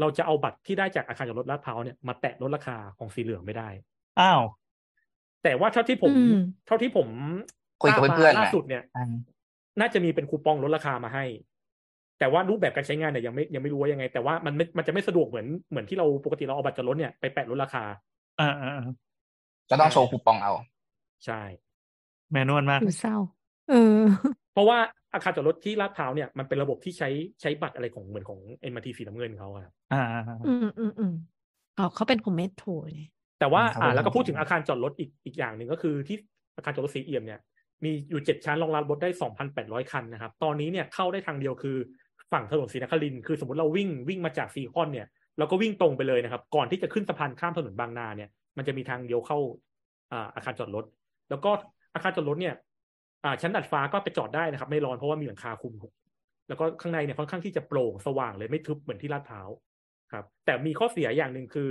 [0.00, 3.68] เราจะเอาบัตรที่ได้จากอาคารจอดรถลาดพร้าวเนี่ยมาแตะลดราคาของสีเหลืองไม่ได้
[4.20, 4.42] อ้าว
[5.42, 6.36] แต่ว่าเท่าที่ผมอืม
[6.66, 7.08] เท่าที่ผม
[7.82, 9.14] คุยกับทราบมาเพื่อนๆล่าน่ะสุดเนี่ยอืม
[9.80, 11.24] น่าจะมีเป็นคูปองลดราคามาให้
[12.18, 17.84] แต่ว่ารูปแบบการใช้งานเนี่ยยังไม่ยังไม่รู้ว่ายังไง แต่ว่ามันไม่มันจะไม่สะดวกเหมือนเหมือนที่เราปกติเราเอาบัตรจอดรถเนี่ยไปแปะลดราคา
[18.40, 18.84] อ่าอ่าอ่า
[19.70, 20.52] ก็ต้องโชว์คูปองเอา
[21.24, 21.40] ใช่
[22.32, 23.16] แมนนวลมากดูเศร้า
[23.70, 24.02] เออ
[24.52, 24.78] เพราะว่า
[25.14, 27.08] อาคารจอดรถที่ลาดพร้าวเนี่ยมันเป็นระบบที่ใช้
[27.40, 31.14] ใช้บัตรอะไรของเหมือนของเอ็มทีสีน้ำเงินเขาอะครับอ่าอ่าอ่าอืมอืมอืม
[31.78, 33.10] อ๋อเขาเป็นของเมโทรเนี่ย
[33.40, 36.16] แต่ว่าอืมครับอ่าแล้วก็ผมพูดถึงอาคารจอดรถอีกอีกอย่างหนึ่งก็คือที่
[36.56, 37.40] อาคารจอดรถสีเอี่ยมเนี่ย
[37.84, 41.76] มีอยู่เจ็ดชั้นรองรับรถได้สองพันแปดร้อยคันนะครับ ตอนนี้เนี่ยเข้าได้ทางเดียวคือ
[42.32, 45.06] ฝั่งถนนศรีนครินคือสมมติเราวิ่งวิ่งมาจากซีคอนเนี่ย
[45.38, 49.38] เราก็วิ่งตรงไปเลยนะครับ ก่อนที่จะขึ้นสะพานข้ามถนนบางนาเนี่ย มันจะมีทางเดียวเข้า
[50.34, 50.84] อาคารจอดรถ
[51.30, 51.50] แล้วก็
[51.94, 52.54] อาคารจอดรถเนี่ย
[53.42, 55.74] ชั้นดัดฟ้าก็ไปจอดได้นะครับ ไม่ร้อนเพราะว่ามีหลังคาคุม
[56.48, 59.48] แล้วก็ข้างในเนี่ยค่อนข้างที่จะโปร่งสว่างเลยไม่ทึบเหมือนที่ลาดพร้าว
[60.12, 61.70] ครับ แต่มีข้อเสียอย่างหนึ่งคือ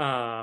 [0.00, 0.36] อา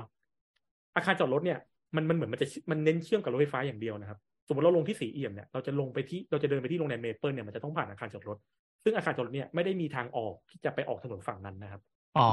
[0.96, 1.60] อาคารจอดรถเนี่ย
[1.96, 8.38] มันมันเหมือนมันจะมันเน้นเชื่อมกับรถไฟฟ้าอย่างเดียวนะครับ สมมติเราลงที่สีเอี่ยมเนี่ยเราจะลงไปที่เราจะเดินไปที่โรงแรมเมเปิลเนี่ยมันจะต้องผ่านอาคารจอดรถ
[8.84, 11.82] ซึ่งอาคารจอดรถเนี่ยไม่ได้มีทางออกที่จะไปออกถนนฝั่งนั้นนะครับ
[12.18, 12.28] อ๋อ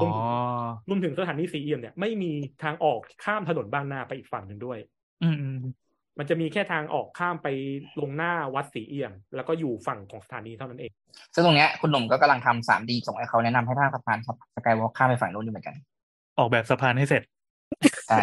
[0.88, 2.32] รวมถึงสถานีสีเอี่ยมเนี่ยไม่มี
[2.64, 4.78] ทางออกข้ามถนนบางนาไปอีกฝั่งหนึ่งด้วย
[5.22, 5.58] อืมอืม
[6.18, 7.48] มันจะมีแค่ทางออกข้ามไป
[8.00, 10.92] ลงหน้าวัดสีเอี่ยม แล้วก็อยู่ฝั่งของสถานีเท่านั้นเอง
[11.34, 14.18] ซึ่งตรงเนี้ยคุณหนุ่มก็กำลังทำสามดีส่งให้เขาแนะนำให้ทางสะพาน
[14.56, 15.76] สกายวอล์กข้ามไปฝั่งนู้นด้วยเหมือนกัน
[16.38, 17.22] ออกแบบสะพานให้เสร็จ
[18.08, 18.22] ใช่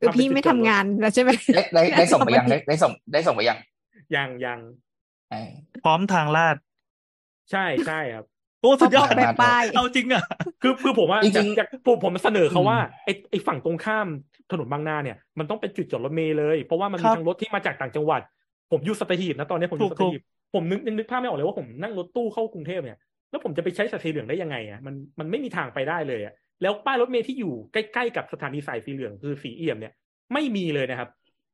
[0.00, 3.58] คือพี่ไม่ทำงานแล้วใช่ไหมได้ได้ได้ส่งไปยังได้ได้ส่งได้ส่งไปยัง
[4.14, 4.60] ยังยัง
[5.30, 5.50] เออ
[5.84, 6.56] พร้อมทางลาด
[7.50, 8.24] ใช่ใช่ครับ
[8.60, 10.22] โอ้สุดยอดเขาบอกแบบป้ายเอาจริงอะ
[10.62, 14.06] คือคือผมว่าจริงๆอยากผมผมเสนอเขาอืมว่าไอ้ไอ้ฝั่งตรงข้าม
[14.50, 18.20] ถนนบางนาเนี่ยมันต้องเป็นจุดจอดรถเมล์เลย เพราะว่ามันคมีรับทั้งรถที่มาจากต่างจังหวัด
[18.70, 20.20] ผมอยู่สัตหีบนะตอนนี้ผมอยู่ถูสักตหีบ
[20.54, 22.98] ผมนึกยังนึกภาพไม่ออกเลยว่าผมนั่งรถตู้เข้ากรุงเทพเนี่ย
[23.30, 29.92] แล้วผมจะไปใช้สายสีเหลืองได้ยังไงอะมันมันไม่มีทางไปได้เลยอะ แล้วป้ายรถเมล์ที่อยู่ใกล้ๆกับสถานีสายสีเหลืองคือสีเอี่ยมเนี่ย
[30.32, 31.08] ไม่มีเลยนะครับ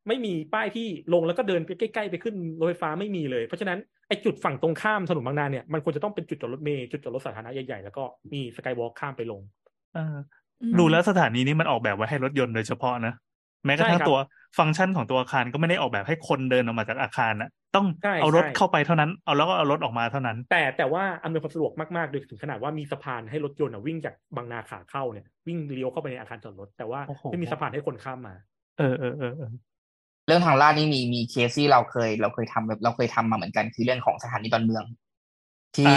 [0.08, 3.78] ไม่มีป้ายที่ลงแล้วก็เดินไปใกล้ๆไปขึ้นรถไฟฟ้าไม่มีเลย เพราะฉะนั้น
[4.08, 9.40] ไอ้จุดฝั่งตรงข้ามถนนบางนาเนี่ยมันควรจะต้องเป็นจุดจอดรถเมล์จุดจอดรถสาธารณะใหญ่ๆแล้วก็มีสกายวอล์กข้ามไปลง
[9.94, 10.16] เออ
[10.78, 13.14] ดูแล้วสถานีนี้มันออกแบบไว้ให้รถยนต์โดยเฉพาะนะ
[13.66, 14.18] แม้กระทั่งใช่ครับตัว
[14.58, 28.34] ฟังก์ชันของตัวอาคารก็ไม่ได้ออกแบบให้คนเดินออกมาจากอาคารนะต้องใช่เอารถใช่เข้าไปเท่านั้น เอาแล้วก็เอารถออกมาเท่านั้น แต่แต่ว่าอำนวยความสะดวกมากๆโดยถึงขนาดว่ามีสะพานให้รถยนต์อะวิ่งจากบางนาขาเข้าเนี่ยวิ่งเลี้ยวเข้าไปในอาคารจอดรถ แต่ว่าโอ้โหไม่มีสะพานให้คนข้ามมา
[28.78, 29.50] เออเออเออเออ
[30.26, 34.84] เรื่องทางลาดนี่มีมีเคสที่เราเคย เราเคยทำแบบเราเคยทำมาเหมือนกันคือเรื่องของสถานีดอนเมือง
[35.76, 35.96] ที่อ่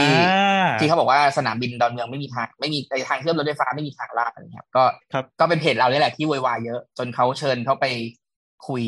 [0.65, 4.83] าที่เขาบอกว่าสนามบินดอนเมืองไม่มีทางไม่มีไอ้ทางเชื่อมรถไฟฟ้าไม่มีทางลาดอะไรเงี้ยครับก็
[5.13, 7.85] ครับก็เป็นเพจเราเนี่ยแหละที่โวยวายเยอะ จนเขาเชิญเขาไป
[8.67, 8.83] คุย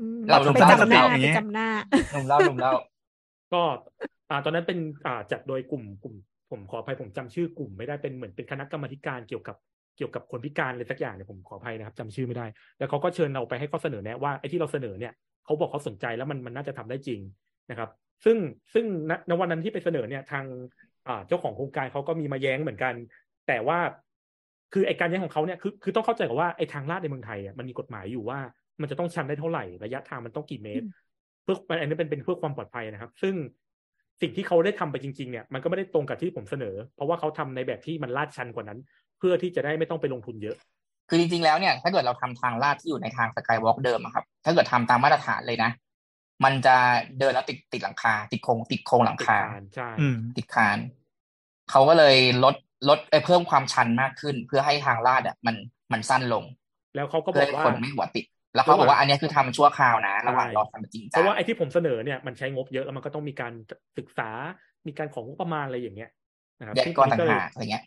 [0.00, 1.68] อืมเราไปจำหน้าอย่างไปเงี้ยจำหน้า
[2.12, 2.72] หนุ่มเล่าหนุ่มเล่า
[3.52, 3.62] ก็
[4.30, 6.14] อ่าตอนนั้นเป็นอ่าจัดโดยกลุ่มกลุ่ม
[6.50, 9.56] ผมขออภัยผมจำชื่อกลุ่มไม่ได้เป็นเหมือนเป็นคณะกรรมาธิการเกี่ยวกับ
[9.96, 12.46] เกี่ยวกับคนพิการอะไรสักอย่างเนี่ยผมขออภัยนะครับจำชื่อไม่ได้
[12.78, 15.12] แล้วเขาก็เชิญเราไปให้ข้อเสนอแนะว่าไอ้ที่เราเสนอเนี่ย
[15.44, 17.20] เขาบอกเขาสนใจแล้วมันมันน่าจะทำได้จริง
[17.70, 17.90] นะครับ
[18.24, 18.36] ซึ่ง
[18.74, 20.44] ซึ่งณณวันนั้นที่ไปเสนอเนี่ยทาง
[21.08, 22.94] อ่าเจ้าของโครงการเขาก็มีมาแย้งเหมือนกัน
[23.48, 23.78] แต่ว่า
[24.72, 28.38] คือไอ้การแย้งของเขาเนี่ยคือคือต้องเข้าใจก่อนว่าไอ้ทางลาดในเมืองไทยอะมันมีกฎหมายอยู่ว่า
[28.80, 30.86] มันจะต้องชันได้เท่าไหร่ระยะทางมันต้องกี่เมตร
[31.42, 33.34] เพื่ออันนี้เป็นเป็นเพื่อความปลอดภัยนะครับ ซึ่ง
[34.20, 38.78] สิ่งที่เขาได้ทำไปจริงๆเนี่ยมันก็ไม่ได้ตรงกับที่ผมเสนอ เพราะว่าเขาทำในแบบที่มันลาดชันกว่านั้น
[39.18, 40.56] เพื่อที่จะได้ไม่ต้องไปลงทุนเยอะ
[41.08, 45.70] คือจริงๆแล้วเนี่ยถ้าเกิดเราทำทางลาดที่อยู่ในทางสกายวอล์กเดิมอะครับ ถ้าเกิดทำตามมาตรฐานเลยนะ
[46.44, 46.76] มันจะ
[47.18, 50.78] เดินแล้วติดติดหลังคา ติดโครงติดโครงหลังติดคาคานใช่อืมติดคาน
[51.70, 52.54] เขาก็เลยลด
[52.88, 55.56] ลดเอ้ยเพิ่มความชันมากขึ้น เพื่อให้ทางลาดอะ มัน
[55.92, 56.44] มันสั้นลง
[56.94, 63.52] แล้วเขาก็บเพื่ออกให้ว่าคนไม่หัวติด แล้วเขาบอกว่าอันเนี้ยคือทำชั่วคราวนะระหว่างรอทำจริงเพจังราะว่าไอ้ที่ผมเสนอเนี่ยมันใช้งบเยอะแล้วมันก็ต้องมีการ
[63.98, 64.30] ศึกษา
[64.86, 66.10] มีการของงบประมาณอะไรอย่างเงี้ย
[66.58, 67.84] นะครับแยกก้อนต่างหากอะไรเงี้ย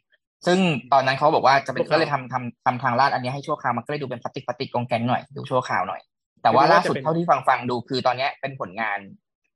[0.47, 0.59] ซึ่ง
[0.93, 6.01] ตอนนั้นเขาบอกว่าจะเป็นก็เลยทำทำทำทางลาดอันนี้ให้ชั่วคราวมันก็เลยดูเป็นพลาสติกพลาสติกกองแกงหน่อยดูชั่วคราวหน่อย
[6.45, 8.99] แต่ว่าล่าสุดเท่าที่ฟังฟังดูคือตอนเนี้ยเป็นผลงาน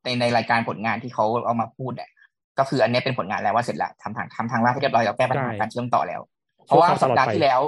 [0.03, 2.09] ในในรายการผลงานที่เขาเอามาพูดเนี่ย
[2.59, 6.21] ก็คืออันเนี้ยเป็นผลงานแล้วว่าเสร็จแล้วทำทางทำทางลาดให้เรียบร้อยแล้วแก้ปัญหาการเชื่อมต่อแล้ว
[6.65, 7.61] เพราะว่าสัปดาห์ที่แล้ว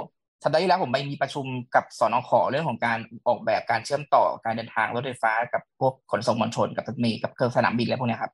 [0.44, 8.32] สัปดาห์ที่แล้วผมไปมีประชุมกับสนขเรื่องของการออกแบบการเชื่อมต่อการเดินทางรถไฟฟ้ากับพวกขนส่งมวลชนกับรถเมล์กับเครื่องสนามบินอะไรพวกเนี้ยครับ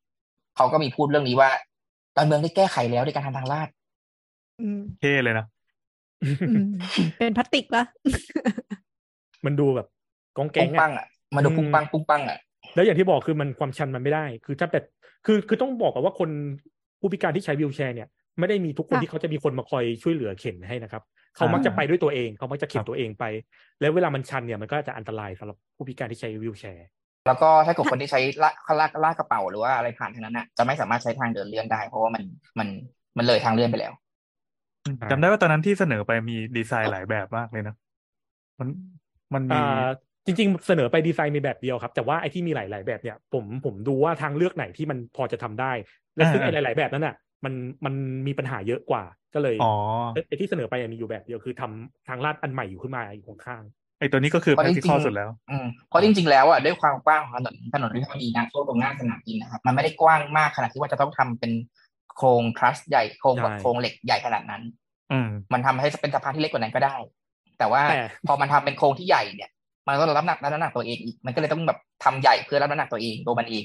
[0.56, 1.50] เขาก็มีพูดเรื่องนี้ว่า
[2.16, 3.68] ตอนเมืองได้แก้ไขแล้วในการทำทางลาด
[4.60, 5.46] อืมเท่เลยนะ
[6.48, 6.66] อืม
[7.18, 7.82] เป็นพลาสติกละ
[9.44, 9.88] มันดูแบบ
[10.38, 12.38] กองแกปุ้งงอะปังอะมาดูปุ้งปังปุ้งปังอะ
[12.74, 14.84] แล้วอย่างที่บอกคือมันความชันมันไม่ได้ คือถ้าแบบ
[15.26, 16.30] คือคือต้องบอกกันว่าคน
[17.00, 18.08] ผู้พิการที่ใช้วีลแชร์เนี่ย
[18.38, 21.02] ไม่ได้มีทุกคนค่ะที่เขาจะมีคนมาคอยช่วยเหลือเข็นให้นะครับ
[21.36, 23.24] เขาอ่ามัมักจะไปด้วยตัวเองเขามักจะเข็ครันบตัวเองไป
[23.80, 26.88] แล้วเวลามันชันเนี่ยมันก็จะอันตรายสำหรับผู้พิการที่ใช้วีลแชร์
[27.26, 32.22] แล้วก็ถ้าเกิดคนที่ใช้ลากลากลากกระเป๋าหรือว่าอะไรผ่านทางนั้นน่ะจะไม่สามารถใช้ทางเดินเลื่อนได้ เพราะว่ามัน
[32.58, 32.68] มัน
[33.18, 33.92] มันเลยทางเลื่อนไปแล้ว
[35.02, 37.74] อ่าจำได้ว่าตอนนั้นที่เสนอไปมีดีไซน์หลายแบบมากเลยนะ
[38.58, 38.68] มัน
[39.34, 39.84] มันมีอ่า
[40.28, 45.72] จริง ๆ เสนอไปดีไซน์มีแบบเดียวครับ แต่ว่าไอ้ที่มีหลาย ๆ แบบเนี่ย ผมผมดูว่าทางเลือกไหนที่มันพอจะทำได้
[46.16, 47.14] และซึ่งอ่าไอ้หลาย ๆ แบบนั้นน่ะ
[47.44, 47.94] มันมัน
[48.26, 49.72] มีปัญหาเยอะกว่า ก็เลยอ๋อ
[50.28, 53.62] ไอ้ที่เสนอไปมีอยู่แบบเดียวคือทำทางลาดอันใหม่อยู่ขึ้นมาอยู่ข้าง
[54.00, 61.52] ไอตัวนี้ก็คือเพราะจริง practical สุดแล้ว อืมเพราะจริง ๆ แล้วอะด้วยความกว้างของถนนถนนวิภาวดีนะช่วงตรงหน้าสนามบินนะครับ มันไม่ได้กว้างมากขนาดที่ว่าจะต้องทำเป็น
[62.16, 64.62] โครงทรัสใหญ่โครงแบบโครงเหล็กใหญ่ขนาดนั้น
[65.12, 66.96] อืมมันทำให้เป็นสะพานที่เล็กกว่านั้นก็ได้
[67.58, 69.50] แต่ว่าแต่พอมันทำเป็นโครงที่ใหญ่เนี่ย
[69.88, 73.64] มันก็รับน้ำหนักรับน้ำหนักตัวเองอีกมันก็เลยต้องแบบทำใหญ่เพื่อรับน้ำหนักตัวเองตัวมันเอง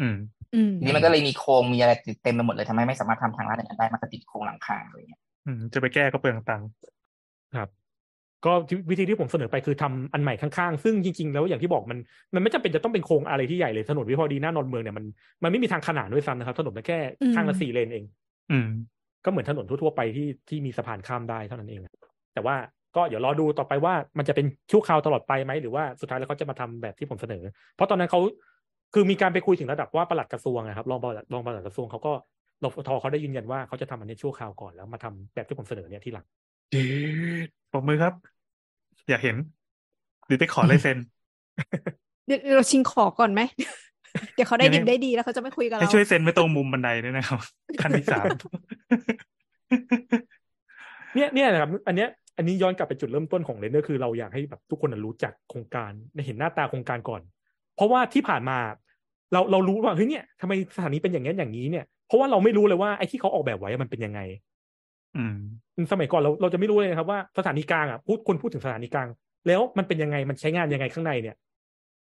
[0.00, 0.16] อืม
[0.54, 7.68] อืมทีนี้มันก็เลยมีโครงมีอะไรติดเต็มไปหมดเลยทำให้ไม่สามารถทำทางลาดอย่างนั้นได้มันก็ติดโครงหลังคาอะไรอย่างเงี้ยอืมจะไปแก้ก็เปลืองตังค์ๆครับ
[8.46, 11.98] ก็ที่วิธีที่ผมเสนอไปคือทำอันใหม่ข้างๆ ซึ่งจริงๆ แล้วอย่างที่บอกมัน
[12.34, 15.04] มันไม่จำเป็นจะต้องเป็นโครงอะไรที่ใหญ่เลยถนนวิภาวดีหน้านอนเมืองเนี่ยมัน
[15.42, 16.98] มันไม่มีทางขนานด้วยซ้ำนะครับถนนมันแค่
[17.34, 18.04] ข้างละสี่เลนเอง
[18.50, 18.68] อืม
[19.24, 21.80] ก็เหมือนถนนทั่วๆไปที่ที่มีสะพานข้ามได้เท่านั้นเอง
[22.34, 22.56] แต่ว่า
[22.96, 27.42] ก็เดี๋ยวรอดูต่อไปว่ามันจะเป็นชั่วคราวตลอดไปไหมหรือว่าสุดท้ายแล้วเขาจะมาทำแบบที่ผมเสนอ
[27.74, 28.20] เพราะตอนนั้นเขา
[28.94, 32.12] คือมีการไปคุยถึงระดับว่าปลัดกระทรวงนะครับรองปลัดรองปลัดกระทรวงเขาก็
[32.64, 36.26] รฟทเขาได้ยืนยันว่าเขาจะทำอันนี้ชั่วคราวก่อนแล้วมาทำแบบที่ผมเสนอเนี่ยที่หลัง
[36.70, 36.84] เจ๊
[37.72, 38.14] ปรบมือครับ
[39.10, 39.36] อยากเห็น
[40.26, 40.98] หรือไปขอลายเซ็น
[42.26, 43.40] เดี๋ยวเราชิงขอก่อนไหม
[44.34, 47.40] เดี๋ยวเขาได้ยังไงดิบได้ดีแล้วเขาจะไม่คุยกับให้เราช่วยเซ็นไว้ตรงมุมบันไดด้วยนะครับ
[47.82, 48.26] ขั้นที่สาม
[51.14, 55.90] เนี่ยเนี่ยนะครับ อันเนี้ย อันนี้ย้อนกลับไปจุดเริ่มต้นของเรนเดอร์คือเราอยากให้แบบทุกคนรู้จักโครงการ
[56.26, 57.22] เห็นหน้าตาโครงการก่อน
[57.76, 58.58] เพราะว่าที่ผ่านมา
[59.32, 64.20] เราเรารู้ว่าเฮ้ยเนี่ยทำไมสถานีเป็นอย่างนี้อย่างนี้เนี่ยเพราะว่าเราไม่รู้เลยว่าไอ้ที่เขาออกแบบไว้มันเป็นยังไง
[65.16, 69.08] อืมสมัยก่อนเราเราจะไม่รู้เลยนะครับว่าสถานีกลางอะพูดคนพูดถึงสถานีกลาง
[69.46, 71.36] แล้วมันเป็นยังไงมันใช้งานยังไงข้างในเนี่ย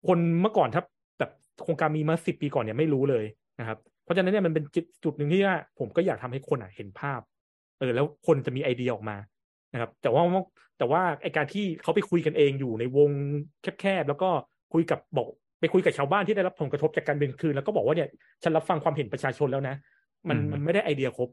[0.07, 0.83] คนเมื่อก่อนถ้า
[1.19, 1.31] แบบ
[1.63, 3.25] โครงการมีมาสิบปีก่อนเนี่ยไม่รู้เลย
[3.61, 7.21] นะครับ เพราะฉะนั้นเนี่ยมันเป็นจุดจุดหนึ่งที่ว่าผมก็อยากทำให้คนอะเห็นภาพ
[7.79, 9.17] เออ แล้วคนจะมีไอเดียออกมา
[9.73, 10.23] นะครับ แต่ว่า
[10.79, 13.11] แต่ว่าไอการที่เขาไปคุยกันเองอยู่ในวง
[13.63, 14.29] แคบๆแล้วก็
[14.73, 15.29] คุยกับบอก
[15.61, 18.09] ไปคุยกับชาวบ้านที่ได้รับผลกระทบจากการเดินคืน แล้วก็บอกว่าเนี่ย
[18.43, 19.75] ฉันรับฟังความเห็นประชาชนแล้วนะ
[20.29, 21.29] มันอืมมันไม่ได้ไอเดียครบ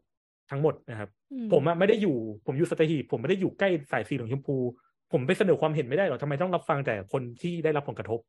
[0.52, 2.16] ทั้งหมดนะครับอืผมอะไม่ได้อยู่
[2.46, 4.58] ผมอยู่สตหีบผมไม่ได้อยู่ใกล้สายสีเหลืองชมพู
[5.12, 8.20] ผมไปเสนอความเห็นไม่ได้หรอกทำไมต้องรับฟังแต่คนที่ได้รับผลกระทบ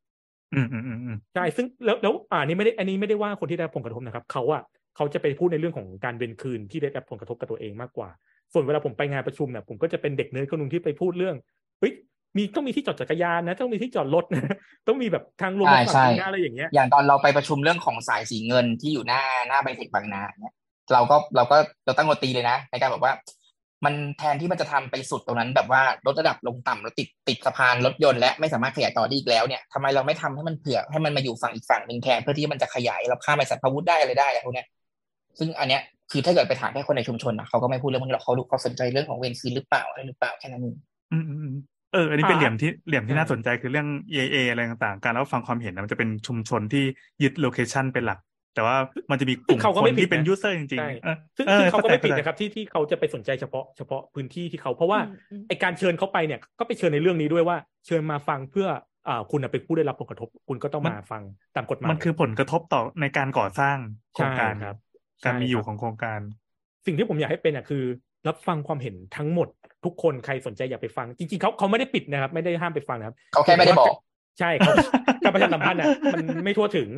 [0.52, 4.62] อืมอืมอืมอืมใช่ซึ่งแล้วแล้วอ่านี่ไม่ได้อันนี้ไม่ได้ว่าคนที่ได้รับผลกระทบนะครับเขาอะ
[4.96, 8.10] เขาจะไปพูดในเรื่องของการเวนคืนที่ได้รับผลกระทบกับตัวเองมากกว่า
[8.52, 11.36] ส่วนเวลาผมไปงานประชุมเนี่ยผมก็จะเป็นเด็กเนิร์ดคนหนึงที่ไปพูดเรื่อง
[11.80, 11.92] เฮ้ย
[12.36, 14.56] มีต้องมีที่จอดจักรยานนะ ต้องมีที่จอดรถนะ
[14.88, 20.54] ต้องมีแบบทางลงใช่มาใช่ฝั่งนะอะไรอย่างเงี้ย อย่างตอนเราไปประชุมเรื่องของสายสีเงินที่อยู่หน้าหน้าไบเทคบางนาเนี่ย
[20.92, 23.12] เราก็เราก็เราตั้งโนตีเลยนะ ในการแบบว่า
[23.84, 34.66] มันแทนที่มันจะทำไปสุดตรงนั้น แบบว่าลดระดับลงต่ำแล้วติดติดสะพานรถยนต์และไม่สามารถขยายต่อได้อีกแล้วเนี่ยทำไมเราไม่ทำให้มันเผื่อให้มันมาอยู่ฝั่งอีกฝั่งหนึ่งแทนเพื่อที่มันจะขยายเราข้ามไปสัตว์พวุธได้อะไรได้อะพวกเนี้ย
[35.38, 40.76] ซึ่งอันเนี้ยคือถ้าเกิดไปถามแค่คนในชุมชนนะเขาก็ไม่พูดเรื่องพวกนี้หรอกเขาดูเขาสนใจเรื่องของเวรคืนหรือเปล่าอะไรหรือเปล่าแค่นั้นเอง
[41.12, 41.56] อืมอืมอืม
[41.92, 46.84] เออ อันนี้เป็นอ่าเหลี่ยมที่เหลี่ยมที่ใช่น่าสนใจคือเรื่อง EAA อะไรต่างๆ การรับฟังความเห็นนะมันจะเป็นชุมชนที่
[47.22, 48.18] ยึดโลเคชันเป็นหลัก
[48.54, 48.76] แต่ว่า
[49.10, 57.56] มันจะมีกลุ่มเขาก็คไม่นผิดที่เป็นนะยูเซอร์จริงใช่ๆเออซึ่งออซึ่งเขาก็ไม่ผิดข้ใจนะครับที่ที่เขาจะไปสนใจเฉพาะเฉพาะพื้นที่ที่เขาเพราะว่าอืมอืมไอการเชิญเขาไปเนี่ยก็ไปเชิญในเรื่องนี้ด้วยว่า
[57.86, 58.68] เชิญมาฟังเพื่อ
[59.08, 61.22] อ่าคุณน่ะเป็นผู้ได้รับผลกระทบ คุณก็ต้องมันมาฟัง
[61.56, 63.76] ตามกฎหมายมันคือผลกระทบต่อในการก่อสร้าง
[64.14, 64.76] โครงการใช่ครับ
[65.24, 66.20] การมีอยู่ใช่ของโครงการ
[66.86, 67.84] สิ่งที่ผมอยากให้เป็นอะคือ
[68.28, 69.48] รับฟังความเห็นทั้งหมด
[69.84, 73.94] ทุกคนใครสนใจอยากไปฟัง จริงๆเขาเขาไม่ได้ปิดนะครับ ไม่ได้ห้ามไปฟังนะครับเขาแค่ไม่ได้บอก
[74.38, 74.72] ใช่เขา
[75.24, 76.88] การประชาสัมพันธ์อะมันไม่ทั่วถึง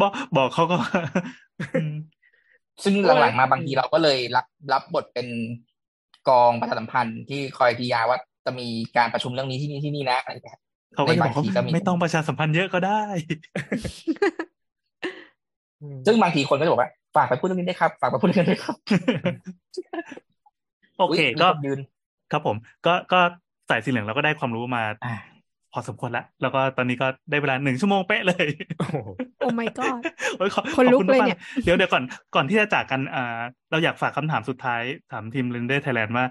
[0.00, 0.76] บอกบอกเขาก็
[1.74, 1.94] อืม
[2.84, 5.28] ซึ่งเพราะว่าหลังๆมาบางทีเราก็เลยรับรับบทเป็น
[6.28, 10.58] กองประชาสัมพันธ์ที่คอยทียาว่าจะมีการประชุมเรื่องนี้ที่นี่ที่นี่นะอะไรแบบ
[10.94, 13.02] เขาก็จะบอกในบางทีก็ว่ามีไม่ต้องประชาสัมพันธ์เยอะก็ได้
[16.06, 18.76] ซึ่งบางทีคนก็จะบอกว่าฝากไปพูดเรื่องนี้ได้วยครับ ฝากไปพูดเรื่องนี้ด้วยครับ
[20.98, 21.80] โอเคยมีก็นยืน
[22.32, 22.56] ครับผม
[22.86, 23.20] ก็ก็
[23.70, 25.16] สายสีเหลืองเราก็ได้ความรู้มาอ่า
[25.72, 28.46] พอสมควรแล้วแล้วก็ตอนนี้ก็ได้เวลาหนึ่งชั่วโมงเป๊ะเลย
[28.78, 28.96] โอ้โห
[29.38, 29.98] โอ้ my god
[30.36, 32.04] โอ้ยขอคนลุกขอบณเลยมากเนี่ยเดี๋ยวเดี๋ยวก่อน
[32.34, 33.40] ก่อนที่จะจากกันอ่า
[33.70, 34.82] เราอยากฝากคำถามสุดท้าย
[35.12, 36.26] ถามทีม Render Thailand ว่า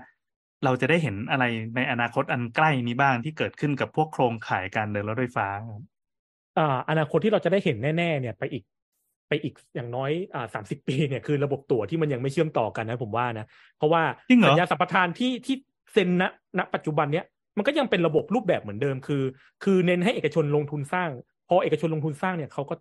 [0.66, 5.84] เราจะได้เห็นอะไรในอนาคตอันใกล้นี้บ้างที่เกิดขึ้นกับพวกโครงข่ายการเดินรถไฟฟ้าครับ
[6.58, 8.64] อ่าอนาคตที่เราจะได้เห็นแน่ ๆ เนี่ย ไปอีก
[9.34, 13.46] ไปอีกอย่างน้อยอ่าสามสิบปีเนี่ยคือระบบตั๋วที่มันยังไม่เชื่อมต่อกันนะผมว่านะ
[13.78, 15.56] เพราะว่าจริงเหรอสัญญาสัมปทานที่ที่
[15.94, 16.24] เซ็นณ
[16.60, 17.26] ณปัจจุบันเนี้ย
[17.58, 19.24] มันก็ยังเป็นระบบรูปแบบเหมือนเดิมคือ
[19.64, 21.10] คือเน้นให้เอกชนลงทุนสร้าง
[21.48, 22.76] พอเอกชนลงทุนสร้างเนี่ยเขาก็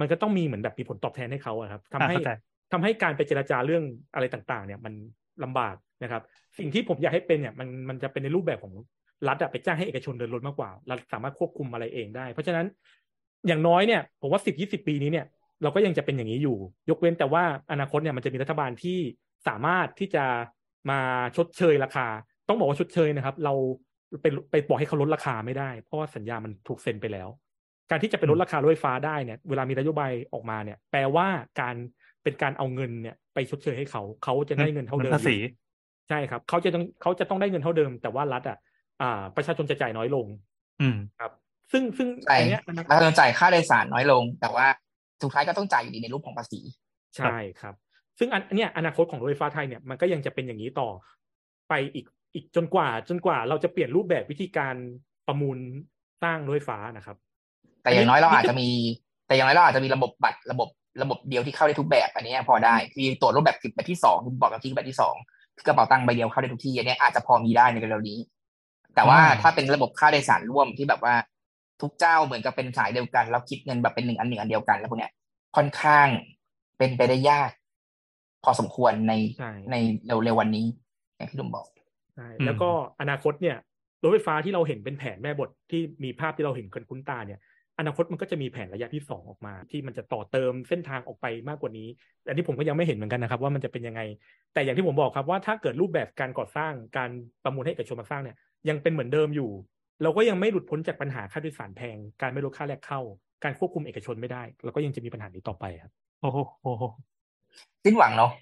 [0.00, 2.30] มันก็ต้องมีเหมือนแบบมีผลตอบแทนให้เขาอะครับทำอ่าให้เข้าใจ
[2.72, 4.92] ทำให้การไปเจรจาเรื่องอะไรต่างๆ เนี่ยมัน
[5.44, 6.22] ลำบากนะครับ
[6.58, 8.74] สิ่งที่ผมอยากให้เป็นเนี่ยมันมันจะเป็นในรูปแบบของ
[9.28, 12.66] รัฐอะไปจ้างให้เอกชนเดินรถมากกว่ารัฐสามารถควบคุมอะไรเองได้ เพราะฉะนั้น
[13.46, 15.26] อย่างน้อยเนี่ยผมว่าสิบยี่สิบปีนี้เนี่ย
[15.64, 16.58] เราก็ยังจะเป็นอย่างนี้อยู่
[16.90, 18.98] ยกเว้นแต่ว่าอนาคตเนี่ยมันจะมีรัฐบาลที่
[19.48, 20.24] สามารถที่จะ
[20.90, 21.00] มา
[21.36, 22.06] ชดเชยราคา
[22.48, 23.54] ต้องบอกว่าชดเชยนะครับ เรา
[24.22, 27.28] ไปไปบอกให้เขาลดราคาไม่ได้ เพราะว่าสัญญามันถูกเซ็นไปแล้ว
[27.90, 31.26] การที่จะไปลดราคารถไฟฟ้าได้เนี่ย เวลามีนโยบายออกมาเนี่ย แปลว่า
[31.60, 31.74] การ
[32.22, 35.50] เป็นการเอาเงินเนี่ย ไปชดเชยให้เขา เขาจะได้เงินเท่าเดิมภาษีอยู่
[36.08, 38.58] ใช่ครับ เขาจะต้องเขาจะต้องได้เงินเท่าเดิม แต่ว่ารัฐอะ
[39.02, 40.26] อ่า ประชาชนจะจ่ายน้อยลง
[40.80, 41.32] อืมครับ
[41.72, 44.66] ซึ่งซึ่งใช่อันเนี้ยนะครับเราจะจ่ายค่าโดยสารน้อยลง แต่ว่า
[45.24, 46.60] สุดท้ายก็ต้องจ่ายอยู่ดีในรูปของภาษี
[47.16, 47.74] ใช่ครับ
[48.18, 50.88] ซึ่งอันเนี้ยอนาคตของรถไฟฟ้าไทยเนี่ยมันก็ยังจะเป็นอย่างนี้ต่อ
[51.68, 54.74] ไปอีกอีกจนกว่า จนกว่าเราจะเปลี่ยนรูปแบบวิธีการ
[55.26, 55.58] ประมูล
[56.22, 57.16] สร้างรถไฟฟ้านะครับ
[57.82, 58.68] แต่อย่างน้อยเราอาจจะมี
[59.26, 60.68] แต่อย่างน้อยเราอาจจะมีระบบบัตรระบบ
[61.02, 65.14] ระบบเดียวที่เข้าได้ทุกแบบ อันเนี้ยพอได้คือตรวจรูปแบบแบบที่สองคุณบอกกับที่แบบที่สอง
[65.56, 68.18] คือกระเป๋าตังค์ใบเดียวเข้าได้ทุกที่อันเนี้ยอาจจะพอมีได้ในเร็วๆนี้
[68.94, 71.14] แต่ว่าอ่าถ้าเป็นระบบค่าโดยสารร่วมที่แบบว่า
[71.82, 75.12] ทุกเจ้าเหมือนกับเป็นสายเดียวกัน แล้วคิดเงินแบบเป็นหนึ่งอันหนึ่งอันเดียวกันแล้วพวกเนี้ย
[75.56, 76.08] ค่อนข้าง
[76.78, 77.50] เป็นไปได้ยาก
[78.44, 79.76] พอสมควรในใช่ใน
[80.06, 80.66] เร็วๆวันนี้
[81.16, 81.66] อย่างที่ลุงบอก
[82.14, 82.70] ใช่อืมแล้วก็
[83.00, 83.56] อนาคตเนี่ย
[84.02, 87.40] รถไฟฟ้าที่เราเห็นเป็นแผนแม่บทที่มีภาพที่เราเห็นกันคุ้นตาเนี่ย
[87.78, 91.88] อนาคตมันก็จะมีแผนระยะที่สองออกมา ที่มันจะต่อเติมเส้นทางออกไปมากกว่านี้
[92.28, 94.00] อันนี้ผมก็ยังไม่เห็นเหมือนกันนะครับ ว่ามันจะเป็นยังไง
[94.54, 97.10] แต่อย่างที่ผมบอกครับว่าถ้าเกิดรูปแบบการก่อสร้างการ
[97.44, 98.36] ประมูลให้เอกชนมาสร้างเนี่ย
[98.68, 99.50] ยังเป็นเหมือนเดิมอยู่
[100.02, 103.00] เราก็ยังไม่หลุดพ้นจากปัญหาค่าโดยสารแพง การไม่ลดค่าแรกเข้า
[103.44, 106.82] การควบคุมเอกชนไม่ได้ เราก็ยังจะมีปัญหานี้ต่อไปครับ โอ้โหโอ้โห
[107.84, 108.32] สิ้นหวังเนาะ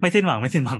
[0.00, 0.78] ไม่สิ้นหวังไม่สิ้นหวัง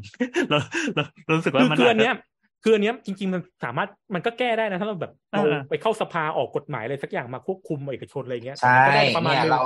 [0.50, 0.58] เรา
[0.94, 2.14] เราเรารู้สึกว่าคือมันคืออาอัจนจะเนี้ย
[2.62, 9.62] คืออันเนี้ยจริง ๆ มันสามารถมันก็แก้ได้นะ ถ้าเราแบบเราเออไปเข้าสภาออกกฎหมายอะไรสักอย่างมาควบคุมเอกชนอะไรเงี้ยใช่มันก็ได้ประมาณเนี่ยนึงเรา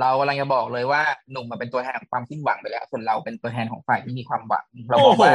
[0.00, 1.02] เรากำลังจะบอกเลยว่า
[1.32, 5.32] หนุ่มมาเป็นตัวแทนของความสิ้นหวังไปแล้ว ส่วนเราเป็นตัวแทนของฝ่ายที่มีความหวังเราบโอ้อกโหว่า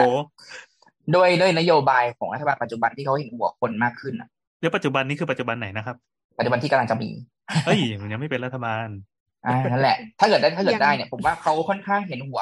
[1.15, 4.29] ด้วยด้วยนโยบายของรัฐบาลปัจจุบันที่เขาเห็นหัวคนมากขึ้นอะ
[4.59, 5.95] เดี๋ยวปัจจุบันนี้คือปัจจุบันไหนนะครับ
[6.37, 7.09] ปัจจุบันที่กำลังจะมี
[7.65, 8.87] เอ้ยมันยังไม่เป็นรัฐบาล
[9.45, 12.41] อ่านั่นแหละ ถ้าเกิดได้ถ้าเกิยัดงได้เนี่ยผมว่าเขาค่อนข้างเห็นหัว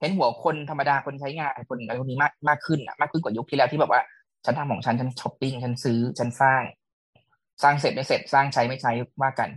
[0.00, 4.00] เห็นหัวคนธรรมดาคนใช้งานคนอะไรพวกนี้มากมากขึ้นอะมากขึ้นกว่ายุคที่แล้วที่แบบว่า
[4.44, 6.62] ฉันทำของฉันฉันช้อปปิ้งฉันซื้อฉันสร้าง
[7.62, 9.48] สร้างเสร็จไม่เสร็จสร้างใช้ไม่ใช้ว่ากัน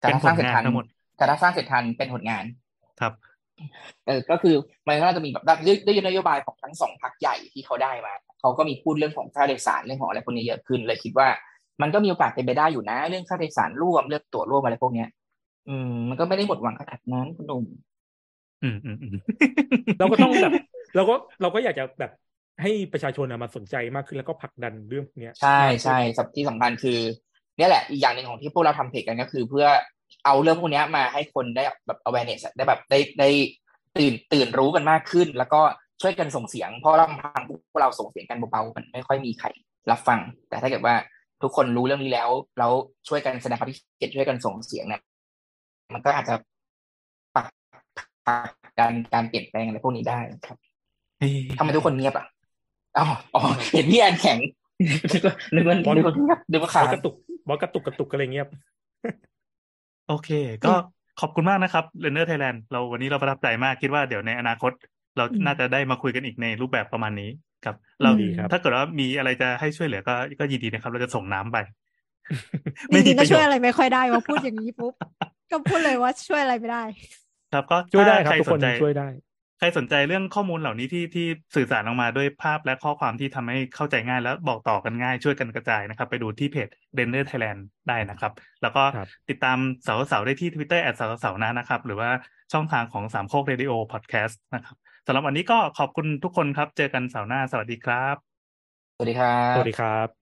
[0.00, 0.86] แต่เป็นถ้าสร้างเสร็จผลงานทันทั้งหมด
[1.16, 2.44] แต่ถ้าสร้างเสร็จทันเป็นผลงาน
[3.00, 3.12] ครับ
[4.06, 4.54] เออก็คือ
[4.88, 11.28] มันก็จะมีแบบด้วยด้วยนโยบายของทั้งสองพรรคใหญ่ที่เขาได้มาเขาก็มีพูดเรื่องของค่าโดยสารเรื่องของอะไรพวกนี้เยอะขึ้นเลยคิดว่า
[11.82, 15.08] มันก็มีโอกาสเป็นไปได้อยู่นะ เรื่องค่าโดยสารร่วมเรื่องตั๋วร่วมอะไรพวกเนี้ย
[15.68, 17.64] อืม มันก็ไม่ได้หมดหวังขนาดนั้นคุณหนุ่ม
[18.62, 19.16] อืมอืมอืม
[19.98, 20.52] เราก็ต้องแบบ
[20.96, 22.12] เราก็เราก็อยากจะแบบ
[22.62, 26.98] ให้ประชาชนอะมาสนใจมากขึ้นแล้วก็ผลักดันเรื่องพวกเนี้ย ใช่มากขึ้นใช่สับที่สำคัญคือ
[27.56, 29.66] เนี่ยแหละอีกอย่างหนึ่งของที่พวกเราทำเพจกันก็คือ เพื่อ
[30.24, 33.28] เอาเรื่องพวกเนี้ยมาให้คนได้แบบ awareness อะได้แบบได้ได้
[33.96, 35.60] ตื่นตื่นรู้กันมากขึ้น แล้วก็
[36.02, 39.48] ช่วยกันส่งเสียง เพราะลำพังพวกเราส่งเสียงกันเบาๆมันไม่ค่อยมีใคร
[39.90, 40.94] รับฟัง แต่ถ้าเกิดว่า
[41.42, 42.28] ทุกคนรู้เรื่องนี้แล้ว
[42.58, 42.72] แล้ว
[43.08, 45.02] ช่วยกันแสดงความคิดเห็นช่วยกันส่งเสียงเนี่ย
[45.94, 46.34] มันก็อาจจะ
[47.36, 47.46] ปัก
[48.26, 50.58] ปักการการเปลี่ยนแปลงอะไรพวกนี้ได้ครับ
[51.18, 52.26] เฮ้ยทำไมทุกคนเงียบอะ
[52.98, 53.42] อ๋ออ๋อ
[53.74, 54.38] เห็นพี่แอนแข็ง
[55.12, 57.14] นึกว่านึกว่านึกว่าเงียบนึกว่าบอขาสกระตุก
[57.48, 58.46] บอสกระตุกกระตุกอะไรเงี้ย
[60.10, 60.30] โอเค
[60.64, 60.74] ก็
[61.20, 64.72] ขอบคุณมากนะครับเรนเนอร์ไทยแลนด์เราวันนี้เราประทับใจมากคิดว่าเดี๋ยวในอนาคต
[65.16, 67.30] เราอืมน่าจะได้มาคุยกันอีกในรูปแบบประมาณนี้
[67.64, 71.58] ครับ เราดีครับถ้าเกิดว่ามีอะไรจะให้ช่วยเหลือก็ก็ยินดีนะครับ เราจะส่งน้ำไป
[72.92, 74.92] จริงๆปก็ระโยช่วยชน์อะไรไม่ค่อยได้ว่าพูดอย่างนี้ปุ๊บ
[75.50, 76.84] ก็พูดเลยว่าช่วยอะไรไม่ได้
[77.52, 79.08] ครับก็ช่วยได้ถ้าครับใครทุกสคนนใจช่วยได้
[79.60, 81.26] ใครสนใจเรื่องข้อมูลเหล่านี้ที่ที่
[81.56, 86.68] สื่อสารออกมาด้วยภาพและข้อความที่ทำให้เข้าใจง่าย และบอกต่อกันง่ายช่วยกันกระจายนะครับ ไปดูที่เพจ
[86.98, 88.32] d e n d e r Thailand ได้นะครับ
[88.62, 92.10] แล้วก็ครับติดตามเสาเสาได้ที่ Twitter แอดเสาเสานะนะครับ หรือว่า
[92.52, 94.76] ช่องทางของสามโคกเรดิโอพอดแคสต์นะครับ
[95.06, 98.16] สำหรับวันนี้ก็ขอบคุณทุกคนครับ เจอกันเสาร์หน้า สวัสดีครับ
[98.94, 100.19] สวัสดีครับ สวัสดีครับ